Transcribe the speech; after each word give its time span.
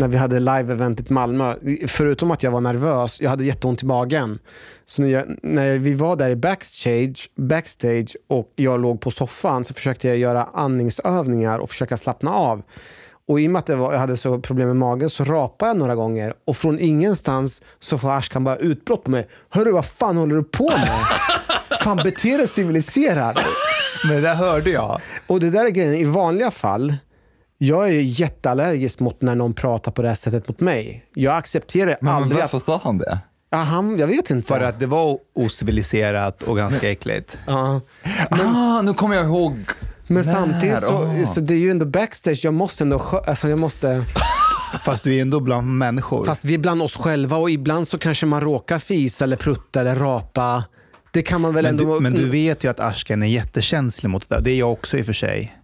När 0.00 0.08
vi 0.08 0.16
hade 0.16 0.40
live-eventet 0.40 1.10
i 1.10 1.12
Malmö, 1.12 1.54
förutom 1.86 2.30
att 2.30 2.42
jag 2.42 2.50
var 2.50 2.60
nervös, 2.60 3.20
jag 3.20 3.30
hade 3.30 3.44
jätteont 3.44 3.82
i 3.82 3.86
magen. 3.86 4.38
Så 4.86 5.02
när, 5.02 5.08
jag, 5.08 5.24
när 5.42 5.78
vi 5.78 5.94
var 5.94 6.16
där 6.16 6.30
i 6.30 6.36
backstage, 6.36 7.30
backstage 7.36 8.16
och 8.28 8.52
jag 8.56 8.80
låg 8.80 9.00
på 9.00 9.10
soffan 9.10 9.64
så 9.64 9.74
försökte 9.74 10.08
jag 10.08 10.16
göra 10.16 10.48
andningsövningar 10.54 11.58
och 11.58 11.70
försöka 11.70 11.96
slappna 11.96 12.30
av. 12.30 12.62
Och 13.26 13.40
i 13.40 13.46
och 13.46 13.50
med 13.50 13.58
att 13.58 13.66
det 13.66 13.76
var, 13.76 13.92
jag 13.92 14.00
hade 14.00 14.16
så 14.16 14.40
problem 14.40 14.68
med 14.68 14.76
magen 14.76 15.10
så 15.10 15.24
rapade 15.24 15.70
jag 15.70 15.76
några 15.76 15.94
gånger 15.94 16.34
och 16.44 16.56
från 16.56 16.78
ingenstans 16.78 17.62
så 17.80 17.98
får 17.98 18.10
Ashkan 18.10 18.44
bara 18.44 18.56
utbrott 18.56 19.04
på 19.04 19.10
mig. 19.10 19.28
Hörru, 19.48 19.72
vad 19.72 19.86
fan 19.86 20.16
håller 20.16 20.36
du 20.36 20.44
på 20.44 20.70
med? 20.70 20.90
fan, 21.82 21.96
bete 21.96 22.36
dig 22.36 22.46
civiliserat. 22.46 23.38
Men 24.04 24.14
det 24.14 24.20
där 24.20 24.34
hörde 24.34 24.70
jag. 24.70 25.00
Och 25.26 25.40
det 25.40 25.50
där 25.50 25.64
är 25.64 25.70
grejen, 25.70 25.94
i 25.94 26.04
vanliga 26.04 26.50
fall, 26.50 26.94
jag 27.58 27.88
är 27.88 27.92
ju 27.92 28.02
jätteallergisk 28.02 29.00
mot 29.00 29.22
när 29.22 29.34
någon 29.34 29.54
pratar 29.54 29.92
på 29.92 30.02
det 30.02 30.08
här 30.08 30.14
sättet 30.14 30.48
mot 30.48 30.60
mig. 30.60 31.04
Jag 31.14 31.36
accepterar 31.36 31.86
Men, 31.86 31.96
men 32.00 32.14
aldrig 32.14 32.40
varför 32.40 32.56
att... 32.56 32.62
sa 32.62 32.80
han 32.84 32.98
det? 32.98 33.18
Ja, 33.50 33.58
han, 33.58 33.98
jag 33.98 34.06
vet 34.06 34.30
inte. 34.30 34.48
För 34.48 34.60
att 34.60 34.80
det 34.80 34.86
var 34.86 35.18
ociviliserat 35.34 36.42
och 36.42 36.56
ganska 36.56 36.90
äckligt. 36.90 37.38
Ja. 37.46 37.80
ah, 38.30 38.82
nu 38.82 38.94
kommer 38.94 39.16
jag 39.16 39.24
ihåg. 39.24 39.58
Men 40.06 40.24
samtidigt 40.24 40.78
så, 40.80 40.94
Ah. 41.22 41.24
så 41.26 41.40
det 41.40 41.54
är 41.54 41.58
ju 41.58 41.70
ändå 41.70 41.86
backstage, 41.86 42.40
jag 42.44 42.54
måste 42.54 42.84
ändå 42.84 42.98
alltså 43.26 43.48
jag 43.48 43.58
måste, 43.58 44.04
Fast 44.84 45.04
du 45.04 45.16
är 45.16 45.22
ändå 45.22 45.40
bland 45.40 45.78
människor. 45.78 46.24
fast 46.24 46.44
vi 46.44 46.54
är 46.54 46.58
bland 46.58 46.82
oss 46.82 46.96
själva 46.96 47.36
och 47.36 47.50
ibland 47.50 47.88
så 47.88 47.98
kanske 47.98 48.26
man 48.26 48.40
råkar 48.40 48.78
fisa 48.78 49.24
eller 49.24 49.36
prutta 49.36 49.80
eller 49.80 49.96
rapa. 49.96 50.64
Det 51.10 51.22
kan 51.22 51.40
man 51.40 51.54
väl 51.54 51.62
men, 51.64 51.70
ändå... 51.80 51.94
du, 51.94 52.00
men 52.00 52.12
du 52.14 52.30
vet 52.30 52.64
ju 52.64 52.70
att 52.70 52.80
Ashkan 52.80 53.22
är 53.22 53.26
jättekänslig 53.26 54.08
mot 54.10 54.28
det 54.28 54.34
där. 54.34 54.42
Det 54.42 54.50
är 54.50 54.58
jag 54.58 54.72
också 54.72 54.98
i 54.98 55.02
och 55.02 55.06
för 55.06 55.12
sig. 55.12 55.56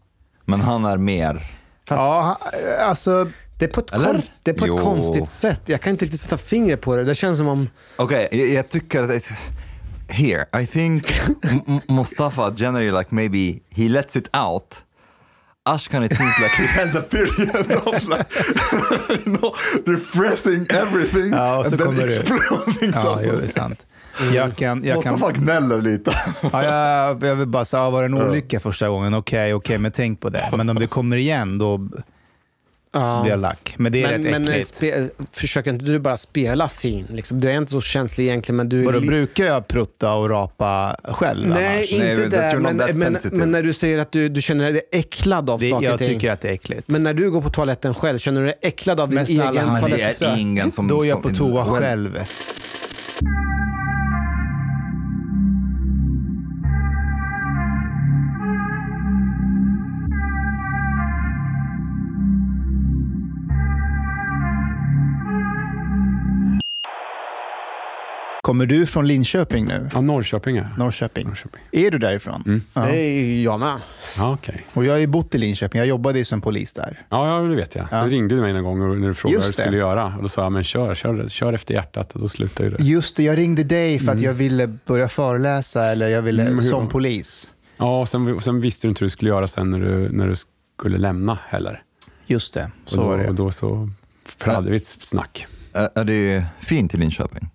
Men 0.45 0.61
han 0.61 0.85
är 0.85 0.97
mer. 0.97 1.43
Fast 1.91 1.99
Ja, 2.01 2.39
han- 2.43 2.89
alltså... 2.89 3.31
det 3.59 3.65
är 3.65 3.69
på 3.69 3.81
ett, 3.81 3.93
Eller? 3.93 4.25
det 4.43 4.51
är 4.51 4.55
på 4.55 4.67
Jo. 4.67 4.77
ett 4.77 4.83
konstigt 4.85 5.29
sätt. 5.29 5.61
Jag 5.67 5.81
kan 5.81 5.91
inte 5.91 6.05
riktigt 6.05 6.21
sätta 6.21 6.39
fingret 6.39 6.81
på 6.81 6.97
det. 6.97 7.05
Det 7.05 7.15
känns 7.15 7.39
som 7.39 7.49
om... 7.49 7.69
Okej, 7.97 8.29
jag, 8.33 8.49
jag 8.49 8.69
tycker 8.69 9.03
att... 9.03 9.25
Here, 10.09 10.47
I 10.63 10.67
think 10.67 11.13
Mustafa 11.89 12.53
generally 12.57 12.91
like 12.99 13.15
maybe 13.15 13.61
he 13.71 13.89
lets 13.89 14.17
it 14.17 14.37
out. 14.37 14.85
Ashkan 15.63 16.05
it 16.05 16.17
seems 16.17 16.39
like 16.41 16.51
he 16.63 16.67
has 16.67 16.95
a 16.97 17.03
period 17.11 17.71
of 17.87 18.03
like, 18.09 18.27
you 19.27 19.37
know, 19.39 19.55
repressing 19.87 20.67
everything 20.71 21.31
Ja, 21.33 21.59
och 21.59 21.67
så 21.67 21.73
and 21.85 21.97
then 21.97 22.05
exploding 22.09 22.93
Ja, 22.95 23.03
somewhere. 23.03 23.27
jo, 23.33 23.39
det 23.41 23.45
är 23.45 23.49
sant. 23.53 23.87
Jag 24.35 24.57
kan, 24.57 24.85
jag 24.85 25.03
kan, 25.03 25.13
Mustafa 25.13 25.33
gnäller 25.33 25.83
lite. 25.83 26.11
ja, 26.53 26.65
jag, 26.65 27.23
jag 27.31 27.37
vill 27.37 27.49
bara 27.49 27.65
säga, 27.65 27.83
ja, 27.83 27.91
var 27.91 28.01
det 28.03 28.07
en 28.07 28.15
olycka 28.15 28.61
första 28.61 28.89
gången? 28.89 29.15
Okej, 29.15 29.55
okej, 29.55 29.79
men 29.79 29.93
tänk 29.93 30.21
på 30.21 30.29
det. 30.29 30.49
Men 30.57 30.71
om 30.71 30.79
det 30.79 30.87
kommer 30.87 31.17
igen, 31.17 31.59
då 31.59 31.89
Ja. 32.93 33.21
blir 33.23 33.31
jag 33.33 33.41
lack. 33.41 33.75
Men 33.79 33.93
det 33.93 34.03
är 34.05 34.19
Men, 34.19 34.23
rätt 34.25 34.31
men 34.33 34.49
äckligt. 34.49 35.15
försöker 35.33 35.71
inte 35.73 35.85
du 35.85 35.99
bara 35.99 36.17
spela 36.17 36.69
fin? 36.69 37.07
Liksom? 37.11 37.41
Du 37.41 37.51
är 37.51 37.57
inte 37.57 37.71
så 37.73 37.81
känslig 37.81 38.25
egentligen, 38.27 38.57
men 38.57 38.69
du... 38.69 38.83
Vadå, 38.85 39.01
brukar 39.01 39.45
jag 39.45 39.69
prutta 39.69 40.13
och 40.13 40.31
rapa 40.31 40.97
själv 41.05 41.49
Nej, 41.49 41.77
annars? 41.77 41.91
inte 41.91 42.07
Nej, 42.17 42.29
där. 42.31 42.59
Men, 42.59 42.77
men, 42.99 43.19
men 43.33 43.51
när 43.51 43.63
du 43.63 43.73
säger 43.73 43.99
att 43.99 44.13
du, 44.13 44.29
du 44.29 44.43
känner 44.43 44.73
dig 44.73 44.83
äcklad 44.93 45.51
av 45.51 45.61
Det, 45.61 45.71
saker 45.71 45.85
jag 45.87 45.93
och 45.95 45.99
ting. 45.99 46.09
tycker 46.09 46.31
att 46.33 46.41
det 46.41 46.49
är 46.49 46.53
äckligt. 46.53 46.89
Men 46.89 47.03
när 47.03 47.15
du 47.15 47.31
går 47.31 47.41
på 47.43 47.51
toaletten 47.51 47.95
själv, 47.95 48.19
känner 48.19 48.41
du 48.41 48.47
dig 48.47 48.57
äcklad 48.63 49.01
av 49.01 49.09
din 49.09 49.27
snälla, 49.27 49.51
egen 49.51 49.69
han 49.69 49.77
är 49.77 49.81
Men 49.83 49.91
det 49.91 49.97
toalettbesök? 49.97 50.37
är 50.39 50.41
ingen 50.41 50.71
som... 50.71 50.89
Då 50.89 51.05
är 51.05 51.09
jag 51.09 51.23
på 51.23 51.29
toa 51.31 51.65
well, 51.65 51.83
själv. 51.83 52.19
Kommer 68.51 68.67
du 68.67 68.87
från 68.87 69.07
Linköping 69.09 69.67
nu? 69.67 69.89
Ja, 69.93 70.01
Norrköping 70.01 70.57
är 70.57 70.69
Norrköping. 70.79 71.27
Norrköping. 71.27 71.61
Är 71.73 71.91
du 71.91 71.99
därifrån? 71.99 72.63
Ja. 72.75 72.81
Det 72.81 72.97
är 72.97 73.43
jag 73.43 73.61
med. 73.61 73.75
Ja, 74.17 74.33
okej. 74.33 74.67
Och 74.73 74.85
jag 74.85 74.93
har 74.93 74.99
ju 74.99 75.07
bott 75.07 75.35
i 75.35 75.39
Linköping. 75.39 75.79
Jag 75.79 75.89
jobbade 75.89 76.19
ju 76.19 76.25
som 76.25 76.41
polis 76.41 76.73
där. 76.75 76.99
Ja, 77.09 77.29
ja, 77.43 77.49
det 77.49 77.57
vet 77.57 77.75
jag. 77.75 77.87
Ja. 77.91 78.05
Du 78.05 78.11
ringde 78.11 78.35
mig 78.35 78.57
en 78.57 78.65
gång 78.65 78.81
och- 78.81 78.99
när 78.99 79.09
du 79.09 79.15
frågade 79.15 79.39
vad 79.39 79.49
du 79.49 79.53
skulle 79.53 79.77
göra. 79.77 80.15
Och 80.17 80.23
då 80.23 80.29
sa 80.29 80.43
jag, 80.43 80.53
men 80.53 80.65
kör, 80.65 80.95
kör, 80.95 81.29
kör 81.29 81.53
efter 81.53 81.75
hjärtat. 81.75 82.13
Och 82.13 82.21
då 82.21 82.29
slutade 82.29 82.69
ju 82.69 82.77
det. 82.77 82.85
Just 82.85 83.17
det, 83.17 83.23
jag 83.23 83.39
ringde 83.39 83.65
dig 83.65 83.99
för 83.99 84.13
att 84.13 84.21
jag 84.21 84.33
ville 84.35 84.67
börja 84.67 85.09
föreläsa 85.09 85.85
eller 85.87 86.09
jag 86.09 86.23
ville 86.23 86.43
Mm, 86.43 86.61
som 86.65 86.89
polis. 86.89 87.53
Ja, 87.77 88.01
och 88.01 88.09
sen, 88.09 88.41
sen 88.41 88.61
visste 88.61 88.87
du 88.87 88.89
inte 88.89 89.01
hur 89.01 89.07
du 89.07 89.11
skulle 89.11 89.31
göra 89.31 89.49
sen 89.49 89.71
när 89.71 89.81
du, 89.81 90.09
när 90.13 90.29
du 90.29 90.35
skulle 90.79 90.99
lämna 90.99 91.39
heller. 91.49 91.83
Just 92.27 92.55
det, 92.55 92.71
så 92.85 92.99
och 92.99 93.05
då, 93.05 93.11
var 93.11 93.19
det. 93.19 93.29
Och 93.29 93.35
då 93.35 93.51
så 93.51 93.89
hade 94.41 94.71
vi 94.71 94.77
ett 94.77 94.87
snack. 94.87 95.47
Är, 95.73 95.89
är 95.95 96.05
det 96.05 96.45
fint 96.61 96.95
i 96.95 96.97
Linköping? 96.97 97.49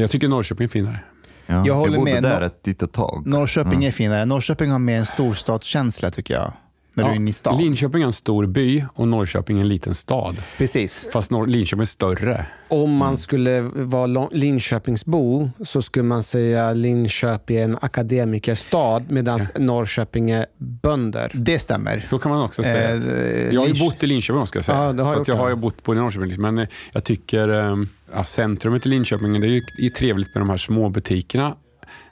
Jag 0.00 0.10
tycker 0.10 0.28
Norrköping 0.28 0.64
är 0.64 0.68
finare. 0.68 0.98
Ja. 1.46 1.66
Jag 1.66 1.74
håller 1.74 1.98
bodde 1.98 2.12
med. 2.12 2.22
där 2.22 2.40
ett 2.40 2.66
litet 2.66 2.92
tag. 2.92 3.26
Norrköping 3.26 3.84
är 3.84 3.92
finare. 3.92 4.24
Norrköping 4.24 4.70
har 4.70 4.78
mer 4.78 4.98
en 4.98 5.06
storstadskänsla 5.06 6.10
tycker 6.10 6.34
jag. 6.34 6.52
När 6.96 7.04
du 7.04 7.10
är 7.10 7.16
inne 7.16 7.30
i 7.30 7.32
stan. 7.32 7.58
Linköping 7.58 8.02
är 8.02 8.06
en 8.06 8.12
stor 8.12 8.46
by 8.46 8.84
och 8.94 9.08
Norrköping 9.08 9.56
är 9.58 9.60
en 9.60 9.68
liten 9.68 9.94
stad. 9.94 10.36
Precis. 10.58 11.08
Fast 11.12 11.30
Nor- 11.30 11.46
Linköping 11.46 11.80
är 11.82 11.86
större. 11.86 12.46
Om 12.68 12.92
man 12.96 13.16
skulle 13.16 13.60
vara 13.74 14.28
Linköpingsbo 14.32 15.50
så 15.66 15.82
skulle 15.82 16.02
man 16.02 16.22
säga 16.22 16.72
Linköping 16.72 17.56
är 17.56 17.64
en 17.64 17.78
akademikerstad 17.80 19.04
medan 19.08 19.40
Norrköping 19.58 20.30
är 20.30 20.46
bönder. 20.58 21.30
Det 21.34 21.58
stämmer. 21.58 22.00
Så 22.00 22.18
kan 22.18 22.32
man 22.32 22.42
också 22.42 22.62
säga. 22.62 22.94
Eh, 22.94 23.54
jag 23.54 23.60
har 23.60 23.68
ju 23.68 23.78
bott 23.80 24.02
i 24.02 24.06
Linköping, 24.06 24.46
ska 24.46 24.56
jag 24.56 24.64
säga. 24.64 24.84
Ja, 24.84 24.92
det 24.92 25.02
har 25.02 25.12
så 25.12 25.16
jag 25.16 25.22
att 25.22 25.28
jag 25.28 25.36
har 25.36 25.48
ju 25.48 25.54
bott 25.56 25.88
i 25.88 25.90
Norrköping. 25.94 26.26
liksom. 26.28 26.42
Men 26.42 26.58
eh, 26.58 26.68
jag 26.92 27.04
tycker 27.04 27.48
eh, 27.48 27.76
ja, 28.14 28.24
centrumet 28.24 28.86
i 28.86 28.88
Linköping, 28.88 29.40
det 29.40 29.46
är 29.46 29.50
ju 29.50 29.62
är 29.86 29.90
trevligt 29.90 30.34
med 30.34 30.40
de 30.40 30.50
här 30.50 30.56
små 30.56 30.88
butikerna. 30.88 31.56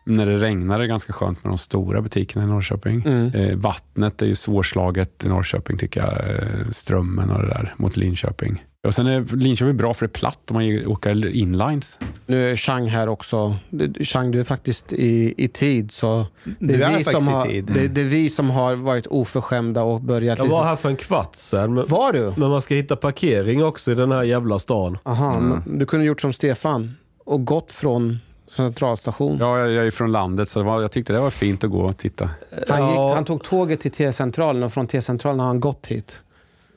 När 0.05 0.27
det 0.27 0.39
regnar 0.39 0.75
är 0.75 0.79
det 0.79 0.87
ganska 0.87 1.13
skönt 1.13 1.45
med 1.45 1.51
de 1.51 1.59
stora 1.59 2.01
butikerna 2.01 2.45
i 2.45 2.47
Norrköping. 2.47 3.03
Mm. 3.07 3.35
Eh, 3.35 3.57
vattnet 3.57 4.23
är 4.23 4.27
ju 4.27 4.35
svårslaget 4.35 5.25
i 5.25 5.29
Norrköping 5.29 5.79
tycker 5.79 6.01
jag. 6.01 6.13
Eh, 6.13 6.69
strömmen 6.71 7.31
och 7.31 7.43
det 7.43 7.49
där 7.49 7.75
mot 7.77 7.97
Linköping. 7.97 8.65
Och 8.87 8.95
sen 8.95 9.07
är 9.07 9.37
Linköping 9.37 9.77
bra 9.77 9.95
för 9.95 10.07
det 10.07 10.11
är 10.11 10.19
platt 10.19 10.51
om 10.51 10.57
man 10.57 10.87
åker 10.87 11.27
inlines. 11.37 11.99
Nu 12.27 12.51
är 12.51 12.57
Chang 12.57 12.87
här 12.87 13.09
också. 13.09 13.57
Chang, 14.01 14.31
du 14.31 14.41
är 14.41 14.45
faktiskt 14.45 14.93
i, 14.93 15.35
i 15.37 15.49
tid. 15.49 15.91
Så 15.91 16.27
det, 16.45 16.55
Du 16.59 16.75
är 16.75 16.79
vi 16.79 16.85
faktiskt 16.85 17.11
som 17.11 17.29
i 17.29 17.33
har, 17.33 17.47
tid. 17.47 17.71
Det, 17.75 17.89
det 17.89 18.01
är 18.01 18.05
vi 18.05 18.31
som 18.31 18.51
har 18.51 18.75
varit 18.75 19.07
oförskämda 19.07 19.83
och 19.83 20.01
börjat... 20.01 20.39
Jag 20.39 20.47
var 20.47 20.65
här 20.65 20.77
för 20.77 20.89
en 20.89 20.97
kvart 20.97 21.37
sedan. 21.37 21.75
Men, 21.75 21.87
Var 21.87 22.13
du? 22.13 22.33
men 22.37 22.51
man 22.51 22.63
ska 22.63 22.75
hitta 22.75 22.97
parkering 22.97 23.65
också 23.65 23.93
i 23.93 23.95
den 23.95 24.13
här 24.13 24.23
jävla 24.23 24.59
stan. 24.59 24.99
Aha, 25.03 25.41
men 25.41 25.79
du 25.79 25.87
kunde 25.87 26.07
gjort 26.07 26.21
som 26.21 26.33
Stefan 26.33 26.97
och 27.25 27.45
gått 27.45 27.73
från 27.73 28.19
centralstation. 28.57 29.39
Ja, 29.39 29.59
jag, 29.59 29.71
jag 29.71 29.87
är 29.87 29.91
från 29.91 30.13
landet 30.13 30.49
så 30.49 30.59
det 30.59 30.65
var, 30.65 30.83
jag 30.83 30.91
tyckte 30.91 31.13
det 31.13 31.21
var 31.21 31.31
fint 31.31 31.65
att 31.65 31.71
gå 31.71 31.81
och 31.81 31.97
titta. 31.97 32.31
Han, 32.69 32.89
gick, 32.89 32.97
Ja. 32.97 33.15
han 33.15 33.25
tog 33.25 33.43
tåget 33.45 33.81
till 33.81 33.91
T-centralen 33.91 34.63
och 34.63 34.73
från 34.73 34.87
T-centralen 34.87 35.41
har 35.41 35.47
han 35.47 35.61
gått 35.61 35.87
hit. 35.87 36.21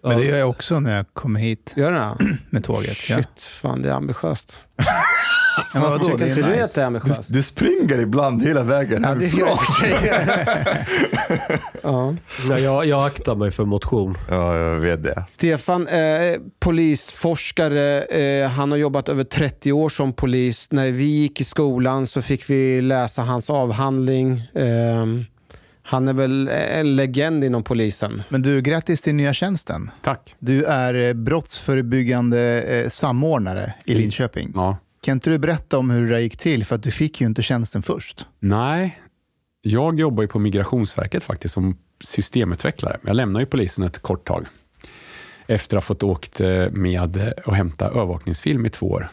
Men 0.04 0.18
det 0.18 0.26
gör 0.26 0.38
jag 0.38 0.50
också 0.50 0.80
när 0.80 0.96
jag 0.98 1.06
kommer 1.14 1.40
hit 1.40 1.74
Gör 1.78 1.92
han 1.92 2.18
det? 2.18 2.38
med 2.50 2.64
tåget. 2.64 3.10
Ja. 3.10 3.16
Shit, 3.16 3.42
fan 3.42 3.82
det 3.82 3.90
är 3.90 3.94
ambitiöst. 3.94 4.62
Ja, 5.74 5.80
vadå? 5.90 6.06
Tycker 6.06 6.26
är 6.26 6.28
inte 6.28 6.42
du 6.56 6.62
att 6.62 6.76
det 6.76 6.82
är 6.82 6.86
ambitiöst? 6.86 7.22
Du 7.28 7.44
springer 7.44 8.00
ibland 8.00 8.44
hela 8.44 8.64
vägen 8.64 9.06
Ja, 9.38 9.60
sig. 9.80 10.12
ja. 11.82 12.16
Nej, 12.50 12.64
jag, 12.64 12.86
jag 12.86 13.06
aktar 13.06 13.36
mig 13.36 13.52
för 13.52 13.66
motion. 13.66 14.18
Ja, 14.30 14.58
jag 14.58 14.80
vet 14.80 15.04
det. 15.04 15.24
Stefan, 15.28 15.88
eh, 15.88 16.36
polisforskare, 16.60 18.02
eh, 18.02 18.50
han 18.50 18.72
har 18.72 18.78
jobbat 18.78 19.10
över 19.10 19.24
30 19.24 19.72
år 19.72 19.90
som 19.90 20.14
polis. 20.14 20.72
När 20.72 20.92
vi 20.92 21.04
gick 21.04 21.42
i 21.42 21.44
skolan 21.44 22.08
så 22.08 22.22
fick 22.22 22.50
vi 22.50 22.82
läsa 22.82 23.22
hans 23.22 23.50
avhandling. 23.50 24.42
Eh, 24.56 25.06
han 25.90 26.08
är 26.08 26.14
väl 26.14 26.50
en 26.50 26.96
legend 26.96 27.44
inom 27.44 27.64
polisen. 27.64 28.24
Men 28.30 28.42
du, 28.42 28.62
grattis 28.62 29.02
till 29.02 29.16
nya 29.16 29.34
tjänsten. 29.34 29.92
Tack. 30.04 30.36
Du 30.40 30.64
är 30.64 30.94
eh, 30.94 31.14
brottsförebyggande 31.14 32.62
eh, 32.62 32.90
samordnare 32.90 33.74
i 33.86 33.96
Linköping. 33.96 34.52
Ja. 34.56 34.78
Kan 35.08 35.18
inte 35.18 35.30
du 35.30 35.40
berätta 35.40 35.78
om 35.78 35.90
hur 35.90 36.02
det 36.02 36.10
där 36.10 36.20
gick 36.20 36.38
till? 36.38 36.66
För 36.66 36.76
att 36.76 36.84
du 36.84 36.92
fick 36.92 37.22
ju 37.22 37.28
inte 37.28 37.42
tjänsten 37.42 37.84
först. 37.84 38.28
Nej, 38.40 39.00
jag 39.62 40.00
jobbar 40.00 40.24
ju 40.24 40.28
på 40.28 40.40
Migrationsverket 40.40 41.24
faktiskt 41.24 41.54
som 41.54 41.78
systemutvecklare. 42.04 42.98
Jag 43.04 43.16
lämnade 43.16 43.44
ju 43.44 43.46
polisen 43.46 43.84
ett 43.84 44.00
kort 44.00 44.28
tag 44.28 44.46
efter 45.46 45.78
att 45.78 45.84
ha 45.84 45.88
fått 45.88 46.04
åkt 46.04 46.42
eh, 46.42 46.70
med 46.72 47.34
och 47.46 47.56
hämta 47.56 47.88
övervakningsfilm 47.88 48.66
i 48.66 48.70
två 48.70 48.88
år. 48.88 49.10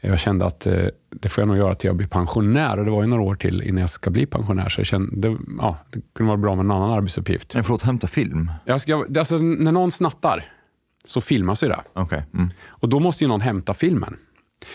Jag 0.00 0.20
kände 0.20 0.46
att 0.46 0.66
eh, 0.66 0.86
det 1.10 1.28
får 1.28 1.42
jag 1.42 1.48
nog 1.48 1.56
göra 1.56 1.74
till 1.74 1.88
jag 1.88 1.96
blir 1.96 2.08
pensionär 2.08 2.78
och 2.78 2.84
det 2.84 2.90
var 2.90 3.02
ju 3.02 3.08
några 3.08 3.22
år 3.22 3.34
till 3.34 3.62
innan 3.62 3.80
jag 3.80 3.90
ska 3.90 4.10
bli 4.10 4.26
pensionär 4.26 4.68
så 4.68 4.80
jag 4.80 4.86
kände 4.86 5.28
det, 5.28 5.36
ja, 5.58 5.78
det 5.90 6.00
kunde 6.14 6.28
vara 6.28 6.40
bra 6.40 6.54
med 6.54 6.64
en 6.64 6.70
annan 6.70 6.90
arbetsuppgift. 6.90 7.54
Men 7.54 7.64
förlåt, 7.64 7.82
hämta 7.82 8.06
film? 8.06 8.52
Jag 8.64 8.80
ska, 8.80 9.06
alltså, 9.18 9.38
när 9.38 9.72
någon 9.72 9.90
snattar 9.90 10.52
så 11.04 11.20
filmas 11.20 11.62
ju 11.62 11.68
det. 11.68 11.80
Okej. 11.92 12.22
Mm. 12.34 12.50
Och 12.66 12.88
då 12.88 13.00
måste 13.00 13.24
ju 13.24 13.28
någon 13.28 13.40
hämta 13.40 13.74
filmen. 13.74 14.16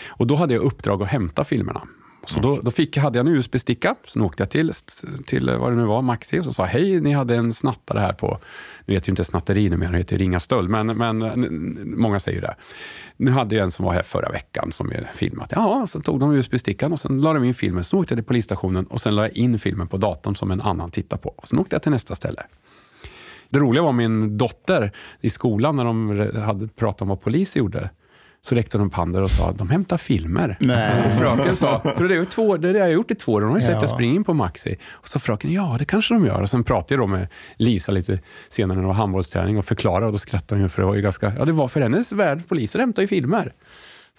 Och 0.08 0.26
då 0.26 0.34
hade 0.34 0.54
jag 0.54 0.62
uppdrag 0.62 1.02
att 1.02 1.08
hämta 1.08 1.44
filmerna. 1.44 1.82
Så 2.26 2.40
då, 2.40 2.60
då 2.62 2.70
fick, 2.70 2.96
hade 2.96 3.18
jag 3.18 3.26
en 3.26 3.34
USB-sticka, 3.34 3.94
sen 4.06 4.22
åkte 4.22 4.42
jag 4.42 4.50
till, 4.50 4.72
till 5.26 5.50
vad 5.50 5.72
det 5.72 5.76
nu 5.76 5.84
var, 5.84 6.02
Maxi, 6.02 6.40
och 6.40 6.44
så 6.44 6.52
sa 6.52 6.64
hej, 6.64 7.00
ni 7.00 7.12
hade 7.12 7.36
en 7.36 7.52
snattare 7.52 7.98
här 7.98 8.12
på, 8.12 8.38
nu 8.86 8.94
heter 8.94 9.08
ju 9.08 9.12
inte 9.12 9.24
snatteri 9.24 9.68
numera, 9.68 9.90
det 9.90 9.98
heter 9.98 10.18
ringa 10.18 10.40
stöld, 10.40 10.70
men, 10.70 10.86
men 10.86 12.00
många 12.00 12.20
säger 12.20 12.40
det. 12.40 12.56
Nu 13.16 13.30
hade 13.30 13.54
jag 13.54 13.64
en 13.64 13.70
som 13.70 13.84
var 13.84 13.92
här 13.92 14.02
förra 14.02 14.32
veckan 14.32 14.72
som 14.72 14.92
är 14.92 15.10
filmat. 15.14 15.52
Ja, 15.54 15.86
så 15.86 16.00
tog 16.00 16.20
de 16.20 16.32
USB-stickan 16.32 16.92
och 16.92 17.00
sen 17.00 17.20
la 17.20 17.32
de 17.32 17.44
in 17.44 17.54
filmen, 17.54 17.84
så 17.84 17.98
åkte 17.98 18.12
jag 18.12 18.18
till 18.18 18.26
polisstationen 18.26 18.86
och 18.86 19.00
sen 19.00 19.14
la 19.14 19.22
jag 19.22 19.36
in 19.36 19.58
filmen 19.58 19.88
på 19.88 19.96
datorn 19.96 20.36
som 20.36 20.50
en 20.50 20.60
annan 20.60 20.90
tittar 20.90 21.16
på. 21.16 21.28
Och 21.28 21.48
sen 21.48 21.58
åkte 21.58 21.74
jag 21.74 21.82
till 21.82 21.92
nästa 21.92 22.14
ställe. 22.14 22.42
Det 23.48 23.58
roliga 23.58 23.82
var 23.82 23.92
min 23.92 24.38
dotter 24.38 24.92
i 25.20 25.30
skolan 25.30 25.76
när 25.76 25.84
de 25.84 26.30
hade 26.40 26.68
pratat 26.68 27.02
om 27.02 27.08
vad 27.08 27.20
poliser 27.20 27.60
gjorde. 27.60 27.90
Så 28.48 28.54
räckte 28.54 28.78
de 28.78 28.86
upp 28.86 28.94
handen 28.94 29.22
och 29.22 29.30
sa 29.30 29.52
de 29.52 29.70
hämtar 29.70 29.96
filmer. 29.98 30.56
Nej. 30.60 30.92
Och 31.06 31.12
fröken 31.20 31.56
sa, 31.56 31.78
för 31.96 32.08
det 32.08 32.14
är 32.16 32.24
två, 32.24 32.56
det 32.56 32.68
är 32.68 32.72
det 32.72 32.78
jag 32.78 32.86
har 32.86 32.92
gjort 32.92 33.10
i 33.10 33.14
två 33.14 33.32
år, 33.32 33.40
de 33.40 33.50
har 33.50 33.56
ju 33.56 33.62
sett 33.62 33.70
Ja. 33.70 33.80
jag 33.80 33.90
springa 33.90 34.14
in 34.14 34.24
på 34.24 34.34
Maxi. 34.34 34.76
Och 34.90 35.08
så 35.08 35.18
fröken, 35.18 35.52
ja 35.52 35.76
det 35.78 35.84
kanske 35.84 36.14
de 36.14 36.26
gör. 36.26 36.42
Och 36.42 36.50
sen 36.50 36.64
pratade 36.64 36.94
jag 36.94 37.00
då 37.00 37.06
med 37.06 37.28
Lisa 37.56 37.92
lite 37.92 38.18
senare 38.48 38.74
när 38.76 38.82
det 38.82 38.86
var 38.88 38.94
handbollsträning 38.94 39.58
och 39.58 39.64
förklarade 39.64 40.06
och 40.06 40.12
då 40.12 40.18
skrattade 40.18 40.60
hon 40.60 40.70
för 40.70 40.82
det 40.82 40.86
var 40.88 40.94
ju 40.94 41.02
ganska, 41.02 41.32
ja 41.38 41.44
det 41.44 41.52
var 41.52 41.68
för 41.68 41.80
hennes 41.80 42.12
värld, 42.12 42.48
poliser 42.48 42.78
hämtar 42.78 43.02
ju 43.02 43.08
filmer. 43.08 43.52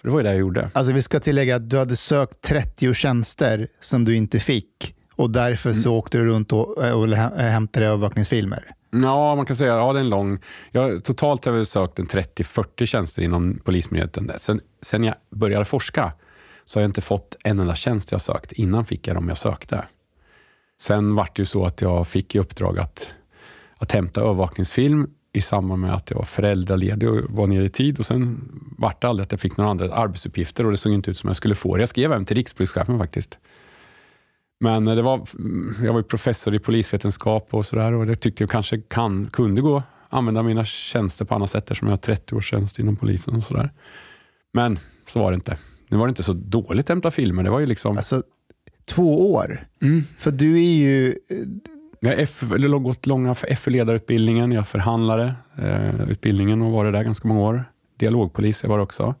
För 0.00 0.08
det 0.08 0.12
var 0.12 0.18
ju 0.20 0.24
det 0.24 0.30
jag 0.30 0.38
gjorde. 0.38 0.70
Alltså 0.72 0.92
vi 0.92 1.02
ska 1.02 1.20
tillägga 1.20 1.56
att 1.56 1.70
du 1.70 1.78
hade 1.78 1.96
sökt 1.96 2.40
30 2.42 2.94
tjänster 2.94 3.68
som 3.80 4.04
du 4.04 4.16
inte 4.16 4.38
fick 4.40 4.94
och 5.14 5.30
därför 5.30 5.72
så 5.72 5.96
åkte 5.96 6.18
du 6.18 6.24
runt 6.26 6.52
och, 6.52 6.68
och 6.78 7.06
hä- 7.08 7.36
hämtade 7.50 7.86
övervakningsfilmer. 7.86 8.64
Ja, 8.90 9.34
man 9.34 9.46
kan 9.46 9.56
säga 9.56 9.76
ja, 9.76 9.92
det 9.92 9.98
är 9.98 10.00
en 10.00 10.08
lång... 10.08 10.38
Jag, 10.70 11.04
totalt 11.04 11.44
har 11.44 11.52
jag 11.52 11.66
sökt 11.66 11.98
en 11.98 12.06
30-40 12.06 12.86
tjänster 12.86 13.22
inom 13.22 13.60
Polismyndigheten. 13.64 14.32
Sen, 14.36 14.60
sen 14.82 15.04
jag 15.04 15.14
började 15.30 15.64
forska 15.64 16.12
så 16.64 16.78
har 16.78 16.82
jag 16.82 16.88
inte 16.88 17.00
fått 17.00 17.36
en 17.44 17.60
enda 17.60 17.74
tjänst 17.74 18.12
jag 18.12 18.20
sökt. 18.20 18.52
Innan 18.52 18.84
fick 18.84 19.06
jag 19.06 19.16
dem 19.16 19.28
jag 19.28 19.38
sökte. 19.38 19.84
Sen 20.80 21.14
var 21.14 21.24
det 21.24 21.42
ju 21.42 21.44
så 21.44 21.66
att 21.66 21.80
jag 21.80 22.08
fick 22.08 22.34
i 22.34 22.38
uppdrag 22.38 22.78
att, 22.78 23.14
att 23.76 23.92
hämta 23.92 24.20
övervakningsfilm 24.20 25.10
i 25.32 25.40
samband 25.40 25.80
med 25.80 25.94
att 25.94 26.10
jag 26.10 26.16
var 26.16 26.24
föräldraledig 26.24 27.08
och 27.08 27.20
var 27.28 27.46
nere 27.46 27.64
i 27.64 27.70
tid. 27.70 27.98
Och 27.98 28.06
Sen 28.06 28.48
var 28.78 28.94
det 29.00 29.08
aldrig 29.08 29.24
att 29.24 29.32
jag 29.32 29.40
fick 29.40 29.56
några 29.56 29.70
andra 29.70 29.94
arbetsuppgifter 29.94 30.64
och 30.64 30.70
det 30.70 30.76
såg 30.76 30.92
inte 30.92 31.10
ut 31.10 31.18
som 31.18 31.28
jag 31.28 31.36
skulle 31.36 31.54
få 31.54 31.76
det. 31.76 31.82
Jag 31.82 31.88
skrev 31.88 32.12
även 32.12 32.24
till 32.24 32.36
rikspolischefen 32.36 32.98
faktiskt. 32.98 33.38
Men 34.60 34.88
eh, 34.88 34.94
det 34.94 35.02
var, 35.02 35.26
jag 35.84 35.92
var 35.92 36.00
ju 36.00 36.04
professor 36.04 36.54
i 36.54 36.58
polisvetenskap 36.58 37.48
och 37.50 37.66
sådär 37.66 37.92
och 37.92 38.06
det 38.06 38.16
tyckte 38.16 38.42
jag 38.42 38.50
kanske 38.50 38.80
kan, 38.80 39.30
kunde 39.30 39.60
gå 39.60 39.82
använda 40.08 40.42
mina 40.42 40.64
tjänster 40.64 41.24
på 41.24 41.34
annat 41.34 41.50
sätt 41.50 41.62
eftersom 41.62 41.88
jag 41.88 41.92
har 41.92 41.98
30 41.98 42.34
års 42.34 42.50
tjänst 42.50 42.78
inom 42.78 42.96
polisen 42.96 43.34
och 43.34 43.42
sådär. 43.42 43.70
Men 44.52 44.78
så 45.06 45.18
var 45.18 45.30
det 45.30 45.34
inte. 45.34 45.56
Nu 45.88 45.96
var 45.96 46.06
det 46.06 46.10
inte 46.10 46.22
så 46.22 46.32
dåligt 46.32 46.84
att 46.84 46.88
hämta 46.88 47.10
filmer. 47.10 47.42
Det 47.42 47.50
var 47.50 47.60
ju 47.60 47.66
liksom... 47.66 47.96
Alltså 47.96 48.22
två 48.84 49.32
år. 49.32 49.66
Mm. 49.82 50.02
För 50.18 50.30
du 50.30 50.58
är 50.58 50.76
ju... 50.76 51.14
Jag 52.00 52.10
har 52.10 52.78
gått 52.78 53.06
långa 53.06 53.34
FE-ledarutbildningen, 53.34 54.52
jag 54.52 54.68
förhandlare 54.68 55.34
eh, 55.58 56.10
utbildningen 56.10 56.62
och 56.62 56.72
varit 56.72 56.92
där 56.92 57.04
ganska 57.04 57.28
många 57.28 57.40
år. 57.40 57.64
Dialogpolis 57.96 58.62
jag 58.62 58.70
var 58.70 58.78
också. 58.78 59.14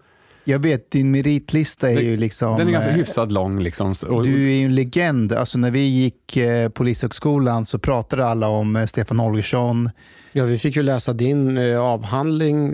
Jag 0.48 0.58
vet, 0.58 0.90
din 0.90 1.10
meritlista 1.10 1.90
är 1.90 1.94
Det- 1.96 2.02
ju 2.02 2.16
liksom... 2.16 2.56
Den 2.56 2.68
är 2.68 2.72
ganska 2.72 2.90
eh, 2.90 2.96
hyfsat 2.96 3.32
lång. 3.32 3.60
Liksom. 3.60 3.94
Du 4.00 4.50
är 4.50 4.54
ju 4.56 4.64
en 4.64 4.74
legend. 4.74 5.32
Alltså 5.32 5.58
när 5.58 5.70
vi 5.70 5.80
gick 5.80 6.36
eh, 6.36 6.68
Polishögskolan 6.68 7.64
så 7.66 7.78
pratade 7.78 8.26
alla 8.26 8.48
om 8.48 8.76
eh, 8.76 8.86
Stefan 8.86 9.18
Holgersson. 9.18 9.90
Ja, 10.32 10.44
vi 10.44 10.58
fick 10.58 10.76
ju 10.76 10.82
läsa 10.82 11.12
din 11.12 11.58
eh, 11.58 11.80
avhandling, 11.80 12.66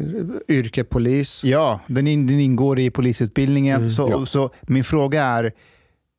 eh, 0.49 0.56
yrke 0.56 0.85
polis. 0.85 1.44
Ja, 1.44 1.81
den, 1.87 2.06
in, 2.06 2.26
den 2.26 2.41
ingår 2.41 2.79
i 2.79 2.91
polisutbildningen. 2.91 3.76
Mm, 3.76 3.91
så, 3.91 4.09
ja. 4.11 4.26
så 4.26 4.50
min 4.62 4.85
fråga 4.85 5.25
är, 5.25 5.53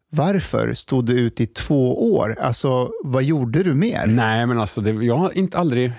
varför 0.09 0.73
stod 0.73 1.05
du 1.05 1.13
ut 1.13 1.41
i 1.41 1.47
två 1.47 2.13
år? 2.15 2.37
Alltså, 2.41 2.91
vad 3.03 3.23
gjorde 3.23 3.63
du 3.63 3.73
mer? 3.73 4.07
Nej, 4.07 4.45
men 4.45 4.59
alltså 4.59 4.81
det, 4.81 4.91
jag 5.05 5.15
har 5.15 5.37
inte 5.37 5.57
aldrig 5.57 5.91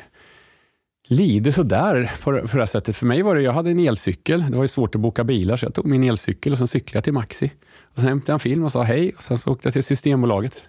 Lite 1.09 1.53
sådär 1.53 2.13
på, 2.23 2.31
det- 2.31 2.41
på 2.41 2.47
det 2.57 2.59
här 2.59 2.67
sättet. 2.67 2.97
För 2.97 3.07
mig 3.07 3.23
var 3.23 3.35
det, 3.35 3.43
jag 3.43 3.53
hade 3.53 3.71
en 3.71 3.79
elcykel. 3.79 4.45
Det 4.51 4.57
var 4.57 4.65
ju 4.65 4.69
svårt 4.69 4.95
att 4.95 5.01
boka 5.01 5.25
bilar, 5.25 5.57
så 5.57 5.67
jag 5.67 5.75
tog 5.75 5.87
min 5.87 6.05
elcykel 6.05 6.53
och 6.53 6.59
sen 6.59 6.69
cyklade 6.69 6.97
jag 6.97 7.05
till 7.05 7.13
Maxi. 7.13 7.51
Och 7.83 7.99
sen 7.99 8.09
hämtade 8.09 8.31
jag 8.33 8.35
en 8.35 8.41
film 8.41 8.65
och 8.65 8.73
sa 8.73 8.83
hej. 8.83 9.13
Och 9.17 9.23
sen 9.23 9.39
så 9.39 9.51
åkte 9.53 9.67
jag 9.67 9.73
till 9.73 9.83
Systembolaget. 9.85 10.69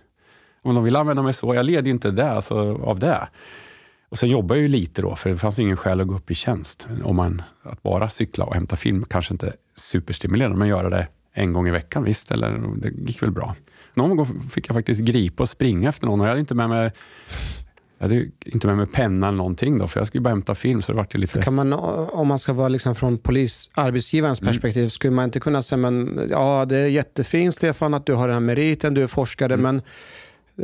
Om 0.61 0.75
de 0.75 0.83
ville 0.83 0.99
använda 0.99 1.21
mig 1.23 1.33
så. 1.33 1.55
Jag 1.55 1.65
led 1.65 1.85
ju 1.85 1.91
inte 1.91 2.11
det, 2.11 2.31
alltså, 2.31 2.55
av 2.75 2.99
det. 2.99 3.27
Och 4.09 4.19
sen 4.19 4.29
jobbade 4.29 4.59
jag 4.59 4.61
ju 4.61 4.67
lite 4.67 5.01
då, 5.01 5.15
för 5.15 5.29
det 5.29 5.37
fanns 5.37 5.59
ingen 5.59 5.77
skäl 5.77 6.01
att 6.01 6.07
gå 6.07 6.15
upp 6.15 6.31
i 6.31 6.35
tjänst. 6.35 6.87
Om 7.03 7.15
man, 7.15 7.41
att 7.63 7.83
bara 7.83 8.09
cykla 8.09 8.45
och 8.45 8.53
hämta 8.53 8.75
film 8.75 9.05
kanske 9.09 9.33
inte 9.33 9.53
superstimulerande, 9.75 10.57
men 10.57 10.67
göra 10.67 10.89
det 10.89 11.07
en 11.33 11.53
gång 11.53 11.67
i 11.67 11.71
veckan, 11.71 12.03
visst. 12.03 12.31
Eller, 12.31 12.61
det 12.77 12.89
gick 12.89 13.23
väl 13.23 13.31
bra. 13.31 13.55
Någon 13.93 14.17
gång 14.17 14.41
fick 14.49 14.69
jag 14.69 14.75
faktiskt 14.75 15.01
gripa 15.01 15.43
och 15.43 15.49
springa 15.49 15.89
efter 15.89 16.05
någon 16.07 16.19
och 16.19 16.25
jag 16.25 16.29
hade 16.29 16.39
inte 16.39 16.55
med 16.55 16.69
mig 16.69 16.91
jag 17.97 18.07
hade 18.07 18.25
inte 18.45 18.67
med 18.67 18.77
mig 18.77 18.85
penna 18.87 19.27
eller 19.27 19.37
någonting 19.37 19.77
då, 19.77 19.87
för 19.87 19.99
jag 19.99 20.07
skulle 20.07 20.21
bara 20.21 20.29
hämta 20.29 20.55
film, 20.55 20.81
så 20.81 20.91
det 20.91 20.95
vart 20.95 21.13
lite... 21.13 21.41
Kan 21.41 21.53
man, 21.53 21.73
om 21.73 22.27
man 22.27 22.39
ska 22.39 22.53
vara 22.53 22.67
liksom 22.69 22.95
från 22.95 23.17
polis, 23.17 23.69
arbetsgivarens 23.73 24.41
Mm. 24.41 24.53
perspektiv, 24.53 24.89
skulle 24.89 25.13
man 25.13 25.25
inte 25.25 25.39
kunna 25.39 25.61
säga 25.61 25.77
men 25.77 26.27
ja, 26.29 26.65
det 26.65 26.77
är 26.77 26.87
jättefint 26.87 27.55
Stefan 27.55 27.93
att 27.93 28.05
du 28.05 28.13
har 28.13 28.27
den 28.27 28.33
här 28.35 28.41
meriten, 28.41 28.93
du 28.93 29.03
är 29.03 29.07
forskare, 29.07 29.53
Mm. 29.53 29.61
men 29.63 29.81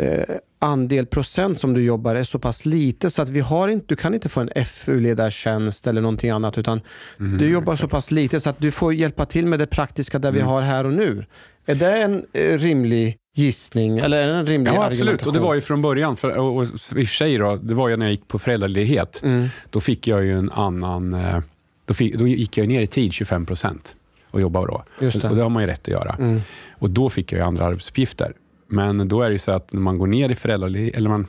eh, 0.06 0.36
andel 0.60 1.06
procent 1.06 1.60
som 1.60 1.74
du 1.74 1.84
jobbar 1.84 2.16
är 2.16 2.24
så 2.24 2.40
pass 2.40 2.66
lite 2.66 3.10
så 3.10 3.22
att 3.22 3.30
vi 3.30 3.40
har 3.40 3.68
inte, 3.68 3.86
du 3.88 3.96
kan 3.96 4.13
inte 4.13 4.30
få 4.30 4.40
en 4.40 4.50
FU-ledartjänst 4.66 5.88
eller 5.88 6.02
någonting 6.02 6.30
annat, 6.30 6.58
utan 6.58 6.82
Mm, 7.20 7.38
du 7.38 7.50
jobbar 7.50 7.75
så 7.75 7.88
pass 7.88 8.12
lite 8.12 8.40
så 8.40 8.50
att 8.50 8.60
du 8.60 8.72
får 8.72 8.94
hjälpa 8.94 9.25
till 9.25 9.48
med 9.48 9.60
det 9.60 9.68
praktiska 9.68 10.20
där 10.20 10.32
vi 10.32 10.40
Mm. 10.40 10.50
har 10.50 10.62
här 10.62 10.86
och 10.86 10.94
nu. 10.94 11.25
Är 11.66 11.75
det 11.75 11.98
en 12.02 12.25
eh, 12.34 12.58
rimlig 12.58 13.18
gissning, 13.36 13.98
eller 14.00 14.30
en 14.30 14.46
rimlig 14.46 14.72
Ja, 14.72 14.86
absolut. 14.86 15.00
Och 15.02 15.06
det 15.08 15.13
argumentation? 15.13 15.48
var 15.48 15.54
ju 15.56 15.62
från 15.62 15.82
början, 15.82 16.18
för, 16.18 16.38
och, 16.38 16.58
och 16.58 16.63
i 16.66 16.68
och 16.68 16.80
för 16.92 17.06
sig 17.06 17.38
då, 17.38 17.56
det 17.56 17.74
var 17.74 17.90
ju 17.90 17.98
när 17.98 18.06
jag 18.06 18.12
gick 18.12 18.28
på 18.28 18.40
föräldraledighet, 18.40 19.22
Mm. 19.24 19.48
då 19.70 19.80
fick 19.80 20.08
jag 20.08 20.24
ju 20.24 20.38
en 20.38 20.52
annan... 20.52 21.13
eh, 21.13 21.40
Då, 21.86 21.94
fick, 21.94 22.16
då 22.18 22.28
gick 22.28 22.58
jag 22.58 22.68
ner 22.68 22.82
i 22.82 22.88
tid 22.88 23.13
25 23.13 23.46
procent 23.46 23.96
och 24.32 24.42
jobbade 24.42 24.68
då. 24.68 24.84
Just 25.02 25.22
det. 25.22 25.30
Och 25.30 25.36
det 25.36 25.42
har 25.42 25.50
man 25.50 25.63
ju 25.63 25.68
rätt 25.68 25.82
att 25.82 25.88
göra. 25.88 26.16
Mm. 26.20 26.42
Och 26.80 26.90
då 26.90 27.10
fick 27.10 27.32
jag 27.32 27.40
ju 27.40 27.46
andra 27.46 27.66
arbetsuppgifter. 27.66 28.34
Men 28.68 29.08
då 29.08 29.22
är 29.22 29.25
det 29.30 29.32
ju 29.34 29.38
så 29.40 29.52
att 29.52 29.74
när 29.74 29.82
man 29.82 29.98
går 29.98 30.08
ner 30.08 30.30
i 30.30 30.36
föräldraledighet, 30.36 30.96
eller 30.96 31.10
man 31.10 31.28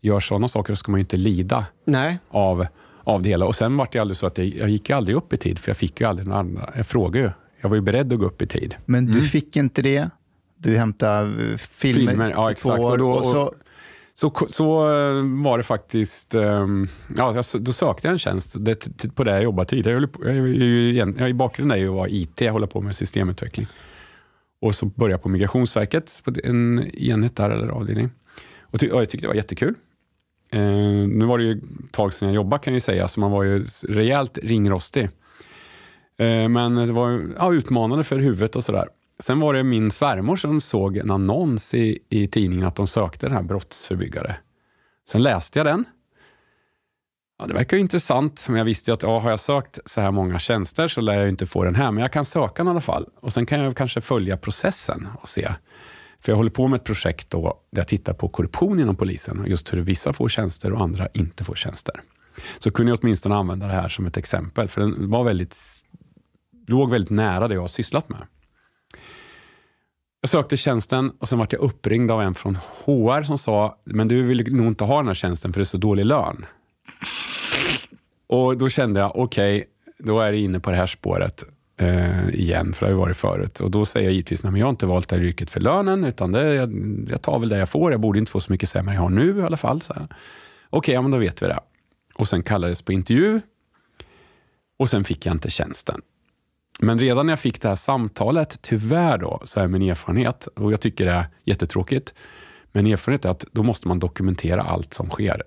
gör 0.00 0.20
sådana 0.20 0.48
saker, 0.48 0.72
så 0.74 0.76
ska 0.76 0.90
man 0.92 0.98
ju 0.98 1.02
inte 1.02 1.16
lida 1.16 1.66
Nej, 1.84 2.18
av, 2.28 2.66
av 3.04 3.22
det 3.22 3.28
hela. 3.28 3.46
Och 3.46 3.56
sen 3.56 3.76
var 3.76 3.88
det 3.92 3.98
aldrig 3.98 4.16
så 4.16 4.26
att 4.26 4.38
jag, 4.38 4.46
jag 4.46 4.68
gick 4.68 4.88
ju 4.88 4.96
aldrig 4.96 5.16
upp 5.16 5.32
i 5.32 5.36
tid, 5.36 5.58
för 5.58 5.70
jag 5.70 5.76
fick 5.76 6.00
ju 6.00 6.06
aldrig 6.06 6.28
några 6.28 6.40
andra. 6.40 6.70
Jag 6.76 6.86
frågade 6.86 7.18
ju. 7.26 7.30
Jag 7.60 7.68
var 7.68 7.76
ju 7.76 7.82
beredd 7.82 8.12
att 8.12 8.18
gå 8.18 8.26
upp 8.26 8.42
i 8.42 8.46
tid. 8.46 8.74
Men 8.84 9.06
du 9.06 9.22
fick 9.22 9.56
inte 9.56 9.82
det. 9.82 10.10
Du 10.58 10.76
hämtade 10.76 11.50
eh, 11.50 11.56
filmer. 11.56 12.10
Filmer, 12.10 12.30
ja 12.30 12.50
exakt. 12.50 12.80
år. 12.80 12.90
Och 12.90 12.98
då, 12.98 13.10
och 13.10 13.24
så, 13.24 13.54
så, 14.14 14.46
så 14.48 14.90
eh, 14.90 15.42
var 15.42 15.58
det 15.58 15.64
faktiskt, 15.64 16.34
ehm, 16.34 16.88
ja, 17.16 17.42
då 17.60 17.72
sökte 17.72 18.06
jag 18.06 18.12
en 18.12 18.18
tjänst 18.18 18.56
det, 18.58 19.14
på 19.14 19.24
det 19.24 19.30
jag 19.30 19.42
jobbade 19.42 19.68
tidigare. 19.68 20.08
Jag, 20.22 20.36
jag, 20.36 21.18
jag, 21.18 21.30
I 21.30 21.34
bakgrunden 21.34 21.78
är 21.78 21.82
ju 21.82 21.88
att 21.88 21.94
vara 21.94 22.08
IT, 22.08 22.40
jag 22.40 22.52
håller 22.52 22.66
på 22.66 22.80
med 22.80 22.96
systemutveckling. 22.96 23.66
Och 24.60 24.74
så 24.74 24.86
började 24.86 25.12
jag 25.12 25.22
på 25.22 25.28
Migrationsverket, 25.28 26.22
på 26.24 26.32
en 26.44 26.90
enhet 26.96 27.36
där, 27.36 27.50
eller 27.50 27.68
avdelning. 27.68 28.10
Och, 28.60 28.80
ty, 28.80 28.90
och 28.90 29.02
jag 29.02 29.08
tyckte 29.08 29.24
det 29.26 29.28
var 29.28 29.34
jättekul. 29.34 29.74
Eh, 30.50 30.60
nu 31.08 31.24
var 31.24 31.38
det 31.38 31.44
ju 31.44 31.52
ett 31.52 31.92
tag 31.92 32.12
sedan 32.12 32.28
jag 32.28 32.34
jobbade 32.34 32.62
kan 32.62 32.72
jag 32.72 32.76
ju 32.76 32.80
säga, 32.80 33.08
så 33.08 33.20
man 33.20 33.30
var 33.30 33.42
ju 33.42 33.64
rejält 33.88 34.38
ringrostig. 34.42 35.04
Eh, 36.18 36.48
men 36.48 36.74
det 36.74 36.92
var 36.92 37.30
ja, 37.38 37.52
utmanande 37.52 38.04
för 38.04 38.18
huvudet 38.18 38.56
och 38.56 38.64
sådär. 38.64 38.88
Sen 39.22 39.40
var 39.40 39.54
det 39.54 39.62
min 39.62 39.90
svärmor 39.90 40.36
som 40.36 40.60
såg 40.60 40.96
en 40.96 41.10
annons 41.10 41.74
i, 41.74 41.98
i 42.08 42.26
tidningen 42.26 42.66
att 42.66 42.76
de 42.76 42.86
sökte 42.86 43.26
den 43.26 43.34
här 43.34 43.42
brottsförebyggare. 43.42 44.36
Sen 45.08 45.22
läste 45.22 45.58
jag 45.58 45.66
den. 45.66 45.84
Ja, 47.38 47.46
det 47.46 47.54
verkar 47.54 47.76
ju 47.76 47.80
intressant, 47.80 48.44
men 48.48 48.58
jag 48.58 48.64
visste 48.64 48.90
ju 48.90 48.94
att 48.94 49.02
ja, 49.02 49.18
har 49.18 49.30
jag 49.30 49.40
sökt 49.40 49.78
så 49.84 50.00
här 50.00 50.10
många 50.10 50.38
tjänster 50.38 50.88
så 50.88 51.00
lär 51.00 51.14
jag 51.14 51.28
inte 51.28 51.46
få 51.46 51.64
den 51.64 51.74
här, 51.74 51.90
men 51.90 52.02
jag 52.02 52.12
kan 52.12 52.24
söka 52.24 52.54
den 52.54 52.66
i 52.66 52.70
alla 52.70 52.80
fall. 52.80 53.06
Och 53.20 53.32
Sen 53.32 53.46
kan 53.46 53.60
jag 53.60 53.76
kanske 53.76 54.00
följa 54.00 54.36
processen 54.36 55.08
och 55.20 55.28
se. 55.28 55.54
För 56.20 56.32
jag 56.32 56.36
håller 56.36 56.50
på 56.50 56.68
med 56.68 56.76
ett 56.76 56.84
projekt 56.84 57.30
då, 57.30 57.60
där 57.70 57.80
jag 57.80 57.88
tittar 57.88 58.12
på 58.12 58.28
korruption 58.28 58.80
inom 58.80 58.96
polisen, 58.96 59.40
och 59.40 59.48
just 59.48 59.72
hur 59.72 59.80
vissa 59.80 60.12
får 60.12 60.28
tjänster 60.28 60.72
och 60.72 60.82
andra 60.82 61.08
inte 61.14 61.44
får 61.44 61.54
tjänster. 61.54 62.02
Så 62.58 62.70
kunde 62.70 62.92
jag 62.92 62.98
åtminstone 63.02 63.34
använda 63.34 63.66
det 63.66 63.72
här 63.72 63.88
som 63.88 64.06
ett 64.06 64.16
exempel, 64.16 64.68
för 64.68 64.80
den 64.80 65.10
var 65.10 65.24
väldigt, 65.24 65.56
låg 66.66 66.90
väldigt 66.90 67.10
nära 67.10 67.48
det 67.48 67.54
jag 67.54 67.60
har 67.60 67.68
sysslat 67.68 68.08
med. 68.08 68.26
Jag 70.28 70.32
sökte 70.32 70.56
tjänsten 70.56 71.12
och 71.18 71.28
sen 71.28 71.38
var 71.38 71.48
jag 71.50 71.60
uppringd 71.60 72.10
av 72.10 72.22
en 72.22 72.34
från 72.34 72.56
HR 72.56 73.22
som 73.22 73.38
sa, 73.38 73.78
men 73.84 74.08
du 74.08 74.22
vill 74.22 74.54
nog 74.54 74.66
inte 74.66 74.84
ha 74.84 74.96
den 74.96 75.06
här 75.06 75.14
tjänsten 75.14 75.52
för 75.52 75.60
det 75.60 75.62
är 75.62 75.64
så 75.64 75.76
dålig 75.76 76.04
lön. 76.06 76.46
Och 78.26 78.56
då 78.56 78.68
kände 78.68 79.00
jag, 79.00 79.16
okej, 79.16 79.68
då 79.98 80.20
är 80.20 80.32
det 80.32 80.38
inne 80.38 80.60
på 80.60 80.70
det 80.70 80.76
här 80.76 80.86
spåret 80.86 81.44
eh, 81.80 82.28
igen, 82.28 82.72
för 82.72 82.86
det 82.86 82.92
har 82.92 82.96
ju 82.96 83.00
varit 83.00 83.16
förut. 83.16 83.60
Och 83.60 83.70
då 83.70 83.84
säger 83.84 84.06
jag 84.06 84.12
givetvis, 84.12 84.42
nej 84.42 84.52
men 84.52 84.58
jag 84.58 84.66
har 84.66 84.70
inte 84.70 84.86
valt 84.86 85.08
det 85.08 85.16
här 85.16 85.22
yrket 85.22 85.50
för 85.50 85.60
lönen, 85.60 86.04
utan 86.04 86.32
det, 86.32 86.54
jag, 86.54 86.72
jag 87.10 87.22
tar 87.22 87.38
väl 87.38 87.48
det 87.48 87.58
jag 87.58 87.68
får. 87.68 87.90
Jag 87.90 88.00
borde 88.00 88.18
inte 88.18 88.30
få 88.30 88.40
så 88.40 88.52
mycket 88.52 88.68
sämre 88.68 88.90
än 88.90 88.94
jag 88.94 89.02
har 89.02 89.10
nu 89.10 89.38
i 89.38 89.42
alla 89.42 89.56
fall. 89.56 89.76
Okej, 89.76 89.94
okay, 89.94 90.16
Okej, 90.70 90.94
ja 90.94 91.02
men 91.02 91.10
då 91.10 91.18
vet 91.18 91.42
vi 91.42 91.46
det. 91.46 91.60
Och 92.14 92.28
sen 92.28 92.42
kallades 92.42 92.82
på 92.82 92.92
intervju 92.92 93.40
och 94.78 94.88
sen 94.88 95.04
fick 95.04 95.26
jag 95.26 95.34
inte 95.34 95.50
tjänsten. 95.50 96.00
Men 96.78 96.98
redan 96.98 97.26
när 97.26 97.32
jag 97.32 97.40
fick 97.40 97.62
det 97.62 97.68
här 97.68 97.76
samtalet, 97.76 98.58
tyvärr 98.62 99.18
då, 99.18 99.40
så 99.44 99.60
är 99.60 99.68
min 99.68 99.82
erfarenhet, 99.82 100.46
och 100.46 100.72
jag 100.72 100.80
tycker 100.80 101.06
det 101.06 101.12
är 101.12 101.26
jättetråkigt, 101.44 102.14
men 102.72 102.86
erfarenhet 102.86 103.24
är 103.24 103.30
att 103.30 103.44
då 103.52 103.62
måste 103.62 103.88
man 103.88 103.98
dokumentera 103.98 104.62
allt 104.62 104.94
som 104.94 105.10
sker. 105.10 105.42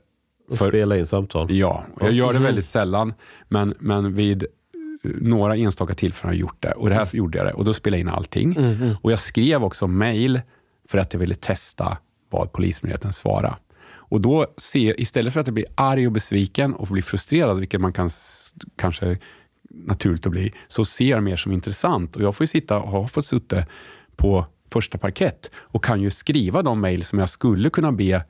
Och 0.50 0.57
För- 0.57 0.69
spela 0.69 0.97
in 0.97 1.05
samtal. 1.05 1.51
Ja, 1.51 1.85
och 1.95 2.07
jag 2.07 2.13
gör 2.13 2.33
det 2.33 2.39
väldigt 2.39 2.65
sällan, 2.65 3.13
men, 3.47 3.73
men 3.79 4.15
vid 4.15 4.43
eh, 4.43 5.11
några 5.21 5.55
enstaka 5.55 5.93
tillfällen 5.93 6.29
har 6.29 6.33
jag 6.33 6.39
gjort 6.39 6.61
det. 6.61 6.71
Och 6.71 6.89
det 6.89 6.95
här 6.95 7.09
gjorde 7.11 7.38
jag 7.38 7.47
det, 7.47 7.53
och 7.53 7.65
då 7.65 7.73
spelade 7.73 7.97
jag 7.97 8.07
in 8.07 8.13
allting. 8.13 8.57
Och 9.01 9.11
jag 9.11 9.19
skrev 9.19 9.63
också 9.63 9.88
mail 9.88 10.41
för 10.88 10.97
att 10.97 11.13
jag 11.13 11.19
ville 11.19 11.35
testa 11.35 11.97
vad 12.29 12.51
Polismyndigheten 12.51 13.13
svarade. 13.13 13.55
Och 14.11 14.21
då 14.21 14.47
se, 14.57 15.01
istället 15.01 15.33
för 15.33 15.39
att 15.39 15.47
jag 15.47 15.53
blir 15.53 15.65
arg 15.75 16.05
och 16.05 16.11
besviken 16.11 16.73
och 16.73 16.88
blir 16.88 17.03
frustrerad, 17.03 17.59
vilket 17.59 17.81
man 17.81 17.93
kan 17.93 18.09
kanske 18.75 19.17
naturligt 19.73 20.25
att 20.25 20.31
bli, 20.31 20.53
så 20.67 20.85
ser 20.85 21.05
jag 21.05 21.17
det 21.17 21.21
mer 21.21 21.35
som 21.35 21.51
intressant. 21.51 22.15
Och 22.15 22.21
jag 22.21 22.35
får 22.35 22.43
ju 22.43 22.47
sitta 22.47 22.79
och 22.79 22.91
har 22.91 23.07
fått 23.07 23.25
sitta 23.25 23.65
på 24.15 24.45
första 24.71 24.97
parkett 24.97 25.51
och 25.55 25.83
kan 25.83 26.01
ju 26.01 26.11
skriva 26.11 26.61
de 26.61 26.81
mejl 26.81 27.03
som 27.03 27.19
jag 27.19 27.29
skulle 27.29 27.69
kunna 27.69 27.91
be 27.91 28.23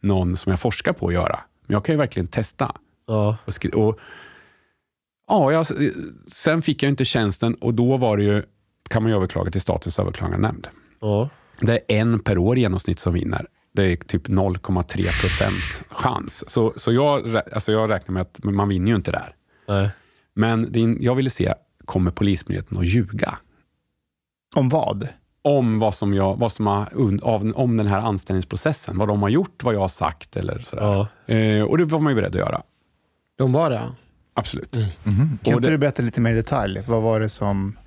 någon 0.00 0.36
som 0.36 0.50
jag 0.50 0.60
forskar 0.60 0.92
på 0.92 1.08
att 1.08 1.14
göra. 1.14 1.40
Men 1.66 1.74
jag 1.74 1.84
kan 1.84 1.92
ju 1.92 1.96
verkligen 1.98 2.26
testa. 2.26 2.76
Ja. 3.06 3.36
Och 3.44 3.74
och, 3.74 3.98
ja, 5.28 5.52
jag, 5.52 5.66
sen 6.26 6.62
fick 6.62 6.82
jag 6.82 6.88
inte 6.88 7.04
tjänsten 7.04 7.54
och 7.54 7.74
då 7.74 7.96
var 7.96 8.16
det 8.16 8.22
ju, 8.22 8.42
kan 8.88 9.02
man 9.02 9.12
ju 9.12 9.16
överklaga 9.16 9.50
till 9.50 9.60
Statens 9.60 9.98
överklagandenämnd. 9.98 10.68
Ja. 11.00 11.28
Det 11.60 11.72
är 11.72 12.00
en 12.00 12.20
per 12.20 12.38
år 12.38 12.58
i 12.58 12.60
genomsnitt 12.60 12.98
som 12.98 13.14
vinner. 13.14 13.46
Det 13.72 13.92
är 13.92 13.96
typ 13.96 14.28
0,3 14.28 14.86
procent 15.20 15.84
chans. 15.88 16.50
Så, 16.50 16.72
så 16.76 16.92
jag, 16.92 17.36
alltså 17.52 17.72
jag 17.72 17.90
räknar 17.90 18.12
med 18.12 18.22
att 18.22 18.44
man 18.44 18.68
vinner 18.68 18.88
ju 18.88 18.96
inte 18.96 19.10
där. 19.10 19.34
Nej. 19.68 19.90
Men 20.38 20.72
din, 20.72 20.98
jag 21.00 21.14
ville 21.14 21.30
se, 21.30 21.54
kommer 21.84 22.10
Polismyndigheten 22.10 22.78
att 22.78 22.86
ljuga? 22.86 23.38
om 24.56 24.68
vad? 24.68 25.08
Om 25.42 25.78
vad 25.78 25.94
som, 25.94 26.14
jag, 26.14 26.36
vad 26.36 26.52
som 26.52 26.66
har, 26.66 26.88
av, 27.22 27.52
om 27.56 27.76
den 27.76 27.86
här 27.86 27.98
anställningsprocessen. 27.98 28.98
Vad 28.98 29.08
de 29.08 29.22
har 29.22 29.28
gjort, 29.28 29.64
vad 29.64 29.74
jag 29.74 29.80
har 29.80 29.88
sagt 29.88 30.36
eller 30.36 30.58
sådär. 30.58 30.82
Ja. 31.26 31.34
Eh, 31.34 31.62
och 31.62 31.78
det 31.78 31.84
var 31.84 32.00
man 32.00 32.10
ju 32.12 32.14
beredd 32.14 32.28
att 32.34 32.40
göra. 32.40 32.62
De 33.38 33.52
var 33.52 33.70
det? 33.70 33.82
Absolut. 34.34 34.72
Kan 34.72 34.82
Och 35.14 35.46
inte 35.46 35.60
det- 35.60 35.70
du 35.70 35.78
berätta 35.78 36.02
lite 36.02 36.20
mer 36.20 36.30
i 36.32 36.34
detalj? 36.34 36.82
Vad 36.86 37.02
var 37.02 37.20
det 37.20 37.28
som 37.28 37.78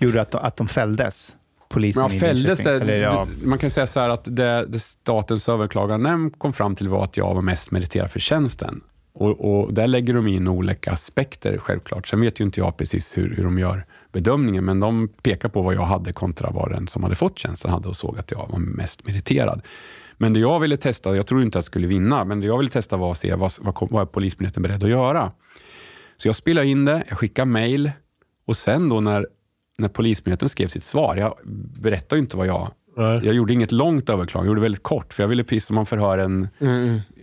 gjorde 0.00 0.20
att 0.20 0.30
de, 0.30 0.38
att 0.38 0.56
de 0.56 0.68
fälldes? 0.68 1.36
Polisen 1.68 2.02
Men 2.10 2.20
fälldes 2.20 2.64
det, 2.64 2.70
Eller, 2.74 3.02
ja, 3.02 3.26
Man 3.44 3.58
kan 3.58 3.70
säga 3.70 3.86
så 3.86 4.00
här 4.00 4.08
att 4.08 4.24
det, 4.36 4.66
det 4.66 4.78
statens 4.80 5.48
överklagandenämnd 5.48 6.38
kom 6.38 6.52
fram 6.52 6.76
till 6.76 6.88
var 6.88 7.04
att 7.04 7.16
jag 7.16 7.34
var 7.34 7.42
mest 7.42 7.70
meriterad 7.70 8.10
för 8.10 8.20
tjänsten. 8.20 8.80
Och, 9.14 9.64
och 9.64 9.74
där 9.74 9.86
lägger 9.86 10.14
de 10.14 10.26
in 10.26 10.48
olika 10.48 10.92
aspekter 10.92 11.58
självklart. 11.58 12.08
Sen 12.08 12.20
vet 12.20 12.40
ju 12.40 12.44
inte 12.44 12.60
jag 12.60 12.76
precis 12.76 13.18
hur, 13.18 13.36
hur 13.36 13.44
de 13.44 13.58
gör 13.58 13.86
bedömningen, 14.12 14.64
men 14.64 14.80
de 14.80 15.08
pekar 15.08 15.48
på 15.48 15.62
vad 15.62 15.74
jag 15.74 15.84
hade 15.84 16.12
kontra 16.12 16.50
vad 16.50 16.70
den 16.70 16.86
som 16.86 17.02
hade 17.02 17.14
fått 17.14 17.38
tjänsten 17.38 17.70
hade 17.70 17.88
och 17.88 17.96
såg 17.96 18.18
att 18.18 18.30
jag 18.30 18.48
var 18.48 18.58
mest 18.58 19.06
meriterad. 19.06 19.62
Men 20.16 20.32
det 20.32 20.40
jag 20.40 20.60
ville 20.60 20.76
testa, 20.76 21.16
jag 21.16 21.26
tror 21.26 21.42
inte 21.42 21.58
att 21.58 21.62
jag 21.62 21.64
skulle 21.64 21.86
vinna, 21.86 22.24
men 22.24 22.40
det 22.40 22.46
jag 22.46 22.58
ville 22.58 22.70
testa 22.70 22.96
var 22.96 23.12
att 23.12 23.18
se 23.18 23.34
vad, 23.34 23.52
vad, 23.60 23.74
vad 23.90 24.02
är 24.02 24.06
Polismyndigheten 24.06 24.62
beredd 24.62 24.84
att 24.84 24.90
göra. 24.90 25.32
Så 26.16 26.28
jag 26.28 26.36
spelade 26.36 26.66
in 26.66 26.84
det, 26.84 27.04
jag 27.08 27.18
skickade 27.18 27.46
mejl 27.46 27.90
och 28.46 28.56
sen 28.56 28.88
då 28.88 29.00
när, 29.00 29.26
när 29.78 29.88
Polismyndigheten 29.88 30.48
skrev 30.48 30.68
sitt 30.68 30.84
svar, 30.84 31.16
jag 31.16 31.38
berättade 31.80 32.16
ju 32.16 32.22
inte 32.22 32.36
vad 32.36 32.46
jag... 32.46 32.70
Nej. 32.96 33.20
Jag 33.24 33.34
gjorde 33.34 33.52
inget 33.52 33.72
långt 33.72 34.08
överklagande, 34.08 34.46
jag 34.46 34.50
gjorde 34.50 34.60
det 34.60 34.64
väldigt 34.64 34.82
kort, 34.82 35.12
för 35.12 35.22
jag 35.22 35.28
ville 35.28 35.44
precis 35.44 35.64
som 35.66 35.74
man 35.76 35.86
förhör 35.86 36.18
en, 36.18 36.48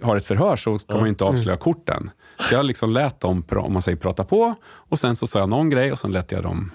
har 0.02 0.18
ett 0.18 0.26
förhör 0.26 0.56
så 0.56 0.80
ska 0.80 0.94
man 0.94 1.04
ju 1.04 1.10
inte 1.10 1.24
avslöja 1.24 1.58
korten. 1.58 2.12
Så 2.50 2.54
jag 2.54 2.66
liksom 2.66 2.92
lät 2.92 3.20
dem, 3.20 3.44
om 3.50 3.74
man 3.74 3.82
säger, 3.82 3.98
prata 3.98 4.24
på 4.24 4.56
och 4.66 5.00
sen 5.00 5.16
så 5.16 5.28
sa 5.28 5.40
jag 5.40 5.50
någon 5.50 5.70
grej 5.70 5.92
och 5.92 6.00
sen 6.00 6.12
lät 6.12 6.32
jag 6.32 6.44
dem 6.44 6.72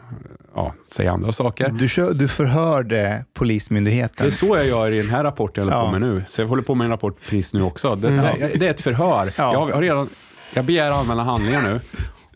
ja, 0.55 0.75
säga 0.93 1.13
andra 1.13 1.33
saker. 1.33 1.69
du, 1.79 1.89
kör, 1.89 2.15
du 2.15 2.29
förhörde 2.29 2.97
Det 2.97 3.25
Polismyndigheten. 3.35 4.27
är 4.27 4.31
så 4.31 4.47
jag 4.57 4.67
gör 4.67 4.91
i 4.93 4.97
den 5.03 5.11
här 5.11 5.25
rapporten 5.25 5.69
jag 5.69 5.73
håller 5.75 5.87
Ja. 5.87 5.93
på 5.93 5.99
med 5.99 6.09
nu. 6.15 6.25
Så 6.29 6.41
jag 6.41 6.49
håller 6.49 6.63
på 6.63 6.75
med 6.75 6.85
en 6.85 6.91
rapport 6.91 7.17
precis 7.21 7.53
nu 7.55 7.63
också. 7.63 7.95
Det, 7.95 8.09
det, 8.11 8.53
det 8.59 8.67
är 8.67 8.71
ett 8.71 8.81
förhör. 8.81 9.31
Ja. 9.39 9.53
Jag, 9.53 9.75
har 9.75 9.83
redan, 9.83 10.09
jag 10.55 10.65
begär 10.65 10.91
allmänna 10.91 11.23
handlingar 11.25 11.63
nu 11.63 11.81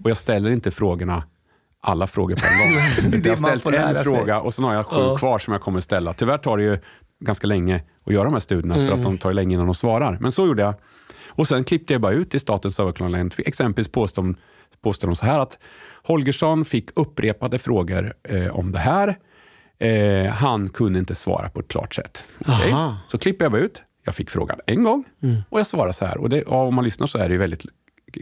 och 0.05 0.11
jag 0.11 0.17
ställer 0.17 0.51
inte 0.51 0.71
frågorna 0.71 1.23
alla 1.81 2.07
frågor 2.07 2.37
på 2.37 2.43
en 2.47 2.59
gång. 2.75 3.11
Det 3.23 3.29
jag 3.29 3.37
har 3.37 3.41
man 3.43 3.59
ställt 3.59 3.77
en 3.77 3.95
sig. 3.95 4.05
fråga 4.05 4.41
och 4.41 4.55
sen 4.55 4.65
har 4.65 4.75
jag 4.75 4.87
sju 4.87 4.97
Ja. 5.01 5.17
kvar 5.19 5.39
som 5.39 5.53
jag 5.53 5.63
kommer 5.63 5.81
ställa. 5.81 6.13
Tyvärr 6.15 6.39
tar 6.39 6.57
det 6.57 6.63
ju 6.63 6.79
ganska 7.25 7.47
länge 7.47 7.83
att 8.07 8.13
göra 8.13 8.25
de 8.25 8.33
här 8.33 8.41
studierna 8.41 8.75
för 8.75 8.95
att 8.95 9.03
de 9.03 9.19
tar 9.19 9.33
länge 9.33 9.55
innan 9.55 9.67
de 9.67 9.75
svarar. 9.75 10.19
Men 10.21 10.33
så 10.33 10.47
gjorde 10.47 10.63
jag. 10.63 10.75
Och 11.27 11.47
sen 11.49 11.65
klippte 11.65 11.95
jag 11.95 12.01
bara 12.01 12.13
ut 12.13 12.35
i 12.35 12.39
Statens 12.39 12.81
överklagande. 12.81 13.31
Exempelvis 13.39 13.93
påstår 13.93 14.23
de, 14.23 14.37
påstår 14.83 15.09
de 15.09 15.17
så 15.17 15.27
här 15.27 15.39
att 15.39 15.59
Holgersson 16.05 16.65
fick 16.65 16.91
upprepade 16.99 17.59
frågor 17.59 18.15
eh, 18.29 18.47
om 18.57 18.73
det 18.73 18.79
här. 18.79 19.19
Eh, 19.79 20.33
han 20.33 20.69
kunde 20.69 20.99
inte 20.99 21.15
svara 21.15 21.51
på 21.51 21.61
ett 21.61 21.69
klart 21.69 21.95
sätt. 21.95 22.25
Aha. 22.47 22.97
Så 23.07 23.19
klipper 23.19 23.45
jag 23.45 23.53
bara 23.53 23.63
ut. 23.63 23.83
Jag 24.05 24.15
fick 24.15 24.31
frågan 24.31 24.61
en 24.67 24.85
gång 24.85 25.05
och 25.49 25.59
jag 25.59 25.67
svarar 25.67 25.93
så 25.93 26.05
här. 26.05 26.19
Och 26.19 26.29
det, 26.29 26.43
ja, 26.47 26.63
om 26.63 26.75
man 26.75 26.85
lyssnar 26.85 27.07
så 27.07 27.19
är 27.19 27.29
det 27.29 27.33
ju 27.33 27.39
väldigt 27.39 27.63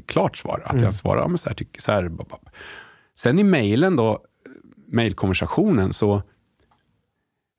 klart 0.07 0.37
svar. 0.37 0.63
Att 0.65 0.81
jag 0.81 0.95
svarar 0.95 1.21
ja, 1.23 1.29
men 1.29 1.39
så 1.39 1.49
här, 1.49 1.55
tycker, 1.57 1.83
så 1.83 1.93
här. 1.93 2.11
Sen 3.19 3.39
i 3.39 3.45
mejlen 3.45 3.97
då, 3.97 4.19
mejlkonversationen, 4.87 5.93
så 5.93 6.23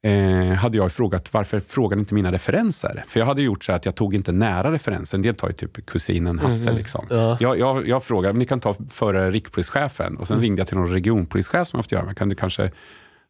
eh, 0.03 0.53
hade 0.53 0.77
jag 0.77 0.91
frågat 0.91 1.33
varför 1.33 1.59
frågade 1.59 1.99
inte 1.99 2.13
mina 2.13 2.31
referenser? 2.31 3.03
För 3.07 3.19
jag 3.19 3.27
hade 3.27 3.41
gjort 3.41 3.63
så 3.63 3.71
att 3.73 3.85
jag 3.85 3.95
tog 3.95 4.15
inte 4.15 4.31
nära 4.31 4.71
referenser. 4.71 5.17
En 5.17 5.21
del 5.21 5.35
tar 5.35 5.47
ju 5.47 5.53
typ 5.53 5.85
kusinen 5.85 6.39
Hasse. 6.39 6.71
Liksom. 6.71 7.05
Ja. 7.09 7.37
Jag, 7.39 7.59
jag, 7.59 7.87
jag 7.87 8.03
frågade, 8.03 8.39
ni 8.39 8.45
kan 8.45 8.59
ta 8.59 8.75
före 8.89 9.31
rikspolischefen. 9.31 10.17
Och 10.17 10.27
sen 10.27 10.39
ringde 10.39 10.59
jag 10.59 10.67
till 10.67 10.77
någon 10.77 10.91
regionpolischef 10.93 11.67
som 11.67 11.77
jag 11.77 11.79
haft 11.79 11.87
att 11.87 11.91
göra 11.91 12.05
med. 12.05 12.17
Kan 12.17 12.29
du 12.29 12.35
kanske 12.35 12.71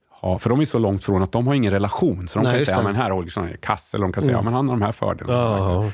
ha, 0.10 0.40
för 0.40 0.50
de 0.50 0.62
är 0.62 0.66
så 0.66 0.80
långt 0.80 1.04
från 1.04 1.24
att 1.24 1.32
de 1.32 1.48
har 1.48 1.54
ingen 1.54 1.74
relation. 1.74 2.28
Så 2.28 2.40
de 2.40 2.44
Nej, 2.44 2.58
kan 2.58 2.66
säga, 2.66 2.78
det. 2.78 2.84
men 2.84 2.96
här 2.96 3.10
Holgersson 3.10 3.48
är 3.48 3.58
kass. 3.58 3.94
Eller 3.94 4.02
de 4.06 4.14
kan 4.14 4.24
säga, 4.24 4.36
ja, 4.36 4.42
men 4.42 4.54
han 4.54 4.68
har 4.68 4.76
de 4.76 4.82
här 4.82 4.92
fördelarna. 4.92 5.58
Ja. 5.58 5.92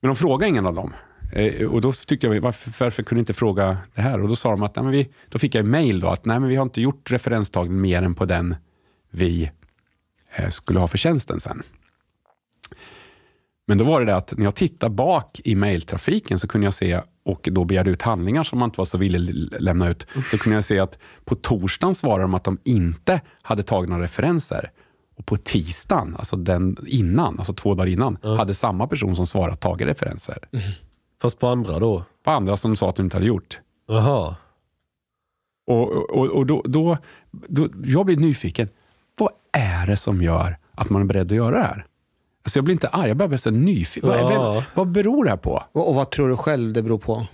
Men 0.00 0.08
de 0.08 0.16
frågade 0.16 0.48
ingen 0.48 0.66
av 0.66 0.74
dem. 0.74 0.92
Eh, 1.32 1.66
och 1.66 1.80
då 1.80 1.92
tyckte 1.92 2.26
jag, 2.26 2.40
varför, 2.40 2.84
varför 2.84 3.02
kunde 3.02 3.20
inte 3.20 3.34
fråga 3.34 3.78
det 3.94 4.00
här? 4.00 4.22
Och 4.22 4.28
då 4.28 4.36
sa 4.36 4.50
de 4.50 4.62
att, 4.62 4.76
nej, 4.76 4.82
men 4.82 4.92
vi, 4.92 5.08
då 5.28 5.38
fick 5.38 5.54
jag 5.54 6.00
då, 6.00 6.08
att 6.08 6.24
nej, 6.24 6.40
men 6.40 6.48
vi 6.48 6.56
har 6.56 6.62
inte 6.62 6.80
gjort 6.80 7.10
referenstagning 7.10 7.80
mer 7.80 8.02
än 8.02 8.14
på 8.14 8.24
den 8.24 8.56
vi 9.10 9.50
eh, 10.36 10.48
skulle 10.48 10.80
ha 10.80 10.86
för 10.86 10.98
tjänsten 10.98 11.40
sen. 11.40 11.62
Men 13.66 13.78
då 13.78 13.84
var 13.84 14.00
det 14.00 14.06
det 14.06 14.16
att 14.16 14.32
när 14.36 14.44
jag 14.44 14.54
tittade 14.54 14.94
bak 14.94 15.40
i 15.44 15.54
mailtrafiken 15.54 16.38
så 16.38 16.48
kunde 16.48 16.66
jag 16.66 16.74
se, 16.74 17.00
och 17.24 17.48
då 17.52 17.64
begärde 17.64 17.90
ut 17.90 18.02
handlingar 18.02 18.42
som 18.42 18.58
man 18.58 18.66
inte 18.66 18.80
var 18.80 18.84
så 18.84 18.98
villig 18.98 19.52
lämna 19.60 19.88
ut, 19.88 20.06
då 20.32 20.38
kunde 20.38 20.56
jag 20.56 20.64
se 20.64 20.78
att 20.78 20.98
på 21.24 21.34
torsdagen 21.34 21.94
svarade 21.94 22.22
de 22.22 22.34
att 22.34 22.44
de 22.44 22.58
inte 22.64 23.20
hade 23.42 23.62
tagit 23.62 23.90
några 23.90 24.02
referenser. 24.02 24.70
Och 25.16 25.26
på 25.26 25.36
tisdagen, 25.36 26.16
alltså 26.18 26.36
den 26.36 26.76
innan, 26.86 27.38
alltså 27.38 27.54
två 27.54 27.74
dagar 27.74 27.86
innan, 27.86 28.18
hade 28.22 28.54
samma 28.54 28.86
person 28.86 29.16
som 29.16 29.26
svarat 29.26 29.60
tagit 29.60 29.88
referenser. 29.88 30.38
Fast 31.22 31.38
på 31.38 31.48
andra 31.48 31.78
då? 31.78 32.04
På 32.24 32.30
andra 32.30 32.56
som 32.56 32.76
sa 32.76 32.88
att 32.90 32.96
de 32.96 33.02
inte 33.02 33.16
hade 33.16 33.26
gjort. 33.26 33.60
Jaha. 33.88 34.36
Och, 35.66 35.92
och, 36.18 36.26
och 36.26 36.46
då, 36.46 36.62
då, 36.64 36.98
då, 37.30 37.68
jag 37.84 38.06
blir 38.06 38.16
nyfiken. 38.16 38.68
Vad 39.18 39.32
är 39.52 39.86
det 39.86 39.96
som 39.96 40.22
gör 40.22 40.56
att 40.74 40.90
man 40.90 41.02
är 41.02 41.06
beredd 41.06 41.26
att 41.32 41.36
göra 41.36 41.56
det 41.56 41.62
här? 41.62 41.86
Alltså 42.44 42.58
jag 42.58 42.64
blir 42.64 42.72
inte 42.72 42.88
arg, 42.88 43.08
jag 43.08 43.16
blir 43.16 43.28
bara 43.28 43.50
nyfiken. 43.50 44.08
Vad, 44.08 44.18
Ja. 44.20 44.38
vad, 44.54 44.64
vad 44.74 44.88
beror 44.88 45.24
det 45.24 45.30
här 45.30 45.36
på? 45.36 45.64
Och, 45.72 45.88
och 45.88 45.94
vad 45.94 46.10
tror 46.10 46.28
du 46.28 46.36
själv 46.36 46.72
det 46.72 46.82
beror 46.82 46.98
på? 46.98 47.26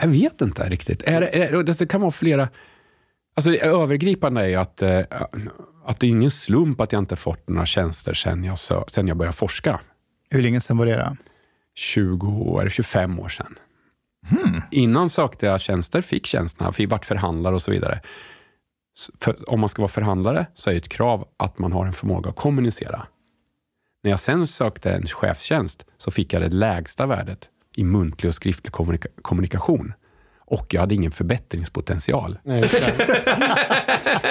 Jag 0.00 0.08
vet 0.08 0.40
inte 0.40 0.68
riktigt. 0.70 1.02
Är 1.02 1.20
det, 1.20 1.42
är, 1.44 1.62
det- 1.62 1.78
det 1.78 1.86
kan 1.86 2.00
vara 2.00 2.10
flera... 2.10 2.48
Alltså 3.36 3.50
det 3.50 3.58
övergripande 3.62 4.40
är 4.42 4.48
ju 4.48 4.54
att, 4.54 4.82
eh, 4.82 5.00
att 5.84 6.00
det 6.00 6.06
är 6.06 6.10
ingen 6.10 6.30
slump 6.30 6.80
att 6.80 6.92
jag 6.92 6.98
inte 7.02 7.16
fått 7.16 7.48
några 7.48 7.66
tjänster 7.66 8.14
sen 8.14 8.44
jag, 8.44 8.58
sen 8.90 9.08
jag 9.08 9.16
började 9.16 9.36
forska. 9.36 9.80
Hur 10.30 10.42
länge 10.42 10.60
sedan 10.60 10.76
var 10.76 10.86
det? 10.86 10.96
Då? 10.96 11.16
20, 11.74 12.58
eller 12.60 12.70
25 12.70 13.20
år 13.20 13.28
sedan. 13.28 13.58
Innan 14.70 15.10
sökte 15.10 15.46
jag 15.46 15.60
tjänster, 15.60 16.00
fick 16.00 16.26
tjänsterna, 16.26 16.72
fick 16.72 16.90
vart 16.90 17.04
förhandlare 17.04 17.54
och 17.54 17.62
så 17.62 17.70
vidare. 17.70 18.00
För 19.20 19.50
om 19.50 19.60
man 19.60 19.68
ska 19.68 19.82
vara 19.82 19.88
förhandlare 19.88 20.46
så 20.54 20.70
är 20.70 20.76
ett 20.76 20.88
krav 20.88 21.28
att 21.36 21.58
man 21.58 21.72
har 21.72 21.86
en 21.86 21.92
förmåga 21.92 22.30
att 22.30 22.36
kommunicera. 22.36 23.06
När 24.02 24.10
jag 24.10 24.20
sen 24.20 24.46
sökte 24.46 24.92
en 24.92 25.06
chefstjänst 25.06 25.86
så 25.98 26.10
fick 26.10 26.32
jag 26.32 26.42
det 26.42 26.48
lägsta 26.48 27.06
värdet 27.06 27.48
i 27.76 27.84
muntlig 27.84 28.28
och 28.28 28.34
skriftlig 28.34 28.72
kommunika- 28.72 29.08
kommunikation. 29.22 29.92
Och 30.46 30.74
jag 30.74 30.80
hade 30.80 30.94
ingen 30.94 31.10
förbättringspotential. 31.10 32.38
Nej. 32.44 32.64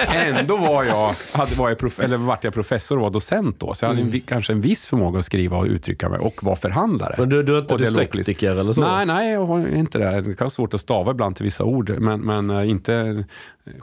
Ändå 0.08 0.56
var 0.56 0.84
jag, 0.84 1.14
hade, 1.32 1.54
var 1.54 1.68
jag, 1.68 1.78
prof, 1.78 2.00
eller 2.00 2.16
vart 2.16 2.44
jag 2.44 2.54
professor 2.54 2.96
och 2.96 3.02
var 3.02 3.10
docent 3.10 3.60
då, 3.60 3.74
så 3.74 3.84
jag 3.84 3.88
hade 3.90 4.00
en, 4.02 4.10
vi- 4.10 4.20
kanske 4.20 4.52
en 4.52 4.60
viss 4.60 4.86
förmåga 4.86 5.18
att 5.18 5.24
skriva 5.24 5.56
och 5.56 5.66
uttrycka 5.66 6.08
mig 6.08 6.18
och 6.18 6.34
var 6.42 6.56
förhandlare. 6.56 7.14
Men 7.18 7.28
du, 7.28 7.42
du 7.42 7.56
är 7.56 7.60
inte 7.60 7.76
dyslektiker 7.76 8.50
eller 8.50 8.72
så? 8.72 8.80
Nej, 8.80 9.06
nej, 9.06 9.32
jag 9.32 9.46
har 9.46 9.68
inte 9.68 9.98
det. 9.98 10.10
Det 10.20 10.22
kan 10.24 10.36
vara 10.44 10.50
svårt 10.50 10.74
att 10.74 10.80
stava 10.80 11.10
ibland 11.10 11.36
till 11.36 11.44
vissa 11.44 11.64
ord, 11.64 11.90
men, 11.98 12.20
men 12.20 12.50
eh, 12.50 12.70
inte 12.70 13.24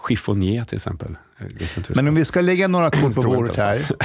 chiffonier 0.07 0.63
till 0.65 0.75
exempel. 0.75 1.17
Men 1.95 2.07
om 2.07 2.15
vi 2.15 2.25
ska 2.25 2.41
lägga 2.41 2.67
några 2.67 2.91
kort 2.91 3.15
på 3.15 3.21
bordet 3.21 3.55
här. 3.57 3.85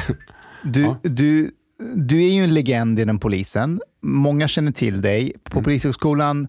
Du, 0.62 0.82
Ja. 0.82 0.96
du, 1.02 1.50
du 1.94 2.22
är 2.24 2.28
ju 2.30 2.44
en 2.44 2.54
legend 2.54 2.98
inom 3.00 3.18
polisen. 3.18 3.80
Många 4.02 4.48
känner 4.48 4.72
till 4.72 5.02
dig. 5.02 5.32
På 5.44 5.52
Mm. 5.58 5.64
Polishögskolan, 5.64 6.48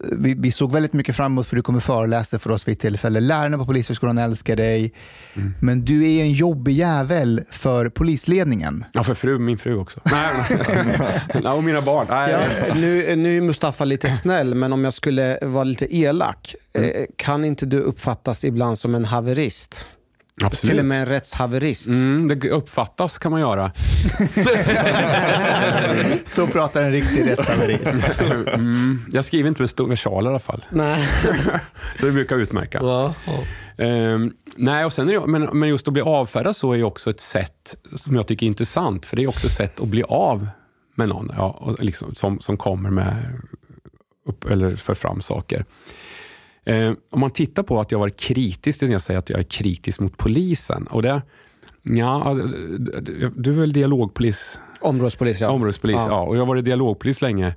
vi, 0.00 0.34
vi 0.34 0.50
såg 0.52 0.72
väldigt 0.72 0.92
mycket 0.92 1.16
fram 1.16 1.32
emot 1.32 1.46
för 1.46 1.56
du 1.56 1.62
kommer 1.62 1.80
föreläsa 1.80 2.38
för 2.38 2.50
oss 2.50 2.68
vid 2.68 2.72
ett 2.72 2.80
tillfälle. 2.80 3.20
Lärarna 3.20 3.58
på 3.58 3.66
Polishögskolan 3.66 4.18
älskar 4.18 4.56
dig. 4.56 4.92
Mm. 5.34 5.54
Men 5.60 5.84
du 5.84 6.10
är 6.10 6.22
en 6.22 6.32
jobbig 6.32 6.72
jävel 6.72 7.42
för 7.50 7.88
polisledningen. 7.88 8.84
Ja, 8.92 9.04
för 9.04 9.14
fru, 9.14 9.38
min 9.38 9.58
fru 9.58 9.76
också. 9.76 10.00
Nej, 10.04 11.52
och 11.52 11.64
mina 11.64 11.82
barn. 11.82 12.06
Nej, 12.10 12.30
Ja, 12.32 12.74
nu, 12.74 13.16
nu 13.16 13.36
är 13.36 13.40
Mustafa 13.40 13.84
lite 13.84 14.10
snäll, 14.22 14.54
men 14.54 14.72
om 14.72 14.84
jag 14.84 14.94
skulle 14.94 15.38
vara 15.42 15.64
lite 15.64 15.96
elak. 15.96 16.54
Eh, 16.72 17.04
kan 17.16 17.44
inte 17.44 17.66
du 17.66 17.80
uppfattas 17.80 18.44
ibland 18.44 18.78
som 18.78 18.94
en 18.94 19.04
haverist? 19.04 19.86
Absolut. 20.42 20.70
Till 20.70 20.78
och 20.78 20.84
med 20.84 21.00
en 21.00 21.06
rättshaverist. 21.06 21.88
Mm, 21.88 22.28
det 22.28 22.50
uppfattas 22.50 23.18
kan 23.18 23.32
man 23.32 23.40
göra. 23.40 23.72
Så 26.24 26.46
pratar 26.46 26.82
en 26.82 26.92
riktig 26.92 27.30
rättshaverist. 27.30 28.20
Mm, 28.20 29.00
jag 29.12 29.24
skriver 29.24 29.48
inte 29.48 29.62
med 29.62 29.70
stor 29.70 29.88
versal 29.88 30.24
i 30.24 30.28
alla 30.28 30.38
fall. 30.38 30.64
Nej. 30.70 31.08
Så 31.96 32.06
det 32.06 32.12
brukar 32.12 32.36
utmärka. 32.36 32.78
Ja, 32.82 33.14
ja. 33.26 33.44
Ehm, 33.84 34.32
nej, 34.56 34.84
och 34.84 34.92
sen 34.92 35.08
är 35.08 35.12
det, 35.12 35.26
men, 35.26 35.58
men 35.58 35.68
just 35.68 35.88
att 35.88 35.92
bli 35.94 36.02
avfärdad 36.02 36.56
så 36.56 36.72
är 36.72 36.76
ju 36.76 36.84
också 36.84 37.10
ett 37.10 37.20
sätt 37.20 37.76
som 37.96 38.16
jag 38.16 38.26
tycker 38.26 38.46
är 38.46 38.48
intressant. 38.48 39.06
För 39.06 39.16
det 39.16 39.22
är 39.22 39.26
också 39.26 39.46
ett 39.46 39.52
sätt 39.52 39.80
att 39.80 39.88
bli 39.88 40.02
av 40.02 40.48
med 40.94 41.08
någon 41.08 41.32
ja, 41.36 41.58
och 41.60 41.84
liksom, 41.84 42.14
som, 42.14 42.40
som 42.40 42.56
kommer 42.56 42.90
med 42.90 43.40
upp, 44.26 44.44
eller 44.44 44.76
för 44.76 44.94
fram 44.94 45.22
saker. 45.22 45.64
Ehm, 46.64 46.96
om 47.10 47.20
man 47.20 47.30
tittar 47.30 47.62
på 47.62 47.80
att 47.80 47.92
jag 47.92 47.98
varit 47.98 48.20
kritisk, 48.20 48.80
det 48.80 48.86
är 48.86 48.90
jag 48.90 49.00
säger 49.00 49.18
att 49.18 49.30
jag 49.30 49.38
är 49.38 49.44
kritisk 49.44 50.00
mot 50.00 50.16
polisen. 50.16 50.86
Och 50.86 51.02
det, 51.02 51.22
ja, 51.82 52.36
du 53.36 53.52
är 53.52 53.60
väl 53.60 53.72
dialogpolis? 53.72 54.58
Områdespolis, 54.80 55.40
ja. 55.40 55.50
Områdespolis, 55.50 55.96
ja. 55.96 56.06
Ja. 56.08 56.20
Och 56.20 56.36
jag 56.36 56.40
har 56.40 56.46
varit 56.46 56.64
dialogpolis 56.64 57.22
länge. 57.22 57.54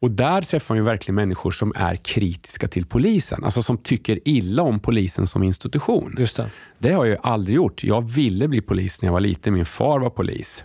Och 0.00 0.10
där 0.10 0.42
träffar 0.42 0.74
man 0.74 0.82
ju 0.82 0.84
verkligen 0.84 1.14
människor 1.14 1.50
som 1.50 1.72
är 1.76 1.96
kritiska 1.96 2.68
till 2.68 2.86
polisen. 2.86 3.44
Alltså 3.44 3.62
som 3.62 3.78
tycker 3.78 4.28
illa 4.28 4.62
om 4.62 4.80
polisen 4.80 5.26
som 5.26 5.42
institution. 5.42 6.14
Just 6.18 6.36
det. 6.36 6.50
Det 6.78 6.92
har 6.92 7.04
jag 7.04 7.12
ju 7.12 7.20
aldrig 7.22 7.56
gjort. 7.56 7.84
Jag 7.84 8.08
ville 8.10 8.48
bli 8.48 8.60
polis 8.60 9.02
när 9.02 9.06
jag 9.06 9.12
var 9.12 9.20
liten. 9.20 9.54
Min 9.54 9.66
far 9.66 10.00
var 10.00 10.10
polis. 10.10 10.64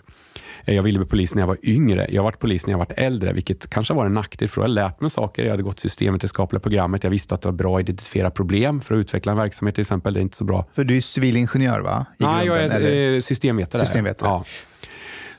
Eh, 0.64 0.74
Jag 0.74 0.82
ville 0.82 0.98
bli 0.98 1.08
polis 1.08 1.34
när 1.34 1.42
jag 1.42 1.46
var 1.46 1.56
yngre. 1.62 2.06
Jag 2.10 2.22
har 2.22 2.24
varit 2.24 2.38
polis 2.38 2.66
när 2.66 2.72
jag 2.72 2.78
var 2.78 2.86
äldre, 2.96 3.32
vilket 3.32 3.70
kanske 3.70 3.94
var 3.94 4.06
en 4.06 4.14
nackdel 4.14 4.48
för 4.48 4.60
jag 4.60 4.64
hade 4.64 4.74
lärt 4.74 5.00
mig 5.00 5.10
saker. 5.10 5.42
Jag 5.44 5.50
hade 5.50 5.62
gått 5.62 5.80
systemvetenskapliga 5.80 6.60
programmet. 6.60 7.04
Jag 7.04 7.10
visste 7.10 7.34
att 7.34 7.40
det 7.42 7.48
var 7.48 7.52
bra 7.52 7.76
att 7.76 7.80
identifiera 7.80 8.30
problem 8.30 8.80
för 8.80 8.94
att 8.94 8.98
utveckla 8.98 9.32
en 9.32 9.38
verksamhet 9.38 9.74
till 9.74 9.82
exempel. 9.82 10.14
Det 10.14 10.20
är 10.20 10.22
inte 10.22 10.36
så 10.36 10.44
bra. 10.44 10.66
För 10.74 10.84
du 10.84 10.96
är 10.96 11.00
civilingenjör 11.00 11.80
va? 11.80 12.06
I 12.18 12.22
Nej, 12.24 12.46
jag 12.46 12.58
grunden, 12.58 12.82
är 12.82 12.86
eller? 12.86 13.14
eh, 13.14 13.20
systemvetare. 13.20 13.84
Systemvetare. 13.84 14.28
Ja. 14.28 14.44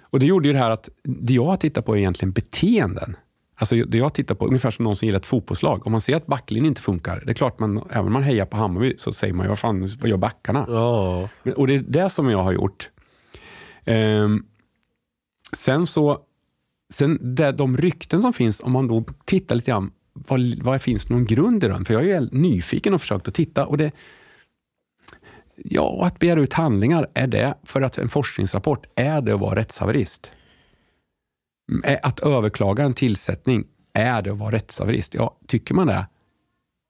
Och 0.01 0.19
det 0.19 0.25
gjorde 0.25 0.47
ju 0.47 0.54
det 0.54 0.60
här 0.60 0.71
att 0.71 0.89
det 1.04 1.34
jag 1.34 1.45
har 1.45 1.58
tittat 1.58 1.86
på 1.86 1.95
är 1.95 1.99
egentligen 1.99 2.32
beteenden. 2.32 3.15
Alltså 3.56 3.75
det 3.75 3.97
jag 3.97 4.13
tittar 4.13 4.36
på, 4.36 4.45
ungefär 4.47 4.71
som 4.71 4.84
någon 4.84 4.95
som 4.95 5.06
gillar 5.06 5.19
ett 5.19 5.25
fotbollslag. 5.25 5.86
Om 5.86 5.91
man 5.91 6.01
ser 6.01 6.15
att 6.15 6.25
backlinjen 6.25 6.65
inte 6.65 6.82
funkar, 6.82 7.23
det 7.25 7.32
är 7.32 7.34
klart, 7.34 7.60
man, 7.60 7.82
även 7.89 8.06
om 8.08 8.13
man 8.13 8.23
hejar 8.23 8.45
på 8.45 8.58
Hammarby 8.58 8.93
så 8.97 9.12
säger 9.12 9.34
man 9.34 9.45
ju, 9.45 9.49
vad 9.49 9.60
fan, 9.60 9.89
vad 10.01 10.10
gör 10.10 10.17
backarna? 10.17 10.65
Men- 11.43 11.54
Och 11.54 11.67
det 11.67 11.75
är 11.75 11.84
det 11.88 12.10
som 12.10 12.30
jag 12.30 12.43
har 12.43 12.51
gjort. 12.54 12.89
Ehm, 13.86 14.43
sen 15.55 15.87
så, 15.87 16.19
sen 16.93 17.35
det, 17.35 17.51
de 17.51 17.77
rykten 17.77 18.21
som 18.21 18.33
finns, 18.33 18.59
om 18.59 18.71
man 18.71 18.87
då 18.87 19.03
tittar 19.25 19.55
lite 19.55 19.71
grann, 19.71 19.91
vad, 20.13 20.39
vad 20.61 20.81
finns 20.81 21.05
det 21.05 21.13
någon 21.13 21.25
grund 21.25 21.63
i 21.63 21.67
dem? 21.67 21.85
För 21.85 21.93
jag 21.93 22.03
är 22.03 22.21
ju 22.21 22.29
nyfiken 22.31 22.93
och 22.93 23.01
försökt 23.01 23.27
att 23.27 23.33
titta. 23.33 23.65
Och 23.65 23.77
det, 23.77 23.91
ja, 25.55 26.05
att 26.05 26.19
begära 26.19 26.39
ut 26.39 26.53
handlingar, 26.53 27.07
är 27.13 27.27
det 27.27 27.53
för 27.63 27.81
att 27.81 27.97
en 27.97 28.09
forskningsrapport, 28.09 28.85
är 28.95 29.21
det 29.21 29.33
att 29.33 29.39
vara 29.39 29.55
rättshaverist? 29.55 30.31
Mm, 31.71 31.99
att 32.03 32.19
överklaga 32.19 32.83
en 32.83 32.93
tillsättning, 32.93 33.67
är 33.93 34.21
det 34.21 34.31
att 34.31 34.37
vara 34.37 34.55
rättshaverist? 34.55 35.13
Ja, 35.13 35.37
tycker 35.47 35.73
man 35.73 35.87
det, 35.87 36.07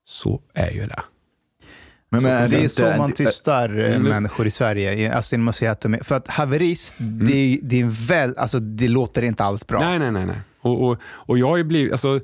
så 0.04 0.42
är 0.54 0.70
ju 0.70 0.86
det. 0.86 1.02
Men, 2.12 2.22
men 2.22 2.50
det 2.50 2.56
är 2.56 2.62
inte- 2.62 2.68
så 2.68 2.94
man 2.98 3.12
tystar 3.12 3.78
eh, 3.78 3.86
Mm. 3.96 4.02
människor 4.02 4.46
i 4.46 4.50
Sverige. 4.50 5.14
Alltså 5.14 5.32
genom 5.34 5.48
att 5.48 5.56
säga 5.56 5.70
att 5.72 5.80
de 5.80 5.94
är, 5.94 5.98
för 6.04 6.14
att 6.14 6.28
haverist, 6.28 6.94
det, 6.98 7.34
är- 7.34 7.58
det, 7.62 7.80
är 7.80 8.06
väl, 8.08 8.36
alltså, 8.36 8.58
det 8.60 8.88
låter 8.88 9.22
inte 9.22 9.44
alls 9.44 9.66
bra. 9.66 9.80
Nej, 9.80 9.98
nej, 9.98 10.10
nej. 10.10 10.26
nej. 10.26 10.36
Och, 10.60 10.88
och, 10.88 10.98
och 11.04 11.38
jag 11.38 11.48
har 11.48 11.62
blivit, 11.62 11.92
alltså, 11.92 12.20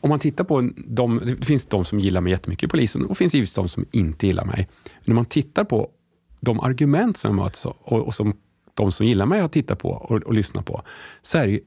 om 0.00 0.08
man 0.10 0.18
tittar 0.18 0.44
på 0.44 0.70
de, 0.76 1.20
det 1.38 1.44
finns 1.44 1.66
de 1.66 1.84
som 1.84 2.00
gillar 2.00 2.20
mig 2.20 2.30
jättemycket 2.32 2.64
i 2.64 2.68
polisen 2.68 3.02
och 3.02 3.08
det 3.08 3.14
finns 3.14 3.34
givetvis 3.34 3.54
de 3.54 3.68
som 3.68 3.84
inte 3.90 4.26
gillar 4.26 4.44
mig. 4.44 4.68
Men 4.84 5.02
när 5.04 5.14
man 5.14 5.24
tittar 5.24 5.64
på 5.64 5.88
de 6.40 6.60
argument 6.60 7.16
som 7.18 7.36
jag 7.36 7.44
möts 7.44 7.66
och, 7.66 7.92
och 7.92 8.14
som 8.14 8.36
de 8.74 8.92
som 8.92 9.06
gillar 9.06 9.26
mig 9.26 9.40
har 9.40 9.48
tittat 9.48 9.78
på 9.78 9.90
och, 9.90 10.22
och 10.22 10.34
lyssnat 10.34 10.66
på, 10.66 10.82
så 11.22 11.38
är 11.38 11.46
det 11.46 11.52
ju, 11.52 11.60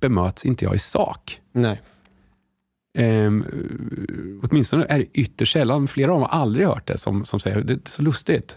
bemöts 0.00 0.44
inte 0.44 0.64
jag 0.64 0.74
i 0.74 0.78
sak. 0.78 1.40
Nej. 1.52 1.80
Ehm, 2.98 3.44
åtminstone 4.42 4.86
är 4.88 4.98
det 4.98 5.06
ytterst 5.12 5.52
sällan, 5.52 5.88
flera 5.88 6.12
av 6.12 6.20
dem 6.20 6.28
har 6.30 6.40
aldrig 6.40 6.66
hört 6.66 6.86
det, 6.86 6.98
som, 6.98 7.24
som 7.24 7.40
säger 7.40 7.60
det 7.60 7.72
är 7.72 7.78
så 7.84 8.02
lustigt. 8.02 8.56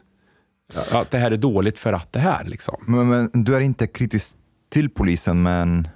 Att 0.92 1.12
det 1.12 1.18
här 1.18 1.32
är 1.32 1.38
dåligt 1.38 1.78
för 1.78 1.94
att 1.94 2.14
det 2.14 2.20
här. 2.20 2.46
Liksom. 2.46 2.76
Men, 2.88 3.08
men 3.10 3.44
du 3.44 3.56
är 3.56 3.60
inte 3.60 3.88
kritisk 3.88 4.36
till 4.70 4.90
polisen, 4.90 5.42
men 5.44 5.88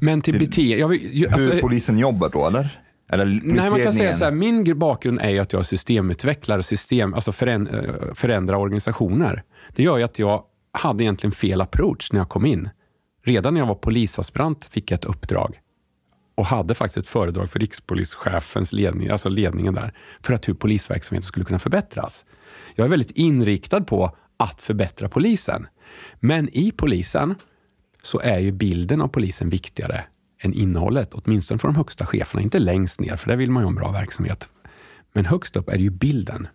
Men 0.00 0.20
till 0.22 0.34
Till- 0.38 0.48
beteende... 0.48 0.76
Jag, 0.76 0.88
vill- 0.88 1.20
jag, 1.22 1.30
hur 1.30 1.50
alltså- 1.50 1.60
polisen 1.60 1.98
jobbar 1.98 2.28
då, 2.28 2.46
eller? 2.46 2.80
Eller 3.12 3.24
Nej, 3.24 3.70
man 3.70 3.80
kan 3.80 3.92
säga 3.92 4.14
så 4.14 4.24
här, 4.24 4.32
min 4.32 4.64
gr- 4.66 4.74
bakgrund 4.74 5.20
är 5.20 5.30
ju 5.30 5.38
att 5.38 5.52
jag 5.52 5.60
är 5.60 5.64
systemutvecklare, 5.64 6.62
system, 6.62 7.14
alltså 7.14 7.32
föränd, 7.32 7.68
eh, 7.68 8.14
förändra 8.14 8.58
organisationer. 8.58 9.42
Det 9.76 9.82
gör 9.82 9.98
ju 9.98 10.04
att 10.04 10.18
jag 10.18 10.42
hade 10.72 11.04
egentligen 11.04 11.32
fel 11.32 11.60
approach 11.60 12.12
när 12.12 12.20
jag 12.20 12.28
kom 12.28 12.46
in. 12.46 12.68
Redan 13.24 13.54
när 13.54 13.60
jag 13.60 13.66
var 13.66 13.74
polisaspirant 13.74 14.64
fick 14.72 14.90
jag 14.90 14.98
ett 14.98 15.04
uppdrag 15.04 15.58
och 16.34 16.46
hade 16.46 16.74
faktiskt 16.74 16.96
ett 16.96 17.06
föredrag 17.06 17.50
för 17.50 17.58
rikspolischefens 17.58 18.72
ledning, 18.72 19.08
alltså 19.08 19.28
ledningen 19.28 19.74
där, 19.74 19.94
för 20.20 20.34
att 20.34 20.48
hur 20.48 20.54
polisverksamheten 20.54 21.26
skulle 21.26 21.44
kunna 21.44 21.58
förbättras. 21.58 22.24
Jag 22.74 22.84
är 22.84 22.88
väldigt 22.88 23.10
inriktad 23.10 23.80
på 23.80 24.16
att 24.36 24.62
förbättra 24.62 25.08
polisen. 25.08 25.66
Men 26.20 26.48
i 26.52 26.72
polisen 26.76 27.34
så 28.02 28.20
är 28.20 28.38
ju 28.38 28.52
bilden 28.52 29.00
av 29.00 29.08
polisen 29.08 29.48
viktigare 29.48 30.04
än 30.42 30.52
innehållet, 30.52 31.10
åtminstone 31.12 31.58
för 31.58 31.68
de 31.68 31.76
högsta 31.76 32.06
cheferna. 32.06 32.42
Inte 32.42 32.58
längst 32.58 33.00
ner, 33.00 33.16
för 33.16 33.28
där 33.28 33.36
vill 33.36 33.50
man 33.50 33.62
ju 33.62 33.64
ha 33.64 33.70
en 33.70 33.74
bra 33.74 33.92
verksamhet. 33.92 34.48
Men 35.12 35.24
högst 35.24 35.56
upp 35.56 35.68
är 35.68 35.76
det 35.76 35.82
ju 35.82 35.90
bilden. 35.90 36.48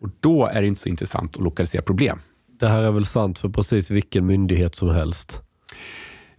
Och 0.00 0.08
då 0.20 0.46
är 0.46 0.60
det 0.60 0.68
inte 0.68 0.80
så 0.80 0.88
intressant 0.88 1.36
att 1.36 1.42
lokalisera 1.42 1.82
problem. 1.82 2.18
Det 2.60 2.68
här 2.68 2.82
är 2.82 2.92
väl 2.92 3.06
sant 3.06 3.38
för 3.38 3.48
precis 3.48 3.90
vilken 3.90 4.26
myndighet 4.26 4.74
som 4.74 4.88
helst. 4.88 5.40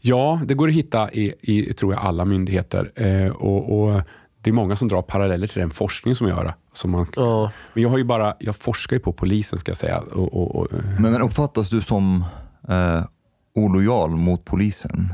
Ja, 0.05 0.41
det 0.45 0.53
går 0.53 0.67
att 0.67 0.73
hitta 0.73 1.11
i, 1.11 1.33
i 1.41 1.73
tror 1.73 1.93
jag, 1.93 2.03
alla 2.03 2.25
myndigheter. 2.25 2.91
Eh, 2.95 3.31
och, 3.31 3.79
och 3.81 4.01
Det 4.41 4.49
är 4.49 4.53
många 4.53 4.75
som 4.75 4.87
drar 4.87 5.01
paralleller 5.01 5.47
till 5.47 5.59
den 5.59 5.69
forskning 5.69 6.15
som 6.15 6.27
jag 6.27 6.37
gör. 6.37 6.53
Som 6.73 6.91
man, 6.91 7.05
Ja. 7.15 7.51
Men 7.73 7.83
jag, 7.83 7.89
har 7.89 7.97
ju 7.97 8.03
bara, 8.03 8.35
jag 8.39 8.55
forskar 8.55 8.95
ju 8.95 8.99
på 8.99 9.13
polisen 9.13 9.59
ska 9.59 9.69
jag 9.69 9.77
säga. 9.77 9.99
Och, 9.99 10.33
och, 10.33 10.55
och, 10.55 10.73
eh, 10.73 10.79
Men, 10.99 11.11
men 11.11 11.21
uppfattas 11.21 11.69
du 11.69 11.81
som 11.81 12.25
eh, 12.69 13.03
olojal 13.55 14.09
mot 14.09 14.45
polisen? 14.45 15.13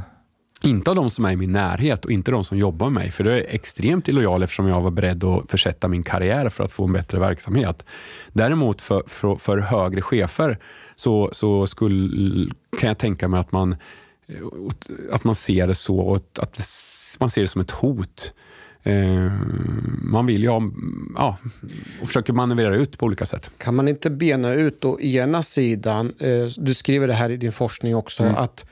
Inte 0.63 0.89
av 0.89 0.95
de 0.95 1.09
som 1.09 1.25
är 1.25 1.31
i 1.31 1.35
min 1.35 1.51
närhet 1.51 2.05
och 2.05 2.11
inte 2.11 2.31
de 2.31 2.43
som 2.43 2.57
jobbar 2.57 2.89
med 2.89 2.93
mig. 3.03 3.11
För 3.11 3.23
det 3.23 3.33
är 3.33 3.55
extremt 3.55 4.07
illojal 4.07 4.43
eftersom 4.43 4.67
jag 4.67 4.81
var 4.81 4.91
beredd 4.91 5.23
att 5.23 5.51
försätta 5.51 5.87
min 5.87 6.03
karriär 6.03 6.49
för 6.49 6.63
att 6.63 6.71
få 6.71 6.85
en 6.85 6.93
bättre 6.93 7.19
verksamhet. 7.19 7.85
Däremot 8.33 8.81
för, 8.81 9.03
för, 9.07 9.35
för 9.35 9.57
högre 9.57 10.01
chefer 10.01 10.57
så, 10.95 11.29
så 11.33 11.67
skulle, 11.67 12.49
kan 12.79 12.87
jag 12.87 12.97
tänka 12.97 13.27
mig 13.27 13.39
att 13.39 13.51
man, 13.51 13.75
att 15.11 15.23
man 15.23 15.35
ser 15.35 15.67
det 15.67 15.75
så 15.75 15.99
och 15.99 16.15
att 16.15 16.53
det, 16.53 16.63
man 17.19 17.29
ser 17.29 17.41
det 17.41 17.47
som 17.47 17.61
ett 17.61 17.71
hot. 17.71 18.33
Eh, 18.83 19.31
man 20.01 20.25
vill 20.25 20.43
ju 20.43 20.49
ha, 20.49 20.61
ja, 21.15 21.37
och 22.01 22.07
försöker 22.07 22.33
manövrera 22.33 22.75
ut 22.75 22.97
på 22.97 23.05
olika 23.05 23.25
sätt. 23.25 23.51
Kan 23.57 23.75
man 23.75 23.87
inte 23.87 24.09
bena 24.09 24.53
ut 24.53 24.81
då 24.81 25.01
ena 25.01 25.43
sidan, 25.43 26.13
eh, 26.19 26.45
du 26.57 26.73
skriver 26.73 27.07
det 27.07 27.13
här 27.13 27.29
i 27.29 27.37
din 27.37 27.51
forskning 27.51 27.95
också, 27.95 28.23
att 28.23 28.65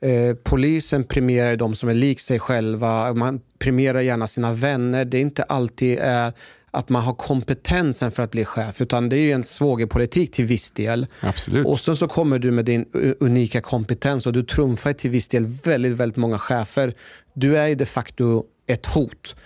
eh, 0.00 0.36
polisen 0.42 1.04
premierar 1.04 1.56
de 1.56 1.74
som 1.74 1.88
är 1.88 1.94
lik 1.94 2.20
sig 2.20 2.38
själva, 2.38 3.14
man 3.14 3.40
premierar 3.58 4.00
gärna 4.00 4.26
sina 4.26 4.52
vänner. 4.52 5.04
Det 5.04 5.16
är 5.16 5.22
inte 5.22 5.42
alltid 5.42 5.98
eh, 5.98 6.28
att 6.70 6.88
man 6.88 7.02
har 7.02 7.14
kompetensen 7.14 8.10
för 8.10 8.22
att 8.22 8.30
bli 8.30 8.44
chef, 8.44 8.80
utan 8.80 9.08
det 9.08 9.16
är 9.16 9.20
ju 9.20 9.32
en 9.32 9.44
svågerpolitik 9.44 10.32
till 10.32 10.44
viss 10.44 10.70
del. 10.70 11.06
Absolut. 11.20 11.66
Och 11.66 11.80
sen 11.80 11.96
så 11.96 12.08
kommer 12.08 12.38
du 12.38 12.50
med 12.50 12.64
din 12.64 12.86
unika 13.20 13.60
kompetens 13.60 14.26
och 14.26 14.32
du 14.32 14.42
trumfar 14.42 14.92
till 14.92 15.10
viss 15.10 15.28
del 15.28 15.46
väldigt, 15.46 15.92
väldigt 15.92 16.16
många 16.16 16.38
chefer. 16.38 16.94
Du 17.34 17.58
är 17.58 17.66
ju 17.66 17.74
de 17.74 17.86
facto 17.86 18.44
ett 18.66 18.86
hot. 18.86 19.36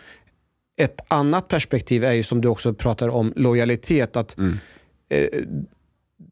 Ett 0.77 1.01
annat 1.09 1.49
perspektiv 1.49 2.05
är 2.05 2.13
ju 2.13 2.23
som 2.23 2.41
du 2.41 2.49
också 2.49 2.75
pratar 2.75 3.09
om 3.09 3.33
lojalitet. 3.37 4.17
Att 4.17 4.39
eh, 4.39 5.27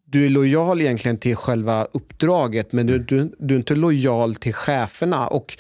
du 0.04 0.26
är 0.26 0.30
lojal 0.30 0.80
egentligen 0.80 1.18
till 1.18 1.36
själva 1.36 1.84
uppdraget 1.84 2.72
men 2.72 2.86
du, 2.86 2.98
du, 2.98 3.32
du 3.38 3.54
är 3.54 3.58
inte 3.58 3.74
lojal 3.74 4.34
till 4.34 4.54
cheferna. 4.54 5.26
Och 5.26 5.56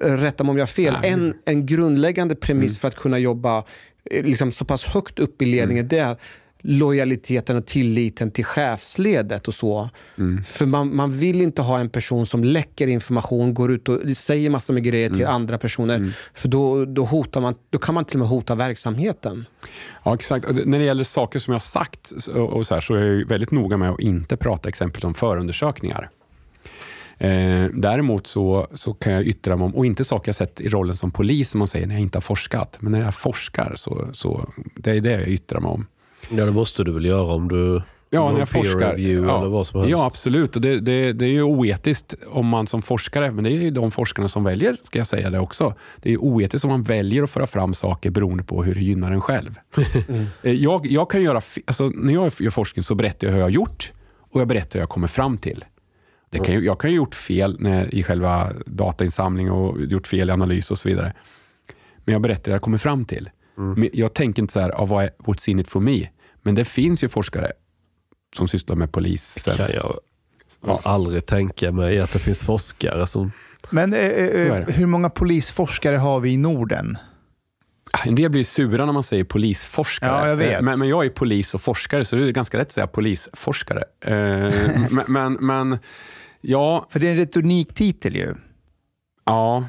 rätta 0.00 0.44
mig 0.44 0.50
om 0.50 0.56
jag 0.56 0.62
har 0.62 0.66
fel, 0.66 0.96
Nej. 1.02 1.12
en, 1.12 1.34
en 1.44 1.66
grundläggande 1.66 2.34
premiss 2.34 2.78
för 2.78 2.88
att 2.88 2.94
kunna 2.94 3.18
jobba 3.18 3.64
liksom 4.10 4.52
så 4.52 4.64
pass 4.64 4.84
högt 4.84 5.18
upp 5.18 5.42
i 5.42 5.46
ledningen 5.46 5.88
det 5.88 5.98
är 5.98 6.16
lojaliteten 6.68 7.56
och 7.56 7.66
tilliten 7.66 8.30
till 8.30 8.44
chefsledet 8.44 9.48
och 9.48 9.54
så. 9.54 9.90
För 10.44 10.66
man, 10.66 10.96
man 10.96 11.18
vill 11.18 11.40
inte 11.40 11.62
ha 11.62 11.78
en 11.78 11.88
person 11.88 12.26
som 12.26 12.44
läcker 12.44 12.86
information, 12.86 13.54
går 13.54 13.72
ut 13.72 13.88
och 13.88 14.16
säger 14.16 14.50
massor 14.50 14.74
med 14.74 14.82
grejer 14.82 15.10
till 15.10 15.26
andra 15.26 15.58
personer. 15.58 16.12
För 16.34 16.48
då, 16.48 16.84
då, 16.84 17.04
hotar 17.04 17.40
man, 17.40 17.54
då 17.70 17.78
kan 17.78 17.94
man 17.94 18.04
till 18.04 18.16
och 18.16 18.20
med 18.20 18.28
hota 18.28 18.54
verksamheten. 18.54 19.44
Ja, 20.04 20.14
exakt. 20.14 20.46
Och 20.46 20.66
när 20.66 20.78
det 20.78 20.84
gäller 20.84 21.04
saker 21.04 21.38
som 21.38 21.52
jag 21.52 21.54
har 21.54 21.60
sagt 21.60 22.12
och 22.34 22.66
så, 22.66 22.74
här, 22.74 22.80
så 22.80 22.94
är 22.94 23.04
jag 23.04 23.28
väldigt 23.28 23.50
noga 23.50 23.76
med 23.76 23.90
att 23.90 24.00
inte 24.00 24.36
prata 24.36 24.68
exempelvis 24.68 25.04
om 25.04 25.14
förundersökningar. 25.14 26.10
Eh, 27.18 27.64
däremot 27.74 28.26
så, 28.26 28.66
så 28.74 28.94
kan 28.94 29.12
jag 29.12 29.26
yttra 29.26 29.56
mig 29.56 29.64
om, 29.64 29.74
och 29.76 29.86
inte 29.86 30.04
saker 30.04 30.28
jag 30.28 30.36
sett 30.36 30.60
i 30.60 30.68
rollen 30.68 30.96
som 30.96 31.10
polis, 31.10 31.50
som 31.50 31.58
man 31.58 31.68
säger 31.68 31.86
när 31.86 31.94
jag 31.94 32.02
inte 32.02 32.16
har 32.18 32.22
forskat. 32.22 32.76
Men 32.80 32.92
när 32.92 33.00
jag 33.00 33.14
forskar, 33.14 33.72
så, 33.76 34.08
så 34.12 34.48
det 34.74 34.90
är 34.90 35.00
det 35.00 35.10
jag 35.10 35.28
yttrar 35.28 35.60
mig 35.60 35.68
om. 35.70 35.86
ja, 36.30 36.44
det 36.44 36.52
måste 36.52 36.84
du 36.84 36.92
väl 36.92 37.04
göra 37.04 37.32
om 37.34 37.48
du... 37.48 37.82
Ja, 38.10 38.32
när 38.32 38.38
jag 38.38 38.48
forskar. 38.48 38.94
Ja, 39.28 39.40
ja, 39.90 40.04
absolut. 40.06 40.56
Och 40.56 40.62
det, 40.62 40.80
det, 40.80 41.12
det 41.12 41.24
är 41.24 41.30
ju 41.30 41.42
oetiskt 41.42 42.14
om 42.28 42.46
man 42.46 42.66
som 42.66 42.82
forskare, 42.82 43.30
men 43.32 43.44
det 43.44 43.50
är 43.50 43.60
ju 43.60 43.70
de 43.70 43.90
forskarna 43.90 44.28
som 44.28 44.44
väljer, 44.44 44.76
ska 44.82 44.98
jag 44.98 45.06
säga 45.06 45.30
det 45.30 45.38
också. 45.38 45.74
Det 46.02 46.08
är 46.08 46.10
ju 46.10 46.18
oetiskt 46.18 46.64
om 46.64 46.70
man 46.70 46.82
väljer 46.82 47.22
att 47.22 47.30
föra 47.30 47.46
fram 47.46 47.74
saker 47.74 48.10
beroende 48.10 48.42
på 48.44 48.62
hur 48.64 48.74
det 48.74 48.80
gynnar 48.80 49.12
en 49.12 49.20
själv. 49.20 49.54
Eh, 50.42 50.52
Jag, 50.52 50.86
jag 50.86 51.10
kan 51.10 51.22
göra, 51.22 51.40
alltså, 51.66 51.88
när 51.94 52.14
jag 52.14 52.32
gör 52.38 52.50
forskning 52.50 52.82
så 52.82 52.94
berättar 52.94 53.26
jag 53.26 53.32
hur 53.32 53.38
jag 53.40 53.46
har 53.46 53.50
gjort 53.50 53.92
och 54.32 54.40
jag 54.40 54.48
berättar 54.48 54.72
hur 54.72 54.80
jag 54.80 54.88
kommer 54.88 55.08
fram 55.08 55.38
till. 55.38 55.64
Det 56.30 56.38
kan, 56.38 56.54
ju- 56.54 56.64
jag 56.64 56.80
kan 56.80 56.90
ju 56.90 56.96
ha 56.98 57.02
gjort 57.04 57.14
fel 57.14 57.56
när, 57.60 57.94
i 57.94 58.02
själva 58.02 58.52
datainsamling 58.66 59.50
och 59.50 59.80
gjort 59.80 60.06
fel 60.06 60.28
i 60.28 60.32
analys 60.32 60.70
och 60.70 60.78
så 60.78 60.88
vidare. 60.88 61.12
Men 62.04 62.12
jag 62.12 62.22
berättar 62.22 62.44
hur 62.46 62.54
jag 62.54 62.62
kommer 62.62 62.78
fram 62.78 63.04
till. 63.04 63.30
Men 63.54 63.88
jag 63.92 64.14
tänker 64.14 64.42
inte 64.42 64.52
så 64.52 64.60
här, 64.60 64.82
ah, 64.82 64.84
vad 64.84 65.04
är, 65.04 65.10
what's 65.18 65.50
in 65.50 65.58
it 65.60 65.68
for 65.68 65.80
me? 65.80 66.08
Men 66.42 66.54
det 66.54 66.64
finns 66.64 67.04
ju 67.04 67.08
forskare 67.08 67.52
som 68.36 68.48
sysslar 68.48 68.76
med 68.76 68.92
polisen. 68.92 69.56
kan 69.56 69.70
jag 69.72 69.98
Ja. 70.66 70.80
aldrig 70.84 71.26
tänka 71.26 71.72
mig 71.72 72.00
att 72.00 72.12
det 72.12 72.18
finns 72.18 72.40
forskare 72.44 73.06
som... 73.06 73.32
Men 73.70 73.94
eh, 73.94 74.00
eh, 74.00 74.54
det. 74.66 74.72
hur 74.72 74.86
många 74.86 75.10
polisforskare 75.10 75.96
har 75.96 76.20
vi 76.20 76.30
i 76.32 76.36
Norden? 76.36 76.98
En 78.04 78.14
del 78.14 78.30
blir 78.30 78.44
sura 78.44 78.86
när 78.86 78.92
man 78.92 79.02
säger 79.02 79.24
polisforskare. 79.24 80.10
Ja, 80.10 80.28
jag 80.28 80.36
vet. 80.36 80.54
Eh, 80.56 80.62
Men, 80.62 80.78
men 80.78 80.88
jag 80.88 81.04
är 81.04 81.10
polis 81.10 81.54
och 81.54 81.60
forskare, 81.62 82.04
så 82.04 82.16
det 82.16 82.22
är 82.28 82.30
ganska 82.30 82.58
lätt 82.58 82.66
att 82.66 82.72
säga 82.72 82.86
polisforskare. 82.86 83.82
Eh, 84.00 84.12
men, 84.90 85.04
men, 85.08 85.32
men 85.32 85.78
ja, 86.40 86.86
För 86.90 87.00
det 87.00 87.06
är 87.06 87.10
en 87.10 87.16
rätt 87.16 87.36
unik 87.36 87.74
titel 87.74 88.16
ju. 88.16 88.34
ja, 89.24 89.64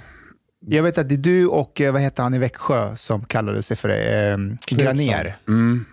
Jag 0.59 0.83
vet 0.83 0.97
att 0.97 1.09
det 1.09 1.15
är 1.15 1.17
du 1.17 1.47
och, 1.47 1.81
eh, 1.81 1.93
vad 1.93 2.01
heter 2.01 2.23
han 2.23 2.33
i 2.33 2.39
Växjö 2.39 2.95
som 2.95 3.25
kallade 3.25 3.63
sig 3.63 3.77
för 3.77 3.87
det? 3.87 4.29
Eh, 4.31 4.37
Graner. 4.77 5.37
mm, 5.47 5.85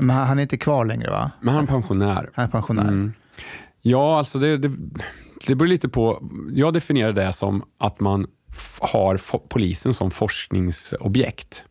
Men 0.00 0.10
han 0.16 0.38
är 0.38 0.42
inte 0.42 0.56
kvar 0.56 0.84
längre 0.84 1.10
va? 1.10 1.30
men 1.40 1.54
han 1.54 1.64
är 1.64 1.68
pensionär. 1.68 2.30
Han 2.34 2.44
är 2.44 2.48
pensionär. 2.50 2.82
Mm. 2.88 3.12
Ja, 3.82 4.18
alltså 4.18 4.38
det, 4.38 4.56
det, 4.58 4.70
det 5.46 5.54
beror 5.54 5.68
lite 5.68 5.88
på. 5.88 6.28
Jag 6.52 6.72
definierar 6.74 7.12
det 7.12 7.32
som 7.32 7.62
att 7.78 8.00
man 8.00 8.26
har 8.80 9.20
polisen 9.48 9.94
som 9.94 10.10
forskningsobjekt. 10.10 11.64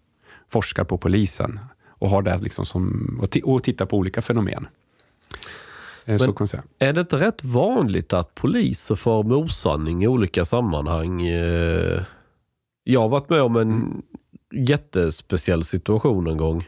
Forskar 0.53 0.83
på 0.83 0.97
polisen 0.97 1.59
och 1.89 2.09
har 2.09 2.21
det 2.21 2.37
liksom 2.37 2.65
som, 2.65 3.17
och, 3.21 3.29
ti- 3.29 3.41
och 3.43 3.63
tittar 3.63 3.85
på 3.85 3.97
olika 3.97 4.21
fenomen. 4.21 4.67
Eh, 6.05 6.17
så 6.17 6.23
Men- 6.25 6.33
kan 6.33 6.35
man 6.39 6.47
säga. 6.47 6.63
Är 6.79 6.93
det 6.93 6.99
inte 7.01 7.17
rätt 7.17 7.43
vanligt 7.43 8.13
att 8.13 8.35
poliser 8.35 8.95
får 8.95 9.23
med 9.23 9.37
osanning 9.37 10.03
i 10.03 10.07
olika 10.07 10.45
sammanhang? 10.45 11.21
Eh, 11.21 12.01
Jag 12.83 13.01
har 13.01 13.09
varit 13.09 13.29
med 13.29 13.41
om 13.41 13.55
en 13.55 13.71
Mm. 13.71 14.01
jättespeciell 14.53 15.63
situation 15.65 16.27
en 16.27 16.37
gång. 16.37 16.67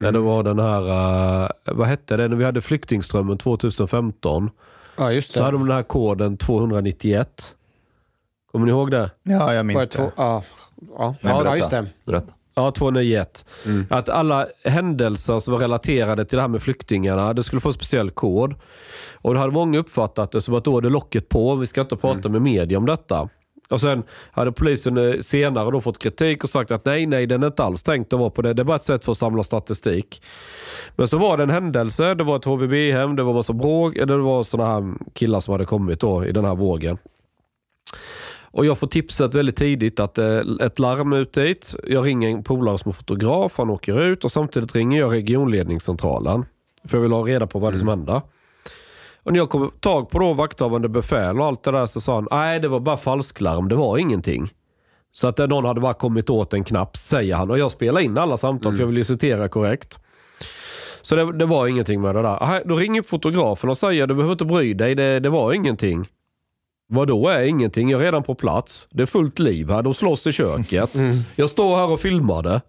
När 0.00 0.08
Mm. 0.08 0.20
det 0.22 0.26
var 0.28 0.42
den 0.42 0.58
här, 0.58 0.82
eh, 1.44 1.48
vad 1.74 1.86
hette 1.86 2.16
det, 2.16 2.28
när 2.28 2.36
vi 2.36 2.44
hade 2.44 2.60
flyktingströmmen 2.60 3.38
2015. 3.38 4.50
Ja, 4.96 5.12
just 5.12 5.32
Så 5.34 5.42
hade 5.42 5.56
de 5.56 5.66
den 5.66 5.76
här 5.76 5.82
koden 5.82 6.36
291. 6.36 7.54
Kommer 8.52 8.66
ni 8.66 8.72
ihåg 8.72 8.90
det? 8.90 9.10
Ja, 9.22 9.54
jag 9.54 9.66
minns 9.66 9.88
det 9.88 9.96
två? 9.96 10.02
det. 10.04 10.12
Ja, 10.16 10.42
ja. 10.98 11.14
Ja 11.22 11.56
just 11.56 11.70
det. 11.70 11.86
Berätta. 12.04 12.32
Ja, 12.58 12.70
291. 12.70 13.44
Mm. 13.66 13.86
Att 13.90 14.08
alla 14.08 14.46
händelser 14.64 15.38
som 15.38 15.52
var 15.52 15.60
relaterade 15.60 16.24
till 16.24 16.36
det 16.36 16.42
här 16.42 16.48
med 16.48 16.62
flyktingarna, 16.62 17.32
det 17.32 17.42
skulle 17.42 17.60
få 17.60 17.68
en 17.68 17.72
speciell 17.72 18.10
kod. 18.10 18.54
Och 19.14 19.34
det 19.34 19.40
hade 19.40 19.52
många 19.52 19.78
uppfattat 19.78 20.32
det 20.32 20.40
som 20.40 20.54
att 20.54 20.64
då 20.64 20.78
är 20.78 20.82
det 20.82 20.88
locket 20.88 21.28
på, 21.28 21.54
vi 21.54 21.66
ska 21.66 21.80
inte 21.80 21.96
prata 21.96 22.28
med 22.28 22.42
media 22.42 22.78
om 22.78 22.86
detta. 22.86 23.28
Och 23.68 23.80
sen 23.80 24.02
hade 24.30 24.52
polisen 24.52 24.96
eh, 24.96 25.20
senare 25.20 25.70
då 25.70 25.80
fått 25.80 25.98
kritik 25.98 26.44
och 26.44 26.50
sagt 26.50 26.70
att 26.70 26.84
nej, 26.84 27.06
nej, 27.06 27.26
den 27.26 27.42
är 27.42 27.46
inte 27.46 27.64
alls 27.64 27.82
tänkt 27.82 28.12
att 28.12 28.20
vara 28.20 28.30
på 28.30 28.42
det. 28.42 28.52
Det 28.52 28.62
är 28.62 28.64
bara 28.64 28.76
ett 28.76 28.82
sätt 28.82 29.04
för 29.04 29.12
att 29.12 29.18
samla 29.18 29.42
statistik. 29.42 30.22
Men 30.96 31.08
så 31.08 31.18
var 31.18 31.36
det 31.36 31.42
en 31.42 31.50
händelse, 31.50 32.14
det 32.14 32.24
var 32.24 32.36
ett 32.36 32.44
HVB-hem, 32.44 33.16
det 33.16 33.22
var 33.22 33.34
massa 33.34 33.52
bråk, 33.52 33.96
eller 33.96 34.16
det 34.16 34.22
var 34.22 34.42
sådana 34.42 34.70
här 34.70 34.94
killar 35.12 35.40
som 35.40 35.52
hade 35.52 35.64
kommit 35.64 36.00
då 36.00 36.26
i 36.26 36.32
den 36.32 36.44
här 36.44 36.54
vågen. 36.54 36.98
Och 38.56 38.66
jag 38.66 38.78
får 38.78 38.86
tipset 38.86 39.34
väldigt 39.34 39.56
tidigt 39.56 40.00
att 40.00 40.18
eh, 40.18 40.40
ett 40.60 40.78
larm 40.78 41.12
ut 41.12 41.32
dit. 41.32 41.74
Jag 41.84 42.06
ringer 42.06 42.28
en 42.28 42.42
polare 42.42 42.78
som 42.78 42.88
är 42.88 42.92
fotograf, 42.92 43.54
han 43.58 43.70
åker 43.70 44.02
ut 44.02 44.24
och 44.24 44.32
samtidigt 44.32 44.74
ringer 44.74 45.00
jag 45.00 45.12
regionledningscentralen. 45.12 46.44
För 46.84 46.96
jag 46.96 47.02
vill 47.02 47.12
ha 47.12 47.26
reda 47.26 47.46
på 47.46 47.58
vad 47.58 47.72
det 47.72 47.76
är 47.76 47.78
som 47.78 47.88
händer. 47.88 48.20
Och 49.22 49.32
när 49.32 49.38
jag 49.38 49.50
kom 49.50 49.70
tag 49.80 50.10
på 50.10 50.18
då 50.18 50.32
vakthavande 50.32 50.88
befäl 50.88 51.40
och 51.40 51.46
allt 51.46 51.62
det 51.62 51.70
där 51.70 51.86
så 51.86 52.00
sa 52.00 52.14
han, 52.14 52.28
nej 52.30 52.60
det 52.60 52.68
var 52.68 52.80
bara 52.80 52.96
falsklarm, 52.96 53.68
det 53.68 53.74
var 53.74 53.98
ingenting. 53.98 54.52
Så 55.12 55.28
att 55.28 55.38
eh, 55.38 55.46
någon 55.46 55.64
hade 55.64 55.80
bara 55.80 55.94
kommit 55.94 56.30
åt 56.30 56.54
en 56.54 56.64
knapp, 56.64 56.96
säger 56.96 57.34
han. 57.34 57.50
Och 57.50 57.58
jag 57.58 57.70
spelar 57.70 58.00
in 58.00 58.18
alla 58.18 58.36
samtal 58.36 58.72
för 58.72 58.80
jag 58.80 58.86
vill 58.86 58.96
ju 58.96 59.04
citera 59.04 59.48
korrekt. 59.48 59.98
Så 61.02 61.16
det, 61.16 61.38
det 61.38 61.46
var 61.46 61.66
ingenting 61.66 62.00
med 62.00 62.14
det 62.14 62.22
där. 62.22 62.62
Då 62.64 62.76
ringer 62.76 63.02
fotografen 63.02 63.70
och 63.70 63.78
säger, 63.78 64.06
du 64.06 64.14
behöver 64.14 64.32
inte 64.32 64.44
bry 64.44 64.74
dig, 64.74 64.94
det, 64.94 65.20
det 65.20 65.28
var 65.28 65.52
ingenting. 65.52 66.08
Vad 66.88 67.08
då 67.08 67.28
är 67.28 67.42
ingenting? 67.42 67.90
Jag 67.90 68.00
är 68.00 68.04
redan 68.04 68.22
på 68.22 68.34
plats. 68.34 68.88
Det 68.90 69.02
är 69.02 69.06
fullt 69.06 69.38
liv 69.38 69.70
här. 69.70 69.82
De 69.82 69.94
slåss 69.94 70.26
i 70.26 70.32
köket. 70.32 70.94
Jag 71.36 71.50
står 71.50 71.76
här 71.76 71.90
och 71.90 72.00
filmar 72.00 72.42
det. 72.42 72.60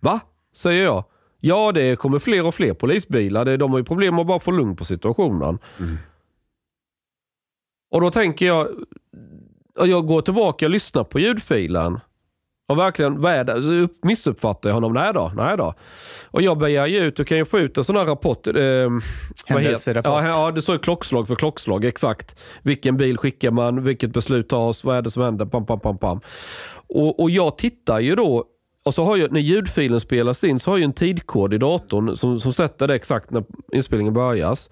Va? 0.00 0.20
Säger 0.56 0.84
jag. 0.84 1.04
Ja, 1.40 1.72
det 1.72 1.96
kommer 1.98 2.18
fler 2.18 2.46
och 2.46 2.54
fler 2.54 2.74
polisbilar. 2.74 3.56
De 3.56 3.70
har 3.70 3.78
ju 3.78 3.84
problem 3.84 4.18
att 4.18 4.26
bara 4.26 4.40
få 4.40 4.50
lugn 4.50 4.76
på 4.76 4.84
situationen. 4.84 5.58
Och 7.90 8.00
då 8.00 8.10
tänker 8.10 8.46
jag, 8.46 8.68
jag 9.74 10.06
går 10.06 10.22
tillbaka 10.22 10.66
och 10.66 10.70
lyssnar 10.70 11.04
på 11.04 11.18
ljudfilen. 11.20 12.00
Och 12.68 12.78
verkligen, 12.78 13.20
vad 13.20 13.32
är 13.32 13.44
det? 13.44 13.88
Missuppfattar 14.02 14.70
jag 14.70 14.74
honom? 14.74 14.92
Nej 14.92 15.12
då, 15.12 15.32
nej 15.36 15.56
då. 15.56 15.74
Och 16.30 16.42
jag 16.42 16.58
begär 16.58 16.86
ju 16.86 16.98
ut, 16.98 17.16
du 17.16 17.24
kan 17.24 17.38
ju 17.38 17.44
få 17.44 17.58
ut 17.58 17.78
en 17.78 17.84
sån 17.84 17.96
här 17.96 18.06
rapport. 18.06 18.46
Eh, 18.46 18.54
Händelserapport. 19.46 20.12
Ja, 20.12 20.26
ja, 20.26 20.50
det 20.50 20.62
står 20.62 20.74
ju 20.74 20.78
klockslag 20.78 21.28
för 21.28 21.34
klockslag, 21.34 21.84
exakt. 21.84 22.36
Vilken 22.62 22.96
bil 22.96 23.18
skickar 23.18 23.50
man? 23.50 23.84
Vilket 23.84 24.12
beslut 24.12 24.48
tas? 24.48 24.84
Vad 24.84 24.96
är 24.96 25.02
det 25.02 25.10
som 25.10 25.22
händer? 25.22 25.46
Pam, 25.46 25.66
pam, 25.66 25.80
pam, 25.80 25.98
pam. 25.98 26.20
Och, 26.88 27.20
och 27.20 27.30
jag 27.30 27.58
tittar 27.58 28.00
ju 28.00 28.14
då, 28.14 28.44
och 28.84 28.94
så 28.94 29.04
har 29.04 29.16
jag, 29.16 29.32
när 29.32 29.40
ljudfilen 29.40 30.00
spelas 30.00 30.44
in 30.44 30.60
så 30.60 30.70
har 30.70 30.78
jag 30.78 30.84
en 30.84 30.92
tidkod 30.92 31.54
i 31.54 31.58
datorn 31.58 32.16
som, 32.16 32.40
som 32.40 32.52
sätter 32.52 32.88
det 32.88 32.94
exakt 32.94 33.30
när 33.30 33.44
inspelningen 33.72 34.14
börjas. 34.14 34.70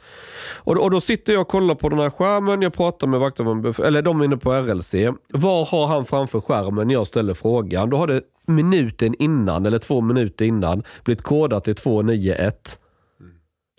Och, 0.56 0.76
och 0.76 0.90
då 0.90 1.00
sitter 1.00 1.32
jag 1.32 1.40
och 1.40 1.48
kollar 1.48 1.74
på 1.74 1.88
den 1.88 1.98
här 1.98 2.10
skärmen, 2.10 2.62
jag 2.62 2.74
pratar 2.74 3.06
med 3.06 3.20
vakten, 3.20 3.46
eller 3.84 4.02
de 4.02 4.20
är 4.20 4.24
inne 4.24 4.36
på 4.36 4.52
RLC. 4.52 4.94
Vad 5.28 5.66
har 5.66 5.86
han 5.86 6.04
framför 6.04 6.40
skärmen 6.40 6.86
när 6.86 6.94
jag 6.94 7.06
ställer 7.06 7.34
frågan? 7.34 7.90
Då 7.90 7.96
har 7.96 8.06
det 8.06 8.22
minuten 8.46 9.14
innan, 9.18 9.66
eller 9.66 9.78
två 9.78 10.00
minuter 10.00 10.44
innan, 10.44 10.82
blivit 11.04 11.22
kodat 11.22 11.64
till 11.64 11.74
291. 11.74 12.78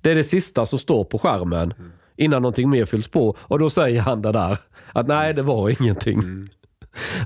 Det 0.02 0.12
är 0.12 0.16
det 0.16 0.24
sista 0.24 0.66
som 0.66 0.80
står 0.80 1.04
på 1.04 1.20
skärmen 1.20 1.74
innan 2.18 2.42
någonting 2.42 2.70
mer 2.70 2.86
fylls 2.86 3.08
på. 3.08 3.36
Och 3.40 3.60
då 3.60 3.70
säger 3.70 4.02
han 4.02 4.22
det 4.22 4.32
där, 4.32 4.58
att 4.94 5.08
nej 5.08 5.34
det 5.34 5.42
var 5.42 5.82
ingenting. 5.82 6.50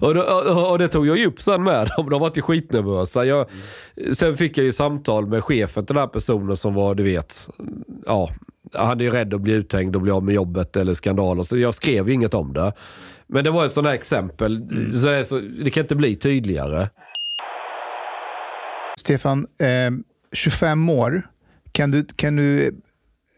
Och, 0.01 0.15
då, 0.15 0.21
och, 0.21 0.71
och 0.71 0.79
det 0.79 0.87
tog 0.87 1.07
jag 1.07 1.17
ju 1.17 1.25
upp 1.25 1.41
sen 1.41 1.63
med 1.63 1.89
dem. 1.97 2.09
De 2.09 2.19
var 2.19 2.27
inte 2.27 2.41
skitnervösa. 2.41 3.25
Jag, 3.25 3.47
Sen 4.13 4.37
fick 4.37 4.57
jag 4.57 4.65
ju 4.65 4.71
samtal 4.71 5.27
med 5.27 5.43
chefen 5.43 5.85
till 5.85 5.95
den 5.95 6.01
här 6.01 6.07
personen 6.07 6.57
som 6.57 6.73
var, 6.73 6.95
du 6.95 7.03
vet, 7.03 7.49
ja, 8.05 8.29
han 8.73 8.99
är 8.99 9.03
ju 9.03 9.11
rädd 9.11 9.33
att 9.33 9.41
bli 9.41 9.53
uthängd 9.53 9.95
och 9.95 10.01
bli 10.01 10.11
av 10.11 10.23
med 10.23 10.35
jobbet 10.35 10.77
eller 10.77 10.93
skandaler. 10.93 11.43
Så 11.43 11.57
jag 11.57 11.75
skrev 11.75 12.07
ju 12.07 12.13
inget 12.13 12.33
om 12.33 12.53
det. 12.53 12.73
Men 13.27 13.43
det 13.43 13.51
var 13.51 13.65
ett 13.65 13.73
sånt 13.73 13.87
här 13.87 13.93
exempel. 13.93 14.67
Så 14.93 15.07
det, 15.07 15.25
så, 15.25 15.39
det 15.39 15.69
kan 15.69 15.83
inte 15.83 15.95
bli 15.95 16.15
tydligare. 16.15 16.89
Stefan, 18.99 19.47
eh, 19.57 19.91
25 20.31 20.89
år. 20.89 21.21
Kan 21.71 21.91
du, 21.91 22.05
kan 22.15 22.35
du 22.35 22.75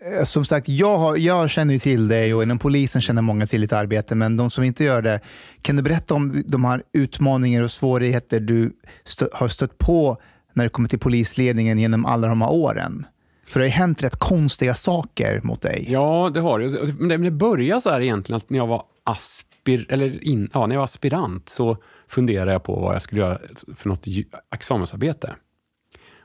Eh, 0.05 0.23
som 0.23 0.45
sagt, 0.45 0.69
jag, 0.69 0.97
har, 0.97 1.15
jag 1.17 1.49
känner 1.49 1.73
ju 1.73 1.79
till 1.79 2.07
dig 2.07 2.33
och 2.33 2.43
inom 2.43 2.59
polisen 2.59 3.01
känner 3.01 3.21
många 3.21 3.47
till 3.47 3.61
ditt 3.61 3.73
arbete, 3.73 4.15
men 4.15 4.37
de 4.37 4.49
som 4.49 4.63
inte 4.63 4.83
gör 4.83 5.01
det, 5.01 5.19
kan 5.61 5.75
du 5.75 5.81
berätta 5.83 6.13
om 6.13 6.43
de 6.47 6.65
här 6.65 6.83
utmaningar 6.93 7.61
och 7.63 7.71
svårigheter 7.71 8.39
du 8.39 8.73
stö, 9.03 9.27
har 9.33 9.47
stött 9.47 9.77
på 9.77 10.17
när 10.53 10.63
det 10.63 10.69
kommer 10.69 10.89
till 10.89 10.99
polisledningen 10.99 11.79
genom 11.79 12.05
alla 12.05 12.27
de 12.27 12.41
här 12.41 12.51
åren? 12.51 13.05
För 13.47 13.59
det 13.59 13.63
har 13.63 13.67
ju 13.67 13.73
hänt 13.73 14.03
rätt 14.03 14.15
konstiga 14.19 14.75
saker 14.75 15.41
mot 15.43 15.61
dig. 15.61 15.85
Ja, 15.89 16.31
det 16.33 16.39
har 16.39 16.59
det. 16.59 16.93
Men 16.99 17.21
det- 17.23 17.31
började 17.31 17.81
så 17.81 17.89
här 17.89 18.01
egentligen 18.01 18.37
att 18.37 18.49
när 18.49 18.57
jag 18.57 18.67
var 18.67 18.83
aspir, 19.03 19.85
eller 19.89 20.23
in, 20.27 20.49
ja, 20.53 20.67
när 20.67 20.75
jag 20.75 20.79
var 20.79 20.83
aspirant 20.85 21.49
så 21.49 21.77
funderade 22.07 22.51
jag 22.51 22.63
på 22.63 22.75
vad 22.75 22.95
jag 22.95 23.01
skulle 23.01 23.21
göra 23.21 23.37
för 23.75 23.89
något 23.89 24.05
examensarbete. 24.53 25.35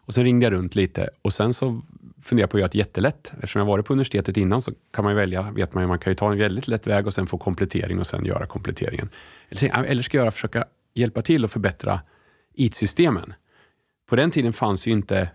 Och 0.06 0.14
sen 0.14 0.24
ringde 0.24 0.46
jag 0.46 0.52
runt 0.52 0.74
lite 0.74 1.10
och 1.22 1.32
sen 1.32 1.54
så 1.54 1.82
funderade 2.22 2.42
jag 2.42 2.50
på 2.50 2.56
att 2.56 2.60
göra 2.60 2.68
det 2.72 2.78
jättelätt. 2.78 3.32
Eftersom 3.34 3.58
jag 3.58 3.66
varit 3.66 3.86
på 3.86 3.92
universitetet 3.92 4.36
innan 4.36 4.62
så 4.62 4.72
kan 4.92 5.04
man 5.04 5.12
ju 5.12 5.16
välja, 5.16 5.50
vet 5.50 5.74
man 5.74 5.82
ju, 5.82 5.88
man 5.88 5.98
kan 5.98 6.10
ju 6.10 6.14
ta 6.14 6.32
en 6.32 6.38
väldigt 6.38 6.68
lätt 6.68 6.86
väg 6.86 7.06
och 7.06 7.14
sen 7.14 7.26
få 7.26 7.38
komplettering 7.38 7.98
och 7.98 8.06
sen 8.06 8.24
göra 8.24 8.46
kompletteringen. 8.46 9.08
Eller, 9.48 9.84
eller 9.84 10.02
ska 10.02 10.18
jag 10.18 10.34
försöka 10.34 10.64
hjälpa 10.94 11.22
till 11.22 11.44
och 11.44 11.50
förbättra 11.50 12.00
IT-systemen. 12.54 13.34
På 14.08 14.16
den 14.16 14.30
tiden 14.30 14.52
fanns 14.52 14.86
ju 14.86 14.90
inte 14.92 15.28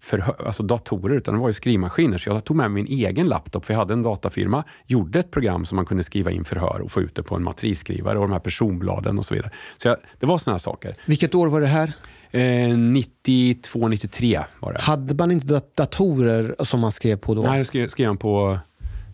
för, 0.00 0.46
alltså 0.46 0.62
datorer, 0.62 1.16
utan 1.16 1.34
det 1.34 1.40
var 1.40 1.48
ju 1.48 1.54
skrivmaskiner. 1.54 2.18
Så 2.18 2.28
jag 2.28 2.44
tog 2.44 2.56
med 2.56 2.70
min 2.70 2.86
egen 2.86 3.28
laptop, 3.28 3.64
för 3.64 3.74
jag 3.74 3.78
hade 3.78 3.92
en 3.92 4.02
datafirma, 4.02 4.64
gjorde 4.86 5.18
ett 5.18 5.30
program 5.30 5.64
som 5.64 5.76
man 5.76 5.86
kunde 5.86 6.02
skriva 6.02 6.30
in 6.30 6.44
förhör 6.44 6.80
och 6.80 6.90
få 6.90 7.00
ut 7.00 7.14
det 7.14 7.22
på 7.22 7.36
en 7.36 7.42
matrisskrivare 7.42 8.18
och 8.18 8.24
de 8.24 8.32
här 8.32 8.40
personbladen 8.40 9.18
och 9.18 9.26
så 9.26 9.34
vidare. 9.34 9.50
Så 9.76 9.88
jag, 9.88 9.96
det 10.18 10.26
var 10.26 10.38
sådana 10.38 10.54
här 10.54 10.58
saker. 10.58 10.96
Vilket 11.06 11.34
år 11.34 11.46
var 11.46 11.60
det 11.60 11.66
här? 11.66 11.92
Eh, 12.34 12.76
92, 12.78 13.88
93 13.88 14.40
var 14.60 14.72
det. 14.72 14.80
Hade 14.80 15.14
man 15.14 15.30
inte 15.30 15.46
dat- 15.46 15.76
datorer 15.76 16.54
som 16.64 16.80
man 16.80 16.92
skrev 16.92 17.16
på 17.16 17.34
då? 17.34 17.42
Nej, 17.42 17.58
då 17.58 17.64
skrev, 17.64 17.88
skrev 17.88 18.08
man 18.08 18.16
på, 18.16 18.58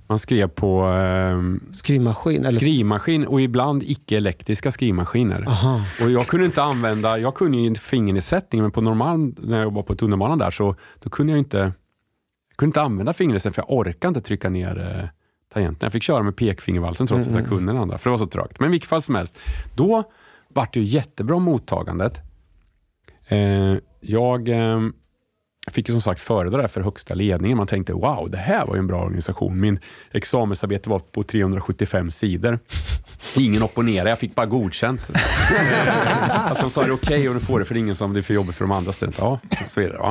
man 0.06 0.18
skrev 0.18 0.48
på 0.48 0.82
ehm, 0.82 1.60
Skrivmaskin? 1.72 2.44
Eller 2.44 2.60
skrivmaskin 2.60 3.26
och 3.26 3.40
ibland 3.40 3.82
icke-elektriska 3.82 4.70
skrivmaskiner. 4.72 5.44
Aha. 5.48 5.80
Och 6.04 6.10
jag 6.10 6.26
kunde 6.26 6.46
inte 6.46 6.62
använda, 6.62 7.18
jag 7.18 7.34
kunde 7.34 7.58
ju 7.58 7.66
inte 7.66 7.80
fingernedsättning, 7.80 8.62
men 8.62 8.70
på 8.70 8.80
normal, 8.80 9.34
när 9.38 9.60
jag 9.60 9.74
var 9.74 9.82
på 9.82 9.94
tunnelbanan 9.94 10.38
där 10.38 10.50
så 10.50 10.74
då 11.00 11.10
kunde 11.10 11.32
jag 11.32 11.38
inte, 11.38 11.58
jag 11.58 12.56
kunde 12.56 12.68
inte 12.68 12.82
använda 12.82 13.12
fingernedsättning 13.12 13.54
för 13.54 13.62
jag 13.62 13.70
orkade 13.78 14.08
inte 14.08 14.20
trycka 14.20 14.48
ner 14.50 14.98
eh, 15.00 15.08
tangenten. 15.52 15.86
Jag 15.86 15.92
fick 15.92 16.02
köra 16.02 16.22
med 16.22 16.36
pekfingervalsen 16.36 17.06
trots 17.06 17.28
att 17.28 17.34
jag 17.34 17.48
kunde 17.48 17.72
den 17.72 17.82
andra, 17.82 17.98
för 17.98 18.10
det 18.10 18.12
var 18.12 18.18
så 18.18 18.26
trögt. 18.26 18.60
Men 18.60 18.68
i 18.68 18.70
vilket 18.72 18.88
fall 18.88 19.02
som 19.02 19.14
helst, 19.14 19.38
då 19.74 20.02
vart 20.48 20.74
det 20.74 20.80
ju 20.80 20.86
jättebra 20.86 21.38
mottagandet. 21.38 22.20
Eh, 23.30 23.76
jag 24.00 24.48
eh, 24.48 24.80
fick 25.70 25.88
ju 25.88 25.92
som 25.92 26.00
sagt 26.00 26.20
föredra 26.20 26.62
det 26.62 26.68
för 26.68 26.80
högsta 26.80 27.14
ledningen. 27.14 27.58
Man 27.58 27.66
tänkte 27.66 27.92
wow, 27.92 28.30
det 28.30 28.38
här 28.38 28.66
var 28.66 28.74
ju 28.74 28.78
en 28.78 28.86
bra 28.86 29.02
organisation. 29.02 29.60
Min 29.60 29.78
examensarbete 30.12 30.90
var 30.90 30.98
på 30.98 31.22
375 31.22 32.10
sidor. 32.10 32.58
Ingen 33.36 33.62
opponerade, 33.62 34.10
jag 34.10 34.18
fick 34.18 34.34
bara 34.34 34.46
godkänt. 34.46 35.10
Alltså 36.28 36.64
de 36.64 36.70
sa 36.70 36.82
det 36.82 36.88
är 36.88 36.92
okej 36.92 37.28
om 37.28 37.34
du 37.34 37.40
får 37.40 37.58
det 37.58 37.64
för 37.64 37.76
ingen 37.76 37.94
som 37.94 38.12
det 38.12 38.20
är 38.20 38.22
för 38.22 38.34
jobbigt 38.34 38.54
för 38.54 38.64
de 38.64 38.72
andra 38.72 38.92
studenterna. 38.92 39.40
Ja, 39.50 39.58
så 39.68 39.80
är 39.80 39.88
det. 39.88 39.94
Ja. 39.94 40.10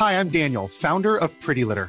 Hi, 0.00 0.14
I'm 0.14 0.30
Daniel, 0.30 0.68
founder 0.68 1.24
of 1.24 1.30
Pretty 1.46 1.64
Litter. 1.64 1.88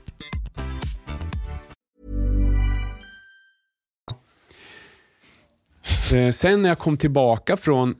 Eh, 6.13 6.31
sen 6.31 6.61
när 6.61 6.69
jag 6.69 6.79
kom 6.79 6.97
tillbaka 6.97 7.57
från 7.57 7.95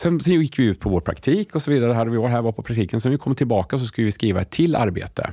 Sen 0.00 0.20
sen 0.20 0.34
gick 0.34 0.58
vi 0.58 0.64
ut 0.64 0.80
på 0.80 0.90
vår 0.90 1.00
praktik 1.00 1.54
och 1.54 1.62
så 1.62 1.70
vidare. 1.70 1.92
Här, 1.92 2.06
vi 2.06 2.16
var 2.16 2.28
här 2.28 2.42
var 2.42 2.52
på 2.52 2.62
praktiken. 2.62 3.00
Sen 3.00 3.12
vi 3.12 3.18
kom 3.18 3.34
tillbaka 3.34 3.78
så 3.78 3.86
skulle 3.86 4.04
vi 4.04 4.12
skriva 4.12 4.40
ett 4.40 4.50
till 4.50 4.76
arbete. 4.76 5.32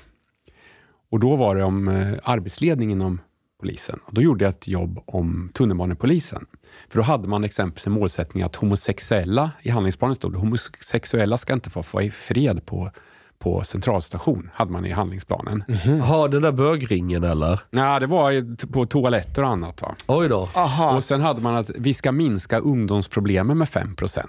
Och 1.11 1.19
Då 1.19 1.35
var 1.35 1.55
det 1.55 1.63
om 1.63 1.87
eh, 1.87 2.13
arbetsledning 2.23 2.91
inom 2.91 3.21
polisen. 3.59 3.99
Och 4.05 4.13
då 4.13 4.21
gjorde 4.21 4.45
jag 4.45 4.49
ett 4.49 4.67
jobb 4.67 4.99
om 5.05 5.51
tunnelbanepolisen. 5.53 6.45
För 6.89 6.97
då 6.97 7.03
hade 7.03 7.27
man 7.27 7.43
exempelvis 7.43 7.87
en 7.87 7.93
målsättning 7.93 8.43
att 8.43 8.55
homosexuella, 8.55 9.51
i 9.61 9.69
handlingsplanen 9.69 10.15
stod 10.15 10.33
det, 10.33 10.37
homosexuella 10.37 11.37
ska 11.37 11.53
inte 11.53 11.69
få 11.69 11.83
vara 11.91 12.03
i 12.03 12.11
fred 12.11 12.65
på, 12.65 12.91
på 13.39 13.63
centralstation, 13.63 14.49
hade 14.53 14.71
man 14.71 14.85
i 14.85 14.91
handlingsplanen. 14.91 15.63
Har 16.03 16.27
den 16.29 16.41
där 16.41 16.51
bögringen 16.51 17.23
eller? 17.23 17.59
Nej, 17.69 17.99
det 17.99 18.07
var 18.07 18.67
på 18.71 18.85
toaletter 18.85 19.41
och 19.43 19.49
annat. 19.49 19.81
Va? 19.81 19.95
Oj 20.07 20.29
då. 20.29 20.49
Aha. 20.55 20.95
Och 20.95 21.03
sen 21.03 21.21
hade 21.21 21.41
man 21.41 21.55
att 21.55 21.69
vi 21.77 21.93
ska 21.93 22.11
minska 22.11 22.59
ungdomsproblemen 22.59 23.57
med 23.57 23.67
5% 23.67 24.21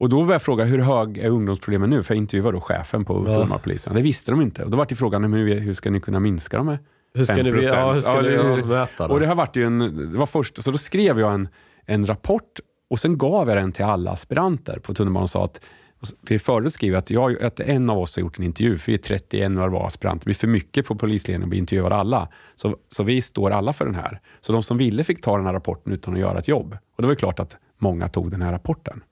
Och 0.00 0.08
då 0.08 0.16
började 0.16 0.34
jag 0.34 0.42
fråga, 0.42 0.64
hur 0.64 0.78
hög 0.78 1.18
är 1.18 1.28
ungdomsproblemen 1.30 1.90
nu? 1.90 2.02
För 2.02 2.14
jag 2.14 2.18
intervjuade 2.18 2.56
då 2.56 2.60
chefen 2.60 3.04
på 3.04 3.24
Ja. 3.26 3.34
Tullmarpolisen. 3.34 3.94
Det 3.94 4.02
visste 4.02 4.30
de 4.30 4.40
inte. 4.40 4.64
Och 4.64 4.70
då 4.70 4.76
var 4.76 4.86
det 4.88 4.96
frågan, 4.96 5.32
hur, 5.32 5.60
hur 5.60 5.74
ska 5.74 5.90
ni 5.90 6.00
kunna 6.00 6.20
minska 6.20 6.56
dem 6.56 6.66
med 6.66 6.78
Hur 7.14 7.24
ska 7.24 7.36
ni, 7.42 7.50
5%? 7.52 7.62
ja, 7.62 7.92
hur 7.92 8.00
ska 8.00 8.20
ni 8.20 8.28
det- 8.28 8.34
ja, 8.34 8.56
mäta 8.66 9.08
det? 9.08 9.14
Och 9.14 9.20
det 9.20 9.26
har 9.26 9.34
varit 9.34 9.56
ju 9.56 9.64
en, 9.64 9.78
det 10.12 10.18
var 10.18 10.26
först, 10.26 10.62
så 10.64 10.70
då 10.70 10.78
skrev 10.78 11.20
jag 11.20 11.34
en, 11.34 11.48
en 11.86 12.06
rapport 12.06 12.60
och 12.90 13.00
sen 13.00 13.18
gav 13.18 13.48
jag 13.48 13.56
den 13.58 13.72
till 13.72 13.84
alla 13.84 14.10
aspiranter 14.10 14.78
på 14.78 14.94
tunnelbanan 14.94 15.22
och 15.22 15.30
sa 15.30 15.44
att 15.44 15.60
för 16.26 16.38
förut 16.38 16.74
skrev 16.74 16.92
jag 16.92 16.98
att, 16.98 17.10
jag, 17.10 17.42
att 17.42 17.60
en 17.60 17.90
av 17.90 17.98
oss 17.98 18.16
har 18.16 18.20
gjort 18.20 18.38
en 18.38 18.44
intervju, 18.44 18.78
för 18.78 18.92
vi 18.92 18.98
är 18.98 19.02
31 19.02 19.50
och 19.50 19.72
var 19.72 19.86
aspiranter. 19.86 20.20
Det 20.20 20.24
blir 20.24 20.34
för 20.34 20.46
mycket 20.46 20.86
på 20.86 20.94
polisledningen 20.94 21.42
att 21.42 21.50
bli 21.50 21.58
intervjuade 21.58 21.94
alla. 21.94 22.28
Så, 22.56 22.76
så 22.90 23.02
vi 23.02 23.22
står 23.22 23.50
alla 23.50 23.72
för 23.72 23.84
den 23.84 23.94
här. 23.94 24.20
Så 24.40 24.52
de 24.52 24.62
som 24.62 24.78
ville 24.78 25.04
fick 25.04 25.22
ta 25.22 25.36
den 25.36 25.46
här 25.46 25.52
rapporten 25.52 25.92
utan 25.92 26.14
att 26.14 26.20
göra 26.20 26.38
ett 26.38 26.48
jobb. 26.48 26.76
Och 26.96 27.02
det 27.02 27.08
var 27.08 27.14
klart 27.14 27.40
att 27.40 27.56
många 27.78 28.08
tog 28.08 28.30
den 28.30 28.42
här 28.42 28.52
rapporten. 28.52 29.02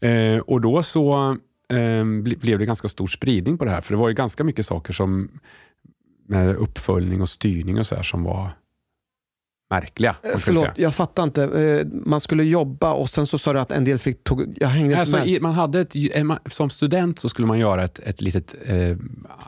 Eh, 0.00 0.38
och 0.38 0.60
då 0.60 0.82
så 0.82 1.36
eh, 1.72 2.04
blev 2.36 2.58
det 2.58 2.66
ganska 2.66 2.88
stor 2.88 3.06
spridning 3.06 3.58
på 3.58 3.64
det 3.64 3.70
här, 3.70 3.80
för 3.80 3.92
det 3.94 4.00
var 4.00 4.08
ju 4.08 4.14
ganska 4.14 4.44
mycket 4.44 4.66
saker 4.66 4.92
som 4.92 5.40
med 6.26 6.56
uppföljning 6.56 7.22
och 7.22 7.28
styrning 7.28 7.78
och 7.78 7.86
så 7.86 7.94
här 7.94 8.02
som 8.02 8.24
var 8.24 8.50
märkliga. 9.70 10.16
Eh, 10.22 10.38
Förlåt, 10.38 10.68
jag 10.76 10.94
fattar 10.94 11.22
inte. 11.22 11.42
Eh, 11.44 11.86
Man 11.92 12.20
skulle 12.20 12.44
jobba 12.44 12.92
och 12.92 13.10
sen 13.10 13.26
så 13.26 13.38
sa 13.38 13.52
du 13.52 13.60
att 13.60 13.72
en 13.72 13.84
del 13.84 13.98
fick... 13.98 14.24
Tog, 14.24 14.54
jag 14.60 14.68
hängde 14.68 14.98
Alltså, 14.98 15.16
med. 15.16 15.42
man 15.42 15.52
hade 15.54 15.80
ett, 15.80 15.94
som 16.52 16.70
student 16.70 17.18
så 17.18 17.28
skulle 17.28 17.46
man 17.48 17.58
göra 17.58 17.84
ett, 17.84 17.98
ett 17.98 18.20
litet 18.20 18.54
eh, 18.64 18.96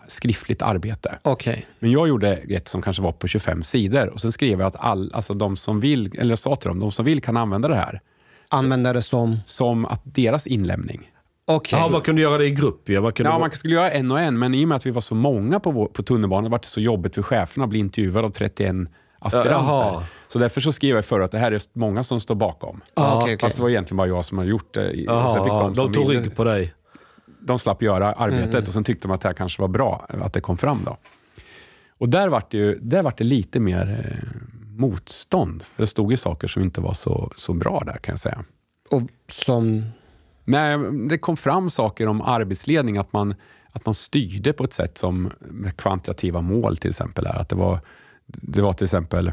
skriftligt 0.09 0.63
arbete. 0.63 1.19
Okej. 1.23 1.67
Men 1.79 1.91
jag 1.91 2.09
gjorde 2.09 2.33
ett 2.37 2.69
som 2.69 2.83
kanske 2.83 3.03
var 3.03 3.13
på 3.13 3.27
25 3.29 3.63
sidor 3.63 4.09
och 4.09 4.21
sen 4.21 4.33
skrev 4.33 4.61
jag 4.61 4.67
att 4.67 4.77
all, 4.79 5.11
alltså 5.15 5.35
de 5.35 5.57
som 5.57 5.81
vill, 5.81 6.19
eller 6.19 6.31
jag 6.31 6.39
sa 6.39 6.57
till 6.57 6.69
dem, 6.69 6.79
de 6.81 6.93
som 6.93 7.05
vill 7.05 7.21
kan 7.23 7.37
använda 7.37 7.69
det 7.69 7.77
här 7.77 8.01
Använda 8.49 8.93
det 8.93 9.03
som... 9.03 9.37
som 9.47 9.85
att 9.87 10.01
deras 10.05 10.47
inlämning. 10.47 11.09
Okej. 11.45 11.79
Ja, 11.83 11.89
man 11.93 12.01
kunde 12.01 12.23
göra 12.23 12.39
det 12.39 12.47
i 12.47 12.51
grupp. 12.51 12.89
Ja, 12.89 13.01
man 13.01 13.13
kunde 13.13 13.31
Ja, 13.31 13.39
man 13.39 13.51
skulle 13.51 13.75
göra 13.75 13.91
en 13.91 14.11
och 14.11 14.21
en, 14.21 14.39
men 14.39 14.55
i 14.55 14.65
och 14.65 14.69
med 14.69 14.77
att 14.77 14.87
vi 14.87 14.91
var 14.91 15.01
så 15.01 15.15
många 15.15 15.61
på, 15.61 15.71
vår, 15.71 15.87
på 15.87 16.03
tunnelbanan 16.03 16.51
var 16.51 16.59
det 16.59 16.67
så 16.67 16.81
jobbigt 16.81 17.15
för 17.15 17.23
cheferna 17.23 17.65
att 17.65 17.71
bli 17.71 17.79
intervjuade 17.79 18.27
av 18.27 18.31
31 18.31 18.75
aspiranter. 19.23 19.53
Jaha. 19.53 20.05
Så 20.29 20.39
därför 20.39 20.61
så 20.61 20.73
skrev 20.73 20.97
jag 20.97 21.05
förr 21.05 21.21
att 21.21 21.31
det 21.31 21.39
här 21.39 21.53
är 21.53 21.63
många 21.73 22.03
som 22.03 22.21
står 22.21 22.35
bakom. 22.35 22.81
Ah, 22.95 23.15
okej, 23.17 23.25
okej. 23.25 23.39
Fast 23.39 23.57
det 23.57 23.63
var 23.63 23.71
egentligen 23.71 23.97
bara 23.97 24.07
jag 24.07 24.25
som 24.25 24.39
hade 24.39 24.51
gjort 24.51 24.75
det. 24.75 24.91
fick 24.91 25.07
de, 25.07 25.75
som 25.75 25.93
tog 25.93 26.15
rygg 26.15 26.37
på 26.37 26.45
dig. 26.45 26.75
de 27.41 27.59
slapp 27.59 27.83
göra 27.83 28.13
arbetet 28.13 28.55
Mm. 28.55 28.65
och 28.67 28.73
sen 28.73 28.85
tyckte 28.85 29.09
de 29.09 29.15
att 29.15 29.21
det 29.21 29.29
här 29.29 29.35
kanske 29.35 29.63
var 29.63 29.69
bra, 29.69 30.07
att 30.09 30.33
det 30.33 30.41
kom 30.41 30.57
fram. 30.59 30.81
då. 30.85 30.97
Och 31.99 32.09
där 32.09 32.29
var 32.29 32.43
det, 32.51 32.57
ju, 32.57 32.79
där 32.83 33.03
var 33.03 33.15
det 33.17 33.25
lite 33.25 33.61
mer 33.61 34.07
eh, 34.09 34.29
motstånd. 34.77 35.63
För 35.75 35.83
det 35.83 35.87
stod 35.87 36.11
ju 36.11 36.17
saker 36.17 36.49
som 36.49 36.63
inte 36.63 36.81
var 36.81 36.95
så, 36.95 37.33
så 37.37 37.53
bra 37.55 37.83
där 37.87 37.97
kan 37.97 38.13
jag 38.13 38.21
säga. 38.21 38.45
Och 38.91 39.03
som... 39.29 39.85
Nej, 40.45 40.79
det 41.09 41.19
kom 41.19 41.37
fram 41.37 41.71
saker 41.71 42.07
om 42.07 42.23
arbetsledning, 42.23 42.99
att 42.99 43.13
man, 43.13 43.35
att 43.73 43.87
man 43.87 43.95
styrde 43.95 44.53
på 44.53 44.65
ett 44.65 44.73
sätt 44.73 44.99
som 44.99 45.31
med 45.41 45.77
kvantitativa 45.77 46.41
mål 46.41 46.77
till 46.77 46.91
exempel. 46.91 47.27
Är. 47.27 47.35
Att 47.41 47.49
det, 47.49 47.57
var, 47.57 47.81
det 48.33 48.63
var 48.63 48.73
till 48.73 48.85
exempel, 48.85 49.33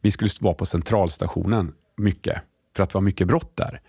vi 0.00 0.10
skulle 0.10 0.30
vara 0.40 0.54
på 0.54 0.66
centralstationen 0.66 1.74
mycket, 1.96 2.42
för 2.76 2.82
att 2.82 2.90
det 2.90 2.94
var 2.94 3.02
mycket 3.02 3.26
brott 3.26 3.56
där. 3.56 3.80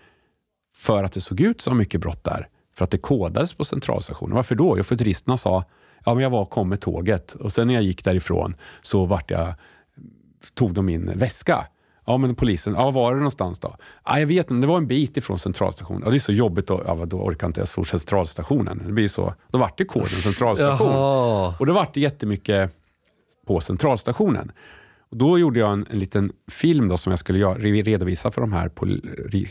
För 0.76 1.04
att 1.04 1.12
det 1.12 1.20
såg 1.20 1.40
ut 1.40 1.60
som 1.60 1.78
mycket 1.78 2.00
brott 2.00 2.24
där. 2.24 2.48
För 2.76 2.84
att 2.84 2.90
det 2.90 2.98
kodades 2.98 3.54
på 3.54 3.64
centralstationen. 3.64 4.36
Varför 4.36 4.54
då? 4.54 4.78
Jo, 4.78 4.84
för 4.84 4.96
turisterna 4.96 5.36
sa, 5.36 5.64
ja 6.04 6.14
men 6.14 6.22
jag 6.22 6.30
var 6.30 6.44
kom 6.44 6.68
med 6.68 6.80
tåget 6.80 7.32
och 7.32 7.52
sen 7.52 7.66
när 7.66 7.74
jag 7.74 7.82
gick 7.82 8.04
därifrån 8.04 8.54
så 8.82 9.04
vart 9.04 9.30
jag, 9.30 9.54
tog 10.54 10.74
de 10.74 10.86
min 10.86 11.18
väska. 11.18 11.66
Ja, 12.06 12.16
men 12.16 12.34
polisen, 12.34 12.74
ja, 12.74 12.84
var 12.84 12.92
var 12.92 13.12
det 13.12 13.16
någonstans 13.16 13.58
då? 13.58 13.76
Ja, 14.04 14.20
jag 14.20 14.26
vet 14.26 14.50
inte, 14.50 14.60
det 14.60 14.66
var 14.66 14.76
en 14.76 14.86
bit 14.86 15.16
ifrån 15.16 15.38
centralstationen. 15.38 16.02
Ja, 16.04 16.10
det 16.10 16.16
är 16.16 16.18
så 16.18 16.32
jobbigt, 16.32 16.66
då, 16.66 16.82
ja, 16.86 17.04
då 17.04 17.16
orkar 17.16 17.46
inte 17.46 17.60
jag 17.60 17.68
stå 17.68 17.84
centralstationen. 17.84 18.82
Det 18.86 18.92
blir 18.92 19.08
så, 19.08 19.34
då 19.50 19.58
vart 19.58 19.78
det 19.78 19.84
koden 19.84 20.08
centralstation. 20.08 20.90
Jaha. 20.90 21.54
Och 21.58 21.66
då 21.66 21.72
vart 21.72 21.94
det 21.94 22.00
jättemycket 22.00 22.72
på 23.44 23.60
centralstationen. 23.60 24.52
Och 25.10 25.16
då 25.16 25.38
gjorde 25.38 25.58
jag 25.58 25.72
en, 25.72 25.86
en 25.90 25.98
liten 25.98 26.32
film 26.48 26.88
då 26.88 26.96
som 26.96 27.10
jag 27.12 27.18
skulle 27.18 27.38
göra, 27.38 27.58
re- 27.58 27.84
redovisa 27.84 28.30
för 28.30 28.40
de, 28.40 28.52
här, 28.52 28.70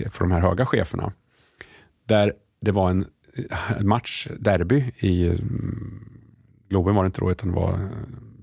för 0.10 0.20
de 0.20 0.32
här 0.32 0.40
höga 0.40 0.66
cheferna. 0.66 1.14
Där 2.08 2.34
det 2.62 2.72
var 2.72 2.90
en 2.90 3.06
match, 3.82 4.28
derby, 4.40 4.92
i 4.98 5.28
mm, 5.28 6.10
Globen 6.70 6.96
var 6.96 7.04
det 7.04 7.08
inte 7.08 7.22
då, 7.22 7.32
utan 7.32 7.50
det 7.50 7.56
var 7.56 7.74
eh, 7.74 7.80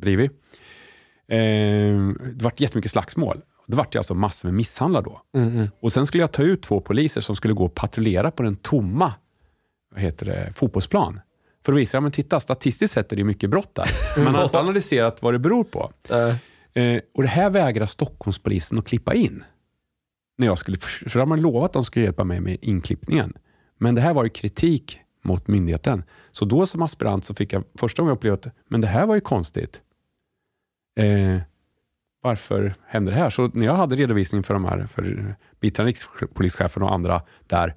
bredvid. 0.00 0.30
Eh, 1.28 1.38
det 2.34 2.42
vart 2.42 2.60
jättemycket 2.60 2.90
slagsmål. 2.90 3.40
Det 3.66 3.76
vart 3.76 3.94
ju 3.94 3.98
alltså 3.98 4.14
massor 4.14 4.48
med 4.48 4.54
misshandlar 4.54 5.02
då. 5.02 5.22
Och 5.80 5.92
sen 5.92 6.06
skulle 6.06 6.22
jag 6.22 6.32
ta 6.32 6.42
ut 6.42 6.62
två 6.62 6.80
poliser 6.80 7.20
som 7.20 7.36
skulle 7.36 7.54
gå 7.54 7.64
och 7.64 7.74
patrullera 7.74 8.30
på 8.30 8.42
den 8.42 8.56
tomma 8.56 9.12
vad 9.92 10.00
heter 10.00 10.26
det, 10.26 10.52
fotbollsplan. 10.56 11.20
För 11.64 11.72
att 11.72 11.78
visa, 11.78 11.96
ja 11.96 12.00
men 12.00 12.12
titta, 12.12 12.40
statistiskt 12.40 12.94
sett 12.94 13.12
är 13.12 13.16
det 13.16 13.24
mycket 13.24 13.50
brott 13.50 13.74
där. 13.74 13.88
Man 14.24 14.34
har 14.34 14.44
inte 14.44 14.58
analyserat 14.58 15.22
vad 15.22 15.34
det 15.34 15.38
beror 15.38 15.64
på. 15.64 15.92
Eh, 16.08 16.34
Eh, 16.74 17.00
och 17.14 17.22
det 17.22 17.28
här 17.28 17.50
vägrar 17.50 17.86
Stockholmspolisen 17.86 18.78
att 18.78 18.86
klippa 18.86 19.14
in. 19.14 19.44
När 20.38 20.46
jag 20.46 20.58
skulle, 20.58 20.78
för 20.78 21.10
då 21.12 21.18
har 21.18 21.26
man 21.26 21.40
lovat 21.40 21.64
att 21.64 21.72
de 21.72 21.84
skulle 21.84 22.04
hjälpa 22.04 22.24
mig 22.24 22.40
med 22.40 22.58
inklippningen. 22.62 23.32
Men 23.78 23.94
det 23.94 24.00
här 24.00 24.14
var 24.14 24.24
ju 24.24 24.30
kritik 24.30 25.00
mot 25.22 25.48
myndigheten. 25.48 26.04
Så 26.32 26.44
då 26.44 26.66
som 26.66 26.82
aspirant 26.82 27.24
så 27.24 27.34
fick 27.34 27.52
jag 27.52 27.64
första 27.74 28.02
gången 28.02 28.16
uppleva 28.16 28.34
att 28.34 28.46
men 28.68 28.80
det 28.80 28.86
här 28.86 29.06
var 29.06 29.14
ju 29.14 29.20
konstigt. 29.20 29.80
Eh, 30.96 31.40
varför 32.22 32.74
hände 32.86 33.12
det 33.12 33.18
här? 33.18 33.30
Så 33.30 33.48
när 33.48 33.66
jag 33.66 33.74
hade 33.74 33.96
redovisning 33.96 34.42
för 34.42 34.54
de 34.54 34.64
här, 34.64 34.86
för 34.86 35.34
biträdande 35.60 35.92
rikspolischefen 35.92 36.82
och 36.82 36.94
andra 36.94 37.22
där, 37.46 37.74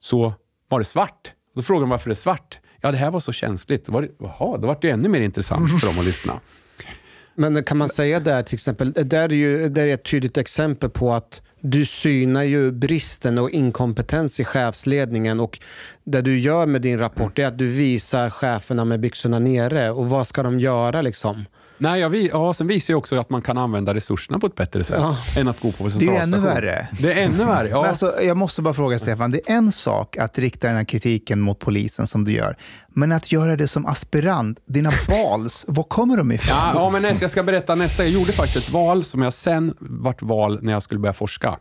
så 0.00 0.34
var 0.68 0.78
det 0.78 0.84
svart. 0.84 1.32
Då 1.54 1.62
frågade 1.62 1.82
de 1.82 1.90
varför 1.90 2.10
det 2.10 2.12
är 2.12 2.14
svart. 2.14 2.60
Ja, 2.80 2.92
det 2.92 2.98
här 2.98 3.10
var 3.10 3.20
så 3.20 3.32
känsligt. 3.32 3.84
Då 3.84 3.92
var 3.92 4.02
det, 4.02 4.08
då 4.18 4.66
var 4.66 4.78
det 4.80 4.90
ännu 4.90 5.08
mer 5.08 5.20
intressant 5.20 5.80
för 5.80 5.86
dem 5.86 5.98
att 5.98 6.04
lyssna. 6.04 6.40
Men 7.34 7.64
kan 7.64 7.76
man 7.76 7.88
säga 7.88 8.20
där 8.20 8.42
till 8.42 8.54
exempel, 8.54 8.92
där 8.92 9.28
är 9.28 9.28
ju 9.28 9.68
där 9.68 9.86
är 9.86 9.94
ett 9.94 10.04
tydligt 10.04 10.36
exempel 10.36 10.90
på 10.90 11.12
att 11.12 11.42
du 11.60 11.84
synar 11.84 12.42
ju 12.42 12.70
bristen 12.70 13.38
och 13.38 13.50
inkompetens 13.50 14.40
i 14.40 14.44
chefsledningen 14.44 15.40
och 15.40 15.58
det 16.04 16.20
du 16.20 16.38
gör 16.38 16.66
med 16.66 16.82
din 16.82 16.98
rapport 16.98 17.38
är 17.38 17.46
att 17.46 17.58
du 17.58 17.66
visar 17.66 18.30
cheferna 18.30 18.84
med 18.84 19.00
byxorna 19.00 19.38
nere 19.38 19.90
och 19.90 20.08
vad 20.08 20.26
ska 20.26 20.42
de 20.42 20.60
göra 20.60 21.02
liksom? 21.02 21.44
Nej, 21.80 22.00
jag, 22.00 22.14
ja, 22.16 22.52
sen 22.54 22.66
visar 22.66 22.92
jag 22.94 22.98
också 22.98 23.16
att 23.20 23.30
man 23.30 23.42
kan 23.42 23.58
använda 23.58 23.94
resurserna 23.94 24.38
på 24.38 24.46
ett 24.46 24.54
bättre 24.54 24.84
sätt 24.84 24.98
Ja. 25.00 25.16
än 25.40 25.48
att 25.48 25.60
gå 25.60 25.72
på 25.72 25.82
Det 25.84 25.86
är 25.88 25.90
centralstation. 25.90 26.34
ännu 26.34 26.46
värre. 26.46 26.88
Det 27.00 27.12
är 27.12 27.24
ännu 27.24 27.44
värre, 27.44 27.68
ja. 27.68 27.80
Men 27.80 27.88
alltså, 27.90 28.22
jag 28.22 28.36
måste 28.36 28.62
bara 28.62 28.74
fråga 28.74 28.98
Stefan, 28.98 29.30
det 29.30 29.50
är 29.50 29.54
en 29.56 29.72
sak 29.72 30.16
att 30.16 30.38
rikta 30.38 30.66
den 30.66 30.76
här 30.76 30.84
kritiken 30.84 31.40
mot 31.40 31.58
polisen 31.58 32.06
som 32.06 32.24
du 32.24 32.32
gör, 32.32 32.56
men 32.88 33.12
att 33.12 33.32
göra 33.32 33.56
det 33.56 33.68
som 33.68 33.86
aspirant, 33.86 34.58
dina 34.66 34.90
balls, 35.08 35.64
var 35.68 35.82
kommer 35.84 36.16
de 36.16 36.32
ifrån? 36.32 36.56
Ja, 36.60 36.70
ja, 36.74 36.90
men 36.90 37.02
nästa, 37.02 37.24
jag 37.24 37.30
ska 37.30 37.42
berätta 37.42 37.74
nästa. 37.74 38.02
Jag 38.04 38.12
gjorde 38.12 38.32
faktiskt 38.32 38.56
ett 38.68 38.72
val 38.72 39.04
som 39.04 39.22
jag 39.22 39.32
sen 39.32 39.74
vart 39.78 40.22
val 40.22 40.58
när 40.62 40.72
jag 40.72 40.82
skulle 40.82 41.00
börja 41.00 41.12
forska. 41.12 41.58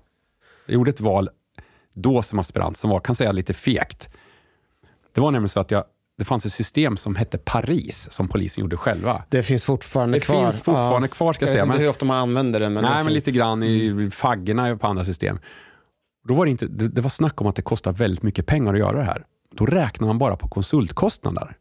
Jag 0.65 0.73
gjorde 0.73 0.89
ett 0.89 1.01
val 1.01 1.29
då 1.93 2.21
som 2.23 2.39
aspirant 2.39 2.77
som 2.77 2.89
var, 2.89 2.99
kan 2.99 3.15
säga 3.15 3.31
lite 3.31 3.53
fegt. 3.53 4.09
Det 5.15 5.21
var 5.21 5.31
nämligen 5.31 5.49
så 5.49 5.59
att 5.59 5.71
jag, 5.71 5.83
det 6.17 6.25
fanns 6.25 6.45
ett 6.45 6.53
system 6.53 6.97
som 6.97 7.15
hette 7.15 7.37
Paris 7.37 8.07
som 8.11 8.27
polisen 8.27 8.61
gjorde 8.61 8.77
själva. 8.77 9.23
Det 9.29 9.43
finns 9.43 9.65
fortfarande 9.65 10.17
Det 10.17 10.25
kvar. 10.25 10.41
finns 10.43 10.55
fortfarande 10.61 11.07
kvar, 11.07 11.33
ska 11.33 11.43
jag 11.43 11.49
jag 11.49 11.53
säga, 11.53 11.63
vet 11.63 11.67
inte 11.67 11.77
men- 11.77 11.81
hur 11.83 11.89
ofta 11.89 12.05
man 12.05 12.17
använder 12.17 12.59
det. 12.59 12.69
Men 12.69 12.83
Nej, 12.83 12.91
det 12.91 12.95
men 12.95 13.05
finns. 13.05 13.13
lite 13.25 13.31
grann 13.37 13.63
i 13.63 14.09
faggorna 14.11 14.77
på 14.77 14.87
andra 14.87 15.05
system. 15.05 15.39
Då 16.27 16.33
var 16.33 16.45
det, 16.45 16.51
inte, 16.51 16.65
det, 16.67 16.87
det 16.87 17.01
var 17.01 17.09
snack 17.09 17.41
om 17.41 17.47
att 17.47 17.55
det 17.55 17.61
kostar 17.61 17.91
väldigt 17.91 18.23
mycket 18.23 18.45
pengar 18.45 18.73
att 18.73 18.79
göra 18.79 18.97
det 18.97 19.03
här. 19.03 19.25
Då 19.55 19.65
räknar 19.65 20.07
man 20.07 20.17
bara 20.17 20.35
på 20.35 20.47
konsultkostnader. 20.47 21.55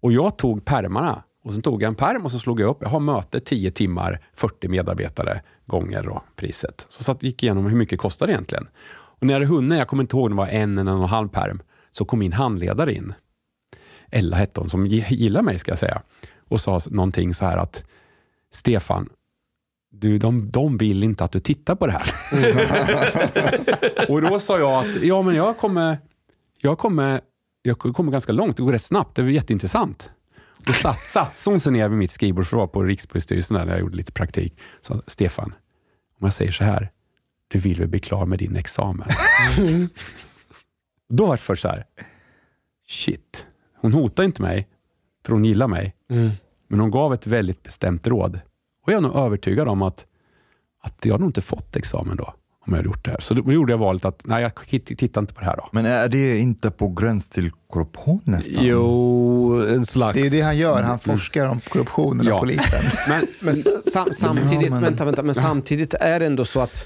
Och 0.00 0.12
jag 0.12 0.38
tog 0.38 0.64
permarna 0.64 1.22
och 1.44 1.52
sen 1.52 1.62
tog 1.62 1.82
jag 1.82 1.88
en 1.88 1.94
perm 1.94 2.24
och 2.24 2.32
så 2.32 2.38
slog 2.38 2.60
jag 2.60 2.68
upp, 2.70 2.78
jag 2.80 2.88
har 2.88 3.00
möte 3.00 3.40
10 3.40 3.70
timmar, 3.70 4.20
40 4.34 4.68
medarbetare 4.68 5.42
gånger 5.66 6.02
då, 6.02 6.22
priset. 6.36 6.86
Så 6.88 7.02
satt, 7.04 7.22
gick 7.22 7.42
igenom 7.42 7.66
hur 7.66 7.76
mycket 7.76 7.98
kostar 7.98 8.26
det 8.26 8.32
egentligen. 8.32 8.68
Och 8.92 9.26
när 9.26 9.34
jag 9.34 9.40
hade 9.40 9.54
hunnit, 9.54 9.78
jag 9.78 9.88
kommer 9.88 10.02
inte 10.02 10.16
ihåg 10.16 10.24
om 10.24 10.30
det 10.30 10.36
var 10.36 10.46
en 10.46 10.78
eller 10.78 10.90
en 10.92 10.98
och 10.98 11.02
en 11.04 11.08
halv 11.10 11.28
perm, 11.28 11.62
så 11.90 12.04
kom 12.04 12.18
min 12.18 12.32
handledare 12.32 12.94
in. 12.94 13.14
Ella 14.12 14.36
hette 14.36 14.60
hon, 14.60 14.70
som 14.70 14.86
gi- 14.86 15.14
gillar 15.14 15.42
mig 15.42 15.58
ska 15.58 15.70
jag 15.70 15.78
säga. 15.78 16.02
Och 16.48 16.60
sa 16.60 16.80
någonting 16.90 17.34
så 17.34 17.44
här 17.44 17.56
att 17.56 17.84
Stefan, 18.52 19.08
du, 19.90 20.18
de, 20.18 20.50
de 20.50 20.76
vill 20.76 21.02
inte 21.02 21.24
att 21.24 21.32
du 21.32 21.40
tittar 21.40 21.74
på 21.74 21.86
det 21.86 21.92
här. 21.92 22.02
och 24.10 24.22
då 24.22 24.38
sa 24.38 24.58
jag 24.58 24.86
att 24.88 25.02
ja, 25.02 25.22
men 25.22 25.34
jag 25.34 25.56
kommer, 25.58 25.98
jag 26.60 26.78
kommer, 26.78 27.20
jag 27.62 27.78
kommer 27.78 28.12
ganska 28.12 28.32
långt, 28.32 28.56
det 28.56 28.62
går 28.62 28.72
rätt 28.72 28.82
snabbt, 28.82 29.16
det 29.16 29.22
är 29.22 29.26
jätteintressant. 29.26 30.10
Då 30.66 30.72
satt, 30.72 30.98
satt 31.00 31.42
hon 31.46 31.60
sig 31.60 31.72
ner 31.72 31.88
vid 31.88 31.98
mitt 31.98 32.10
skrivbord, 32.10 32.46
för 32.46 32.56
att 32.56 32.58
vara 32.58 32.66
på 32.68 32.82
Rikspolisstyrelsen 32.82 33.56
där 33.56 33.66
jag 33.66 33.80
gjorde 33.80 33.96
lite 33.96 34.12
praktik. 34.12 34.58
Så 34.80 35.02
Stefan, 35.06 35.54
om 36.20 36.26
jag 36.26 36.34
säger 36.34 36.52
så 36.52 36.64
här, 36.64 36.90
du 37.48 37.58
vill 37.58 37.78
väl 37.78 37.88
bli 37.88 38.00
klar 38.00 38.26
med 38.26 38.38
din 38.38 38.56
examen? 38.56 39.08
Då 41.08 41.26
var 41.26 41.34
det 41.36 41.42
först 41.42 41.62
så 41.62 41.68
här, 41.68 41.84
shit, 42.88 43.46
hon 43.82 43.92
hotar 43.92 44.24
inte 44.24 44.42
mig, 44.42 44.68
för 45.26 45.32
hon 45.32 45.44
gillar 45.44 45.68
mig. 45.68 45.94
Men 46.68 46.80
hon 46.80 46.90
gav 46.90 47.14
ett 47.14 47.26
väldigt 47.26 47.62
bestämt 47.62 48.06
råd. 48.06 48.40
Och 48.86 48.92
jag 48.92 48.96
är 48.96 49.00
nog 49.00 49.16
övertygad 49.16 49.68
om 49.68 49.82
att, 49.82 50.06
att 50.82 51.04
jag 51.04 51.20
nog 51.20 51.28
inte 51.28 51.40
fått 51.42 51.76
examen 51.76 52.16
då, 52.16 52.24
om 52.24 52.72
jag 52.72 52.76
hade 52.76 52.88
gjort 52.88 53.04
det 53.04 53.10
här. 53.10 53.20
Så 53.20 53.34
då 53.34 53.52
gjorde 53.52 53.72
jag 53.72 53.78
valet 53.78 54.04
att, 54.04 54.20
nej, 54.24 54.42
jag 54.42 54.52
titt- 54.54 54.98
tittar 54.98 55.20
inte 55.20 55.34
på 55.34 55.40
det 55.40 55.46
här 55.46 55.56
då. 55.56 55.68
Men 55.72 55.86
är 55.86 56.08
det 56.08 56.38
inte 56.38 56.70
på 56.70 56.88
gräns 56.88 57.28
till 57.28 57.50
korruption 57.70 58.20
nästan? 58.24 58.64
Jo, 58.66 59.62
en 59.68 59.86
slags... 59.86 60.14
Det 60.18 60.26
är 60.26 60.30
det 60.30 60.40
han 60.40 60.56
gör, 60.56 60.82
han 60.82 60.98
forskar 60.98 61.46
om 61.46 61.60
korruptionen 61.60 62.26
Ja. 62.26 62.34
och 62.34 62.40
polisen. 62.40 62.82
Men, 63.08 63.26
Men 63.40 63.54
sam, 63.92 64.08
samtidigt, 64.12 64.70
men- 64.70 64.82
vänta, 64.82 65.04
vänta, 65.04 65.22
men 65.22 65.34
samtidigt 65.34 65.94
är 65.94 66.20
det 66.20 66.26
ändå 66.26 66.44
så 66.44 66.60
att 66.60 66.84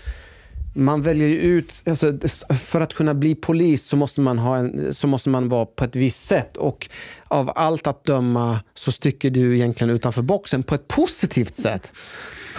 man 0.76 1.02
väljer 1.02 1.28
ju 1.28 1.34
ut, 1.34 1.82
alltså, 1.86 2.18
för 2.64 2.80
att 2.80 2.94
kunna 2.94 3.14
bli 3.14 3.34
polis 3.34 3.84
så 3.84 3.96
måste, 3.96 4.20
man 4.20 4.38
ha 4.38 4.56
en, 4.56 4.94
så 4.94 5.06
måste 5.06 5.28
man 5.28 5.48
vara 5.48 5.66
på 5.66 5.84
ett 5.84 5.96
visst 5.96 6.26
sätt. 6.26 6.56
Och 6.56 6.88
av 7.28 7.52
allt 7.54 7.86
att 7.86 8.04
döma 8.04 8.60
så 8.74 8.92
sticker 8.92 9.30
du 9.30 9.54
egentligen 9.54 9.94
utanför 9.94 10.22
boxen 10.22 10.62
på 10.62 10.74
ett 10.74 10.88
positivt 10.88 11.56
sätt. 11.56 11.92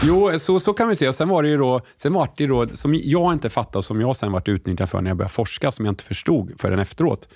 Jo, 0.04 0.40
så, 0.40 0.60
så 0.60 0.74
kan 0.74 0.90
vi 0.90 0.96
se. 0.96 1.08
Och 1.08 1.16
sen 1.16 1.30
var 1.30 1.44
det 1.44 1.50
ju 1.50 1.58
då, 1.58 1.82
sen 1.98 2.14
var 2.14 2.30
det 2.38 2.44
ju 2.44 2.50
då, 2.50 2.68
som 2.74 2.96
jag 2.96 3.34
inte 3.34 3.50
fattade 3.50 3.78
och 3.78 3.86
som 3.86 4.02
jag 4.02 4.16
sen 4.16 4.32
varit 4.32 4.50
utnyttjad 4.50 4.90
för 4.90 5.02
när 5.02 5.10
jag 5.10 5.18
började 5.18 5.34
forska, 5.34 5.72
som 5.72 5.86
jag 5.86 5.92
inte 5.92 6.04
förstod 6.04 6.54
förrän 6.58 6.80
efteråt. 6.80 7.28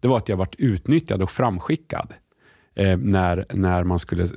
Det 0.00 0.08
var 0.08 0.16
att 0.16 0.28
jag 0.28 0.36
varit 0.36 0.54
utnyttjad 0.58 1.22
och 1.22 1.30
framskickad 1.30 2.12
eh, 2.76 2.96
när, 2.96 3.44
när 3.50 3.84
man 3.84 3.98
skulle 3.98 4.22
eh, 4.22 4.28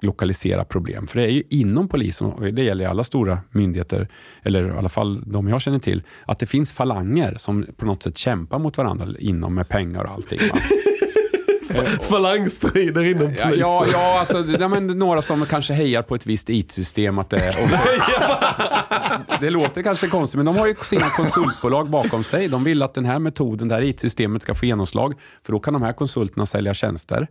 lokalisera 0.00 0.64
problem. 0.64 1.06
För 1.06 1.18
det 1.18 1.24
är 1.26 1.30
ju 1.30 1.42
inom 1.50 1.88
polisen, 1.88 2.26
och 2.26 2.52
det 2.52 2.62
gäller 2.62 2.88
alla 2.88 3.04
stora 3.04 3.38
myndigheter, 3.50 4.08
eller 4.42 4.68
i 4.68 4.70
alla 4.70 4.88
fall 4.88 5.22
de 5.26 5.48
jag 5.48 5.62
känner 5.62 5.78
till, 5.78 6.02
att 6.26 6.38
det 6.38 6.46
finns 6.46 6.72
falanger 6.72 7.34
som 7.38 7.66
på 7.76 7.84
något 7.86 8.02
sätt 8.02 8.18
kämpar 8.18 8.58
mot 8.58 8.76
varandra 8.76 9.06
inom 9.18 9.54
med 9.54 9.68
pengar 9.68 10.04
och 10.04 10.10
allting. 10.12 10.38
Falangstrider 12.00 13.02
inom 13.02 13.22
Ja, 13.22 13.44
polisen. 13.44 13.58
ja, 13.60 13.86
ja 13.92 14.18
alltså, 14.18 14.44
ja, 14.60 14.68
men 14.68 14.86
några 14.86 15.22
som 15.22 15.46
kanske 15.46 15.74
hejar 15.74 16.02
på 16.02 16.14
ett 16.14 16.26
visst 16.26 16.50
IT-system. 16.50 17.18
Att 17.18 17.30
det, 17.30 17.48
och, 17.48 17.68
det 19.40 19.50
låter 19.50 19.82
kanske 19.82 20.08
konstigt, 20.08 20.36
men 20.36 20.46
de 20.46 20.56
har 20.56 20.66
ju 20.66 20.74
sina 20.82 21.06
konsultbolag 21.08 21.90
bakom 21.90 22.24
sig. 22.24 22.48
De 22.48 22.64
vill 22.64 22.82
att 22.82 22.94
den 22.94 23.04
här 23.04 23.18
metoden, 23.18 23.68
det 23.68 23.74
här 23.74 23.82
IT-systemet 23.82 24.42
ska 24.42 24.54
få 24.54 24.66
genomslag, 24.66 25.14
för 25.44 25.52
då 25.52 25.60
kan 25.60 25.72
de 25.74 25.82
här 25.82 25.92
konsulterna 25.92 26.46
sälja 26.46 26.74
tjänster. 26.74 27.26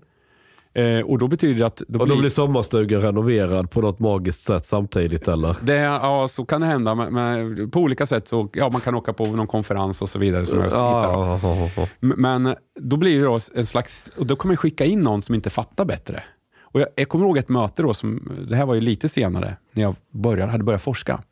Eh, 0.74 1.00
och 1.00 1.18
då 1.18 1.28
betyder 1.28 1.60
det 1.60 1.66
att... 1.66 1.82
Då 1.88 2.00
Och 2.00 2.08
då 2.08 2.16
blir 2.20 2.30
sommarstugan 2.30 3.02
renoverad 3.02 3.72
på 3.72 3.82
något 3.82 4.00
magiskt 4.00 4.44
sätt 4.44 4.66
samtidigt 4.66 5.28
eller? 5.28 5.56
det, 5.62 5.76
ja, 5.76 6.28
så 6.28 6.46
kan 6.46 6.62
det 6.62 6.68
hända. 6.68 6.96
Men, 6.96 7.14
men 7.14 7.72
på 7.72 7.80
olika 7.80 8.06
sätt 8.06 8.28
så, 8.28 8.50
ja, 8.54 8.70
man 8.70 8.82
kan 8.82 8.96
åka 8.96 9.14
på 9.14 9.26
någon 9.26 9.48
konferens 9.48 10.02
och 10.02 10.10
så 10.10 10.20
vidare. 10.20 10.46
Som 10.46 10.60
jag 10.60 10.72
ja, 10.72 11.40
ja. 11.44 11.88
M- 12.02 12.14
Men 12.18 12.56
då 12.80 12.98
blir 12.98 13.20
det 13.20 13.26
då 13.26 13.40
en 13.56 13.66
slags, 13.66 14.12
och 14.18 14.26
då 14.26 14.36
kommer 14.36 14.54
jag 14.54 14.60
skicka 14.60 14.86
in 14.86 15.00
någon 15.02 15.22
som 15.22 15.36
inte 15.36 15.50
fattar 15.50 15.86
bättre. 15.86 16.24
Och 16.62 16.82
jag, 16.82 16.88
jag 16.96 17.10
kommer 17.10 17.26
ihåg 17.26 17.38
ett 17.38 17.50
möte 17.50 17.82
då, 17.84 17.94
som, 17.94 18.32
det 18.50 18.56
här 18.56 18.66
var 18.66 18.76
ju 18.76 18.82
lite 18.82 19.10
senare, 19.10 19.58
när 19.72 19.84
jag 19.84 19.96
började, 20.12 20.52
hade 20.52 20.64
börjat 20.64 20.82
forska. 20.82 21.24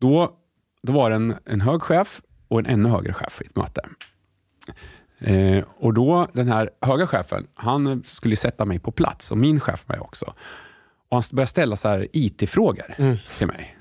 Då, 0.00 0.30
då 0.82 0.92
var 0.92 1.10
det 1.10 1.16
en, 1.16 1.34
en 1.44 1.60
hög 1.60 1.82
chef 1.82 2.20
och 2.48 2.58
en 2.58 2.66
ännu 2.66 2.88
högre 2.88 3.12
chef 3.12 3.40
i 3.42 3.44
ett 3.44 3.56
möte. 3.56 3.80
Eh, 5.24 5.64
och 5.76 5.94
då, 5.94 6.26
den 6.32 6.48
här 6.48 6.70
höga 6.80 7.06
chefen, 7.06 7.46
han 7.54 8.02
skulle 8.04 8.36
sätta 8.36 8.64
mig 8.64 8.78
på 8.78 8.90
plats 8.90 9.30
och 9.30 9.38
min 9.38 9.60
chef 9.60 9.84
jag 9.86 10.02
också. 10.02 10.26
Och 11.08 11.16
han 11.16 11.22
började 11.32 11.50
ställa 11.50 11.76
så 11.76 11.88
här 11.88 12.08
IT-frågor 12.12 13.16
till 13.38 13.46
mig. 13.46 13.76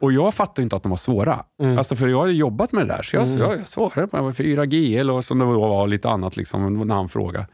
Och 0.00 0.12
jag 0.12 0.34
fattade 0.34 0.62
inte 0.62 0.76
att 0.76 0.82
de 0.82 0.90
var 0.90 0.96
svåra. 0.96 1.44
Alltså 1.78 1.96
för 1.96 2.08
jag 2.08 2.20
hade 2.20 2.32
jobbat 2.32 2.72
med 2.72 2.86
det 2.88 2.94
där, 2.94 3.02
så 3.02 3.16
jag, 3.16 3.28
jag, 3.28 3.58
jag 3.58 3.68
svarade 3.68 4.06
på 4.06 4.16
det. 4.16 4.22
4GL 4.22 5.10
och 5.10 5.24
som 5.24 5.38
det 5.38 5.44
var, 5.44 5.86
lite 5.86 6.08
annat 6.08 6.36
liksom, 6.36 6.74
när 6.88 6.94
han 6.94 7.08
frågade. 7.08 7.46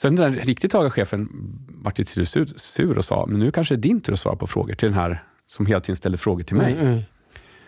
Sen 0.00 0.16
den 0.16 0.32
där 0.32 0.40
riktigt 0.40 0.72
höga 0.72 0.90
chefen 0.90 1.28
vart 1.68 1.98
lite 1.98 2.26
sur, 2.26 2.46
sur 2.56 2.98
och 2.98 3.04
sa, 3.04 3.26
men 3.26 3.40
nu 3.40 3.50
kanske 3.50 3.76
det 3.76 3.78
är 3.78 3.88
din 3.88 4.00
tur 4.00 4.12
att 4.12 4.18
svara 4.20 4.36
på 4.36 4.46
frågor 4.46 4.74
till 4.74 4.88
den 4.88 4.98
här 4.98 5.24
som 5.46 5.66
hela 5.66 5.80
tiden 5.80 5.96
ställer 5.96 6.16
frågor 6.18 6.44
till 6.44 6.56
mig. 6.56 6.74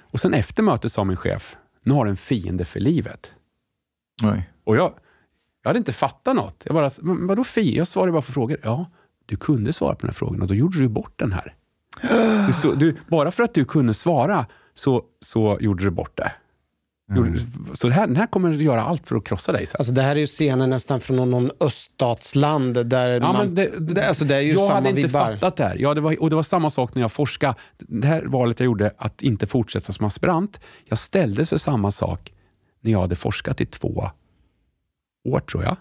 Och 0.01 0.21
sen 0.21 0.35
efter 0.35 0.63
mötet 0.63 0.93
sa 0.93 1.05
min 1.05 1.17
chef, 1.17 1.57
nu 1.85 1.95
har 1.95 2.05
du 2.05 2.11
en 2.11 2.17
fiende 2.17 2.65
för 2.65 2.81
livet. 2.81 3.33
Oj. 4.23 4.51
Och 4.65 4.77
jag, 4.77 4.93
jag 5.63 5.69
hade 5.69 5.79
inte 5.79 5.93
fattat 5.93 6.37
något. 6.37 6.63
Jag 6.65 6.75
bara, 6.75 6.91
men 6.99 7.27
vadå 7.27 7.45
fi? 7.45 7.77
Jag 7.77 7.87
svarade 7.87 8.13
bara 8.13 8.23
på 8.23 8.33
frågor. 8.33 8.59
Ja, 8.63 8.87
du 9.27 9.37
kunde 9.37 9.73
svara 9.73 9.95
på 9.95 10.01
den 10.01 10.09
här 10.09 10.15
frågan 10.15 10.43
och 10.43 10.49
då 10.49 10.55
gjorde 10.55 10.79
du 10.79 10.89
bort 10.89 11.13
den 11.17 11.33
här. 11.33 11.55
Du, 12.47 12.53
så, 12.53 12.75
du, 12.75 12.97
bara 13.09 13.31
för 13.31 13.43
att 13.43 13.55
du 13.55 13.65
kunde 13.65 13.95
svara 13.95 14.47
så, 14.75 15.03
så 15.21 15.59
gjorde 15.61 15.85
du 15.85 15.91
bort 15.91 16.17
det. 16.17 16.33
Gjorde, 17.17 17.39
så 17.75 17.89
det 17.89 17.95
här, 17.95 18.07
den 18.07 18.17
här 18.17 18.27
kommer 18.27 18.51
att 18.51 18.57
göra 18.57 18.83
allt 18.83 19.09
för 19.09 19.17
att 19.17 19.25
krossa 19.25 19.53
dig 19.53 19.67
sen. 19.67 19.77
Alltså 19.79 19.93
det 19.93 20.03
här 20.03 20.17
är 20.17 20.21
ju 20.21 20.27
scener 20.27 20.67
nästan 20.67 21.01
från 21.01 21.17
någon, 21.17 21.31
någon 21.31 21.51
öststatsland 21.61 22.87
där 22.87 23.11
Ja, 23.11 23.21
man... 23.21 23.37
men 23.37 23.55
det, 23.55 23.95
det, 23.95 24.09
alltså 24.09 24.25
det 24.25 24.37
är 24.37 24.41
ju 24.41 24.53
jag 24.53 24.61
samma 24.61 24.75
hade 24.75 24.89
inte 24.89 25.03
vibbar. 25.03 25.33
fattat 25.33 25.57
det 25.57 25.65
här. 25.65 25.77
Ja, 25.79 25.95
det 25.95 26.01
var, 26.01 26.23
och 26.23 26.31
det 26.31 26.37
var 26.37 26.43
samma 26.43 26.71
sak 26.71 26.95
när 26.95 27.03
jag 27.03 27.13
forskade. 27.13 27.55
Det 27.79 28.07
här 28.07 28.23
valet 28.23 28.61
jag 28.61 28.65
gjorde 28.65 28.93
att 28.99 29.23
inte 29.23 29.47
fortsätta 29.47 29.93
som 29.93 30.07
aspirant. 30.07 30.61
Jag 30.85 30.99
ställdes 30.99 31.49
för 31.49 31.57
samma 31.57 31.91
sak 31.91 32.33
när 32.81 32.93
jag 32.93 33.01
hade 33.01 33.17
forskat 33.17 33.61
i 33.61 33.67
två 33.67 34.11
år, 35.25 35.41
tror 35.41 35.63
jag. 35.63 35.77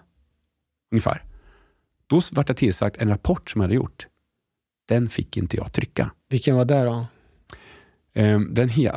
Ungefär. 0.92 1.24
Då 2.06 2.20
vart 2.32 2.48
jag 2.48 2.56
tillsagt 2.56 2.96
en 2.96 3.08
rapport 3.08 3.50
som 3.50 3.60
jag 3.60 3.64
hade 3.64 3.74
gjort. 3.74 4.06
Den 4.88 5.08
fick 5.08 5.36
inte 5.36 5.56
jag 5.56 5.72
trycka. 5.72 6.10
Vilken 6.28 6.56
var 6.56 6.64
det 6.64 6.84
då? 6.84 7.06
Ehm, 8.14 8.54
Den, 8.54 8.68
he, 8.68 8.92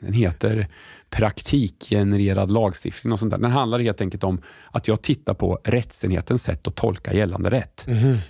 den 0.00 0.12
heter 0.12 0.68
praktikgenererad 1.10 2.50
lagstiftning 2.50 3.12
och 3.12 3.18
sånt 3.18 3.30
där. 3.30 3.38
Den 3.38 3.50
handlar 3.50 3.78
helt 3.78 4.00
enkelt 4.00 4.24
om 4.24 4.42
att 4.70 4.88
jag 4.88 5.02
tittar 5.02 5.34
på 5.34 5.58
rättsenhetens 5.64 6.42
sätt 6.42 6.68
att 6.68 6.74
tolka 6.74 7.12
gällande 7.14 7.50
rätt. 7.50 7.84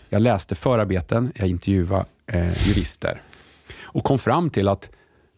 Jag 0.08 0.22
läste 0.22 0.54
förarbeten, 0.54 1.32
jag 1.34 1.48
intervjuade 1.48 2.04
eh, 2.26 2.68
jurister 2.68 3.22
och 3.80 4.04
kom 4.04 4.18
fram 4.18 4.50
till 4.50 4.68
att 4.68 4.90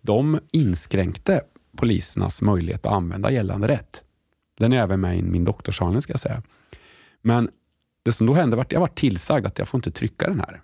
de 0.03 0.41
inskränkte 0.53 1.43
polisernas 1.77 2.43
möjlighet 2.43 2.87
att 2.87 2.93
använda 2.93 3.31
gällande 3.31 3.69
rätt. 3.69 4.03
Den 4.59 4.73
är 4.73 4.77
även 4.77 5.01
med 5.01 5.19
i 5.19 5.23
min 5.23 5.45
doktorsavhandling 5.45 6.03
ska 6.03 6.13
jag 6.13 6.21
säga. 6.21 6.43
Men 7.23 7.51
det 8.03 8.13
som 8.13 8.27
då 8.27 8.35
hände 8.35 8.57
var 8.57 8.63
att 8.63 8.73
jag 8.73 8.81
var 8.81 8.89
tillsagd 8.89 9.47
att 9.47 9.59
jag 9.59 9.69
får 9.69 9.79
inte 9.79 9.91
trycka 9.91 10.27
den 10.27 10.41
här. 10.41 10.61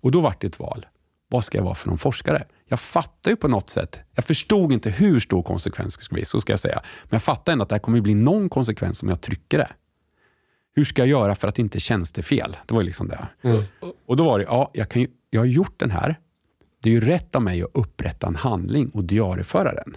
Och 0.00 0.10
då 0.10 0.20
var 0.20 0.34
det 0.40 0.46
ett 0.46 0.58
val. 0.58 0.86
Vad 1.28 1.44
ska 1.44 1.58
jag 1.58 1.64
vara 1.64 1.74
för 1.74 1.88
någon 1.88 1.98
forskare? 1.98 2.44
Jag 2.64 2.80
fattar 2.80 3.30
ju 3.30 3.36
på 3.36 3.48
något 3.48 3.70
sätt. 3.70 4.00
Jag 4.14 4.24
förstod 4.24 4.72
inte 4.72 4.90
hur 4.90 5.20
stor 5.20 5.42
konsekvens 5.42 5.96
det 5.96 6.04
skulle 6.04 6.16
bli, 6.16 6.24
så 6.24 6.40
ska 6.40 6.52
jag 6.52 6.60
säga. 6.60 6.80
Men 7.02 7.10
jag 7.10 7.22
fattar 7.22 7.52
ändå 7.52 7.62
att 7.62 7.68
det 7.68 7.74
här 7.74 7.80
kommer 7.80 8.00
bli 8.00 8.14
någon 8.14 8.48
konsekvens 8.48 9.02
om 9.02 9.08
jag 9.08 9.20
trycker 9.20 9.58
det. 9.58 9.68
Hur 10.74 10.84
ska 10.84 11.02
jag 11.02 11.08
göra 11.08 11.34
för 11.34 11.48
att 11.48 11.58
inte 11.58 11.80
känns 11.80 12.12
det 12.12 12.22
fel? 12.22 12.56
Det 12.66 12.74
var 12.74 12.80
ju 12.80 12.86
liksom 12.86 13.08
det. 13.08 13.28
Och 14.06 14.16
då 14.16 14.24
var 14.24 14.38
det, 14.38 14.44
ja, 14.44 14.70
jag, 14.74 14.88
kan 14.88 15.02
ju, 15.02 15.08
jag 15.30 15.40
har 15.40 15.46
gjort 15.46 15.80
den 15.80 15.90
här. 15.90 16.20
Det 16.82 16.88
är 16.88 16.92
ju 16.92 17.00
rätt 17.00 17.36
av 17.36 17.42
mig 17.42 17.62
att 17.62 17.70
upprätta 17.74 18.26
en 18.26 18.36
handling 18.36 18.88
och 18.88 19.04
diarieföra 19.04 19.74
den. 19.74 19.96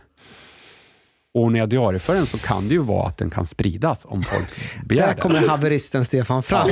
Och 1.35 1.51
när 1.51 1.59
jag 1.59 1.69
diarieför 1.69 2.15
den 2.15 2.25
så 2.25 2.37
kan 2.37 2.67
det 2.67 2.73
ju 2.73 2.79
vara 2.79 3.07
att 3.07 3.17
den 3.17 3.29
kan 3.29 3.45
spridas 3.45 4.05
om 4.05 4.23
folk 4.23 4.47
begär 4.85 5.07
Där 5.07 5.13
kommer 5.13 5.47
haveristen 5.47 6.05
Stefan 6.05 6.43
fram. 6.43 6.69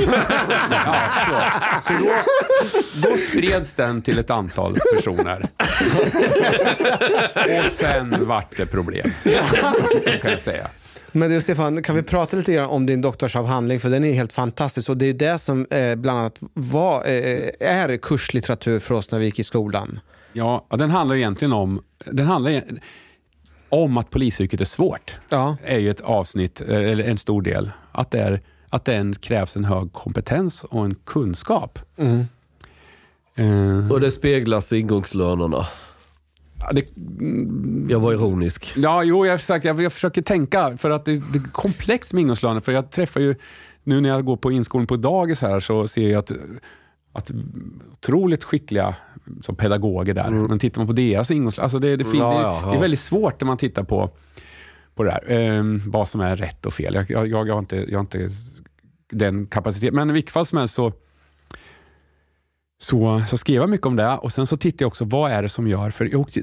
Ja, 0.70 1.08
så 1.26 1.32
så 1.88 2.04
då, 2.04 3.08
då 3.08 3.16
spreds 3.16 3.74
den 3.74 4.02
till 4.02 4.18
ett 4.18 4.30
antal 4.30 4.76
personer. 4.96 5.42
Och 7.66 7.72
sen 7.72 8.14
vart 8.26 8.56
det 8.56 8.66
problem. 8.66 9.10
kan 10.22 10.30
jag 10.30 10.40
säga. 10.40 10.68
Men 11.12 11.30
du 11.30 11.40
Stefan, 11.40 11.82
kan 11.82 11.96
vi 11.96 12.02
prata 12.02 12.36
lite 12.36 12.52
grann 12.52 12.70
om 12.70 12.86
din 12.86 13.00
doktorsavhandling? 13.00 13.80
För 13.80 13.90
den 13.90 14.04
är 14.04 14.12
helt 14.12 14.32
fantastisk 14.32 14.88
och 14.88 14.96
det 14.96 15.06
är 15.06 15.14
det 15.14 15.38
som 15.38 15.66
eh, 15.70 15.94
bland 15.94 16.18
annat 16.18 16.38
var, 16.54 17.06
eh, 17.06 17.50
är 17.60 17.96
kurslitteratur 17.96 18.78
för 18.78 18.94
oss 18.94 19.10
när 19.10 19.18
vi 19.18 19.24
gick 19.24 19.38
i 19.38 19.44
skolan. 19.44 20.00
Ja, 20.32 20.66
den 20.70 20.90
handlar 20.90 21.16
egentligen 21.16 21.52
om, 21.52 21.82
den 22.06 22.26
handlar 22.26 22.62
om 23.74 23.96
att 23.98 24.10
polisyrket 24.10 24.60
är 24.60 24.64
svårt. 24.64 25.18
Ja. 25.28 25.56
är 25.64 25.78
ju 25.78 25.90
ett 25.90 26.00
avsnitt, 26.00 26.60
eller 26.60 27.04
en 27.04 27.18
stor 27.18 27.42
del. 27.42 27.70
Att 27.92 28.10
det, 28.10 28.18
är, 28.20 28.40
att 28.68 28.84
det 28.84 28.94
en, 28.94 29.12
krävs 29.14 29.56
en 29.56 29.64
hög 29.64 29.92
kompetens 29.92 30.64
och 30.64 30.84
en 30.84 30.94
kunskap. 31.04 31.78
Eh, 33.36 33.92
Och 33.92 34.00
det 34.00 34.10
speglas 34.10 34.72
i 34.72 34.78
ingångslönerna. 34.78 35.66
ja, 36.60 36.72
det, 36.72 36.86
Jag 37.92 38.00
var 38.00 38.12
ironisk. 38.12 38.72
Ja, 38.76 39.02
jo, 39.02 39.26
jag, 39.26 39.40
försöker, 39.40 39.68
jag, 39.68 39.82
jag 39.82 39.92
försöker 39.92 40.22
tänka, 40.22 40.76
för 40.76 40.90
att 40.90 41.04
det, 41.04 41.12
det 41.32 41.38
är 41.38 41.52
komplext 41.52 42.12
med 42.12 42.20
ingångslöner. 42.22 42.60
För 42.60 42.72
jag 42.72 42.90
träffar 42.90 43.20
ju, 43.20 43.34
nu 43.82 44.00
när 44.00 44.08
jag 44.08 44.24
går 44.24 44.36
på 44.36 44.52
inskolning 44.52 44.86
på 44.86 44.96
dagis 44.96 45.40
här, 45.42 45.60
så 45.60 45.88
ser 45.88 46.08
jag 46.08 46.18
att, 46.18 46.32
att 47.14 47.30
otroligt 47.92 48.44
skickliga 48.44 48.94
som 49.42 49.56
pedagoger 49.56 50.14
där. 50.14 50.30
Men 50.30 50.58
tittar 50.58 50.80
man 50.80 50.86
på 50.86 50.92
deras 50.92 51.30
ingångslöner, 51.30 51.64
alltså 51.64 51.78
det, 51.78 51.96
det, 51.96 52.04
fin- 52.04 52.20
Ja, 52.20 52.42
ja, 52.42 52.60
ja. 52.64 52.70
det 52.70 52.76
är 52.76 52.80
väldigt 52.80 53.00
svårt 53.00 53.40
när 53.40 53.46
man 53.46 53.56
tittar 53.56 53.82
på, 53.84 54.10
på 54.94 55.02
det 55.02 55.10
där. 55.10 55.24
Ehm, 55.32 55.80
vad 55.90 56.08
som 56.08 56.20
är 56.20 56.36
rätt 56.36 56.66
och 56.66 56.72
fel. 56.74 56.94
Jag, 56.94 57.10
jag, 57.10 57.26
jag, 57.28 57.48
jag, 57.48 57.54
har 57.54 57.58
inte, 57.58 57.76
jag 57.76 57.98
har 57.98 58.00
inte 58.00 58.30
den 59.12 59.46
kapaciteten. 59.46 59.94
Men 59.94 60.10
i 60.10 60.12
vilket 60.12 60.32
fall 60.32 60.46
som 60.46 60.58
helst 60.58 60.74
så, 60.74 60.92
så, 62.78 63.22
så 63.28 63.36
skrev 63.36 63.60
jag 63.60 63.70
mycket 63.70 63.86
om 63.86 63.96
det 63.96 64.08
och 64.16 64.32
sen 64.32 64.46
så 64.46 64.56
tittade 64.56 64.84
jag 64.84 64.88
också, 64.88 65.04
vad 65.04 65.30
är 65.32 65.42
det 65.42 65.48
som 65.48 65.68
gör, 65.68 65.90
för 65.90 66.04
jag, 66.04 66.20
åkte, 66.20 66.42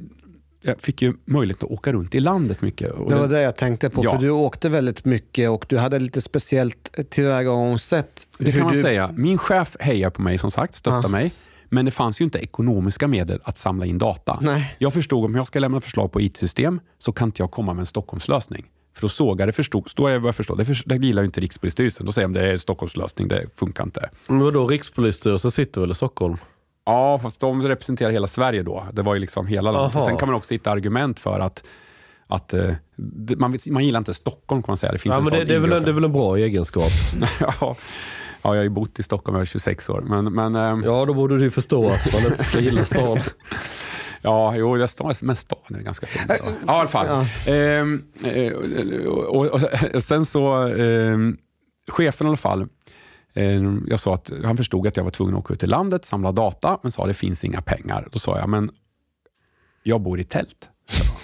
jag 0.61 0.81
fick 0.81 1.01
ju 1.01 1.13
möjlighet 1.25 1.63
att 1.63 1.71
åka 1.71 1.93
runt 1.93 2.15
i 2.15 2.19
landet 2.19 2.61
mycket. 2.61 2.91
Och 2.91 3.09
Det 3.09 3.15
var 3.15 3.27
det 3.27 3.41
jag 3.41 3.55
tänkte 3.57 3.89
på, 3.89 4.03
Ja. 4.05 4.11
för 4.11 4.19
du 4.21 4.29
åkte 4.29 4.69
väldigt 4.69 5.05
mycket 5.05 5.49
och 5.49 5.65
du 5.69 5.77
hade 5.77 5.99
lite 5.99 6.21
speciellt 6.21 6.97
tillvägagångssätt. 7.09 8.27
Det 8.37 8.51
kan 8.51 8.61
man 8.63 8.73
du, 8.73 8.81
säga. 8.81 9.11
Min 9.15 9.37
chef 9.37 9.75
hejar 9.79 10.09
på 10.09 10.21
mig 10.21 10.37
som 10.37 10.51
sagt, 10.51 10.75
stöttar 10.75 11.01
Ja. 11.01 11.07
mig. 11.07 11.31
Men 11.69 11.85
det 11.85 11.91
fanns 11.91 12.21
ju 12.21 12.25
inte 12.25 12.39
ekonomiska 12.39 13.07
medel 13.07 13.39
att 13.43 13.57
samla 13.57 13.85
in 13.85 13.97
data. 13.97 14.39
Nej. 14.41 14.75
Jag 14.77 14.93
förstod 14.93 15.25
om 15.25 15.35
jag 15.35 15.47
ska 15.47 15.59
lämna 15.59 15.81
förslag 15.81 16.11
på 16.11 16.21
IT-system 16.21 16.79
så 16.97 17.11
kan 17.11 17.27
inte 17.27 17.41
jag 17.41 17.51
komma 17.51 17.73
med 17.73 17.79
en 17.79 17.85
Stockholmslösning. 17.85 18.65
För 18.95 19.01
då 19.01 19.09
sågar 19.09 19.47
det 19.47 19.53
förstod, 19.53 19.89
då 19.95 20.07
är 20.07 20.11
jag 20.25 20.35
förstår, 20.35 20.55
det, 20.55 20.65
för, 20.65 20.77
det 20.85 20.95
gillar 21.05 21.21
ju 21.21 21.25
inte 21.25 21.39
Rikspolisstyrelsen. 21.41 22.05
Då 22.05 22.11
säger 22.11 22.27
de 22.27 22.33
det 22.33 22.47
är 22.47 22.51
en 22.51 22.59
Stockholmslösning, 22.59 23.27
det 23.27 23.45
funkar 23.55 23.83
inte. 23.83 24.09
Men 24.27 24.39
vadå, 24.39 24.67
Rikspolisstyrelsen 24.67 25.51
sitter 25.51 25.81
väl 25.81 25.91
i 25.91 25.93
Stockholm? 25.93 26.37
Ja, 26.85 27.19
fast 27.19 27.41
de 27.41 27.61
representerar 27.67 28.11
hela 28.11 28.27
Sverige 28.27 28.63
då. 28.63 28.87
Det 28.93 29.01
var 29.01 29.13
ju 29.13 29.19
liksom 29.19 29.47
hela 29.47 29.71
landet. 29.71 29.95
Och 29.95 30.03
sen 30.03 30.17
kan 30.17 30.27
man 30.27 30.35
också 30.35 30.53
hitta 30.53 30.71
argument 30.71 31.19
för 31.19 31.39
att, 31.39 31.63
att 32.27 32.53
eh, 32.53 32.71
man, 33.37 33.57
man 33.67 33.85
gillar 33.85 33.97
inte 33.97 34.13
Stockholm 34.13 34.63
kan 34.63 34.71
man 34.71 34.77
säga. 34.77 34.91
Det 34.91 34.97
finns 34.97 35.13
Ja, 35.13 35.17
en 35.17 35.23
men 35.23 35.33
det, 35.33 35.45
det, 35.45 35.55
är 35.55 35.59
väl 35.59 35.71
en, 35.71 35.83
det 35.83 35.89
är 35.91 35.93
väl 35.93 36.03
en 36.03 36.13
bra 36.13 36.37
egenskap. 36.37 36.91
ja. 37.39 37.75
Ja, 38.43 38.49
jag 38.49 38.59
har 38.59 38.63
ju 38.63 38.69
bott 38.69 38.99
i 38.99 39.03
Stockholm 39.03 39.35
i 39.35 39.37
över 39.37 39.45
26 39.45 39.89
år. 39.89 40.01
Men, 40.01 40.33
men, 40.33 40.55
ehm, 40.55 40.83
Ja, 40.85 41.05
då 41.05 41.13
borde 41.13 41.37
du 41.37 41.51
förstå 41.51 41.89
att 41.89 42.13
man 42.13 42.31
inte 42.31 42.43
ska 42.43 42.59
gilla 42.59 42.85
stan. 42.85 43.19
Ja, 44.23 44.55
jo, 44.55 44.77
jag 44.77 44.89
stan, 44.89 45.13
men 45.21 45.35
stan 45.35 45.57
är 45.69 45.79
ganska 45.79 46.05
fin. 46.07 46.21
Ja, 46.27 46.35
i 46.35 46.79
alla 46.79 46.89
fall. 46.89 47.25
Ehm, 47.47 48.03
eh, 48.23 48.53
och, 49.07 49.35
och, 49.35 49.61
och, 49.93 50.03
sen 50.03 50.25
så, 50.25 50.53
ehm, 50.53 51.37
chefen 51.91 52.27
i 52.27 52.29
alla 52.29 52.37
fall, 52.37 52.67
Eh, 53.33 53.61
jag 53.87 53.99
sa 53.99 54.15
att 54.15 54.31
han 54.43 54.57
förstod 54.57 54.87
att 54.87 54.97
jag 54.97 55.03
var 55.03 55.11
tvungen 55.11 55.35
att 55.35 55.39
åka 55.39 55.53
ut 55.53 55.63
i 55.63 55.67
landet, 55.67 56.05
samla 56.05 56.31
data, 56.31 56.79
men 56.83 56.91
sa 56.91 57.03
att 57.03 57.09
det 57.09 57.13
finns 57.13 57.43
inga 57.43 57.61
pengar. 57.61 58.07
Då 58.11 58.19
sa 58.19 58.37
jag, 58.39 58.49
men 58.49 58.71
jag 59.83 60.01
bor 60.01 60.19
i 60.19 60.23
tält. 60.23 60.69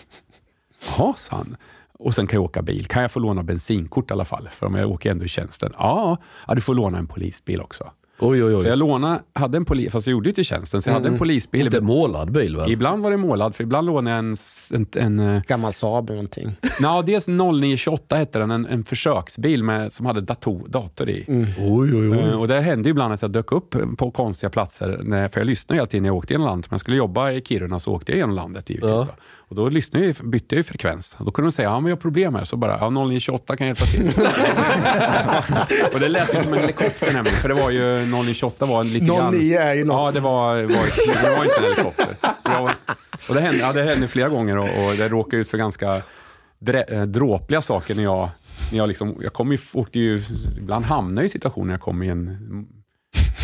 Jaha, 0.97 1.13
sa 1.17 1.35
han. 1.35 1.57
Och 1.99 2.15
sen 2.15 2.27
kan 2.27 2.37
jag 2.37 2.43
åka 2.43 2.61
bil. 2.61 2.85
Kan 2.85 3.01
jag 3.01 3.11
få 3.11 3.19
låna 3.19 3.43
bensinkort 3.43 4.11
i 4.11 4.13
alla 4.13 4.25
fall? 4.25 4.49
För 4.51 4.65
om 4.65 4.75
jag 4.75 4.91
åker 4.91 5.11
ändå 5.11 5.25
i 5.25 5.27
tjänsten. 5.27 5.73
Ja, 5.77 6.17
ja 6.47 6.55
du 6.55 6.61
får 6.61 6.73
låna 6.73 6.97
en 6.97 7.07
polisbil 7.07 7.61
också. 7.61 7.91
Oj, 8.19 8.43
oj, 8.43 8.53
oj. 8.55 8.59
Så 8.61 8.67
jag 8.67 8.77
lånade, 8.79 9.19
hade 9.33 9.57
en 9.57 9.65
polis, 9.65 9.91
fast 9.91 10.07
jag 10.07 10.11
gjorde 10.11 10.29
ju 10.29 10.33
till 10.33 10.43
tjänsten, 10.45 10.81
så 10.81 10.89
jag 10.89 10.93
hade 10.93 11.07
en 11.07 11.17
polisbil. 11.17 11.65
Inte 11.65 11.81
målad 11.81 12.31
bil 12.31 12.57
väl? 12.57 12.71
Ibland 12.71 13.03
var 13.03 13.11
det 13.11 13.17
målad, 13.17 13.55
för 13.55 13.63
ibland 13.63 13.87
lånade 13.87 14.09
jag 14.15 14.19
en... 14.19 14.35
en, 14.73 15.19
en 15.19 15.35
eh, 15.35 15.41
Gammal 15.47 15.73
Saab 15.73 16.09
någonting. 16.09 16.55
Nå, 16.79 17.01
dels 17.01 17.27
0928 17.27 18.15
hette 18.15 18.39
den, 18.39 18.51
en, 18.51 18.65
en 18.65 18.83
försöksbil 18.83 19.63
med, 19.63 19.91
som 19.93 20.05
hade 20.05 20.21
dator, 20.21 20.67
dator 20.67 21.09
i. 21.09 21.25
Oj, 21.59 21.95
oj, 21.95 22.09
oj. 22.09 22.17
Eh, 22.19 22.39
Och 22.39 22.47
det 22.47 22.61
hände 22.61 22.89
ibland 22.89 23.13
att 23.13 23.21
jag 23.21 23.31
dök 23.31 23.51
upp 23.51 23.75
på 23.97 24.11
konstiga 24.11 24.49
platser, 24.49 24.99
när, 25.03 25.27
för 25.27 25.39
jag 25.39 25.47
lyssnade 25.47 25.77
ju 25.77 25.81
alltid 25.81 26.01
när 26.01 26.09
jag 26.09 26.15
åkte 26.15 26.33
genom 26.33 26.47
landet. 26.47 26.65
Om 26.71 26.73
jag 26.73 26.79
skulle 26.79 26.97
jobba 26.97 27.31
i 27.31 27.41
Kiruna 27.41 27.79
så 27.79 27.93
åkte 27.93 28.11
jag 28.11 28.17
genom 28.17 28.35
landet 28.35 28.69
givetvis. 28.69 28.91
Ja. 28.91 29.07
Och 29.49 29.55
då 29.55 29.69
lyssnade 29.69 30.05
jag, 30.05 30.15
ju- 30.17 30.29
bytte 30.29 30.55
jag 30.55 30.57
ju 30.59 30.63
frekvens. 30.63 31.15
Och 31.19 31.25
då 31.25 31.31
kunde 31.31 31.47
de 31.47 31.51
säga, 31.51 31.69
ja 31.69 31.79
men 31.79 31.89
jag 31.89 31.95
har 31.95 32.01
problem 32.01 32.35
här. 32.35 32.43
Så 32.43 32.57
bara, 32.57 32.77
ja 32.79 32.89
0928 32.89 33.57
kan 33.57 33.67
hjälpa 33.67 33.85
till. 33.85 34.07
och 35.93 35.99
det 35.99 36.09
lät 36.09 36.33
ju 36.35 36.41
som 36.43 36.53
en 36.53 36.59
helikopter 36.59 37.13
nämligen, 37.13 37.37
för 37.37 37.49
det 37.49 37.55
var 37.55 37.69
ju 37.69 38.05
0928 38.05 38.65
var 38.65 38.81
en 38.81 38.93
lite 38.93 39.05
grann... 39.05 39.33
09 39.33 39.57
är 39.57 39.73
ju 39.73 39.85
något. 39.85 39.95
Ja, 39.95 40.11
det 40.11 40.19
var, 40.19 40.55
var, 40.55 41.23
det 41.23 41.37
var 41.37 41.43
inte 41.43 41.57
en 41.57 41.63
helikopter. 41.63 42.07
Jag 42.43 42.71
och 43.29 43.35
det 43.35 43.41
hände, 43.41 43.57
ja, 43.59 43.73
det 43.73 43.83
hände 43.83 44.07
flera 44.07 44.29
gånger 44.29 44.57
och, 44.57 44.63
och 44.63 44.95
det 44.97 45.07
råkade 45.09 45.41
ut 45.41 45.49
för 45.49 45.57
ganska 45.57 46.01
drä, 46.59 46.83
eh, 46.83 47.01
dråpliga 47.01 47.61
saker 47.61 47.95
när 47.95 48.03
jag, 48.03 48.29
när 48.71 48.77
jag 48.77 48.87
liksom, 48.87 49.15
jag 49.21 49.33
kom 49.33 49.51
ju, 49.51 49.57
åkte 49.73 49.99
ju, 49.99 50.23
ibland 50.57 50.85
hamnade 50.85 51.21
jag 51.21 51.25
i 51.25 51.31
situationer 51.31 51.65
när 51.65 51.73
jag 51.73 51.81
kom 51.81 52.03
i 52.03 52.09
en, 52.09 52.37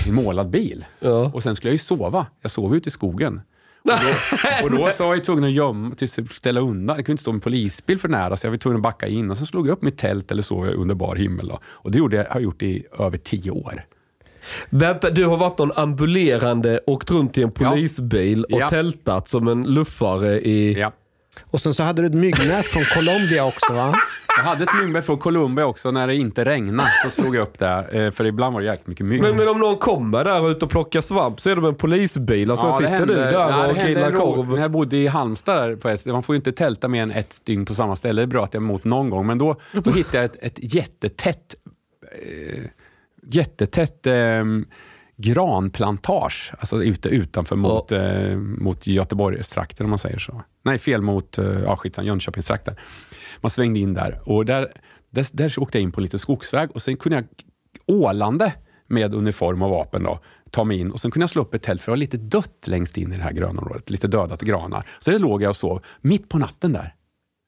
i 0.05 0.09
en 0.09 0.15
målad 0.15 0.49
bil. 0.49 0.85
Ja. 0.99 1.31
Och 1.33 1.43
sen 1.43 1.55
skulle 1.55 1.69
jag 1.69 1.73
ju 1.73 1.77
sova. 1.77 2.25
Jag 2.41 2.51
sov 2.51 2.75
ute 2.75 2.89
i 2.89 2.91
skogen. 2.91 3.41
Och 3.83 3.89
då, 3.89 4.63
och 4.63 4.71
då 4.85 4.91
så 4.91 5.07
var 5.07 5.15
jag 5.15 5.23
tvungen 5.23 5.43
att 5.43 5.51
gömma, 5.51 5.95
till- 5.95 6.09
ställa 6.29 6.59
undan. 6.61 6.95
Jag 6.95 7.05
kunde 7.05 7.11
inte 7.13 7.21
stå 7.21 7.31
med 7.31 7.43
polisbil 7.43 7.99
för 7.99 8.09
nära, 8.09 8.37
så 8.37 8.45
jag 8.47 8.51
var 8.51 8.57
tvungen 8.57 8.77
att 8.77 8.83
backa 8.83 9.07
in. 9.07 9.31
Och 9.31 9.37
så 9.37 9.45
slog 9.45 9.67
jag 9.67 9.73
upp 9.73 9.81
mitt 9.81 9.97
tält 9.97 10.31
eller 10.31 10.41
sov 10.41 10.65
under 10.65 10.95
bar 10.95 11.15
himmel. 11.15 11.47
Då. 11.47 11.59
Och 11.65 11.91
det 11.91 11.97
gjorde 11.97 12.15
jag, 12.15 12.23
har 12.25 12.31
jag 12.35 12.41
gjort 12.43 12.61
i 12.63 12.85
över 12.99 13.17
tio 13.17 13.51
år. 13.51 13.85
Vänta, 14.69 15.09
du 15.09 15.25
har 15.25 15.37
varit 15.37 15.57
någon 15.57 15.71
ambulerande, 15.71 16.79
åkt 16.85 17.11
runt 17.11 17.37
i 17.37 17.43
en 17.43 17.51
polisbil 17.51 18.43
och 18.43 18.59
Ja. 18.59 18.69
tältat 18.69 19.27
som 19.27 19.47
en 19.47 19.63
luffare 19.63 20.39
i... 20.41 20.79
Ja. 20.79 20.91
Och 21.41 21.61
sen 21.61 21.73
så 21.73 21.83
hade 21.83 22.01
du 22.01 22.05
ett 22.07 22.13
myggnät 22.13 22.65
från 22.65 22.83
Colombia 22.83 23.45
också 23.45 23.73
va? 23.73 23.95
Jag 24.37 24.43
hade 24.43 24.63
ett 24.63 24.69
myggbett 24.81 25.05
från 25.05 25.17
Colombia 25.17 25.65
också 25.65 25.91
när 25.91 26.07
det 26.07 26.15
inte 26.15 26.45
regnade. 26.45 26.89
Så 27.03 27.09
slog 27.21 27.35
jag 27.35 27.41
upp 27.41 27.59
det, 27.59 27.85
eh, 27.91 28.11
för 28.11 28.25
ibland 28.25 28.53
var 28.53 28.61
det 28.61 28.67
jäkligt 28.67 28.87
mycket 28.87 29.05
mygg. 29.05 29.21
Men, 29.21 29.35
men 29.35 29.47
om 29.47 29.59
någon 29.59 29.77
kommer 29.77 30.23
där 30.23 30.51
ute 30.51 30.65
och 30.65 30.71
plockar 30.71 31.01
svamp 31.01 31.41
så 31.41 31.49
är 31.49 31.55
de 31.55 31.65
en 31.65 31.75
polisbil 31.75 32.51
och 32.51 32.59
sen 32.59 32.67
Ja, 32.67 32.71
det 32.71 32.77
sitter 32.85 32.97
hände- 32.97 33.13
du 33.13 33.19
där 33.19 33.31
ja, 33.31 33.47
det 33.47 33.69
och 33.69 33.75
hände 33.75 33.93
grillar 33.93 34.11
korv. 34.11 34.49
När 34.49 34.61
jag 34.61 34.71
bodde 34.71 34.97
i 34.97 35.07
Halmstad, 35.07 35.55
där 35.69 35.75
på 35.75 35.89
ett, 35.89 36.05
man 36.05 36.23
får 36.23 36.35
ju 36.35 36.37
inte 36.37 36.51
tälta 36.51 36.87
mer 36.87 37.03
än 37.03 37.11
ett 37.11 37.45
dygn 37.45 37.65
på 37.65 37.73
samma 37.75 37.95
ställe. 37.95 38.21
Det 38.21 38.27
bröt 38.27 38.53
jag 38.53 38.61
emot 38.61 38.83
någon 38.83 39.09
gång. 39.09 39.25
Men 39.27 39.37
då, 39.37 39.55
då 39.83 39.91
hittade 39.91 40.17
jag 40.17 40.25
ett, 40.25 40.37
ett 40.41 40.73
jättetätt, 40.73 41.55
eh, 42.11 42.63
jättetätt 43.27 44.07
eh, 44.07 44.13
granplantage. 45.23 46.53
Alltså 46.59 46.83
ute 46.83 47.09
utanför 47.09 47.55
mot, 47.55 47.91
eh, 47.91 48.37
mot 48.37 48.87
Göteborgstrakten 48.87 49.85
om 49.85 49.89
man 49.89 49.99
säger 49.99 50.19
så. 50.19 50.41
Nej, 50.63 50.79
fel 50.79 51.01
mot 51.01 51.37
eh, 51.37 51.45
ja, 51.45 51.77
Jönköpingstrakten. 52.01 52.75
Man 53.41 53.49
svängde 53.49 53.79
in 53.79 53.93
där 53.93 54.19
och 54.23 54.45
där, 54.45 54.73
där, 55.09 55.27
där 55.31 55.59
åkte 55.59 55.77
jag 55.77 55.83
in 55.83 55.91
på 55.91 55.99
en 55.99 56.03
liten 56.03 56.19
skogsväg 56.19 56.71
och 56.71 56.81
sen 56.81 56.97
kunde 56.97 57.15
jag 57.15 57.25
ålande 57.85 58.53
med 58.87 59.13
uniform 59.13 59.61
och 59.61 59.69
vapen 59.69 60.03
då, 60.03 60.19
ta 60.51 60.63
mig 60.63 60.79
in 60.79 60.91
och 60.91 60.99
sen 60.99 61.11
kunde 61.11 61.23
jag 61.23 61.29
slå 61.29 61.41
upp 61.41 61.53
ett 61.53 61.61
tält 61.61 61.81
för 61.81 61.91
det 61.91 61.91
var 61.91 61.97
lite 61.97 62.17
dött 62.17 62.67
längst 62.67 62.97
in 62.97 63.13
i 63.13 63.17
det 63.17 63.23
här 63.23 63.31
grönområdet, 63.31 63.89
lite 63.89 64.07
dödat 64.07 64.41
granar. 64.41 64.85
Så 64.99 65.11
det 65.11 65.17
låg 65.17 65.41
jag 65.41 65.49
och 65.49 65.55
sov 65.55 65.81
mitt 66.01 66.29
på 66.29 66.37
natten 66.37 66.73
där. 66.73 66.93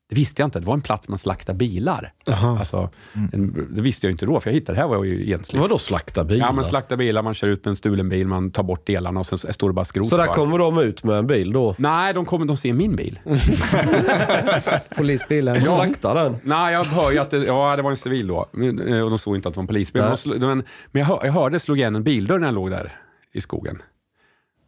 Det 0.09 0.15
visste 0.15 0.41
jag 0.41 0.47
inte, 0.47 0.59
det 0.59 0.65
var 0.65 0.73
en 0.73 0.81
plats 0.81 1.09
man 1.09 1.17
slaktar 1.17 1.53
bilar. 1.53 2.13
Alltså, 2.59 2.89
en, 3.33 3.67
det 3.69 3.81
visste 3.81 4.07
jag 4.07 4.11
inte 4.11 4.25
då, 4.25 4.39
för 4.39 4.49
jag 4.49 4.53
hittade 4.55 4.75
det 4.77 4.81
här 4.81 4.87
var 4.87 5.03
ju 5.03 5.33
ensligt. 5.33 5.61
Vadå 5.61 5.77
slakta 5.77 6.23
bilar? 6.23 6.45
Ja, 6.45 6.51
man 6.51 6.65
slaktar 6.65 6.95
bilar, 6.97 7.21
man 7.21 7.33
kör 7.33 7.47
ut 7.47 7.65
med 7.65 7.69
en 7.69 7.75
stulen 7.75 8.09
bil, 8.09 8.27
man 8.27 8.51
tar 8.51 8.63
bort 8.63 8.85
delarna 8.87 9.19
och 9.19 9.25
sen 9.25 9.37
står 9.53 9.69
det 9.69 9.73
bara 9.73 9.85
skrot 9.85 10.07
Så 10.09 10.17
där 10.17 10.25
kvar. 10.25 10.33
kommer 10.35 10.57
de 10.57 10.77
ut 10.77 11.03
med 11.03 11.15
en 11.17 11.27
bil 11.27 11.51
då? 11.53 11.75
Nej, 11.77 12.13
de 12.13 12.25
kommer, 12.25 12.45
de 12.45 12.57
ser 12.57 12.73
min 12.73 12.95
bil. 12.95 13.19
Polisbilen. 14.95 15.63
Ja. 15.65 15.75
Slaktar 15.75 16.15
den? 16.15 16.35
Nej, 16.43 16.73
jag 16.73 16.83
hör 16.83 17.11
ju 17.11 17.19
att 17.19 17.29
det, 17.31 17.37
ja, 17.45 17.75
det 17.75 17.81
var 17.81 17.91
en 17.91 17.97
civil 17.97 18.27
då. 18.27 18.45
Men, 18.51 18.87
eh, 18.93 19.01
Och 19.01 19.09
de 19.09 19.17
såg 19.19 19.35
inte 19.35 19.47
att 19.47 19.53
det 19.53 19.57
var 19.57 19.63
en 19.63 19.67
polisbil. 19.67 20.01
Nej. 20.01 20.09
Men, 20.09 20.17
slog, 20.17 20.41
men, 20.41 20.63
men 20.91 20.99
jag, 20.99 21.05
hör, 21.05 21.19
jag 21.25 21.33
hörde 21.33 21.59
slog 21.59 21.77
igen 21.77 21.95
en 21.95 22.03
bildörr 22.03 22.39
när 22.39 22.47
jag 22.47 22.53
låg 22.55 22.71
där 22.71 22.99
i 23.33 23.41
skogen. 23.41 23.81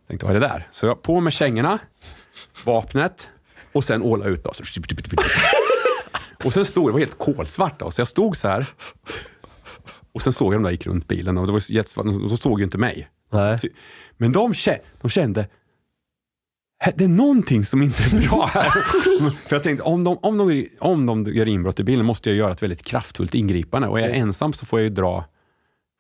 Tänkte, 0.07 0.25
vad 0.25 0.35
är 0.35 0.39
det 0.39 0.47
där? 0.47 0.67
Så 0.71 0.85
jag 0.85 1.01
på 1.01 1.19
med 1.19 1.33
kängorna, 1.33 1.79
vapnet 2.65 3.29
och 3.73 3.83
sen 3.83 4.01
åla 4.01 4.25
ut. 4.25 4.43
Då. 4.43 4.51
Och 6.43 6.53
sen 6.53 6.65
stod 6.65 6.87
det, 6.87 6.91
var 6.91 6.99
helt 6.99 7.17
kolsvart 7.17 7.79
då, 7.79 7.91
så 7.91 8.01
jag 8.01 8.07
stod 8.07 8.37
så 8.37 8.47
här. 8.47 8.65
Och 10.11 10.21
sen 10.21 10.33
såg 10.33 10.53
jag 10.53 10.59
de 10.59 10.63
där 10.63 10.71
gick 10.71 10.87
runt 10.87 11.07
bilen 11.07 11.37
och 11.37 11.47
det 11.47 11.53
var 11.53 11.71
jättesvart, 11.71 12.05
de 12.05 12.37
såg 12.37 12.59
ju 12.59 12.63
inte 12.65 12.77
mig. 12.77 13.09
Nej. 13.31 13.59
Men 14.17 14.31
de, 14.31 14.53
de 15.01 15.09
kände, 15.09 15.47
"Här- 16.79 16.93
det 16.97 17.03
är 17.03 17.07
någonting 17.07 17.65
som 17.65 17.81
inte 17.81 18.03
är 18.03 18.27
bra 18.29 18.45
här. 18.53 18.69
För 19.47 19.55
jag 19.55 19.63
tänkte, 19.63 19.83
om 19.83 20.03
de, 20.03 20.17
om, 20.21 20.37
de, 20.37 20.67
om 20.79 21.05
de 21.05 21.25
gör 21.25 21.47
inbrott 21.47 21.79
i 21.79 21.83
bilen 21.83 22.05
måste 22.05 22.29
jag 22.29 22.37
göra 22.37 22.51
ett 22.51 22.63
väldigt 22.63 22.83
kraftfullt 22.83 23.35
ingripande. 23.35 23.87
Och 23.87 23.99
är 23.99 24.03
jag 24.03 24.15
ensam 24.17 24.53
så 24.53 24.65
får 24.65 24.79
jag 24.79 24.83
ju 24.83 24.89
dra, 24.89 25.25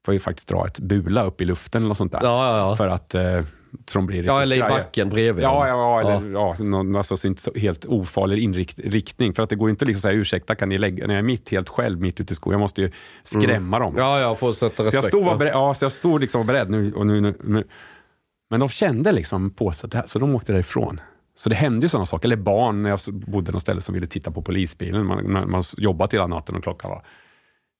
får 0.07 0.13
ju 0.13 0.19
faktiskt 0.19 0.47
dra 0.47 0.67
ett 0.67 0.79
bula 0.79 1.23
upp 1.23 1.41
i 1.41 1.45
luften 1.45 1.81
eller 1.81 1.87
något 1.87 1.97
sånt 1.97 2.11
där. 2.11 2.19
Ja, 2.23 2.57
ja. 2.57 2.75
För 2.75 2.87
att 2.87 3.15
eh, 3.15 3.41
så 3.87 3.97
de 3.97 4.05
blir 4.05 4.23
Ja, 4.23 4.41
eller 4.41 4.55
i 4.55 4.59
backen 4.59 5.09
bredvid. 5.09 5.43
Ja, 5.43 5.67
ja, 5.67 6.01
eller 6.01 6.31
ja. 6.31 6.55
någon, 6.59 6.95
alltså, 6.95 7.17
så 7.17 7.27
inte 7.27 7.41
så 7.41 7.51
helt 7.55 7.85
ofarlig 7.85 8.39
inrikt, 8.43 8.79
riktning. 8.79 9.33
För 9.33 9.43
att 9.43 9.49
det 9.49 9.55
går 9.55 9.69
inte 9.69 9.83
att 9.85 9.87
liksom 9.87 10.01
säga 10.01 10.13
ursäkta, 10.13 10.55
kan 10.55 10.69
ni 10.69 10.77
lägga, 10.77 11.07
när 11.07 11.13
jag 11.13 11.19
är 11.19 11.23
mitt 11.25 11.49
helt 11.49 11.69
själv 11.69 12.01
mitt 12.01 12.19
ute 12.19 12.33
i 12.33 12.35
skogen, 12.35 12.53
jag 12.59 12.63
måste 12.63 12.81
ju 12.81 12.91
skrämma 13.23 13.79
dem. 13.79 13.93
Ja, 13.97 14.19
ja, 14.19 14.35
får 14.35 14.53
sätta 14.53 14.75
Så 14.75 14.83
respekt. 14.83 14.93
jag 14.93 15.03
stod, 15.03 15.23
var 15.25 15.31
va? 15.31 15.37
beredd, 15.37 15.53
ja, 15.53 15.73
så 15.73 15.85
jag 15.85 15.91
stod 15.91 16.21
liksom 16.21 16.47
beredd 16.47 16.69
nu, 16.69 16.93
och 16.93 17.07
nu, 17.07 17.21
nu, 17.21 17.35
nu. 17.43 17.63
Men 18.49 18.59
de 18.59 18.69
kände 18.69 19.11
liksom 19.11 19.49
på 19.49 19.71
sig, 19.71 19.89
så 20.05 20.19
de 20.19 20.35
åkte 20.35 20.53
därifrån. 20.53 21.01
Så 21.35 21.49
det 21.49 21.55
hände 21.55 21.85
ju 21.85 21.89
sådana 21.89 22.05
saker. 22.05 22.27
Eller 22.27 22.35
barn, 22.35 22.83
när 22.83 22.89
jag 22.89 22.99
så- 22.99 23.11
bodde 23.11 23.51
någonstans 23.51 23.85
som 23.85 23.93
ville 23.93 24.07
titta 24.07 24.31
på 24.31 24.41
polisbilen. 24.41 25.05
Man, 25.05 25.33
när 25.33 25.45
man 25.45 25.63
jobbat 25.77 26.13
hela 26.13 26.27
natten 26.27 26.55
och 26.55 26.63
klockan 26.63 26.89
var 26.91 27.03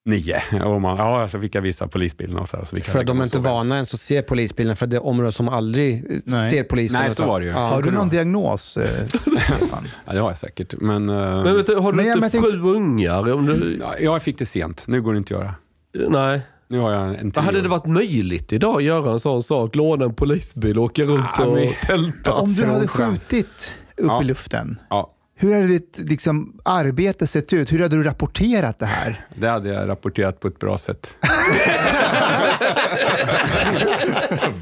nio. 0.08 0.42
Och 0.66 0.82
man, 0.82 0.98
ja, 0.98 1.28
så 1.28 1.40
fick 1.40 1.56
jag 1.56 1.62
visa 1.62 1.88
polisbilen 1.88 2.38
och 2.38 2.50
så, 2.50 2.58
här, 2.58 2.66
så 2.66 2.76
För 2.82 3.00
att 3.00 3.06
de 3.08 3.20
är 3.20 3.24
inte 3.24 3.40
vana 3.40 3.76
ens 3.76 3.94
att 3.94 4.00
se 4.00 4.22
polisbilen 4.22 4.76
för 4.76 4.88
det 4.88 4.96
är 4.96 5.06
områden 5.06 5.32
som 5.32 5.50
aldrig 5.50 5.96
eh, 6.12 6.18
Nej. 6.24 6.52
ser 6.52 6.64
polisen. 6.64 7.02
Nej, 7.02 7.12
så 7.16 7.26
var 7.28 7.40
det 7.40 7.46
ju. 7.46 7.52
Ja. 7.52 7.58
Har 7.60 7.82
du 7.82 7.92
någon 7.92 8.10
diagnos, 8.10 8.78
eh, 8.78 9.08
Stefan? 9.08 9.88
Ja, 10.06 10.14
det 10.14 10.20
har 10.20 10.30
jag 10.30 10.38
säkert. 10.38 10.74
Men, 10.82 11.10
eh, 11.10 11.16
Men 11.44 11.44
du, 11.44 11.76
har 11.76 11.92
du 11.92 11.96
Men 11.98 12.06
inte 12.06 12.20
men 12.20 12.30
jag 12.34 12.44
sju 12.54 12.62
ungar? 12.62 13.32
Om 13.34 13.46
du, 13.46 13.78
ja, 13.82 13.96
jag 14.00 14.22
fick 14.22 14.40
det 14.40 14.46
sent. 14.46 14.84
Nu 14.88 15.02
går 15.02 15.12
det 15.14 15.18
inte 15.18 15.38
att 15.38 15.42
göra. 15.94 16.10
nej. 16.10 16.42
Nu 16.70 16.80
har 16.80 16.92
jag 16.92 17.16
en 17.20 17.32
tio 17.32 17.42
hade 17.44 17.58
år. 17.60 17.64
det 17.64 17.70
varit 17.70 17.86
möjligt 17.86 18.54
idag 18.54 18.76
att 18.78 18.84
göra 18.84 19.12
en 19.14 19.20
sån 19.20 19.44
sak? 19.44 19.76
Låna 19.76 20.06
en 20.06 20.14
polisbil 20.14 20.78
och 20.78 20.84
åka 20.84 21.02
runt 21.04 21.40
och 21.40 21.54
men- 21.54 21.74
tälta? 21.86 22.34
Om 22.34 22.54
du 22.54 22.66
hade 22.66 22.88
skjutit 22.88 23.72
upp 23.98 24.06
Ja. 24.08 24.22
i 24.22 24.26
luften, 24.26 24.80
Ja, 24.90 25.14
hur 25.36 25.54
hade 25.54 25.68
ditt 25.68 25.96
liksom, 25.98 26.57
arbete 26.68 27.28
sett 27.28 27.54
ut? 27.54 27.72
Hur 27.74 27.80
hade 27.82 27.96
du 27.96 28.04
rapporterat 28.04 28.80
det 28.80 28.86
här? 28.86 29.26
det 29.36 29.48
hade 29.48 29.70
jag 29.70 29.90
rapporterat 29.90 30.40
på 30.40 30.48
ett 30.48 30.60
bra 30.60 30.78
sätt. 30.78 31.18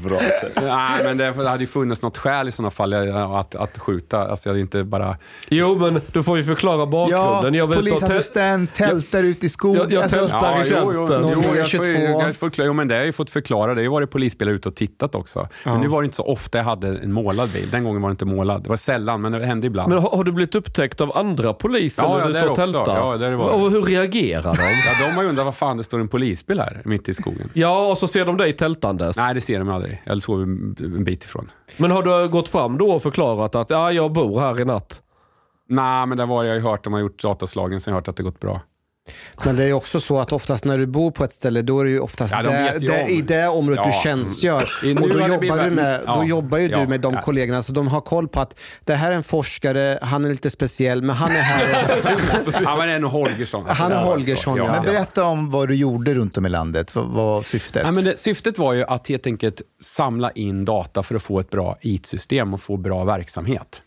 bra 0.04 0.18
sätt. 0.18 0.52
Nej, 0.62 1.04
men 1.04 1.16
det, 1.18 1.30
det 1.32 1.48
hade 1.48 1.62
ju 1.62 1.66
funnits 1.66 2.02
något 2.02 2.18
skäl 2.18 2.48
i 2.48 2.52
sådana 2.52 2.70
fall 2.70 2.92
eh, 2.92 3.30
att, 3.30 3.54
att 3.54 3.78
skjuta. 3.78 4.28
Alltså 4.28 4.48
jag 4.48 4.52
hade 4.52 4.60
inte 4.60 4.84
bara... 4.84 5.16
Jo, 5.48 5.78
men 5.78 6.00
du 6.12 6.22
får 6.22 6.36
ju 6.36 6.44
förklara 6.44 6.86
bakgrunden. 6.86 7.54
Ja, 7.54 7.58
jag 7.58 7.66
vill 7.66 7.76
ta 7.76 7.82
tä- 7.82 7.90
polisassistent, 8.00 8.74
tältar 8.74 9.22
ute 9.22 9.46
i 9.46 9.48
skogen. 9.48 9.80
Jag- 9.82 9.92
jag 9.92 10.02
Alltså, 10.02 10.18
tältar. 10.18 10.60
i 10.60 10.64
tjänsten. 10.64 10.82
Jo, 10.94 11.30
jo, 11.32 11.40
Någon 11.40 11.56
jag, 11.56 11.70
får, 11.70 11.84
22. 11.84 12.20
jag 12.20 12.36
förklara, 12.36 12.66
jo, 12.66 12.72
men 12.72 12.88
det 12.88 12.94
har 12.94 12.98
jag 13.00 13.06
ju 13.06 13.12
fått 13.12 13.30
förklara. 13.30 13.74
Det 13.74 13.78
har 13.78 13.82
ju 13.82 13.88
varit 13.88 14.10
polisbilar 14.10 14.52
ute 14.52 14.68
och 14.68 14.74
tittat 14.74 15.14
också. 15.14 15.48
Men 15.64 15.80
nu 15.80 15.88
var 15.88 16.02
det 16.02 16.04
inte 16.04 16.16
så 16.16 16.22
ofta 16.24 16.58
jag 16.58 16.64
hade 16.64 16.88
en 16.88 17.12
målad 17.12 17.48
bil. 17.52 17.68
Den 17.70 17.84
gången 17.84 18.02
var 18.02 18.08
det 18.08 18.12
inte 18.12 18.24
målad. 18.24 18.62
Det 18.62 18.68
var 18.68 18.76
sällan, 18.76 19.20
men 19.20 19.32
det 19.32 19.46
hände 19.46 19.66
ibland. 19.66 19.88
Men 19.92 19.98
har, 20.02 20.10
har 20.16 20.24
du 20.24 20.32
blivit 20.32 20.54
upptäckt 20.54 21.00
av 21.00 21.16
andra 21.18 21.52
poliser 21.52 21.95
Ja, 22.02 22.12
när 22.12 22.18
ja, 22.18 22.28
är 22.28 22.32
det 22.32 22.38
ute 22.38 22.48
och 22.48 22.56
tältar? 22.56 22.96
Ja, 22.96 23.16
det 23.16 23.26
är 23.26 23.30
det 23.30 23.36
var. 23.36 23.50
och 23.50 23.70
hur 23.70 23.82
reagerar 23.82 24.42
de? 24.42 24.62
Ja, 24.86 25.06
de 25.06 25.16
har 25.16 25.22
ju 25.22 25.28
undrat 25.28 25.44
vad 25.44 25.54
fan 25.54 25.76
det 25.76 25.84
står 25.84 26.00
en 26.00 26.08
polisbil 26.08 26.60
här 26.60 26.82
mitt 26.84 27.08
i 27.08 27.14
skogen. 27.14 27.50
ja, 27.52 27.86
och 27.90 27.98
så 27.98 28.08
ser 28.08 28.24
de 28.26 28.36
dig 28.36 28.52
tältandes. 28.52 29.16
Nej, 29.16 29.34
det 29.34 29.40
ser 29.40 29.58
de 29.58 29.68
aldrig. 29.68 30.02
Jag 30.04 30.22
sov 30.22 30.42
en, 30.42 31.04
bit 31.04 31.24
ifrån. 31.24 31.50
Men 31.76 31.90
har 31.90 32.02
du 32.02 32.28
gått 32.28 32.48
fram 32.48 32.78
då 32.78 32.90
och 32.90 33.02
förklarat 33.02 33.54
att 33.54 33.70
ja, 33.70 33.92
jag 33.92 34.12
bor 34.12 34.40
här 34.40 34.60
i 34.60 34.64
natt? 34.64 35.02
Nej, 35.68 36.06
men 36.06 36.18
där 36.18 36.26
var 36.26 36.42
det 36.42 36.48
jag 36.48 36.56
ju 36.56 36.62
hört. 36.62 36.84
De 36.84 36.92
har 36.92 37.00
gjort 37.00 37.22
dataslagen, 37.22 37.80
så 37.80 37.90
jag 37.90 37.94
har 37.94 38.00
hört 38.00 38.08
att 38.08 38.16
det 38.16 38.22
gått 38.22 38.40
bra. 38.40 38.60
Men 39.44 39.56
det 39.56 39.64
är 39.64 39.72
också 39.72 40.00
så 40.00 40.18
att 40.18 40.32
oftast 40.32 40.64
när 40.64 40.78
du 40.78 40.86
bor 40.86 41.10
på 41.10 41.24
ett 41.24 41.32
ställe, 41.32 41.62
då 41.62 41.80
är 41.80 41.84
det 41.84 41.90
ju 41.90 42.00
oftast 42.00 42.34
Ja, 42.34 42.42
de 42.42 42.48
där, 42.48 42.80
där, 42.80 43.08
i 43.10 43.20
det 43.22 43.48
området 43.48 43.84
Ja. 43.84 43.92
du 43.92 44.02
tjänstgör. 44.02 44.70
Nu 44.82 44.94
Och 44.94 45.08
då 45.08 45.18
jobbar, 45.28 45.64
du 45.64 45.70
med, 45.70 46.00
då 46.06 46.24
jobbar 46.24 46.58
ju 46.58 46.68
Ja. 46.68 46.78
du 46.80 46.86
med 46.86 47.00
de 47.00 47.14
Ja. 47.14 47.22
kollegorna, 47.22 47.62
så 47.62 47.72
de 47.72 47.88
har 47.88 48.00
koll 48.00 48.28
på 48.28 48.40
att 48.40 48.54
det 48.84 48.94
här 48.94 49.12
är 49.12 49.16
en 49.16 49.22
forskare, 49.22 49.98
han 50.02 50.24
är 50.24 50.28
lite 50.30 50.50
speciell, 50.50 51.02
men 51.02 51.16
han 51.16 51.30
är 51.30 51.34
här. 51.40 52.64
Han 52.64 52.78
var 52.78 52.86
en 52.86 53.04
Holgersson. 53.04 53.64
Han 53.68 53.92
är 53.92 54.04
Holgersson, 54.04 54.56
ja. 54.56 54.72
Men 54.72 54.82
berätta 54.82 55.24
om 55.24 55.50
vad 55.50 55.68
du 55.68 55.74
gjorde 55.74 56.14
runt 56.14 56.38
om 56.38 56.46
i 56.46 56.48
landet. 56.48 56.94
Vad 56.94 57.06
var 57.06 57.42
syftet? 57.42 57.82
Ja, 57.84 57.90
men 57.90 58.04
det, 58.04 58.18
syftet 58.18 58.58
var 58.58 58.72
ju 58.72 58.84
att 58.84 59.08
helt 59.08 59.26
enkelt 59.26 59.62
samla 59.82 60.30
in 60.30 60.64
data 60.64 61.02
för 61.02 61.14
att 61.14 61.22
få 61.22 61.40
ett 61.40 61.50
bra 61.50 61.76
IT-system 61.80 62.54
och 62.54 62.60
få 62.60 62.76
bra 62.76 63.04
verksamhet. 63.04 63.82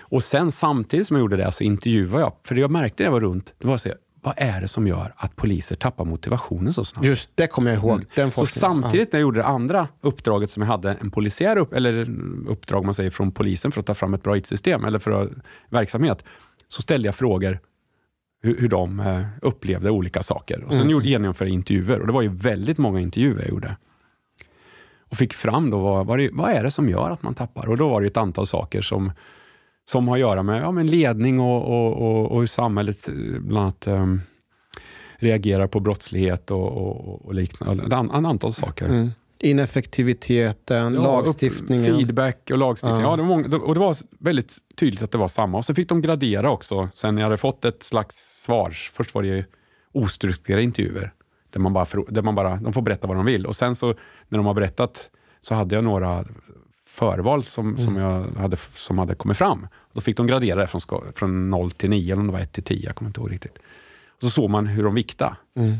Och 0.00 0.24
sen 0.24 0.52
samtidigt 0.52 1.06
som 1.06 1.16
jag 1.16 1.20
gjorde 1.20 1.36
det 1.36 1.52
så 1.52 1.64
intervjuade 1.64 2.20
jag, 2.22 2.32
för 2.46 2.54
det 2.54 2.60
jag 2.60 2.70
märkte 2.70 3.02
när 3.02 3.06
jag 3.06 3.12
var 3.12 3.20
runt, 3.20 3.52
det 3.58 3.66
var 3.66 3.76
så 3.76 3.88
här, 3.88 3.98
vad 4.24 4.34
är 4.36 4.60
det 4.60 4.68
som 4.68 4.86
gör 4.86 5.12
att 5.16 5.36
poliser 5.36 5.76
tappar 5.76 6.04
motivationen 6.04 6.74
så 6.74 6.84
snabbt? 6.84 7.06
Just 7.06 7.30
det 7.34 7.46
kommer 7.46 7.70
jag 7.70 7.78
ihåg. 7.78 7.98
Den 8.14 8.22
Mm. 8.22 8.30
Så 8.30 8.40
forskningen. 8.40 8.82
samtidigt 8.82 9.12
när 9.12 9.18
jag 9.20 9.22
gjorde 9.22 9.40
det 9.40 9.44
andra 9.46 9.88
uppdraget 10.00 10.50
som 10.50 10.62
jag 10.62 10.68
hade, 10.68 10.92
en 10.92 11.10
polisiär 11.10 11.56
upp, 11.58 11.72
eller 11.72 12.06
uppdrag 12.48 12.84
man 12.84 12.94
säger 12.94 13.10
från 13.10 13.32
polisen 13.32 13.72
för 13.72 13.80
att 13.80 13.86
ta 13.86 13.94
fram 13.94 14.14
ett 14.14 14.22
bra 14.22 14.36
IT-system 14.36 14.84
eller 14.84 14.98
för 14.98 15.30
verksamhet, 15.68 16.24
så 16.68 16.82
ställde 16.82 17.08
jag 17.08 17.14
frågor 17.14 17.58
hur, 18.42 18.60
hur 18.60 18.68
de 18.68 19.00
eh, 19.00 19.22
upplevde 19.42 19.90
olika 19.90 20.22
saker. 20.22 20.64
Och 20.64 20.70
sen 20.72 20.80
Mm. 20.80 20.90
gjorde, 20.90 21.08
genomförde 21.08 21.50
jag 21.50 21.54
intervjuer 21.54 22.00
och 22.00 22.06
det 22.06 22.12
var 22.12 22.22
ju 22.22 22.28
väldigt 22.34 22.78
många 22.78 23.00
intervjuer 23.00 23.40
jag 23.40 23.48
gjorde. 23.50 23.76
Och 25.10 25.16
fick 25.16 25.34
fram 25.34 25.70
då 25.70 25.78
vad, 25.78 26.06
vad, 26.06 26.18
det, 26.18 26.30
vad 26.32 26.50
är 26.50 26.62
det 26.64 26.70
som 26.70 26.88
gör 26.88 27.10
att 27.10 27.22
man 27.22 27.34
tappar? 27.34 27.68
Och 27.68 27.76
då 27.76 27.88
var 27.88 28.00
det 28.00 28.06
ett 28.06 28.16
antal 28.16 28.46
saker 28.46 28.82
som, 28.82 29.12
som 29.90 30.08
har 30.08 30.16
att 30.16 30.20
göra 30.20 30.42
med, 30.42 30.62
ja, 30.62 30.70
med 30.72 30.90
ledning 30.90 31.40
och, 31.40 31.62
och, 31.62 31.92
och, 32.02 32.32
och 32.32 32.40
hur 32.40 32.46
samhället 32.46 33.08
eh, 33.08 33.14
bland 33.40 33.58
annat 33.64 33.86
um, 33.86 34.20
reagerar 35.16 35.66
på 35.66 35.80
brottslighet 35.80 36.50
och, 36.50 37.24
och, 37.26 37.34
liknande. 37.34 37.84
Ett 37.86 37.92
an- 37.92 38.26
antal 38.26 38.54
saker. 38.54 38.86
Mm. 38.86 39.10
Ineffektiviteten, 39.38 40.94
Ja, 40.94 41.02
lagstiftningen. 41.02 41.92
Upp, 41.92 41.98
feedback 41.98 42.50
och 42.50 42.58
lagstiftning. 42.58 43.00
Ja. 43.00 43.10
Ja. 43.10 43.16
det 43.16 43.22
många, 43.22 43.56
och 43.56 43.74
det 43.74 43.80
var 43.80 43.96
väldigt 44.18 44.56
tydligt 44.76 45.02
att 45.02 45.10
det 45.10 45.18
var 45.18 45.28
samma. 45.28 45.58
Och 45.58 45.64
så 45.64 45.74
fick 45.74 45.88
de 45.88 46.00
gradera 46.02 46.50
också, 46.50 46.88
sen 46.94 47.16
jag 47.16 47.24
hade 47.24 47.36
fått 47.36 47.64
ett 47.64 47.82
slags 47.82 48.42
svar. 48.44 48.70
Först 48.92 49.14
var 49.14 49.22
det 49.22 49.28
ju 49.28 49.44
ostrukturerade 49.92 50.62
intervjuer, 50.62 51.12
där 51.52 51.60
man 51.60 51.72
bara, 51.72 51.86
där 52.08 52.22
man 52.22 52.34
bara, 52.34 52.56
de 52.56 52.72
får 52.72 52.82
berätta 52.82 53.06
vad 53.06 53.16
de 53.16 53.26
vill. 53.26 53.46
Och 53.46 53.56
sen 53.56 53.74
så, 53.74 53.86
när 54.28 54.38
de 54.38 54.46
har 54.46 54.54
berättat, 54.54 55.10
så 55.40 55.54
hade 55.54 55.74
jag 55.74 55.84
några 55.84 56.24
förval 56.92 57.44
som, 57.44 57.78
som, 57.78 57.96
jag 57.96 58.26
hade, 58.36 58.56
som 58.74 58.98
hade 58.98 59.14
kommit 59.14 59.36
fram. 59.38 59.66
Då 59.92 60.00
fick 60.00 60.16
de 60.16 60.26
gradera 60.26 60.60
det 60.60 60.66
från, 60.66 60.80
från 61.14 61.50
0 61.50 61.70
till 61.70 61.90
9, 61.90 62.12
eller 62.12 62.20
om 62.20 62.26
det 62.26 62.32
var 62.32 62.40
1 62.40 62.52
till 62.52 62.62
10, 62.62 62.86
jag 62.86 62.96
kommer 62.96 63.08
inte 63.08 63.20
ihåg 63.20 63.32
riktigt. 63.32 63.58
Och 64.08 64.22
så 64.22 64.30
såg 64.30 64.50
man 64.50 64.66
hur 64.66 64.82
de 64.84 64.94
viktade. 64.94 65.36
Mm. 65.56 65.76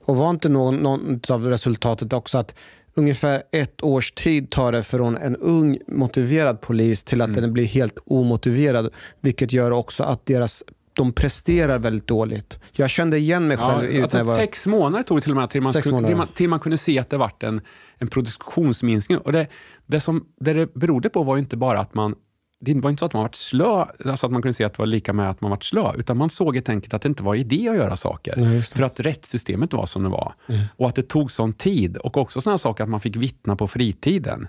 Och 0.00 0.16
var 0.16 0.30
inte 0.30 0.48
någon, 0.48 0.76
någon 0.76 1.20
av 1.28 1.44
resultatet 1.44 2.12
också 2.12 2.38
att 2.38 2.54
ungefär 2.94 3.42
ett 3.52 3.82
års 3.82 4.12
tid 4.12 4.50
tar 4.50 4.72
det 4.72 4.82
från 4.82 5.16
en 5.16 5.36
ung 5.36 5.78
motiverad 5.88 6.60
polis 6.60 7.04
till 7.04 7.20
att 7.20 7.28
Mm. 7.28 7.40
den 7.40 7.52
blir 7.52 7.64
helt 7.66 7.98
omotiverad, 8.06 8.90
vilket 9.20 9.52
gör 9.52 9.70
också 9.70 10.02
att 10.02 10.26
deras 10.26 10.64
de 10.98 11.12
presterar 11.12 11.78
väldigt 11.78 12.06
dåligt. 12.06 12.58
Jag 12.72 12.90
kände 12.90 13.18
igen 13.18 13.48
mig 13.48 13.56
själv. 13.56 13.94
Ja, 13.94 14.02
alltså 14.02 14.22
var, 14.22 14.36
Sex 14.36 14.66
månader 14.66 15.02
tog 15.04 15.16
det 15.16 15.22
till 15.22 15.32
och 15.32 15.36
med 15.36 15.50
till 15.50 15.62
man, 15.62 15.72
skulle, 15.72 16.06
till 16.06 16.16
man, 16.16 16.28
till 16.34 16.48
man 16.48 16.60
kunde 16.60 16.78
se 16.78 16.98
att 16.98 17.10
det 17.10 17.16
vart 17.16 17.42
en, 17.42 17.60
en 17.98 18.08
produktionsminskning. 18.08 19.18
Och 19.18 19.32
det, 19.32 19.46
det, 19.86 20.00
som, 20.00 20.26
det 20.40 20.52
det 20.52 20.74
berodde 20.74 21.08
på 21.08 21.22
var 21.22 21.36
ju 21.36 21.40
inte 21.40 21.56
bara 21.56 21.80
att 21.80 21.94
man 21.94 22.14
det 22.60 22.74
var 22.74 22.90
inte 22.90 23.00
så 23.00 23.06
att 23.06 23.12
man 23.12 23.22
var 23.22 23.30
slö, 23.32 23.84
alltså 24.04 24.26
att 24.26 24.32
man 24.32 24.42
kunde 24.42 24.52
se 24.52 24.64
att 24.64 24.72
det 24.72 24.78
var 24.78 24.86
lika 24.86 25.12
med 25.12 25.30
att 25.30 25.40
man 25.40 25.50
var 25.50 25.58
slö, 25.60 25.92
utan 25.96 26.16
man 26.16 26.30
såg 26.30 26.54
helt 26.54 26.68
enkelt 26.68 26.94
att 26.94 27.02
det 27.02 27.08
inte 27.08 27.22
var 27.22 27.34
idé 27.34 27.68
att 27.68 27.76
göra 27.76 27.96
saker. 27.96 28.34
Nej, 28.36 28.62
för 28.62 28.82
att 28.82 29.00
rättssystemet 29.00 29.72
var 29.72 29.86
som 29.86 30.02
det 30.02 30.08
var. 30.08 30.34
Mm. 30.46 30.60
Och 30.76 30.88
att 30.88 30.94
det 30.94 31.02
tog 31.02 31.30
sån 31.30 31.52
tid. 31.52 31.96
Och 31.96 32.16
också 32.16 32.40
sådana 32.40 32.58
saker 32.58 32.84
att 32.84 32.90
man 32.90 33.00
fick 33.00 33.16
vittna 33.16 33.56
på 33.56 33.68
fritiden. 33.68 34.48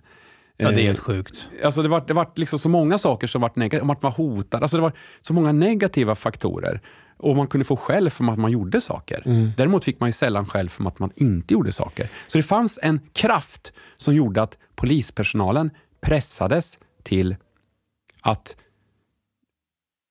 Ja, 0.61 0.69
det 0.69 0.75
är 0.75 0.79
Eh, 0.79 0.85
helt 0.85 0.99
sjukt. 0.99 1.47
Alltså 1.63 1.81
det 1.83 1.89
var, 1.89 2.03
det 2.07 2.13
var 2.13 2.31
liksom 2.35 2.59
så 2.59 2.69
många 2.69 2.97
saker 2.97 3.27
som 3.27 3.41
var 3.41 3.51
negativa, 3.55 3.85
man 3.85 3.95
var 4.01 4.11
hotad. 4.11 4.63
Alltså 4.63 4.77
det 4.77 4.83
var 4.83 4.93
så 5.21 5.33
många 5.33 5.51
negativa 5.51 6.15
faktorer. 6.15 6.81
Och 7.17 7.35
man 7.35 7.47
kunde 7.47 7.65
få 7.65 7.75
skäll 7.75 8.09
för 8.09 8.31
att 8.31 8.39
man 8.39 8.51
gjorde 8.51 8.81
saker. 8.81 9.23
Mm. 9.25 9.51
Däremot 9.57 9.85
fick 9.85 9.99
man 9.99 10.09
ju 10.09 10.13
sällan 10.13 10.45
skäll 10.45 10.69
för 10.69 10.87
att 10.87 10.99
man 10.99 11.11
inte 11.15 11.53
gjorde 11.53 11.71
saker. 11.71 12.09
Så 12.27 12.37
det 12.37 12.43
fanns 12.43 12.79
en 12.81 12.99
kraft 13.13 13.73
som 13.95 14.15
gjorde 14.15 14.41
att 14.41 14.57
polispersonalen 14.75 15.71
pressades 16.01 16.79
till 17.03 17.35
att 18.21 18.55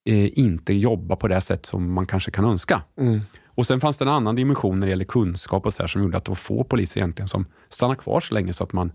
eh, 0.08 0.38
inte 0.38 0.72
jobba 0.74 1.16
på 1.16 1.28
det 1.28 1.40
sätt 1.40 1.66
som 1.66 1.92
man 1.92 2.06
kanske 2.06 2.30
kan 2.30 2.44
önska. 2.44 2.82
Mm. 2.98 3.20
Och 3.46 3.66
Sen 3.66 3.80
fanns 3.80 3.98
det 3.98 4.04
en 4.04 4.08
annan 4.08 4.36
dimension 4.36 4.80
när 4.80 4.86
det 4.86 4.90
gäller 4.90 5.04
kunskap 5.04 5.66
och 5.66 5.74
så 5.74 5.82
här, 5.82 5.88
som 5.88 6.02
gjorde 6.02 6.16
att 6.16 6.24
det 6.24 6.30
var 6.30 6.36
få 6.36 6.64
poliser 6.64 7.00
egentligen 7.00 7.28
som 7.28 7.46
stannade 7.68 8.00
kvar 8.00 8.20
så 8.20 8.34
länge 8.34 8.52
så 8.52 8.64
att 8.64 8.72
man 8.72 8.92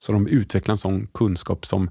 så 0.00 0.12
de 0.12 0.26
utvecklar 0.26 0.72
en 0.72 0.78
sån 0.78 1.06
kunskap 1.06 1.66
som, 1.66 1.90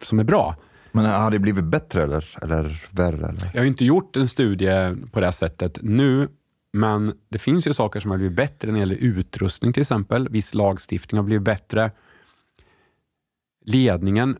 som 0.00 0.18
är 0.18 0.24
bra. 0.24 0.56
Men 0.92 1.04
har 1.04 1.30
det 1.30 1.38
blivit 1.38 1.64
bättre 1.64 2.02
eller, 2.02 2.38
eller 2.42 2.84
värre? 2.90 3.28
Eller? 3.28 3.50
Jag 3.54 3.60
har 3.60 3.66
inte 3.66 3.84
gjort 3.84 4.16
en 4.16 4.28
studie 4.28 4.96
på 5.12 5.20
det 5.20 5.32
sättet 5.32 5.78
nu, 5.82 6.28
men 6.72 7.14
det 7.28 7.38
finns 7.38 7.66
ju 7.66 7.74
saker 7.74 8.00
som 8.00 8.10
har 8.10 8.18
blivit 8.18 8.36
bättre 8.36 8.68
när 8.68 8.74
det 8.74 8.80
gäller 8.80 8.96
utrustning 8.96 9.72
till 9.72 9.80
exempel. 9.80 10.28
Viss 10.28 10.54
lagstiftning 10.54 11.18
har 11.18 11.24
blivit 11.24 11.44
bättre. 11.44 11.90
Ledningen, 13.64 14.36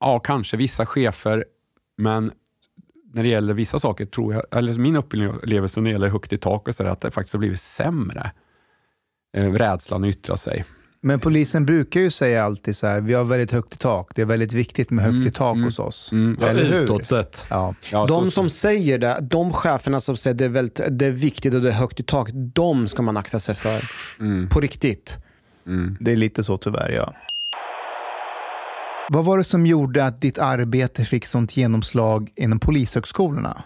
ja 0.00 0.18
kanske 0.18 0.56
vissa 0.56 0.86
chefer, 0.86 1.44
men 1.96 2.32
när 3.12 3.22
det 3.22 3.28
gäller 3.28 3.54
vissa 3.54 3.78
saker 3.78 4.06
tror 4.06 4.34
jag, 4.34 4.44
eller 4.50 4.74
min 4.74 4.96
upplevelse 4.96 5.80
när 5.80 5.90
det 5.90 5.92
gäller 5.92 6.08
högt 6.08 6.32
i 6.32 6.38
tak 6.38 6.68
och 6.68 6.74
så 6.74 6.82
där, 6.82 6.90
att 6.90 7.00
det 7.00 7.10
faktiskt 7.10 7.34
har 7.34 7.38
blivit 7.38 7.60
sämre. 7.60 8.30
Eh, 9.32 9.52
rädslan 9.52 10.04
att 10.04 10.10
yttra 10.10 10.36
sig. 10.36 10.64
Men 11.02 11.20
polisen 11.20 11.66
brukar 11.66 12.00
ju 12.00 12.10
säga 12.10 12.44
alltid 12.44 12.76
så 12.76 12.86
här, 12.86 13.00
vi 13.00 13.14
har 13.14 13.24
väldigt 13.24 13.50
högt 13.52 13.74
i 13.74 13.78
tak. 13.78 14.10
Det 14.14 14.22
är 14.22 14.26
väldigt 14.26 14.52
viktigt 14.52 14.90
med 14.90 15.04
högt 15.04 15.26
i 15.26 15.30
tak 15.30 15.56
hos 15.58 15.78
oss. 15.78 16.12
Mm. 16.12 16.42
Eller 16.42 16.64
hur? 16.64 16.82
Utåt 16.84 17.06
sett. 17.06 17.44
Ja. 17.50 17.74
Ja, 17.92 18.06
de 18.06 18.24
så- 18.24 18.30
som 18.30 18.50
säger 18.50 18.98
det, 18.98 19.18
de 19.22 19.52
cheferna 19.52 20.00
som 20.00 20.16
säger 20.16 20.34
det 20.36 20.44
är, 20.44 20.48
väldigt, 20.48 20.80
det 20.90 21.06
är 21.06 21.10
viktigt 21.10 21.54
och 21.54 21.60
det 21.60 21.68
är 21.68 21.72
högt 21.72 22.00
i 22.00 22.02
tak, 22.02 22.30
de 22.32 22.88
ska 22.88 23.02
man 23.02 23.16
akta 23.16 23.40
sig 23.40 23.54
för. 23.54 23.80
Mm. 24.20 24.48
På 24.48 24.60
riktigt. 24.60 25.16
Mm. 25.66 25.96
Det 26.00 26.12
är 26.12 26.16
lite 26.16 26.44
så 26.44 26.58
tyvärr, 26.58 26.90
ja. 26.90 27.12
Vad 29.08 29.24
var 29.24 29.38
det 29.38 29.44
som 29.44 29.66
gjorde 29.66 30.04
att 30.04 30.20
ditt 30.20 30.38
arbete 30.38 31.04
fick 31.04 31.26
sånt 31.26 31.56
genomslag 31.56 32.30
inom 32.36 32.58
polishögskolorna? 32.58 33.62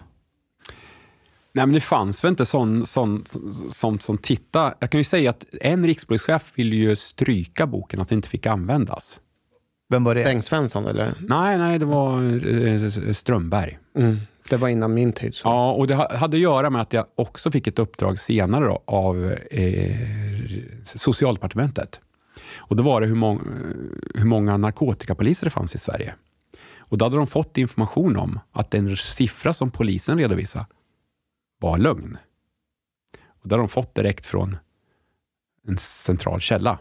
Nej, 1.56 1.66
men 1.66 1.72
det 1.74 1.80
fanns 1.80 2.24
väl 2.24 2.28
inte 2.28 2.46
sån, 2.46 2.86
sån, 2.86 3.24
sånt 3.70 4.02
som 4.02 4.18
titta. 4.18 4.74
Jag 4.78 4.90
kan 4.90 5.00
ju 5.00 5.04
säga 5.04 5.30
att 5.30 5.44
en 5.60 5.86
rikspolischef 5.86 6.52
ville 6.54 6.76
ju 6.76 6.96
stryka 6.96 7.66
boken, 7.66 8.00
att 8.00 8.08
det 8.08 8.14
inte 8.14 8.28
fick 8.28 8.46
användas. 8.46 9.20
Vem 9.88 10.04
var 10.04 10.14
det? 10.14 10.24
Bengt 10.24 10.44
Svensson 10.44 10.86
eller? 10.86 11.12
Nej, 11.20 11.58
nej, 11.58 11.78
det 11.78 11.84
var 11.84 12.22
eh, 12.48 13.12
Strömberg. 13.12 13.78
Mm. 13.96 14.18
Det 14.48 14.56
var 14.56 14.68
innan 14.68 14.94
min 14.94 15.12
tid. 15.12 15.34
Så. 15.34 15.48
Ja, 15.48 15.72
och 15.72 15.86
det 15.86 15.94
ha- 15.94 16.16
hade 16.16 16.36
att 16.36 16.40
göra 16.40 16.70
med 16.70 16.82
att 16.82 16.92
jag 16.92 17.06
också 17.14 17.50
fick 17.50 17.66
ett 17.66 17.78
uppdrag 17.78 18.18
senare 18.18 18.64
då, 18.64 18.82
av 18.84 19.34
eh, 19.50 19.96
Socialdepartementet. 20.84 22.00
Och 22.56 22.76
då 22.76 22.82
var 22.82 23.00
det 23.00 23.06
hur, 23.06 23.14
mång, 23.14 23.40
hur 24.14 24.24
många 24.24 24.56
narkotikapoliser 24.56 25.46
det 25.46 25.50
fanns 25.50 25.74
i 25.74 25.78
Sverige. 25.78 26.14
Och 26.78 26.98
då 26.98 27.04
hade 27.04 27.16
de 27.16 27.26
fått 27.26 27.58
information 27.58 28.16
om 28.16 28.38
att 28.52 28.70
den 28.70 28.96
siffra 28.96 29.52
som 29.52 29.70
polisen 29.70 30.18
redovisade 30.18 30.66
var 31.64 31.78
lögn. 31.78 32.18
Och 33.26 33.48
det 33.48 33.54
har 33.54 33.58
de 33.58 33.68
fått 33.68 33.94
direkt 33.94 34.26
från 34.26 34.56
en 35.66 35.78
central 35.78 36.40
källa. 36.40 36.78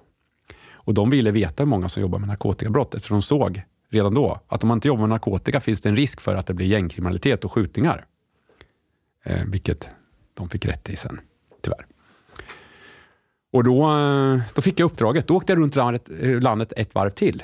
Och 0.73 0.93
de 0.93 1.09
ville 1.09 1.31
veta 1.31 1.63
hur 1.63 1.69
många 1.69 1.89
som 1.89 2.01
jobbar 2.01 2.19
med 2.19 2.27
narkotikabrott, 2.27 2.95
eftersom 2.95 3.17
de 3.17 3.21
såg 3.21 3.63
redan 3.89 4.13
då 4.13 4.39
att 4.47 4.63
om 4.63 4.67
man 4.67 4.77
inte 4.77 4.87
jobbar 4.87 5.01
med 5.01 5.09
narkotika 5.09 5.61
finns 5.61 5.81
det 5.81 5.89
en 5.89 5.95
risk 5.95 6.21
för 6.21 6.35
att 6.35 6.47
det 6.47 6.53
blir 6.53 6.67
gängkriminalitet 6.67 7.45
och 7.45 7.51
skjutningar. 7.51 8.05
Eh, 9.23 9.43
vilket 9.47 9.89
de 10.33 10.49
fick 10.49 10.65
rätt 10.65 10.89
i 10.89 10.95
sen, 10.95 11.19
tyvärr. 11.61 11.85
Och 13.51 13.63
då, 13.63 13.97
eh, 13.97 14.41
då 14.53 14.61
fick 14.61 14.79
jag 14.79 14.85
uppdraget. 14.85 15.27
Då 15.27 15.35
åkte 15.35 15.53
jag 15.53 15.59
runt 15.59 15.75
landet, 15.75 16.09
eh, 16.19 16.41
landet 16.41 16.73
ett 16.77 16.95
varv 16.95 17.09
till 17.09 17.43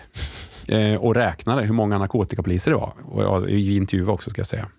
eh, 0.68 0.96
och 0.96 1.16
räknade 1.16 1.64
hur 1.64 1.74
många 1.74 1.98
narkotikapoliser 1.98 2.72
det 2.72 2.78
var. 2.78 2.94
Och 3.06 3.24
jag, 3.24 3.50
I 3.50 3.88
också 4.08 4.30
ska 4.30 4.40
jag 4.40 4.48
säga. 4.48 4.70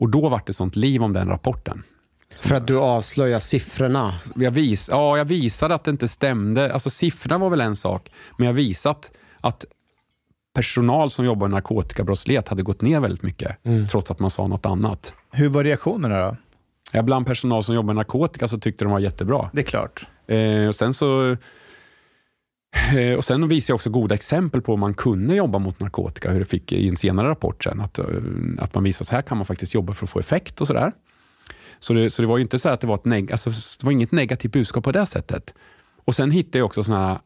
Och 0.00 0.08
då 0.08 0.28
var 0.28 0.42
det 0.46 0.52
sånt 0.52 0.76
liv 0.76 1.02
om 1.02 1.12
den 1.12 1.28
rapporten. 1.28 1.82
För 2.34 2.54
att 2.54 2.66
du 2.66 2.78
avslöjar 2.78 3.40
siffrorna. 3.40 4.10
Jag, 4.34 4.50
vis, 4.50 4.88
ja, 4.90 5.18
jag 5.18 5.24
visade 5.24 5.74
att 5.74 5.84
det 5.84 5.90
inte 5.90 6.08
stämde. 6.08 6.72
Alltså 6.72 6.90
siffrorna 6.90 7.38
var 7.38 7.50
väl 7.50 7.60
en 7.60 7.76
sak, 7.76 8.10
men 8.38 8.46
jag 8.46 8.54
visat 8.54 9.10
att 9.40 9.64
personal 10.54 11.10
som 11.10 11.24
jobbar 11.24 11.48
med 11.48 11.54
narkotikabrottslighet 11.54 12.48
hade 12.48 12.62
gått 12.62 12.80
ner 12.80 13.00
väldigt 13.00 13.22
mycket, 13.22 13.56
trots 13.90 14.10
att 14.10 14.18
man 14.18 14.30
sa 14.30 14.46
något 14.46 14.66
annat. 14.66 15.14
Hur 15.30 15.48
var 15.48 15.64
reaktionerna 15.64 16.20
då? 16.20 16.36
Ja, 16.92 17.02
bland 17.02 17.26
personal 17.26 17.64
som 17.64 17.74
jobbar 17.74 17.86
med 17.86 17.96
narkotika 17.96 18.48
så 18.48 18.58
tyckte 18.58 18.84
de 18.84 18.92
var 18.92 18.98
jättebra. 18.98 19.50
Det 19.52 19.60
är 19.60 19.64
klart. 19.64 20.06
Eh, 20.26 20.68
och 20.68 20.74
sen 20.74 20.94
så 20.94 21.36
Eh, 22.76 23.14
och 23.14 23.24
sen 23.24 23.48
visade 23.48 23.70
jag 23.70 23.74
också 23.74 23.90
goda 23.90 24.14
exempel 24.14 24.62
på 24.62 24.72
hur 24.72 24.78
man 24.78 24.94
kunde 24.94 25.34
jobba 25.34 25.58
mot 25.58 25.80
narkotika, 25.80 26.30
hur 26.30 26.38
det 26.38 26.44
fick 26.44 26.72
i 26.72 26.88
en 26.88 26.96
senare 26.96 27.28
rapport 27.28 27.64
sen, 27.64 27.80
att, 27.80 27.98
eh, 27.98 28.04
att 28.58 28.74
man 28.74 28.84
visade 28.84 29.04
så 29.04 29.14
här 29.14 29.22
kan 29.22 29.36
man 29.36 29.46
faktiskt 29.46 29.74
jobba 29.74 29.94
för 29.94 30.06
att 30.06 30.10
få 30.10 30.20
effekt 30.20 30.60
och 30.60 30.66
sådär. 30.66 30.92
Så 31.78 31.92
det, 31.92 32.10
så 32.10 32.22
det 32.22 32.28
var 32.28 32.36
ju 32.36 32.42
inte 32.42 32.58
så 32.58 32.68
att 32.68 32.80
det 32.80 32.86
var, 32.86 32.94
ett 32.94 33.04
neg- 33.04 33.32
alltså, 33.32 33.50
det 33.50 33.84
var 33.84 33.92
inget 33.92 34.12
negativt 34.12 34.52
budskap 34.52 34.84
på 34.84 34.92
det 34.92 35.06
sättet. 35.06 35.54
Och 36.04 36.14
sen 36.14 36.30
hittade 36.30 36.58
jag 36.58 36.66
också 36.66 36.82
såna 36.82 37.08
här 37.08 37.18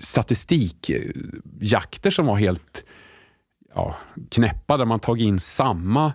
statistikjakter 0.00 2.10
som 2.10 2.26
var 2.26 2.36
helt 2.36 2.84
ja, 3.74 3.96
knäppa, 4.30 4.76
där 4.76 4.84
man 4.84 5.00
tagit 5.00 5.24
in 5.24 5.40
samma 5.40 6.12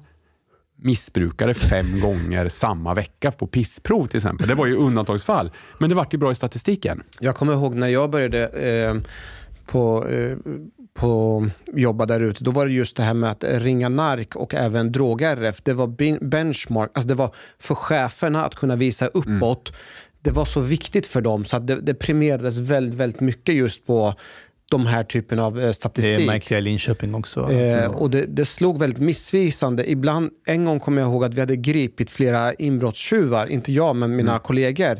missbrukare 0.85 1.53
fem 1.53 1.99
gånger 1.99 2.49
samma 2.49 2.93
vecka 2.93 3.31
på 3.31 3.47
pissprov 3.47 4.07
till 4.07 4.17
exempel. 4.17 4.47
Det 4.47 4.55
var 4.55 4.65
ju 4.65 4.75
undantagsfall, 4.75 5.51
men 5.79 5.89
det 5.89 5.95
vart 5.95 6.13
ju 6.13 6.17
bra 6.17 6.31
i 6.31 6.35
statistiken. 6.35 7.03
Jag 7.19 7.35
kommer 7.35 7.53
ihåg 7.53 7.75
när 7.75 7.87
jag 7.87 8.09
började 8.09 8.47
eh, 8.47 8.95
på, 9.65 10.07
eh, 10.07 10.37
på 10.93 11.47
jobba 11.73 12.05
där 12.05 12.19
ute, 12.19 12.43
då 12.43 12.51
var 12.51 12.65
det 12.65 12.71
just 12.71 12.97
det 12.97 13.03
här 13.03 13.13
med 13.13 13.31
att 13.31 13.43
ringa 13.43 13.89
nark 13.89 14.35
och 14.35 14.53
även 14.53 14.91
drog-RF. 14.91 15.61
Det 15.63 15.73
var 15.73 15.87
benchmark, 16.25 16.91
alltså 16.93 17.07
det 17.07 17.15
var 17.15 17.35
för 17.59 17.75
cheferna 17.75 18.45
att 18.45 18.55
kunna 18.55 18.75
visa 18.75 19.07
uppåt. 19.07 19.73
Det 20.21 20.31
var 20.31 20.45
så 20.45 20.59
viktigt 20.61 21.07
för 21.07 21.21
dem, 21.21 21.45
så 21.45 21.57
att 21.57 21.67
det, 21.67 21.75
det 21.75 21.93
premierades 21.93 22.57
väldigt, 22.57 22.99
väldigt 22.99 23.21
mycket 23.21 23.55
just 23.55 23.85
på 23.85 24.13
de 24.71 24.85
här 24.85 25.03
typen 25.03 25.39
av 25.39 25.59
eh, 25.59 25.71
statistik. 25.71 26.17
Det 26.17 26.25
märkte 26.25 26.53
jag 26.53 26.61
i 26.61 26.63
Linköping 26.63 27.15
också. 27.15 27.51
Eh, 27.51 27.91
och 27.91 28.09
det, 28.09 28.25
det 28.25 28.45
slog 28.45 28.79
väldigt 28.79 28.99
missvisande. 28.99 29.91
Ibland, 29.91 30.31
en 30.45 30.65
gång 30.65 30.79
kommer 30.79 31.01
jag 31.01 31.11
ihåg 31.11 31.23
att 31.23 31.33
vi 31.33 31.39
hade 31.39 31.55
gripit 31.55 32.11
flera 32.11 32.53
inbrottstjuvar, 32.53 33.47
inte 33.47 33.73
jag 33.73 33.95
men 33.95 34.15
mina 34.15 34.39
kollegor. 34.39 34.99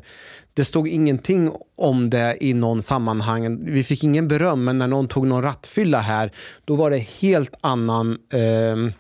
Det 0.53 0.66
stod 0.66 0.88
ingenting 0.88 1.51
om 1.78 2.09
det 2.09 2.38
i 2.41 2.53
någon 2.53 2.82
sammanhang. 2.82 3.66
Vi 3.66 3.84
fick 3.84 4.03
ingen 4.03 4.28
beröm, 4.28 4.63
men 4.63 4.78
när 4.78 4.88
någon 4.88 5.07
tog 5.07 5.28
någon 5.28 5.43
rattfylla 5.43 5.99
här, 5.99 6.32
då 6.66 6.76
var 6.76 6.91
det 6.91 6.97
helt 6.97 7.53
annan 7.61 8.18
eh, 8.34 8.93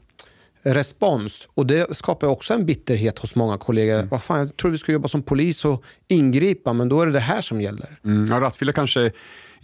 respons. 0.73 1.47
Och 1.53 1.65
det 1.65 1.97
skapar 1.97 2.27
också 2.27 2.53
en 2.53 2.65
bitterhet 2.65 3.19
hos 3.19 3.35
många 3.35 3.57
kollegor. 3.57 4.07
Vad 4.11 4.23
fan, 4.23 4.39
jag 4.39 4.57
tror 4.57 4.71
vi 4.71 4.77
ska 4.77 4.91
jobba 4.91 5.07
som 5.07 5.23
polis 5.23 5.65
och 5.65 5.83
ingripa, 6.07 6.73
men 6.73 6.89
då 6.89 7.01
är 7.01 7.05
det 7.05 7.11
det 7.11 7.19
här 7.19 7.41
som 7.41 7.61
gäller. 7.61 7.99
Mm, 8.05 8.25
ja, 8.31 8.39
rattfylla 8.39 8.73
kanske 8.73 9.11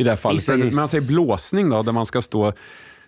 i 0.02 0.04
det 0.04 0.10
här 0.10 0.18
fallet. 0.18 0.48
Men 0.48 0.76
man 0.76 0.88
säger 0.88 1.02
blåsning 1.02 1.70
då, 1.70 1.84
där 1.84 1.92
man 1.92 2.06
ska 2.06 2.22
stå 2.22 2.54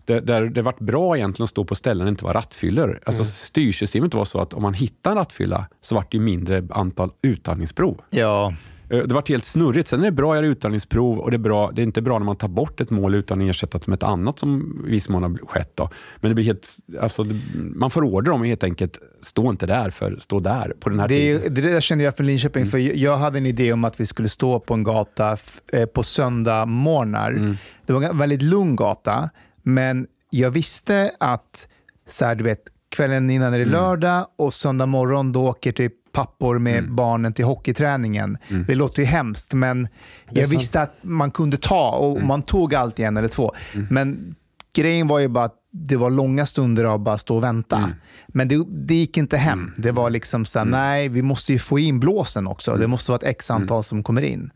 där, 0.05 0.21
där 0.21 0.41
det 0.45 0.61
varit 0.61 0.79
bra 0.79 1.17
egentligen 1.17 1.43
att 1.43 1.49
stå 1.49 1.65
på 1.65 1.75
ställen 1.75 1.97
där 1.97 2.05
det 2.05 2.09
inte 2.09 2.25
var 2.25 2.33
rattfyllor. 2.33 2.99
Alltså 3.05 3.23
Styrsystemet 3.23 4.13
var 4.13 4.25
så 4.25 4.39
att 4.39 4.53
om 4.53 4.61
man 4.61 4.73
hittade 4.73 5.13
en 5.13 5.17
rattfylla 5.17 5.67
så 5.81 5.95
var 5.95 6.05
det 6.09 6.19
mindre 6.19 6.67
antal 6.69 7.09
utandningsprov. 7.21 8.01
Ja, 8.09 8.53
Det 9.01 9.13
var 9.13 9.23
helt 9.27 9.45
snurrigt. 9.45 9.87
Sen 9.87 9.99
är 9.99 10.03
det 10.03 10.11
bra 10.11 10.31
att 10.31 10.37
göra 10.37 10.45
utandningsprov 10.45 11.19
och 11.19 11.31
det 11.31 11.35
är, 11.35 11.39
bra, 11.39 11.71
det 11.71 11.81
är 11.81 11.83
inte 11.83 12.01
bra 12.01 12.19
när 12.19 12.25
man 12.25 12.35
tar 12.35 12.47
bort 12.47 12.81
ett 12.81 12.89
mål 12.89 13.15
utan 13.15 13.41
att 13.41 13.49
ersätta 13.49 13.77
det 13.77 13.87
med 13.87 13.95
ett 13.95 14.03
annat 14.03 14.39
som 14.39 14.81
i 14.87 14.91
viss 14.91 15.09
mån 15.09 15.23
har 15.23 15.47
skett. 15.47 15.71
Då. 15.75 15.89
Men 16.21 16.31
det 16.31 16.35
blir 16.35 16.45
helt, 16.45 16.67
alltså, 17.01 17.25
man 17.53 17.89
får 17.89 18.03
order 18.03 18.31
om 18.31 18.43
helt 18.43 18.63
enkelt, 18.63 18.97
stå 19.21 19.49
inte 19.49 19.65
där 19.65 19.89
för 19.89 20.17
stå 20.19 20.39
där 20.39 20.73
på 20.79 20.89
den 20.89 20.99
här 20.99 21.07
det, 21.07 21.15
tiden. 21.15 21.53
det 21.53 21.61
där 21.61 21.81
kände 21.81 22.03
jag 22.03 22.17
för 22.17 22.23
Linköping, 22.23 22.67
för 22.67 22.77
jag 22.77 23.17
hade 23.17 23.37
en 23.37 23.45
idé 23.45 23.73
om 23.73 23.83
att 23.83 23.99
vi 23.99 24.05
skulle 24.05 24.29
stå 24.29 24.59
på 24.59 24.73
en 24.73 24.83
gata 24.83 25.37
eh, 25.73 25.85
på 25.85 26.03
söndag 26.03 26.65
morgnar. 26.65 27.57
Det 27.85 27.93
var 27.93 28.01
en 28.01 28.17
väldigt 28.17 28.41
lugn 28.41 28.75
gata, 28.75 29.29
men 29.61 30.07
jag 30.29 30.51
visste 30.51 31.11
att 31.19 31.67
så 32.09 32.25
här, 32.25 32.35
du 32.35 32.43
vet, 32.43 32.61
kvällen 32.89 33.29
innan 33.29 33.53
är 33.53 33.59
det 33.59 33.65
lördag 33.65 34.27
och 34.35 34.53
söndag 34.53 34.85
morgon 34.85 35.31
då 35.31 35.49
åker 35.49 35.71
typ 35.71 35.93
pappor 36.13 36.57
med 36.59 36.91
barnen 36.91 37.33
till 37.33 37.45
hockeyträningen. 37.45 38.37
Det 38.67 38.75
låter 38.75 39.01
ju 39.01 39.05
hemskt, 39.05 39.53
men 39.53 39.87
jag 40.29 40.47
sant. 40.47 40.59
visste 40.59 40.81
att 40.81 40.95
man 41.01 41.31
kunde 41.31 41.57
ta 41.57 41.89
och 41.89 42.21
man 42.21 42.41
tog 42.41 42.75
alltid 42.75 43.05
en 43.05 43.17
eller 43.17 43.27
två. 43.27 43.53
Men 43.89 44.35
grejen 44.73 45.07
var 45.07 45.19
ju 45.19 45.27
bara 45.27 45.45
att 45.45 45.59
det 45.71 45.95
var 45.95 46.09
långa 46.09 46.45
stunder 46.45 46.85
av 46.85 46.99
bara 46.99 47.17
stå 47.17 47.35
och 47.35 47.43
vänta. 47.43 47.91
Men 48.27 48.47
det, 48.47 48.65
det 48.69 48.95
gick 48.95 49.17
inte 49.17 49.37
hem. 49.37 49.71
Det 49.77 49.91
var 49.91 50.09
liksom 50.09 50.45
så 50.45 50.59
här, 50.59 50.65
nej, 50.65 51.09
vi 51.09 51.21
måste 51.21 51.53
ju 51.53 51.59
få 51.59 51.79
in 51.79 51.99
blåsen 51.99 52.47
också. 52.47 52.75
Det 52.75 52.87
måste 52.87 53.11
vara 53.11 53.19
ett 53.19 53.27
x 53.27 53.51
antal 53.51 53.83
som 53.83 54.03
kommer 54.03 54.21
in. 54.21 54.51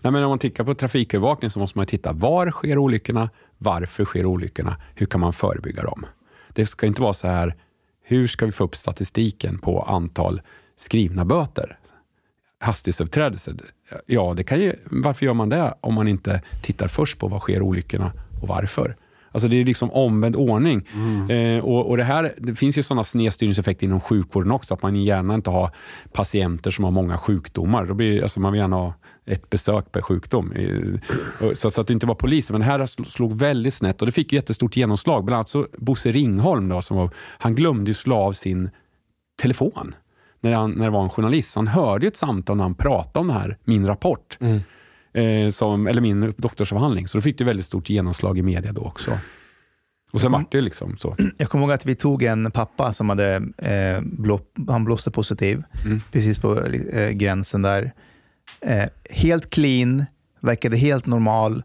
Nej, 0.00 0.12
men 0.12 0.22
om 0.22 0.28
man 0.28 0.38
tittar 0.38 0.64
på 0.64 0.74
trafikövervakning 0.74 1.50
så 1.50 1.58
måste 1.58 1.78
man 1.78 1.86
titta 1.86 2.12
var 2.12 2.50
sker 2.50 2.78
olyckorna, 2.78 3.30
varför 3.58 4.04
sker 4.04 4.26
olyckorna, 4.26 4.76
hur 4.94 5.06
kan 5.06 5.20
man 5.20 5.32
förebygga 5.32 5.82
dem? 5.82 6.06
Det 6.48 6.66
ska 6.66 6.86
inte 6.86 7.02
vara 7.02 7.12
så 7.12 7.28
här, 7.28 7.54
hur 8.04 8.26
ska 8.26 8.46
vi 8.46 8.52
få 8.52 8.64
upp 8.64 8.76
statistiken 8.76 9.58
på 9.58 9.82
antal 9.82 10.40
skrivna 10.82 11.24
böter? 11.24 11.78
Hastighetsöverträdelser, 12.60 13.54
ja, 14.06 14.34
det 14.36 14.44
kan 14.44 14.60
ju, 14.60 14.72
varför 14.90 15.26
gör 15.26 15.34
man 15.34 15.48
det 15.48 15.74
om 15.80 15.94
man 15.94 16.08
inte 16.08 16.42
tittar 16.62 16.88
först 16.88 17.18
på 17.18 17.28
var 17.28 17.38
sker 17.40 17.62
olyckorna 17.62 18.12
och 18.42 18.48
varför? 18.48 18.96
Alltså 19.34 19.48
det 19.48 19.56
är 19.60 19.64
liksom 19.64 19.90
omvänd 19.90 20.36
ordning. 20.36 20.86
Eh, 21.30 21.64
och, 21.64 21.90
och 21.90 21.96
det, 21.96 22.04
här, 22.04 22.34
det 22.38 22.54
finns 22.54 22.78
ju 22.78 22.82
sådana 22.82 23.04
snedstyrningseffekter 23.04 23.86
inom 23.86 24.00
sjukvården 24.00 24.50
också, 24.52 24.74
att 24.74 24.82
man 24.82 24.96
gärna 24.96 25.34
inte 25.34 25.50
har 25.50 25.70
patienter 26.12 26.70
som 26.70 26.84
har 26.84 26.90
många 26.90 27.18
sjukdomar. 27.18 27.86
Då 27.86 27.94
blir, 27.94 28.22
alltså 28.22 28.40
man 28.40 28.52
vill 28.52 28.58
gärna 28.60 28.76
ha 28.76 28.94
ett 29.26 29.50
besök 29.50 29.92
per 29.92 30.00
sjukdom. 30.00 30.52
Eh, 30.52 31.52
Så, 31.54 31.70
så 31.70 31.80
att 31.80 31.86
det 31.86 31.92
inte 31.92 32.06
var 32.06 32.14
polisen. 32.14 32.54
Men 32.54 32.60
det 32.60 32.66
här 32.66 32.78
sl- 32.80 33.04
slog 33.04 33.38
väldigt 33.38 33.74
snett 33.74 34.02
och 34.02 34.06
det 34.06 34.12
fick 34.12 34.32
jättestort 34.32 34.76
genomslag. 34.76 35.24
Bland 35.24 35.34
annat 35.36 35.48
så 35.48 35.66
Bosse 35.78 36.12
Ringholm, 36.12 36.68
då, 36.68 36.82
som 36.82 36.96
var, 36.96 37.10
han 37.16 37.54
glömde 37.54 37.94
slå 37.94 38.16
av 38.16 38.32
sin 38.32 38.70
telefon 39.42 39.94
när, 40.42 40.52
han, 40.52 40.70
när 40.70 40.84
det 40.84 40.90
var 40.90 41.02
en 41.02 41.08
journalist. 41.10 41.50
Så 41.50 41.58
han 41.58 41.68
hörde 41.68 42.06
ett 42.06 42.16
samtal 42.16 42.56
när 42.56 42.64
han 42.64 42.74
pratade 42.74 43.18
om 43.18 43.26
det 43.26 43.34
här, 43.34 43.58
min 43.64 43.86
rapport. 43.86 44.38
Eh, 45.14 45.48
som, 45.50 45.86
eller 45.86 46.00
min 46.00 46.34
doktorsavhandling. 46.36 47.08
Så 47.08 47.18
då 47.18 47.22
fick 47.22 47.38
det 47.38 47.44
väldigt 47.44 47.66
stort 47.66 47.90
genomslag 47.90 48.38
i 48.38 48.42
media 48.42 48.72
då 48.72 48.80
också. 48.80 49.10
Och 50.12 50.20
sen 50.20 50.32
vart 50.32 50.52
det 50.52 50.60
liksom 50.60 50.96
så. 50.96 51.16
Jag 51.38 51.48
kommer 51.48 51.64
ihåg 51.64 51.72
att 51.72 51.86
vi 51.86 51.94
tog 51.94 52.22
en 52.22 52.50
pappa 52.50 52.92
som 52.92 53.08
hade 53.08 53.34
eh, 53.58 54.00
blå, 54.02 54.40
han 54.68 54.84
blåste 54.84 55.10
positiv, 55.10 55.62
precis 56.12 56.38
på 56.38 56.60
eh, 56.64 57.10
gränsen 57.10 57.62
där. 57.62 57.92
Eh, 58.60 58.84
helt 59.10 59.50
clean, 59.50 60.04
verkade 60.40 60.76
helt 60.76 61.06
normal. 61.06 61.62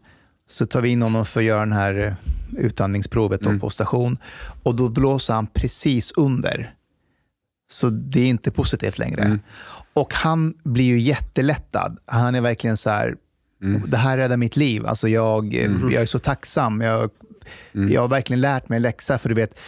Så 0.50 0.66
tar 0.66 0.80
vi 0.80 0.88
in 0.88 1.02
honom 1.02 1.26
för 1.26 1.40
att 1.40 1.46
göra 1.46 1.60
den 1.60 1.72
här 1.72 2.16
utandningsprovet 2.56 3.40
då 3.40 3.58
på 3.58 3.70
station. 3.70 4.18
Och 4.62 4.74
då 4.74 4.88
blåser 4.88 5.34
han 5.34 5.46
precis 5.46 6.12
under. 6.16 6.74
Så 7.70 7.90
det 7.90 8.20
är 8.20 8.26
inte 8.26 8.50
positivt 8.50 8.98
längre. 8.98 9.38
Och 9.92 10.14
han 10.14 10.54
blir 10.64 10.84
ju 10.84 10.98
jättelättad. 10.98 11.98
Han 12.06 12.34
är 12.34 12.40
verkligen 12.40 12.76
så 12.76 12.90
här, 12.90 13.16
det 13.86 13.96
här 13.96 14.16
räddar 14.16 14.36
mitt 14.36 14.56
liv. 14.56 14.86
Alltså 14.86 15.08
jag, 15.08 15.54
jag 15.92 16.02
är 16.02 16.06
så 16.06 16.18
tacksam. 16.18 16.80
Jag, 16.80 17.10
jag 17.72 18.00
har 18.00 18.08
verkligen 18.08 18.40
lärt 18.40 18.68
mig 18.68 18.76
en 18.76 18.82
läxa. 18.82 19.18
För 19.18 19.28
du 19.28 19.34
vet, 19.34 19.58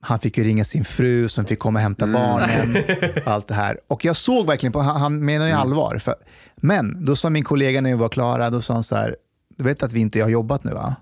han 0.00 0.18
fick 0.18 0.38
ju 0.38 0.44
ringa 0.44 0.64
sin 0.64 0.84
fru 0.84 1.28
som 1.28 1.44
fick 1.44 1.58
komma 1.58 1.78
och 1.78 1.82
hämta 1.82 2.06
barnen. 2.06 2.76
Och 3.24 3.32
allt 3.32 3.48
det 3.48 3.54
här. 3.54 3.80
Och 3.88 4.04
jag 4.04 4.16
såg 4.16 4.46
verkligen 4.46 4.72
på, 4.72 4.80
han, 4.80 5.00
han 5.00 5.24
menar 5.24 5.46
ju 5.46 5.52
allvar. 5.52 5.98
För, 5.98 6.14
men 6.56 7.04
då 7.04 7.16
sa 7.16 7.30
min 7.30 7.44
kollega 7.44 7.80
när 7.80 7.90
vi 7.90 7.96
var 7.96 8.08
klara, 8.08 8.50
då 8.50 8.62
sa 8.62 8.74
han 8.74 8.84
så 8.84 8.96
här, 8.96 9.16
du 9.56 9.64
vet 9.64 9.82
att 9.82 9.92
vi 9.92 10.00
inte 10.00 10.20
har 10.22 10.28
jobbat 10.28 10.64
nu 10.64 10.72
va? 10.72 10.96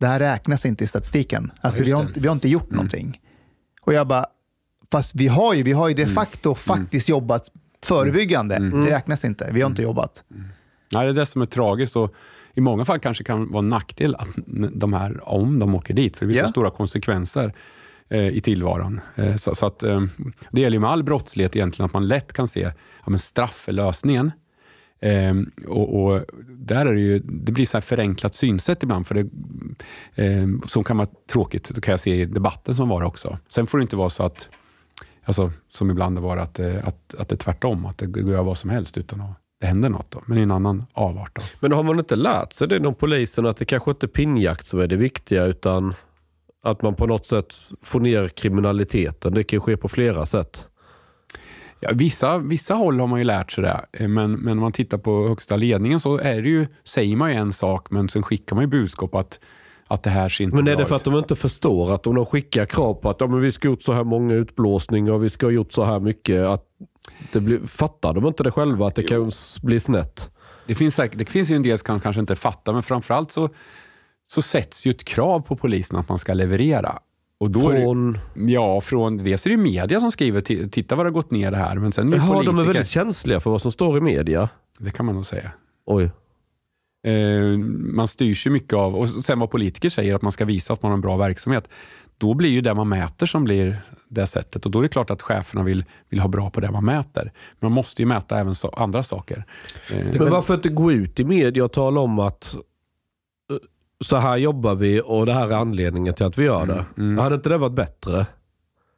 Det 0.00 0.06
här 0.06 0.18
räknas 0.18 0.66
inte 0.66 0.84
i 0.84 0.86
statistiken. 0.86 1.52
Alltså, 1.60 1.82
vi, 1.82 1.90
har 1.90 2.02
inte, 2.02 2.20
vi 2.20 2.26
har 2.26 2.34
inte 2.34 2.48
gjort 2.48 2.70
någonting. 2.70 3.20
Och 3.82 3.94
jag 3.94 4.06
bara, 4.06 4.26
fast 4.92 5.14
vi 5.14 5.28
har 5.28 5.54
ju, 5.54 5.62
vi 5.62 5.72
har 5.72 5.88
ju 5.88 5.94
de 5.94 6.06
facto 6.06 6.54
faktiskt 6.54 7.08
jobbat 7.08 7.50
förebyggande. 7.82 8.58
Det 8.58 8.90
räknas 8.90 9.24
inte, 9.24 9.50
vi 9.52 9.60
har 9.60 9.70
inte 9.70 9.82
jobbat. 9.82 10.24
Nej, 10.92 11.04
det 11.04 11.10
är 11.10 11.14
det 11.14 11.26
som 11.26 11.42
är 11.42 11.46
tragiskt 11.46 11.96
och 11.96 12.14
i 12.54 12.60
många 12.60 12.84
fall 12.84 12.98
kanske 12.98 13.24
kan 13.24 13.50
vara 13.52 13.58
en 13.62 13.68
nackdel 13.68 14.14
att 14.14 14.28
de 14.72 14.92
här, 14.92 15.28
om 15.28 15.58
de 15.58 15.74
åker 15.74 15.94
dit, 15.94 16.16
för 16.16 16.26
det 16.26 16.28
blir 16.28 16.38
Ja. 16.38 16.44
så 16.46 16.50
stora 16.50 16.70
konsekvenser 16.70 17.52
eh, 18.08 18.28
i 18.28 18.40
tillvaron. 18.40 19.00
Eh, 19.14 19.34
så, 19.36 19.54
så 19.54 19.66
att, 19.66 19.82
eh, 19.82 20.02
det 20.50 20.60
gäller 20.60 20.74
ju 20.76 20.80
med 20.80 20.90
all 20.90 21.02
brottslighet 21.02 21.56
egentligen, 21.56 21.86
att 21.86 21.92
man 21.92 22.08
lätt 22.08 22.32
kan 22.32 22.48
se 22.48 22.60
ja, 23.04 23.10
men 23.10 23.18
straff 23.18 23.68
är 23.68 23.72
lösningen. 23.72 24.32
Eh, 25.00 25.34
och, 25.68 26.02
och 26.04 26.24
där 26.48 26.86
är 26.86 26.94
det 26.94 27.00
ju, 27.00 27.18
det 27.18 27.52
blir 27.52 27.64
så 27.66 27.76
här 27.76 27.82
förenklat 27.82 28.34
synsätt 28.34 28.82
ibland, 28.82 29.06
för 29.06 29.14
det, 29.14 29.28
eh, 30.24 30.46
som 30.66 30.84
kan 30.84 30.96
vara 30.96 31.08
tråkigt, 31.32 31.70
det 31.74 31.80
kan 31.80 31.92
jag 31.92 32.00
se 32.00 32.14
i 32.20 32.24
debatten 32.24 32.74
som 32.74 32.88
var 32.88 33.02
också. 33.02 33.38
Sen 33.48 33.66
får 33.66 33.78
det 33.78 33.82
inte 33.82 33.96
vara 33.96 34.10
så 34.10 34.22
att, 34.22 34.48
alltså, 35.30 35.58
som 35.68 35.90
ibland 35.90 36.16
det 36.16 36.20
var, 36.20 36.36
att, 36.36 36.58
eh, 36.58 36.88
att, 36.88 37.14
att 37.18 37.28
det 37.28 37.34
är 37.34 37.36
tvärtom, 37.36 37.86
att 37.86 37.98
det 37.98 38.06
går 38.06 38.20
att 38.20 38.28
göra 38.28 38.42
vad 38.42 38.58
som 38.58 38.70
helst 38.70 38.98
utan 38.98 39.20
att 39.20 39.40
det 39.60 39.66
händer 39.66 39.88
något. 39.88 40.10
Då. 40.10 40.22
Men 40.26 40.38
i 40.38 40.40
en 40.40 40.50
annan 40.50 40.84
avart. 40.92 41.36
Då. 41.36 41.42
Men 41.60 41.72
har 41.72 41.82
man 41.82 41.98
inte 41.98 42.16
lärt 42.16 42.52
sig 42.52 42.68
det 42.68 42.76
inom 42.76 42.94
polisen 42.94 43.46
att 43.46 43.56
det 43.56 43.64
kanske 43.64 43.90
inte 43.90 44.06
är 44.06 44.08
pinnjakt 44.08 44.68
som 44.68 44.80
är 44.80 44.86
det 44.86 44.96
viktiga 44.96 45.44
utan 45.44 45.94
att 46.62 46.82
man 46.82 46.94
på 46.94 47.06
något 47.06 47.26
sätt 47.26 47.54
får 47.82 48.00
ner 48.00 48.28
kriminaliteten. 48.28 49.34
Det 49.34 49.44
kan 49.44 49.60
ske 49.60 49.76
på 49.76 49.88
flera 49.88 50.26
sätt. 50.26 50.66
Ja, 51.80 51.90
vissa, 51.94 52.38
vissa 52.38 52.74
håll 52.74 53.00
har 53.00 53.06
man 53.06 53.18
ju 53.18 53.24
lärt 53.24 53.52
sig 53.52 53.64
det, 53.64 53.84
Eh, 53.92 54.08
men, 54.08 54.32
men 54.32 54.52
om 54.52 54.58
man 54.58 54.72
tittar 54.72 54.98
på 54.98 55.28
högsta 55.28 55.56
ledningen 55.56 56.00
så 56.00 56.18
är 56.18 56.42
det 56.42 56.48
ju, 56.48 56.66
säger 56.84 57.16
man 57.16 57.30
ju 57.30 57.36
en 57.36 57.52
sak, 57.52 57.90
men 57.90 58.08
sen 58.08 58.22
skickar 58.22 58.56
man 58.56 58.62
ju 58.64 58.68
budskap 58.68 59.14
att, 59.14 59.40
att 59.90 60.02
det 60.02 60.10
här 60.10 60.28
ser 60.28 60.44
inte 60.44 60.56
Men 60.56 60.68
är 60.68 60.76
det 60.76 60.86
för 60.86 60.96
att 60.96 61.04
de 61.04 61.14
inte 61.18 61.36
förstår 61.36 61.94
att 61.94 62.06
om 62.06 62.14
de 62.14 62.26
skickar 62.26 62.66
krav 62.66 62.94
på 62.94 63.10
att 63.10 63.16
ja, 63.20 63.26
men 63.26 63.40
vi 63.40 63.52
ska 63.52 63.68
ha 63.68 63.70
gjort 63.72 63.82
så 63.82 63.92
här 63.92 64.04
många 64.04 64.34
utblåsningar 64.34 65.12
och 65.12 65.24
vi 65.24 65.28
ska 65.28 65.46
ha 65.46 65.50
gjort 65.50 65.72
så 65.72 65.84
här 65.84 66.00
mycket. 66.00 66.46
Att 66.46 66.64
det 67.32 67.40
blir, 67.40 67.58
fattar 67.66 68.14
de 68.14 68.26
inte 68.26 68.42
det 68.42 68.50
själva 68.50 68.86
att 68.86 68.94
det 68.94 69.02
kan 69.02 69.28
s- 69.28 69.58
bli 69.62 69.80
snett? 69.80 70.30
Det 70.66 70.74
finns, 70.74 70.94
säkert, 70.94 71.18
det 71.18 71.24
finns 71.30 71.50
ju 71.50 71.56
en 71.56 71.62
del 71.62 71.78
som 71.78 71.86
kan 71.86 72.00
kanske 72.00 72.20
inte 72.20 72.34
fatta, 72.36 72.72
men 72.72 72.82
framförallt 72.82 73.32
så, 73.32 73.48
så 74.28 74.42
sätts 74.42 74.86
ju 74.86 74.90
ett 74.90 75.04
krav 75.04 75.40
på 75.40 75.56
polisen 75.56 75.98
att 75.98 76.08
man 76.08 76.18
ska 76.18 76.34
leverera. 76.34 76.98
Och 77.40 77.50
då 77.50 77.70
är 77.70 77.74
det- 77.74 77.80
Från... 77.82 78.18
Ja, 78.34 78.80
från 78.80 79.16
dels 79.16 79.46
är 79.46 79.50
det 79.50 79.56
media 79.56 80.00
som 80.00 80.12
skriver 80.12 80.40
"Ti- 80.40 80.70
titta 80.70 80.96
vad 80.96 81.06
det 81.06 81.08
har 81.10 81.14
gått 81.14 81.30
ner 81.30 81.50
det 81.50 81.56
här, 81.56 81.74
men 81.76 81.92
sen 81.92 82.12
Jaha, 82.12 82.26
politiker. 82.26 82.46
de 82.52 82.58
är 82.58 82.62
väldigt 82.66 82.88
känsliga 82.88 83.40
för 83.40 83.50
vad 83.50 83.62
som 83.62 83.72
står 83.72 83.98
i 83.98 84.00
media. 84.00 84.48
Det 84.78 84.90
kan 84.90 85.06
man 85.06 85.14
nog 85.14 85.26
säga. 85.26 85.50
Oj. 85.86 86.10
Eh, 87.02 87.58
man 87.94 88.08
styrs 88.08 88.46
ju 88.46 88.50
mycket 88.50 88.74
av, 88.74 88.96
och 88.96 89.08
sen 89.08 89.38
vad 89.38 89.50
politiker 89.50 89.90
säger, 89.90 90.14
att 90.14 90.22
man 90.22 90.32
ska 90.32 90.44
visa 90.44 90.72
att 90.72 90.82
man 90.82 90.90
har 90.90 90.96
en 90.96 91.00
bra 91.00 91.16
verksamhet. 91.16 91.68
Då 92.18 92.34
blir 92.34 92.50
ju 92.50 92.60
det 92.60 92.74
man 92.74 92.88
mäter 92.88 93.26
som 93.26 93.44
blir 93.44 93.82
det 94.08 94.26
sättet 94.26 94.64
och 94.66 94.70
då 94.70 94.78
är 94.78 94.82
det 94.82 94.88
klart 94.88 95.10
att 95.10 95.22
cheferna 95.22 95.62
vill, 95.62 95.84
vill 96.08 96.20
ha 96.20 96.28
bra 96.28 96.50
på 96.50 96.60
det 96.60 96.70
man 96.70 96.84
mäter. 96.84 97.22
Men 97.24 97.32
man 97.70 97.72
måste 97.72 98.02
ju 98.02 98.06
mäta 98.06 98.38
även 98.38 98.54
så, 98.54 98.68
andra 98.68 99.02
saker. 99.02 99.44
Eh, 99.90 100.06
Men 100.18 100.30
varför 100.30 100.54
inte 100.54 100.68
gå 100.68 100.92
ut 100.92 101.20
i 101.20 101.24
media 101.24 101.64
och 101.64 101.72
tala 101.72 102.00
om 102.00 102.18
att 102.18 102.54
eh, 103.50 103.56
så 104.00 104.16
här 104.16 104.36
jobbar 104.36 104.74
vi 104.74 105.02
och 105.04 105.26
det 105.26 105.32
här 105.32 105.48
är 105.48 105.56
anledningen 105.56 106.14
till 106.14 106.26
att 106.26 106.38
vi 106.38 106.44
gör 106.44 106.66
det. 106.66 106.84
Mm, 106.98 107.18
Hade 107.18 107.34
inte 107.34 107.48
det 107.48 107.58
varit 107.58 107.72
bättre? 107.72 108.26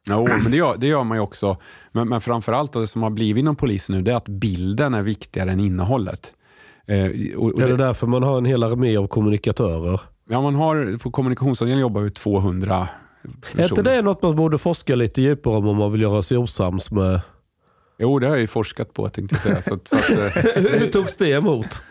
Jo, 0.09 0.27
men 0.43 0.51
det 0.51 0.57
gör, 0.57 0.77
det 0.77 0.87
gör 0.87 1.03
man 1.03 1.17
ju 1.17 1.21
också. 1.21 1.57
Men, 1.91 2.09
men 2.09 2.21
framförallt 2.21 2.73
det 2.73 2.87
som 2.87 3.03
har 3.03 3.09
blivit 3.09 3.41
inom 3.41 3.55
polisen 3.55 3.95
nu, 3.95 4.01
det 4.01 4.11
är 4.11 4.15
att 4.15 4.29
bilden 4.29 4.93
är 4.93 5.01
viktigare 5.01 5.51
än 5.51 5.59
innehållet. 5.59 6.33
Eh, 6.87 7.37
och, 7.37 7.51
och 7.53 7.61
är 7.61 7.67
det 7.67 7.77
därför 7.77 8.07
man 8.07 8.23
har 8.23 8.37
en 8.37 8.45
hel 8.45 8.63
armé 8.63 8.97
av 8.97 9.07
kommunikatörer? 9.07 10.01
Ja, 10.29 10.41
man 10.41 10.55
har, 10.55 10.97
på 10.97 11.11
kommunikationsavdelningen 11.11 11.81
jobbar 11.81 12.01
vi 12.01 12.11
200 12.11 12.87
Är 13.55 13.63
inte 13.63 13.81
det 13.81 14.01
något 14.01 14.21
man 14.21 14.35
borde 14.35 14.57
forska 14.57 14.95
lite 14.95 15.21
djupare 15.21 15.55
om 15.57 15.67
om 15.67 15.77
man 15.77 15.91
vill 15.91 16.01
göra 16.01 16.21
sig 16.21 16.37
osams 16.37 16.91
med? 16.91 17.21
Jo, 17.97 18.19
det 18.19 18.27
har 18.27 18.33
jag 18.33 18.41
ju 18.41 18.47
forskat 18.47 18.93
på 18.93 19.09
tänkte 19.09 19.35
jag 19.35 19.41
säga. 19.41 19.61
Så, 19.61 19.79
så 19.83 19.95
att, 19.95 20.09
eh, 20.57 20.63
Hur 20.63 20.91
togs 20.91 21.17
det 21.17 21.31
emot? 21.31 21.81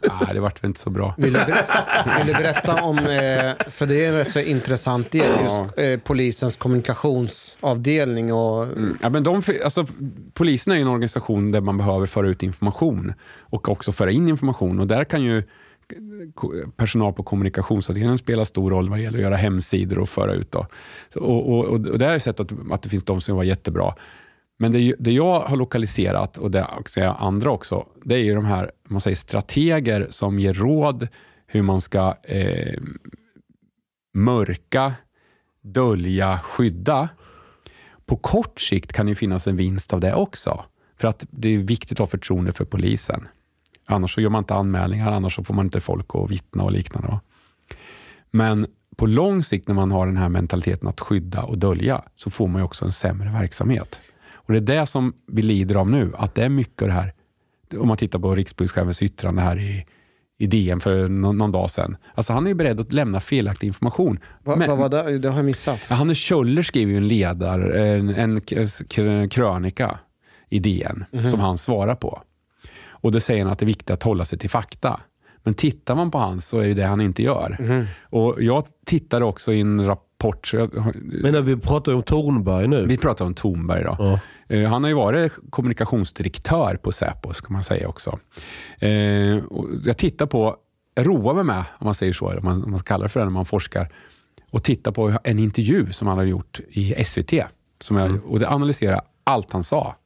Nej, 0.00 0.34
det 0.34 0.40
vart 0.40 0.62
väl 0.64 0.68
inte 0.68 0.80
så 0.80 0.90
bra. 0.90 1.14
Vill 1.18 1.32
du, 1.32 1.38
ber- 1.38 2.18
vill 2.18 2.26
du 2.26 2.32
berätta 2.32 2.82
om, 2.82 2.98
eh, 2.98 3.04
för 3.70 3.86
det 3.86 4.04
är 4.04 4.08
en 4.08 4.14
rätt 4.16 4.30
så 4.30 4.40
intressant 4.40 5.10
del, 5.10 5.30
just 5.44 5.78
eh, 5.78 5.98
polisens 6.04 6.56
kommunikationsavdelning 6.56 8.32
och 8.32 8.62
Mm. 8.62 8.98
Ja, 9.02 9.08
men 9.08 9.22
de, 9.22 9.42
alltså, 9.64 9.86
polisen 10.34 10.72
är 10.72 10.76
ju 10.76 10.82
en 10.82 10.88
organisation 10.88 11.50
där 11.50 11.60
man 11.60 11.78
behöver 11.78 12.06
föra 12.06 12.28
ut 12.28 12.42
information 12.42 13.12
och 13.40 13.68
också 13.68 13.92
föra 13.92 14.10
in 14.10 14.28
information. 14.28 14.80
Och 14.80 14.86
där 14.86 15.04
kan 15.04 15.22
ju 15.22 15.42
personal 16.76 17.12
på 17.12 17.22
kommunikationsavdelningen 17.22 18.18
spela 18.18 18.44
stor 18.44 18.70
roll 18.70 18.88
vad 18.88 19.00
gäller 19.00 19.18
att 19.18 19.22
göra 19.22 19.36
hemsidor 19.36 19.98
och 19.98 20.08
föra 20.08 20.32
ut. 20.32 20.52
Då. 20.52 20.66
Och, 21.14 21.52
och, 21.52 21.64
och 21.64 21.80
där 21.98 22.06
har 22.06 22.12
jag 22.12 22.22
sett 22.22 22.40
att, 22.40 22.52
att 22.72 22.82
det 22.82 22.88
finns 22.88 23.04
de 23.04 23.20
som 23.20 23.36
var 23.36 23.42
jättebra. 23.44 23.94
Men 24.62 24.72
det, 24.72 24.94
det 24.98 25.12
jag 25.12 25.40
har 25.40 25.56
lokaliserat, 25.56 26.38
och 26.38 26.50
det 26.50 26.66
också 26.78 27.00
andra 27.00 27.50
också, 27.50 27.86
det 28.04 28.14
är 28.14 28.18
ju 28.18 28.34
de 28.34 28.44
här 28.44 28.70
man 28.88 29.00
säger, 29.00 29.16
strateger 29.16 30.06
som 30.10 30.38
ger 30.38 30.54
råd 30.54 31.08
hur 31.46 31.62
man 31.62 31.80
ska 31.80 32.16
eh, 32.22 32.80
mörka, 34.14 34.94
dölja, 35.62 36.38
skydda. 36.38 37.08
På 38.06 38.16
kort 38.16 38.60
sikt 38.60 38.92
kan 38.92 39.06
det 39.06 39.14
finnas 39.14 39.46
en 39.46 39.56
vinst 39.56 39.92
av 39.92 40.00
det 40.00 40.14
också. 40.14 40.64
För 40.96 41.08
att 41.08 41.26
det 41.30 41.48
är 41.48 41.58
viktigt 41.58 41.92
att 41.92 41.98
ha 41.98 42.06
förtroende 42.06 42.52
för 42.52 42.64
polisen. 42.64 43.28
Annars 43.86 44.14
så 44.14 44.20
gör 44.20 44.30
man 44.30 44.42
inte 44.42 44.54
anmälningar, 44.54 45.12
annars 45.12 45.34
så 45.34 45.44
får 45.44 45.54
man 45.54 45.66
inte 45.66 45.80
folk 45.80 46.14
att 46.14 46.30
vittna 46.30 46.62
och 46.62 46.72
liknande. 46.72 47.08
va. 47.08 47.20
Men 48.30 48.66
på 48.96 49.06
lång 49.06 49.42
sikt 49.42 49.68
när 49.68 49.74
man 49.74 49.90
har 49.90 50.06
den 50.06 50.16
här 50.16 50.28
mentaliteten 50.28 50.88
att 50.88 51.00
skydda 51.00 51.42
och 51.42 51.58
dölja 51.58 52.02
så 52.16 52.30
får 52.30 52.48
man 52.48 52.60
ju 52.60 52.64
också 52.64 52.84
en 52.84 52.92
sämre 52.92 53.32
verksamhet. 53.32 54.00
Och 54.46 54.52
Det 54.52 54.58
är 54.58 54.80
det 54.80 54.86
som 54.86 55.14
vi 55.26 55.42
lider 55.42 55.74
av 55.74 55.90
nu, 55.90 56.12
att 56.18 56.34
det 56.34 56.44
är 56.44 56.48
mycket 56.48 56.82
av 56.82 56.88
det 56.88 56.94
här. 56.94 57.12
Om 57.78 57.88
man 57.88 57.96
tittar 57.96 58.18
på 58.18 58.34
rikspolischefens 58.34 59.02
yttrande 59.02 59.42
här 59.42 59.58
i, 59.58 59.86
i 60.38 60.46
DN 60.46 60.80
för 60.80 61.08
någon, 61.08 61.38
någon 61.38 61.52
dag 61.52 61.70
sedan. 61.70 61.96
Alltså 62.14 62.32
han 62.32 62.46
är 62.46 62.54
beredd 62.54 62.80
att 62.80 62.92
lämna 62.92 63.20
felaktig 63.20 63.66
information. 63.66 64.18
vad, 64.44 64.58
Men- 64.58 64.68
vad 64.70 64.78
var 64.78 64.88
det? 64.88 65.18
Det 65.18 65.28
har 65.28 65.36
jag 65.36 65.44
missat. 65.44 65.80
Ja, 65.90 65.94
Hannes 65.96 66.18
Kjöller 66.18 66.62
skriver 66.62 66.92
ju 66.92 66.96
en 66.98 67.08
ledare, 67.08 67.88
en, 67.88 68.08
en 68.08 68.40
krönika 69.28 69.98
i 70.48 70.58
DN 70.58 71.04
som 71.30 71.40
han 71.40 71.58
svarar 71.58 71.94
på. 71.94 72.22
Och 72.88 73.12
då 73.12 73.20
säger 73.20 73.42
han 73.44 73.52
att 73.52 73.58
det 73.58 73.64
är 73.64 73.66
viktigt 73.66 73.90
att 73.90 74.02
hålla 74.02 74.24
sig 74.24 74.38
till 74.38 74.50
fakta. 74.50 75.00
Men 75.42 75.54
tittar 75.54 75.94
man 75.94 76.10
på 76.10 76.18
han 76.18 76.40
så 76.40 76.58
är 76.58 76.68
det 76.68 76.74
det 76.74 76.84
han 76.84 77.00
inte 77.00 77.22
gör. 77.22 77.56
Och 78.02 78.42
Jag 78.42 78.66
tittade 78.86 79.24
också 79.24 79.52
i 79.52 79.60
en 79.60 79.86
rapport, 79.86 80.11
så 80.44 80.56
jag, 80.56 80.70
Men 80.94 81.32
när 81.32 81.40
vi 81.40 81.56
pratar 81.56 81.94
om 81.94 82.02
Tornberg 82.02 82.68
nu. 82.68 82.86
vi 82.86 82.96
pratar 82.96 83.24
om 83.24 83.34
Thornberg. 83.34 83.84
Då. 83.84 83.96
Ja. 83.98 84.20
Eh, 84.56 84.68
Han 84.70 84.82
har 84.82 84.88
ju 84.88 84.94
varit 84.96 85.32
kommunikationsdirektör 85.50 86.76
på 86.82 86.92
Säpo, 86.92 87.34
ska 87.34 87.52
man 87.52 87.62
säga 87.62 87.88
också. 87.88 88.18
Eh, 88.78 88.90
jag 89.84 89.96
tittar 89.96 90.26
på, 90.26 90.56
jag 90.94 91.06
roar 91.06 91.34
mig 91.34 91.44
med, 91.44 91.64
om 91.78 91.84
man 91.84 91.94
säger 91.94 92.12
så, 92.12 92.26
om 92.26 92.38
man, 92.42 92.64
om 92.64 92.70
man 92.70 92.80
kallar 92.80 93.04
det 93.04 93.08
för 93.08 93.20
det 93.20 93.26
när 93.26 93.32
man 93.32 93.44
forskar, 93.46 93.88
och 94.50 94.62
tittar 94.62 94.92
på 94.92 95.12
en 95.24 95.38
intervju 95.38 95.92
som 95.92 96.08
han 96.08 96.18
har 96.18 96.24
gjort 96.24 96.60
i 96.68 97.04
SVT. 97.04 97.32
Som 97.80 97.96
jag, 97.96 98.24
och 98.26 98.38
det 98.40 98.48
analyserar 98.48 99.00
allt 99.24 99.52
han 99.52 99.64
sa. 99.64 99.96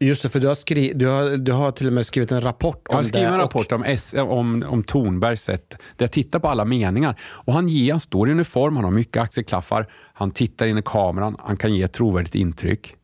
Just 0.00 0.22
det, 0.22 0.28
för 0.28 0.40
du 0.40 0.46
har, 0.48 0.54
skri, 0.54 0.92
du, 0.94 1.06
har, 1.06 1.36
du 1.36 1.52
har 1.52 1.72
till 1.72 1.86
och 1.86 1.92
med 1.92 2.06
skrivit 2.06 2.32
en 2.32 2.40
rapport 2.40 2.76
om 2.76 2.82
Jag 2.88 2.96
har 2.96 3.02
skrivit 3.04 3.22
det. 3.22 3.28
en 3.28 3.34
och- 3.34 3.40
rapport 3.40 3.72
om, 3.72 3.84
S, 3.84 4.14
om, 4.18 4.64
om 4.68 4.84
Thornbergs 4.84 5.42
sätt, 5.42 5.68
där 5.96 6.04
jag 6.04 6.12
tittar 6.12 6.38
på 6.38 6.48
alla 6.48 6.64
meningar. 6.64 7.20
Och 7.22 7.52
han, 7.52 7.68
ger, 7.68 7.92
han 7.92 8.00
står 8.00 8.28
i 8.28 8.32
uniform, 8.32 8.76
han 8.76 8.84
har 8.84 8.90
mycket 8.90 9.22
axelklaffar, 9.22 9.86
han 9.92 10.30
tittar 10.30 10.66
in 10.66 10.78
i 10.78 10.82
kameran, 10.84 11.36
han 11.38 11.56
kan 11.56 11.74
ge 11.74 11.82
ett 11.82 11.92
trovärdigt 11.92 12.34
intryck. 12.34 12.96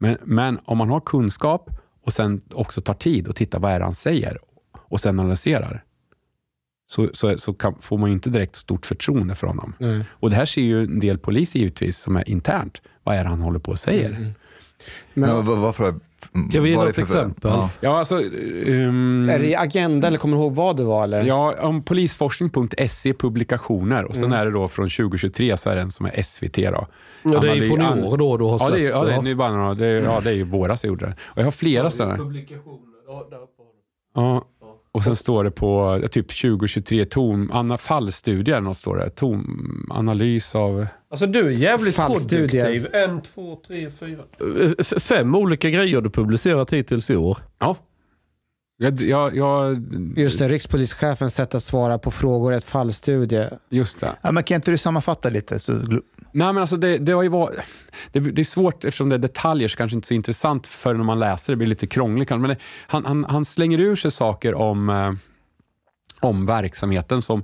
Men, 0.00 0.16
men 0.24 0.58
om 0.64 0.78
man 0.78 0.88
har 0.90 1.00
kunskap 1.00 1.70
och 2.04 2.12
sen 2.12 2.40
också 2.54 2.80
tar 2.80 2.94
tid 2.94 3.28
och 3.28 3.36
tittar 3.36 3.58
vad 3.58 3.72
är 3.72 3.78
det 3.78 3.84
han 3.84 3.94
säger 3.94 4.38
och 4.88 5.00
sen 5.00 5.20
analyserar, 5.20 5.84
så, 6.86 7.08
så, 7.12 7.38
så 7.38 7.52
kan, 7.54 7.74
får 7.80 7.98
man 7.98 8.08
ju 8.10 8.14
inte 8.14 8.30
direkt 8.30 8.56
stort 8.56 8.86
förtroende 8.86 9.34
för 9.34 9.46
honom. 9.46 9.74
Nej. 9.78 10.04
Och 10.10 10.30
det 10.30 10.36
här 10.36 10.46
ser 10.46 10.62
ju 10.62 10.82
en 10.84 11.00
del 11.00 11.18
poliser 11.18 11.58
givetvis 11.58 11.98
som 11.98 12.16
är 12.16 12.28
internt. 12.28 12.82
Vad 13.02 13.16
är 13.16 13.24
det 13.24 13.30
han 13.30 13.40
håller 13.40 13.58
på 13.58 13.70
och 13.70 13.78
säger? 13.78 14.32
Men, 15.14 15.30
Men 15.36 15.46
var- 15.46 15.56
varför? 15.56 15.94
Kan 16.52 16.62
vi 16.62 16.70
ge 16.70 16.76
något 16.76 16.98
exempel? 16.98 17.50
Ja. 17.54 17.70
Ja, 17.80 17.98
alltså... 17.98 18.20
ehm, 18.66 19.28
Är 19.30 19.38
det 19.38 19.46
i 19.46 19.56
Agenda 19.56 20.08
eller 20.08 20.18
kommer 20.18 20.36
du 20.36 20.42
ihåg 20.42 20.54
vad 20.54 20.76
det 20.76 20.84
var? 20.84 21.04
Eller? 21.04 21.22
Ja, 21.24 21.54
om 21.60 21.82
polisforskning.se 21.82 23.14
publikationer 23.14 24.04
och 24.04 24.14
sen 24.14 24.24
Mm. 24.24 24.38
är 24.40 24.44
det 24.46 24.50
då 24.52 24.68
från 24.68 24.88
2023 24.88 25.56
så 25.56 25.70
är 25.70 25.74
det 25.76 25.80
en 25.82 25.90
som 25.90 26.06
är 26.06 26.22
SVT. 26.22 26.56
Då. 26.56 26.86
Ja, 27.22 27.40
det 27.40 27.50
är 27.50 27.54
ju 27.54 27.62
från 27.62 27.80
i 27.98 28.02
år 28.02 28.16
då 28.16 28.36
du 28.36 28.44
har 28.44 28.58
Ja, 28.60 28.70
det 28.70 28.80
är, 28.80 28.90
ja, 28.90 28.94
det 28.94 29.00
är, 29.00 29.04
släppt 29.12 29.24
nu 29.24 29.34
bara 29.34 29.52
några, 29.52 29.74
det 29.74 29.86
är, 29.86 30.02
ja, 30.02 30.20
det 30.24 30.30
är 30.30 30.34
ju 30.34 30.44
våras 30.44 30.84
jag 30.84 30.88
gjorde 30.88 31.06
det. 31.06 31.14
Och 31.22 31.38
jag 31.38 31.44
har 31.44 31.50
flera 31.50 31.90
sådana. 31.90 32.18
Ja. 34.14 34.44
Och 34.92 35.04
sen 35.04 35.16
står 35.16 35.44
det 35.44 35.50
på 35.50 36.00
typ 36.10 36.40
2023 36.40 37.04
tom, 37.04 37.50
Anna 37.52 37.78
fallstudier, 37.78 38.60
något 38.60 38.76
står 38.76 38.96
det. 38.96 39.10
Tom, 39.10 39.86
analys 39.90 40.54
av... 40.54 40.86
Alltså 41.10 41.26
du 41.26 41.46
är 41.46 41.50
jävligt 41.50 41.94
Fallstudier. 41.94 42.64
produktiv. 42.64 42.94
En, 42.94 43.20
två, 43.22 43.60
tre, 43.66 43.90
fyra. 43.90 44.22
Eh, 44.62 44.70
f- 44.78 44.92
Fem 45.02 45.34
olika 45.34 45.70
grejer 45.70 46.00
du 46.00 46.10
publicerat 46.10 46.72
hittills 46.72 47.10
i 47.10 47.16
år. 47.16 47.38
Ja. 47.58 47.76
Jag, 48.80 49.00
jag, 49.00 49.36
jag, 49.36 49.84
Just 50.16 50.38
det, 50.38 50.48
rikspolischefens 50.48 51.34
sätt 51.34 51.54
att 51.54 51.62
svara 51.62 51.98
på 51.98 52.10
frågor, 52.10 52.52
ett 52.52 52.64
fallstudie. 52.64 53.50
Just 53.68 54.00
det. 54.00 54.12
Ja, 54.22 54.32
men 54.32 54.44
kan 54.44 54.54
inte 54.54 54.70
du 54.70 54.76
sammanfatta 54.78 55.28
lite? 55.30 55.58
Så, 55.58 55.72
Nej, 55.72 56.00
men 56.32 56.58
alltså 56.58 56.76
det, 56.76 56.98
det, 56.98 57.12
har 57.12 57.22
ju 57.22 57.28
varit, 57.28 57.56
det, 58.12 58.20
det 58.20 58.42
är 58.42 58.44
svårt 58.44 58.84
eftersom 58.84 59.08
det 59.08 59.14
är 59.16 59.18
detaljer 59.18 59.68
så 59.68 59.76
kanske 59.76 59.94
inte 59.96 60.08
så 60.08 60.14
intressant 60.14 60.66
för 60.66 60.94
när 60.94 61.04
man 61.04 61.18
läser 61.18 61.52
det. 61.52 61.56
blir 61.56 61.66
lite 61.68 61.86
krångligt. 61.86 62.28
kanske. 62.28 62.40
Men 62.48 62.56
det, 62.56 62.62
han, 62.86 63.04
han, 63.04 63.24
han 63.24 63.44
slänger 63.44 63.78
ur 63.78 63.96
sig 63.96 64.10
saker 64.10 64.54
om, 64.54 64.88
eh, 64.88 65.12
om 66.20 66.46
verksamheten 66.46 67.22
som, 67.22 67.42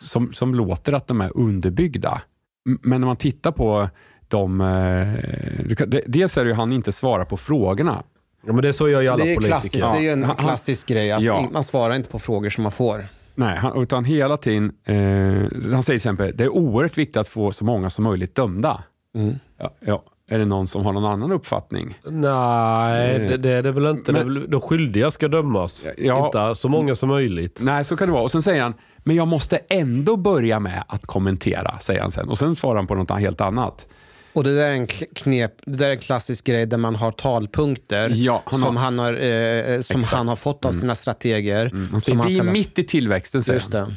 som, 0.00 0.32
som 0.34 0.54
låter 0.54 0.92
att 0.92 1.06
de 1.06 1.20
är 1.20 1.36
underbyggda. 1.36 2.22
Men 2.64 3.00
när 3.00 3.06
man 3.06 3.16
tittar 3.16 3.52
på 3.52 3.88
de... 4.28 4.60
Eh, 4.60 6.00
dels 6.06 6.38
är 6.38 6.44
det 6.44 6.50
ju 6.50 6.54
han 6.56 6.72
inte 6.72 6.92
svarar 6.92 7.24
på 7.24 7.36
frågorna. 7.36 8.02
Ja, 8.46 8.52
men 8.52 8.62
det 8.62 8.68
är 8.68 8.72
så 8.72 8.88
gör 8.88 9.00
ju 9.00 9.08
alla 9.08 9.24
Det 9.24 9.30
är, 9.32 9.34
politiker. 9.36 9.48
klassiskt, 9.60 9.84
det 9.92 9.98
är 9.98 10.00
ju 10.00 10.08
en 10.10 10.20
Ja, 10.20 10.26
han- 10.26 10.36
klassisk 10.36 10.86
grej 10.88 11.12
att 11.12 11.22
Ja. 11.22 11.48
man 11.52 11.64
svarar 11.64 11.94
inte 11.94 12.08
på 12.10 12.18
frågor 12.18 12.48
som 12.50 12.62
man 12.62 12.72
får. 12.72 13.06
Nej, 13.34 13.56
han, 13.58 13.82
utan 13.82 14.04
hela 14.04 14.36
tiden... 14.36 14.72
Eh, 14.84 14.94
han 14.94 15.48
säger 15.50 15.82
till 15.82 15.94
exempel, 15.94 16.32
det 16.36 16.44
är 16.44 16.48
oerhört 16.48 16.98
viktigt 16.98 17.16
att 17.16 17.28
få 17.28 17.52
så 17.52 17.64
många 17.64 17.90
som 17.90 18.04
möjligt 18.04 18.34
dömda. 18.34 18.82
Mm. 19.14 19.34
Ja, 19.58 19.70
ja. 19.80 20.02
Är 20.28 20.38
det 20.38 20.44
någon 20.44 20.66
som 20.66 20.84
har 20.84 20.92
någon 20.92 21.04
annan 21.04 21.32
uppfattning? 21.32 21.98
Nej, 22.04 23.18
det, 23.18 23.36
det 23.36 23.50
är 23.50 23.62
det 23.62 23.72
väl 23.72 23.86
inte. 23.86 24.12
Men- 24.12 24.28
det 24.28 24.40
väl, 24.40 24.50
de 24.50 24.60
skyldiga 24.60 25.10
ska 25.10 25.28
dömas. 25.28 25.86
Ja. 25.98 26.26
Inte 26.26 26.54
så 26.60 26.68
många 26.68 26.94
som 26.94 27.08
möjligt. 27.08 27.60
Nej, 27.62 27.84
så 27.84 27.96
kan 27.96 28.08
det 28.08 28.12
vara. 28.12 28.22
Och 28.22 28.30
sen 28.30 28.42
säger 28.42 28.62
han, 28.62 28.74
men 28.98 29.16
jag 29.16 29.28
måste 29.28 29.56
ändå 29.68 30.16
börja 30.16 30.60
med 30.60 30.84
att 30.88 31.06
kommentera, 31.06 31.78
säger 31.78 32.00
han 32.00 32.10
sen. 32.10 32.28
Och 32.28 32.38
sen 32.38 32.56
svarar 32.56 32.76
han 32.76 32.86
på 32.86 32.94
något 32.94 33.20
helt 33.20 33.40
annat. 33.40 33.86
Och 34.32 34.44
det 34.44 34.54
där 34.56 34.68
är 34.68 34.72
en 34.72 34.86
knep, 34.86 35.52
det 35.66 35.76
där 35.76 35.86
är 35.88 35.92
en 35.92 35.98
klassisk 35.98 36.44
grej 36.46 36.66
där 36.66 36.78
man 36.78 36.94
har 36.94 37.12
talpunkter 37.12 38.10
Ja, 38.14 38.42
han 38.46 38.60
som, 38.60 38.76
har- 38.76 38.84
han 38.84 38.98
har, 38.98 39.12
eh, 39.12 39.80
som 39.80 40.00
Exakt. 40.00 40.16
han 40.16 40.28
har 40.28 40.36
fått 40.36 40.64
av 40.64 40.72
sina 40.72 40.94
strateger. 40.94 41.70
Han 41.72 41.88
Som 41.88 42.00
säger, 42.00 42.18
han 42.18 42.26
vi 42.28 42.38
är 42.38 42.42
mitt 42.44 42.78
i 42.78 42.84
tillväxten, 42.84 43.42
säger 43.42 43.56
Just 43.60 43.72
han. 43.74 43.88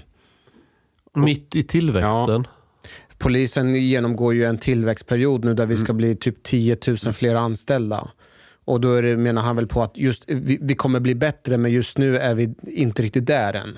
det. 1.13 1.19
Mitt 1.19 1.55
i 1.55 1.63
tillväxten. 1.63 2.47
Polisen 3.17 3.75
genomgår 3.75 4.33
ju 4.33 4.45
en 4.45 4.57
tillväxtperiod 4.57 5.45
nu 5.45 5.53
där 5.53 5.65
vi 5.65 5.77
ska 5.77 5.93
bli 5.93 6.15
typ 6.15 6.43
10 6.43 6.77
000 6.87 7.13
fler 7.13 7.35
anställda. 7.35 8.07
Och 8.65 8.81
då 8.81 9.01
det, 9.01 9.17
menar 9.17 9.41
han 9.41 9.55
väl 9.55 9.67
på 9.67 9.83
att 9.83 9.97
just, 9.97 10.23
vi, 10.27 10.59
vi 10.61 10.75
kommer 10.75 10.99
bli 10.99 11.15
bättre 11.15 11.57
men 11.57 11.71
just 11.71 11.97
nu 11.97 12.17
är 12.17 12.35
vi 12.35 12.55
inte 12.63 13.03
riktigt 13.03 13.25
där 13.25 13.53
än. 13.53 13.77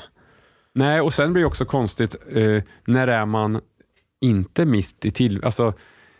Nej, 0.74 1.02
och 1.02 1.14
sen 1.14 1.34
blir 1.34 1.44
det 1.44 1.48
också 1.48 1.66
konstigt, 1.66 2.16
eh, 2.32 2.64
när 2.86 3.08
är 3.08 3.26
man 3.26 3.62
inte 4.22 4.66
mitt 4.66 5.06
i 5.06 5.12
till... 5.12 5.44
Alltså, 5.44 5.74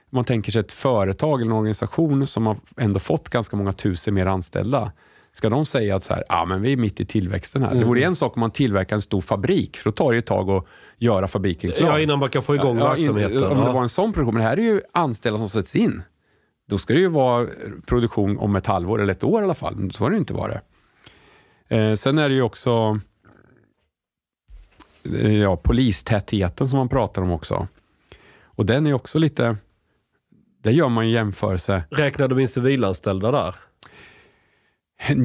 man 0.10 0.26
tänker 0.26 0.52
sig 0.52 0.60
ett 0.60 0.72
företag 0.72 1.42
eller 1.42 1.52
en 1.52 1.58
organisation 1.58 2.28
som 2.28 2.48
har 2.48 2.58
ändå 2.78 3.00
fått 3.00 3.30
ganska 3.30 3.56
många 3.56 3.74
tusen 3.74 4.14
mer 4.14 4.26
anställda. 4.26 4.92
Ska 5.40 5.50
de 5.50 5.66
säga 5.66 5.96
att 5.96 6.04
så 6.04 6.14
här, 6.14 6.24
ah, 6.30 6.46
men 6.46 6.62
vi 6.62 6.74
är 6.74 6.78
mitt 6.78 7.00
i 7.00 7.06
tillväxten 7.06 7.64
här. 7.64 7.76
Det 7.76 7.86
vore 7.86 8.02
en 8.02 8.16
sak 8.16 8.38
om 8.38 8.40
man 8.40 8.52
tillverkar 8.52 8.96
en 8.96 9.02
stor 9.02 9.22
fabrik, 9.22 9.78
för 9.78 9.90
då 9.90 9.92
tar 9.92 10.10
det 10.12 10.16
ju 10.16 10.20
ett 10.20 10.26
tag 10.26 10.50
att 10.50 10.66
göra 10.98 11.28
fabriken 11.28 11.72
klar. 11.72 11.88
Ja, 11.88 12.00
innan 12.00 12.20
man 12.20 12.30
kan 12.30 12.44
få 12.44 12.56
igång 12.56 12.80
Ja, 12.80 12.98
in- 12.98 13.16
verksamheten. 13.16 13.58
Om 13.58 13.66
det 13.66 13.72
var 13.74 13.82
en 13.82 13.90
sån 13.90 14.14
produktion. 14.14 14.34
Men 14.34 14.44
det 14.44 14.50
här 14.50 14.58
är 14.58 14.62
ju 14.62 14.82
anställda 14.92 15.38
som 15.38 15.50
sätts 15.50 15.76
in. 15.76 16.02
Då 16.70 16.78
ska 16.78 16.94
det 16.94 17.00
ju 17.00 17.08
vara 17.08 17.48
produktion 17.86 18.38
om 18.38 18.56
ett 18.56 18.66
halvår 18.66 19.02
eller 19.02 19.12
ett 19.14 19.24
år 19.24 19.42
i 19.42 19.44
alla 19.44 19.54
fall. 19.54 19.92
Så 19.92 20.04
har 20.04 20.10
det 20.10 20.14
ju 20.14 20.20
inte 20.20 20.34
varit. 20.34 20.58
Eh, 21.68 21.94
sen 21.94 22.18
är 22.18 22.30
det 22.30 22.36
ju 22.36 22.42
också 22.42 23.00
eh, 25.16 25.34
ja, 25.38 25.56
polistätheten 25.58 26.68
som 26.68 26.78
man 26.78 26.90
pratar 26.90 27.22
om 27.22 27.32
också. 27.32 27.68
Och 28.44 28.66
den 28.66 28.88
är 28.88 28.94
också 28.94 29.20
lite... 29.20 29.56
Där 30.64 30.72
gör 30.72 30.90
man 30.90 31.08
ju 31.08 31.14
jämförelse. 31.14 31.84
Räknar 31.90 32.28
de 32.28 32.40
in 32.40 32.48
civilanställda 32.48 33.32
där? 33.32 33.56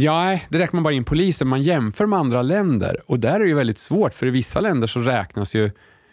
Ja, 0.01 0.41
det 0.49 0.59
räknar 0.59 0.77
man 0.77 0.83
bara 0.83 0.95
in 0.95 1.05
poliser. 1.05 1.45
Man 1.45 1.63
jämför 1.63 2.07
med 2.07 2.19
andra 2.19 2.43
länder 2.43 3.03
och 3.07 3.21
där 3.21 3.35
är 3.35 3.41
det 3.41 3.47
ju 3.47 3.55
väldigt 3.55 3.79
svårt 3.79 4.15
för 4.15 4.27
i 4.27 4.31
vissa 4.31 4.61
länder 4.61 4.87
så 4.87 5.01
räknas 5.01 5.55
ju 5.55 5.71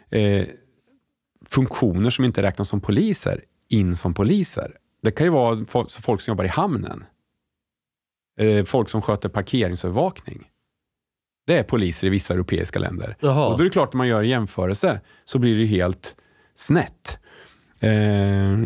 eh, 0.09 0.45
funktioner 1.45 2.09
som 2.09 2.25
inte 2.25 2.41
räknas 2.41 2.69
som 2.69 2.81
poliser 2.81 3.43
in 3.69 3.95
som 3.95 4.13
poliser. 4.13 4.77
Det 5.03 5.11
kan 5.11 5.25
ju 5.25 5.31
vara 5.31 5.55
fo- 5.55 6.01
folk 6.01 6.21
som 6.21 6.31
jobbar 6.31 6.43
i 6.45 6.47
hamnen. 6.47 7.03
Eh, 8.39 8.65
folk 8.65 8.89
som 8.89 9.01
sköter 9.01 9.29
parkeringsövervakning. 9.29 10.47
Det 11.47 11.57
är 11.57 11.63
poliser 11.63 12.07
i 12.07 12.09
vissa 12.09 12.33
europeiska 12.33 12.79
länder. 12.79 13.17
Jaha. 13.19 13.45
Och 13.47 13.57
då 13.57 13.63
är 13.63 13.63
det 13.65 13.69
klart 13.71 13.87
att 13.89 13.93
man 13.93 14.07
gör 14.07 14.19
en 14.23 14.29
jämförelse 14.29 15.01
så 15.25 15.39
blir 15.39 15.55
det 15.55 15.61
ju 15.61 15.67
helt 15.67 16.15
snett. 16.55 17.19
Eh, 17.79 18.57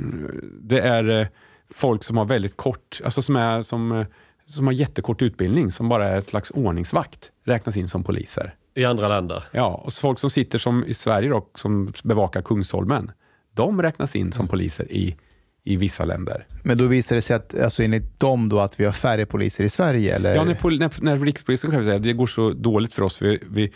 det 0.62 0.80
är 0.80 1.10
eh, 1.22 1.28
folk 1.70 2.04
som 2.04 2.18
har 2.18 2.26
väldigt 2.26 2.58
kort, 2.58 3.02
alltså 3.06 3.22
som, 3.22 3.36
är, 3.36 3.62
som, 3.62 3.92
eh, 3.92 4.06
som 4.48 4.66
har 4.68 4.74
jättekort 4.74 5.22
utbildning, 5.22 5.72
som 5.72 5.90
bara 5.90 6.08
är 6.10 6.18
ett 6.18 6.26
slags 6.26 6.52
ordningsvakt, 6.52 7.32
räknas 7.46 7.78
in 7.78 7.88
som 7.88 8.04
poliser. 8.04 8.54
I 8.76 8.86
andra 8.86 9.08
länder? 9.08 9.44
Ja, 9.52 9.82
och 9.86 9.94
folk 9.94 10.20
som 10.20 10.30
sitter 10.30 10.58
som 10.58 10.86
i 10.86 10.94
Sverige 10.94 11.30
då, 11.30 11.48
som 11.56 11.94
bevakar 12.04 12.42
Kungsholmen, 12.42 13.12
de 13.54 13.82
räknas 13.82 14.16
in 14.16 14.32
som 14.32 14.48
poliser 14.48 14.92
i, 14.92 15.16
i 15.64 15.76
vissa 15.78 16.06
länder. 16.06 16.48
Men 16.64 16.78
då 16.78 16.86
visar 16.88 17.16
det 17.16 17.22
sig 17.22 17.36
att, 17.36 17.60
alltså 17.60 17.84
enligt 17.84 18.20
dem 18.20 18.50
då, 18.50 18.60
att 18.60 18.80
vi 18.80 18.86
har 18.86 18.92
färre 18.92 19.26
poliser 19.26 19.64
i 19.64 19.70
Sverige? 19.70 20.16
Eller? 20.16 20.36
Ja, 20.36 20.44
när, 20.44 20.54
pol- 20.54 20.80
när, 20.80 20.92
när 21.02 21.18
Rikspolisen 21.18 21.72
själv 21.72 21.84
säger 21.84 21.96
att 21.98 22.04
det 22.04 22.14
går 22.14 22.28
så 22.28 22.50
dåligt 22.54 22.94
för 22.94 23.02
oss, 23.04 23.22
vi, 23.22 23.40
vi, 23.50 23.72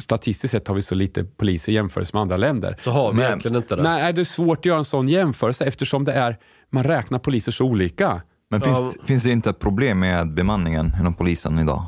statistiskt 0.00 0.50
sett 0.52 0.68
har 0.68 0.74
vi 0.74 0.82
så 0.82 0.94
lite 0.94 1.24
poliser 1.24 1.72
i 1.72 1.74
jämförelse 1.74 2.10
med 2.16 2.20
andra 2.20 2.36
länder. 2.36 2.76
Så 2.80 2.90
har 2.90 3.10
vi 3.12 3.16
Men- 3.16 3.26
egentligen 3.26 3.56
inte 3.56 3.76
det? 3.76 3.82
Nej, 3.82 4.12
det 4.12 4.22
är 4.22 4.24
svårt 4.24 4.58
att 4.58 4.64
göra 4.64 4.78
en 4.78 4.84
sån 4.84 5.08
jämförelse 5.08 5.64
eftersom 5.64 6.04
det 6.04 6.12
är, 6.12 6.38
man 6.70 6.84
räknar 6.84 7.18
poliser 7.18 7.52
så 7.52 7.64
olika. 7.64 8.22
Men 8.50 8.60
finns, 8.60 8.96
finns 9.04 9.22
det 9.22 9.30
inte 9.30 9.50
ett 9.50 9.58
problem 9.58 9.98
med 10.00 10.34
bemanningen 10.34 10.92
inom 11.00 11.14
polisen 11.14 11.58
idag? 11.58 11.86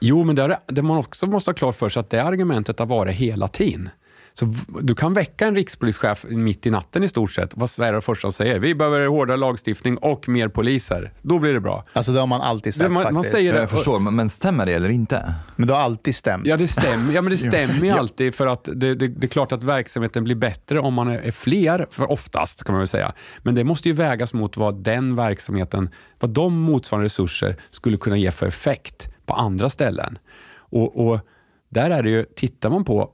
Jo, 0.00 0.24
men 0.24 0.36
det, 0.36 0.42
är, 0.42 0.56
det 0.66 0.82
man 0.82 0.98
också 0.98 1.26
måste 1.26 1.50
ha 1.50 1.54
klart 1.54 1.74
för 1.74 1.88
sig 1.88 2.00
att 2.00 2.10
det 2.10 2.22
argumentet 2.22 2.78
har 2.78 2.86
varit 2.86 3.14
hela 3.14 3.48
tiden. 3.48 3.88
Så 4.34 4.54
du 4.82 4.94
kan 4.94 5.14
väcka 5.14 5.46
en 5.46 5.56
rikspolischef 5.56 6.24
mitt 6.28 6.66
i 6.66 6.70
natten 6.70 7.02
i 7.04 7.08
stort 7.08 7.32
sett. 7.32 7.56
Vad 7.56 7.70
första 8.00 8.20
som 8.20 8.32
säger. 8.32 8.58
Vi 8.58 8.74
behöver 8.74 9.06
hårdare 9.06 9.36
lagstiftning 9.36 9.96
och 9.96 10.28
mer 10.28 10.48
poliser. 10.48 11.12
Då 11.22 11.38
blir 11.38 11.54
det 11.54 11.60
bra. 11.60 11.84
Alltså 11.92 12.12
det 12.12 12.20
har 12.20 12.26
man 12.26 12.40
alltid 12.40 12.74
sagt 12.74 12.84
Det- 12.84 12.88
man- 12.88 13.02
man 13.02 13.14
faktiskt. 13.14 13.32
säger 13.34 13.52
det- 13.52 13.58
Jag 13.60 13.70
förstår, 13.70 13.98
men, 13.98 14.30
stämmer 14.30 14.66
det 14.66 14.72
eller 14.72 14.88
inte? 14.88 15.34
Men 15.56 15.68
det 15.68 15.74
har 15.74 15.80
alltid 15.80 16.14
stämt. 16.14 16.46
Ja, 16.46 16.56
det 16.56 16.68
stämmer, 16.68 17.12
ja, 17.14 17.22
men 17.22 17.32
det 17.32 17.38
stämmer 17.50 17.84
ju 17.84 17.90
alltid 17.90 18.34
för 18.34 18.46
att 18.46 18.64
det, 18.74 18.94
det, 18.94 19.08
det 19.08 19.26
är 19.26 19.28
klart 19.28 19.52
att 19.52 19.62
verksamheten 19.62 20.24
blir 20.24 20.34
bättre 20.34 20.80
om 20.80 20.94
man 20.94 21.08
är, 21.08 21.18
är 21.18 21.30
fler, 21.32 21.86
för 21.90 22.10
oftast 22.10 22.64
kan 22.64 22.72
man 22.72 22.80
väl 22.80 22.88
säga. 22.88 23.12
Men 23.42 23.54
det 23.54 23.64
måste 23.64 23.88
ju 23.88 23.94
vägas 23.94 24.34
mot 24.34 24.56
vad 24.56 24.82
den 24.82 25.16
verksamheten, 25.16 25.88
vad 26.20 26.30
de 26.30 26.60
motsvarande 26.60 27.04
resurser 27.04 27.56
skulle 27.70 27.96
kunna 27.96 28.16
ge 28.16 28.30
för 28.30 28.46
effekt 28.46 29.08
på 29.26 29.34
andra 29.34 29.70
ställen. 29.70 30.18
Och, 30.56 31.06
och 31.08 31.20
där 31.68 31.90
är 31.90 32.02
det 32.02 32.10
ju, 32.10 32.24
tittar 32.36 32.70
man 32.70 32.84
på, 32.84 33.10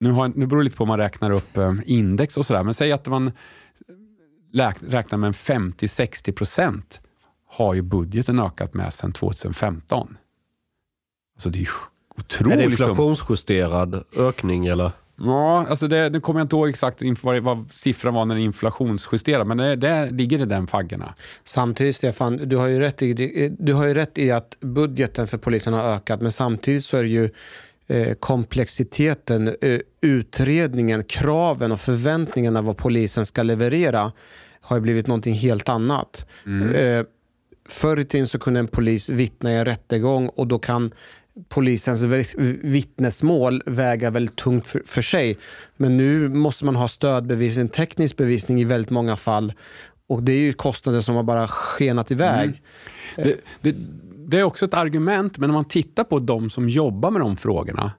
nu, 0.00 0.10
har, 0.10 0.28
nu 0.28 0.46
beror 0.46 0.60
det 0.60 0.64
lite 0.64 0.76
på 0.76 0.84
om 0.84 0.88
man 0.88 0.98
räknar 0.98 1.30
upp 1.30 1.56
eh, 1.56 1.74
index 1.86 2.36
och 2.36 2.46
sådär, 2.46 2.62
men 2.62 2.74
säg 2.74 2.92
att 2.92 3.06
man 3.06 3.32
räknar 4.80 5.18
med 5.18 5.28
en 5.28 5.34
50-60 5.34 6.32
procent 6.32 7.00
har 7.46 7.74
ju 7.74 7.82
budgeten 7.82 8.38
ökat 8.38 8.74
med 8.74 8.92
sedan 8.94 9.12
2015. 9.12 10.16
Alltså 11.36 11.50
det 11.50 11.58
är 11.58 11.60
ju 11.60 11.66
otroligt. 12.16 12.52
Är 12.52 12.56
det 12.56 12.64
inflationsjusterad 12.64 14.04
ökning 14.18 14.66
eller? 14.66 14.90
Ja, 15.20 15.66
alltså 15.68 15.88
det, 15.88 16.10
nu 16.10 16.20
kommer 16.20 16.40
jag 16.40 16.44
inte 16.44 16.56
ihåg 16.56 16.68
exakt 16.68 17.02
vad, 17.22 17.42
vad 17.42 17.70
siffran 17.72 18.14
var 18.14 18.24
när 18.24 18.34
den 18.34 18.42
är 18.42 18.46
inflationsjusterad, 18.46 19.46
men 19.46 19.56
det, 19.56 19.76
det 19.76 20.10
ligger 20.10 20.42
i 20.42 20.44
den 20.44 20.66
faggorna. 20.66 21.14
Samtidigt 21.44 21.96
Stefan, 21.96 22.36
du 22.36 22.56
har, 22.56 22.66
ju 22.66 22.80
rätt 22.80 23.02
i, 23.02 23.56
du 23.58 23.72
har 23.72 23.86
ju 23.86 23.94
rätt 23.94 24.18
i 24.18 24.30
att 24.30 24.56
budgeten 24.60 25.26
för 25.26 25.38
polisen 25.38 25.72
har 25.72 25.82
ökat, 25.82 26.20
men 26.20 26.32
samtidigt 26.32 26.84
så 26.84 26.96
är 26.96 27.02
det 27.02 27.08
ju 27.08 27.30
eh, 27.88 28.14
komplexiteten, 28.14 29.48
eh, 29.60 29.80
utredningen, 30.00 31.04
kraven 31.04 31.72
och 31.72 31.80
förväntningarna 31.80 32.62
vad 32.62 32.76
polisen 32.76 33.26
ska 33.26 33.42
leverera 33.42 34.12
har 34.60 34.80
blivit 34.80 35.06
någonting 35.06 35.34
helt 35.34 35.68
annat. 35.68 36.26
Eh, 36.74 37.04
förr 37.68 38.00
i 38.00 38.04
tiden 38.04 38.26
så 38.26 38.38
kunde 38.38 38.60
en 38.60 38.68
polis 38.68 39.08
vittna 39.10 39.52
i 39.52 39.56
en 39.56 39.64
rättegång 39.64 40.28
och 40.28 40.46
då 40.46 40.58
kan 40.58 40.94
polisens 41.48 42.02
vi- 42.02 42.58
vittnesmål 42.62 43.62
väga 43.66 44.10
väldigt 44.10 44.36
tungt 44.36 44.66
för, 44.66 44.82
för 44.86 45.02
sig. 45.02 45.38
Men 45.76 45.96
nu 45.96 46.28
måste 46.28 46.64
man 46.64 46.76
ha 46.76 46.88
stödbevisning, 46.88 47.68
teknisk 47.68 48.16
bevisning 48.16 48.60
i 48.60 48.64
väldigt 48.64 48.90
många 48.90 49.16
fall. 49.16 49.52
Och 50.06 50.22
det 50.22 50.32
är 50.32 50.40
ju 50.40 50.52
kostnader 50.52 51.00
som 51.00 51.14
har 51.16 51.22
bara 51.22 51.48
skenat 51.48 52.10
iväg. 52.10 52.62
Det, 53.16 53.36
det, 53.60 53.74
det 54.30 54.38
är 54.38 54.42
också 54.42 54.64
ett 54.64 54.74
argument, 54.74 55.38
men 55.38 55.48
när 55.48 55.54
man 55.54 55.64
tittar 55.64 56.04
på 56.04 56.18
de 56.18 56.50
som 56.50 56.68
jobbar 56.68 57.10
med 57.10 57.20
de 57.20 57.36
frågorna 57.36 57.92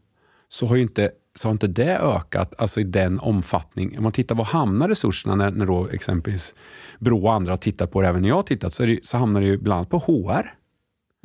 så 0.49 0.65
har 0.65 0.75
ju 0.75 0.82
inte, 0.82 1.11
så 1.36 1.47
har 1.47 1.51
inte 1.51 1.67
det 1.67 1.97
ökat 1.97 2.53
alltså 2.57 2.80
i 2.80 2.84
den 2.84 3.19
omfattning. 3.19 3.97
Om 3.97 4.03
man 4.03 4.11
tittar 4.11 4.36
var 4.36 4.45
hamnar 4.45 4.89
resurserna 4.89 5.36
när, 5.36 5.51
när 5.51 5.65
då 5.65 5.88
exempelvis 5.88 6.53
Brå 6.99 7.23
och 7.23 7.34
andra 7.34 7.51
har 7.51 7.57
tittat 7.57 7.91
på 7.91 8.01
det, 8.01 8.07
även 8.07 8.21
när 8.21 8.30
jag 8.30 8.36
har 8.36 8.43
tittat, 8.43 8.73
så, 8.73 8.86
det, 8.86 8.99
så 9.03 9.17
hamnar 9.17 9.41
det 9.41 9.47
ju 9.47 9.57
bland 9.57 9.77
annat 9.77 9.89
på 9.89 9.97
HR. 9.97 10.53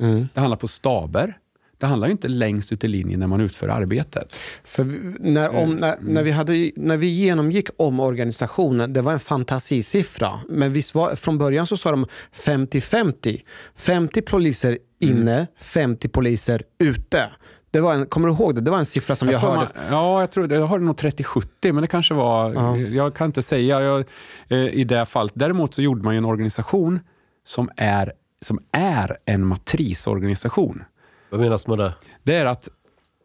Mm. 0.01 0.27
Det 0.33 0.39
handlar 0.39 0.57
på 0.57 0.67
staber. 0.67 1.37
Det 1.77 1.85
handlar 1.85 2.07
ju 2.07 2.11
inte 2.11 2.27
längst 2.27 2.71
ut 2.71 2.83
i 2.83 2.87
linjen 2.87 3.19
när 3.19 3.27
man 3.27 3.41
utför 3.41 3.67
arbetet. 3.67 4.35
För 4.63 4.85
när, 5.19 5.55
om, 5.55 5.75
när, 5.75 5.95
när, 6.01 6.23
vi 6.23 6.31
hade, 6.31 6.71
när 6.75 6.97
vi 6.97 7.07
genomgick 7.07 7.67
omorganisationen, 7.77 8.93
det 8.93 9.01
var 9.01 9.13
en 9.13 9.19
fantasisiffra. 9.19 10.39
Men 10.49 10.73
visst 10.73 10.95
var, 10.95 11.15
från 11.15 11.37
början 11.37 11.67
så 11.67 11.77
sa 11.77 11.91
de 11.91 12.05
50-50. 12.33 13.41
50 13.75 14.21
poliser 14.21 14.77
inne, 15.09 15.47
50 15.59 16.07
poliser 16.09 16.63
ute. 16.79 17.29
Det 17.71 17.79
var 17.81 17.93
en, 17.93 18.05
kommer 18.05 18.27
du 18.27 18.33
ihåg 18.33 18.55
det? 18.55 18.61
Det 18.61 18.71
var 18.71 18.77
en 18.77 18.85
siffra 18.85 19.15
som 19.15 19.29
jag, 19.29 19.41
får 19.41 19.47
hörde. 19.47 19.59
man- 19.75 19.83
ja, 19.89 20.19
jag 20.19 20.31
tror. 20.31 20.53
Jag 20.53 20.65
har 20.65 20.79
nog 20.79 20.95
30-70, 20.95 21.71
men 21.73 21.81
det 21.81 21.87
kanske 21.87 22.13
var... 22.13 22.53
Ja. 22.53 22.77
Jag 22.77 23.15
kan 23.15 23.25
inte 23.25 23.41
säga 23.41 23.81
jag, 23.81 24.05
eh, 24.47 24.57
i 24.59 24.83
det 24.83 25.05
fallet. 25.05 25.33
Däremot 25.35 25.73
så 25.73 25.81
gjorde 25.81 26.03
man 26.03 26.13
ju 26.13 26.17
en 26.17 26.25
organisation 26.25 26.99
som 27.47 27.69
är, 27.77 28.11
som 28.41 28.59
är 28.71 29.17
en 29.25 29.45
matrisorganisation. 29.45 30.83
Vad 31.29 31.39
menas 31.39 31.67
med 31.67 31.77
det? 31.77 31.93
Det 32.23 32.35
är 32.35 32.45
att 32.45 32.69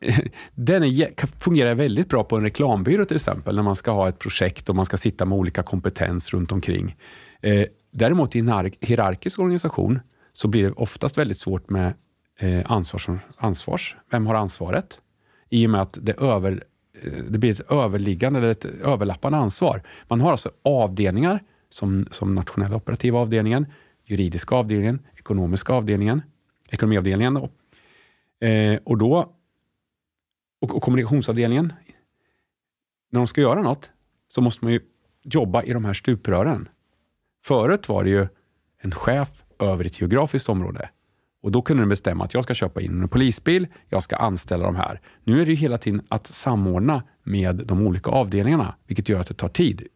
den 0.54 0.84
är, 0.84 1.40
fungerar 1.40 1.74
väldigt 1.74 2.08
bra 2.08 2.24
på 2.24 2.36
en 2.36 2.42
reklambyrå 2.42 3.04
till 3.04 3.16
exempel, 3.16 3.56
när 3.56 3.62
man 3.62 3.76
ska 3.76 3.90
ha 3.90 4.08
ett 4.08 4.18
projekt 4.18 4.68
och 4.68 4.76
man 4.76 4.86
ska 4.86 4.96
sitta 4.96 5.24
med 5.24 5.38
olika 5.38 5.62
kompetens 5.62 6.30
runt 6.32 6.52
omkring. 6.52 6.96
Eh, 7.40 7.64
däremot 7.90 8.36
i 8.36 8.38
en 8.38 8.48
hier- 8.48 8.74
hierarkisk 8.80 9.38
organisation 9.38 10.00
så 10.32 10.48
blir 10.48 10.64
det 10.64 10.72
oftast 10.72 11.18
väldigt 11.18 11.38
svårt 11.38 11.70
med 11.70 11.94
eh, 12.40 12.70
ansvars, 12.70 13.08
ansvars. 13.36 13.96
Vem 14.10 14.26
har 14.26 14.34
ansvaret? 14.34 15.00
I 15.48 15.66
och 15.66 15.70
med 15.70 15.82
att 15.82 15.98
det, 16.02 16.20
över, 16.20 16.64
eh, 17.02 17.12
det 17.12 17.38
blir 17.38 17.50
ett 17.50 17.72
överliggande 17.72 18.38
eller 18.38 18.50
ett 18.50 18.64
överlappande 18.64 19.38
ansvar. 19.38 19.82
Man 20.08 20.20
har 20.20 20.30
alltså 20.30 20.50
avdelningar 20.62 21.42
som, 21.68 22.06
som 22.10 22.34
nationella 22.34 22.76
operativa 22.76 23.18
avdelningen, 23.18 23.66
juridiska 24.04 24.54
avdelningen, 24.54 24.98
ekonomiska 25.16 25.72
avdelningen, 25.72 26.22
ekonomiavdelningen 26.70 27.34
då. 27.34 27.48
Eh, 28.46 28.78
och 28.84 28.98
då 28.98 29.34
och, 30.60 30.74
och 30.74 30.82
kommunikationsavdelningen, 30.82 31.72
när 33.10 33.20
de 33.20 33.26
ska 33.26 33.40
göra 33.40 33.62
något 33.62 33.90
så 34.28 34.40
måste 34.40 34.64
man 34.64 34.72
ju 34.72 34.80
jobba 35.22 35.62
i 35.62 35.72
de 35.72 35.84
här 35.84 35.94
stuprören. 35.94 36.68
Förut 37.44 37.88
var 37.88 38.04
det 38.04 38.10
ju 38.10 38.28
en 38.78 38.90
chef 38.90 39.28
över 39.60 39.84
ett 39.84 40.00
geografiskt 40.00 40.48
område. 40.48 40.88
Och 41.42 41.52
Då 41.52 41.62
kunde 41.62 41.82
den 41.82 41.88
bestämma 41.88 42.24
att 42.24 42.34
jag 42.34 42.44
ska 42.44 42.54
köpa 42.54 42.80
in 42.80 43.02
en 43.02 43.08
polisbil, 43.08 43.66
jag 43.88 44.02
ska 44.02 44.16
anställa 44.16 44.64
de 44.64 44.76
här. 44.76 45.00
Nu 45.24 45.40
är 45.40 45.46
det 45.46 45.50
ju 45.50 45.56
hela 45.56 45.78
tiden 45.78 46.02
att 46.08 46.26
samordna 46.26 47.02
med 47.22 47.56
de 47.56 47.86
olika 47.86 48.10
avdelningarna, 48.10 48.74
vilket 48.86 49.08
gör 49.08 49.20
att 49.20 49.26
det 49.26 49.34
tar 49.34 49.48
tid. 49.48 49.86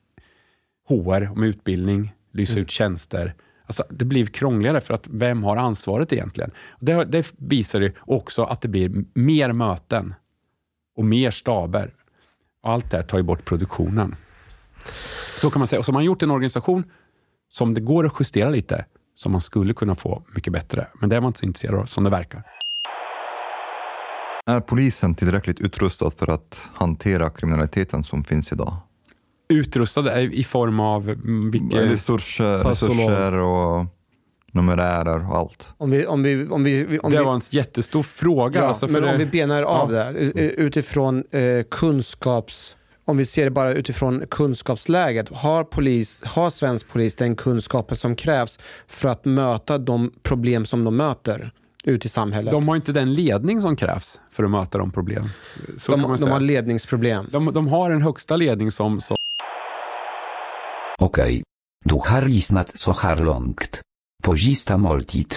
HR 0.88 1.34
med 1.34 1.48
utbildning, 1.48 2.14
lysa 2.32 2.58
ut 2.58 2.70
tjänster. 2.70 3.34
Alltså, 3.66 3.84
det 3.90 4.04
blir 4.04 4.26
krångligare 4.26 4.80
för 4.80 4.94
att 4.94 5.06
vem 5.10 5.42
har 5.42 5.56
ansvaret 5.56 6.12
egentligen? 6.12 6.50
Det, 6.80 7.04
det 7.04 7.32
visar 7.36 7.80
ju 7.80 7.92
också 7.98 8.44
att 8.44 8.60
det 8.60 8.68
blir 8.68 9.04
mer 9.14 9.52
möten 9.52 10.14
och 10.96 11.04
mer 11.04 11.30
staber. 11.30 11.94
Och 12.62 12.70
allt 12.70 12.90
det 12.90 12.96
här 12.96 13.04
tar 13.04 13.18
ju 13.18 13.24
bort 13.24 13.44
produktionen. 13.44 14.16
Så 15.40 15.50
kan 15.50 15.60
man 15.60 15.68
säga. 15.68 15.78
Och 15.78 15.84
så 15.84 15.92
har 15.92 15.94
man 15.94 16.04
gjort 16.04 16.22
en 16.22 16.30
organisation 16.30 16.84
som 17.52 17.74
det 17.74 17.80
går 17.80 18.06
att 18.06 18.12
justera 18.20 18.50
lite, 18.50 18.84
som 19.14 19.32
man 19.32 19.40
skulle 19.40 19.74
kunna 19.74 19.94
få 19.94 20.22
mycket 20.34 20.52
bättre. 20.52 20.86
Men 21.00 21.08
det 21.08 21.16
är 21.16 21.20
man 21.20 21.28
inte 21.28 21.38
så 21.38 21.46
intresserad 21.46 21.74
av, 21.80 21.84
som 21.86 22.04
det 22.04 22.10
verkar. 22.10 22.42
Är 24.46 24.60
polisen 24.60 25.14
tillräckligt 25.14 25.60
utrustad 25.60 26.10
för 26.10 26.30
att 26.30 26.62
hantera 26.74 27.30
kriminaliteten 27.30 28.04
som 28.04 28.24
finns 28.24 28.52
idag? 28.52 28.76
Utrustade 29.48 30.10
är 30.12 30.20
i 30.34 30.44
form 30.44 30.80
av 30.80 31.08
mm, 31.10 31.50
vilka... 31.50 31.76
Resurser, 31.76 32.58
resurser 32.58 33.32
och 33.32 33.86
numerärer 34.52 35.30
och 35.30 35.36
allt. 35.36 35.68
Om 35.76 35.90
vi, 35.90 36.06
om 36.06 36.22
vi, 36.22 36.48
om 36.48 36.64
vi, 36.64 36.98
om 36.98 37.10
det 37.12 37.22
var 37.22 37.34
en 37.34 37.40
jättestor 37.50 38.02
fråga. 38.02 38.60
Ja, 38.60 38.66
alltså, 38.66 38.86
för 38.86 38.92
men 38.92 39.02
det- 39.02 39.12
om 39.12 39.18
vi 39.18 39.26
benar 39.26 39.62
av 39.62 39.92
Ja. 39.92 40.12
det 40.12 40.20
utifrån 40.50 41.24
eh, 41.30 41.62
kunskaps... 41.70 42.76
Om 43.06 43.16
vi 43.16 43.26
ser 43.26 43.44
det 43.44 43.50
bara 43.50 43.72
utifrån 43.72 44.24
kunskapsläget. 44.30 45.28
Har, 45.28 45.64
polis, 45.64 46.24
har 46.24 46.50
svensk 46.50 46.88
polis 46.88 47.16
den 47.16 47.36
kunskapen 47.36 47.96
som 47.96 48.16
krävs 48.16 48.58
för 48.86 49.08
att 49.08 49.24
möta 49.24 49.78
de 49.78 50.12
problem 50.22 50.66
som 50.66 50.84
de 50.84 50.96
möter 50.96 51.52
ute 51.84 52.06
i 52.06 52.08
samhället? 52.08 52.52
De 52.52 52.68
har 52.68 52.76
inte 52.76 52.92
den 52.92 53.14
ledning 53.14 53.60
som 53.60 53.76
krävs 53.76 54.20
för 54.30 54.44
att 54.44 54.50
möta 54.50 54.78
de 54.78 54.92
problem. 54.92 55.28
Så 55.78 55.92
De- 55.92 56.00
kan 56.00 56.10
man 56.10 56.20
de 56.20 56.30
har 56.30 56.40
ledningsproblem. 56.40 57.26
De, 57.32 57.52
de 57.52 57.68
har 57.68 57.90
en 57.90 58.02
högsta 58.02 58.36
ledning 58.36 58.70
som, 58.70 59.00
som 59.00 59.16
Okej. 60.98 61.42
Du 61.84 61.94
har 61.94 62.22
lyssnat 62.22 62.78
så 62.78 62.92
här 62.92 63.16
långt. 63.16 63.80
På 64.22 64.36
sista 64.36 64.76
måltid. 64.76 65.34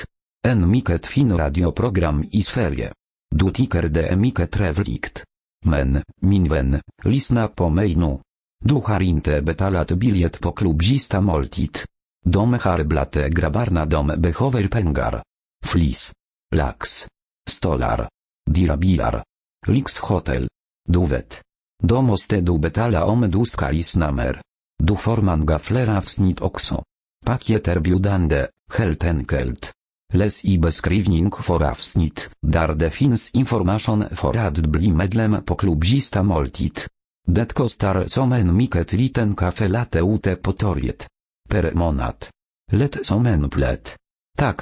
En 0.47 0.71
mycket 0.71 1.07
fin 1.07 1.37
radioprogram 1.37 2.25
i 2.31 2.41
Sverige. 2.41 2.91
Du 3.35 3.51
tycker 3.51 3.81
det 3.81 4.07
är 4.07 4.15
mycket 4.15 4.51
trevligt. 4.51 5.23
Men, 5.69 6.03
min 6.21 6.47
vän, 6.47 6.81
lyssna 7.03 7.47
på 7.47 7.69
mig 7.69 7.95
nu. 7.95 8.19
Du 8.59 8.75
har 8.85 9.01
inte 9.01 9.41
betalat 9.41 9.91
biljett 9.91 10.39
på 10.39 10.51
klubb 10.51 10.81
moltit. 10.81 11.13
måltid. 11.21 11.77
De 12.25 12.53
har 12.53 12.83
dom 12.83 13.29
grabbarna 13.29 13.85
de 13.85 14.07
behöver 14.07 14.67
pengar. 14.67 15.23
Flis. 15.65 16.13
Lax. 16.55 17.07
Stolar. 17.49 18.09
Dyra 18.49 18.77
bilar. 18.77 19.23
Lyxhotel. 19.67 20.47
Du 20.87 21.05
vet. 21.05 21.41
Då 21.83 22.01
måste 22.01 22.41
du 22.41 22.59
betala 22.59 23.05
om 23.05 23.31
du 23.31 23.45
ska 23.45 23.69
lyssna 23.69 24.11
mer. 24.11 24.41
Du 24.83 24.95
får 24.95 25.17
många 25.17 25.59
fler 25.59 25.97
avsnitt 25.97 26.41
också. 26.41 26.83
Paket 27.25 27.67
erbjudande, 27.67 28.47
helt 30.13 30.23
enkelt. 30.23 30.43
Läs 30.43 30.45
i 30.45 30.57
beskrivning 30.57 31.31
för 31.31 31.63
avsnitt, 31.63 32.29
där 32.41 32.73
det 32.73 32.89
finns 32.89 33.31
information 33.31 34.05
för 34.11 34.37
att 34.37 34.57
bli 34.57 34.91
medlem 34.91 35.43
på 35.45 35.55
klubb 35.55 35.85
Sista 35.85 36.23
måltid. 36.23 36.79
Det 37.27 37.53
kostar 37.53 38.07
som 38.07 38.31
en 38.31 38.57
mycket 38.57 38.93
liten 38.93 39.35
kaffe 39.35 39.67
latte 39.67 39.99
ute 39.99 40.35
på 40.35 40.53
torget. 40.53 41.07
Per 41.49 41.73
månad. 41.73 42.15
Lätt 42.71 43.05
som 43.05 43.27
en 43.27 43.49
plätt. 43.49 43.95
Tack, 44.37 44.61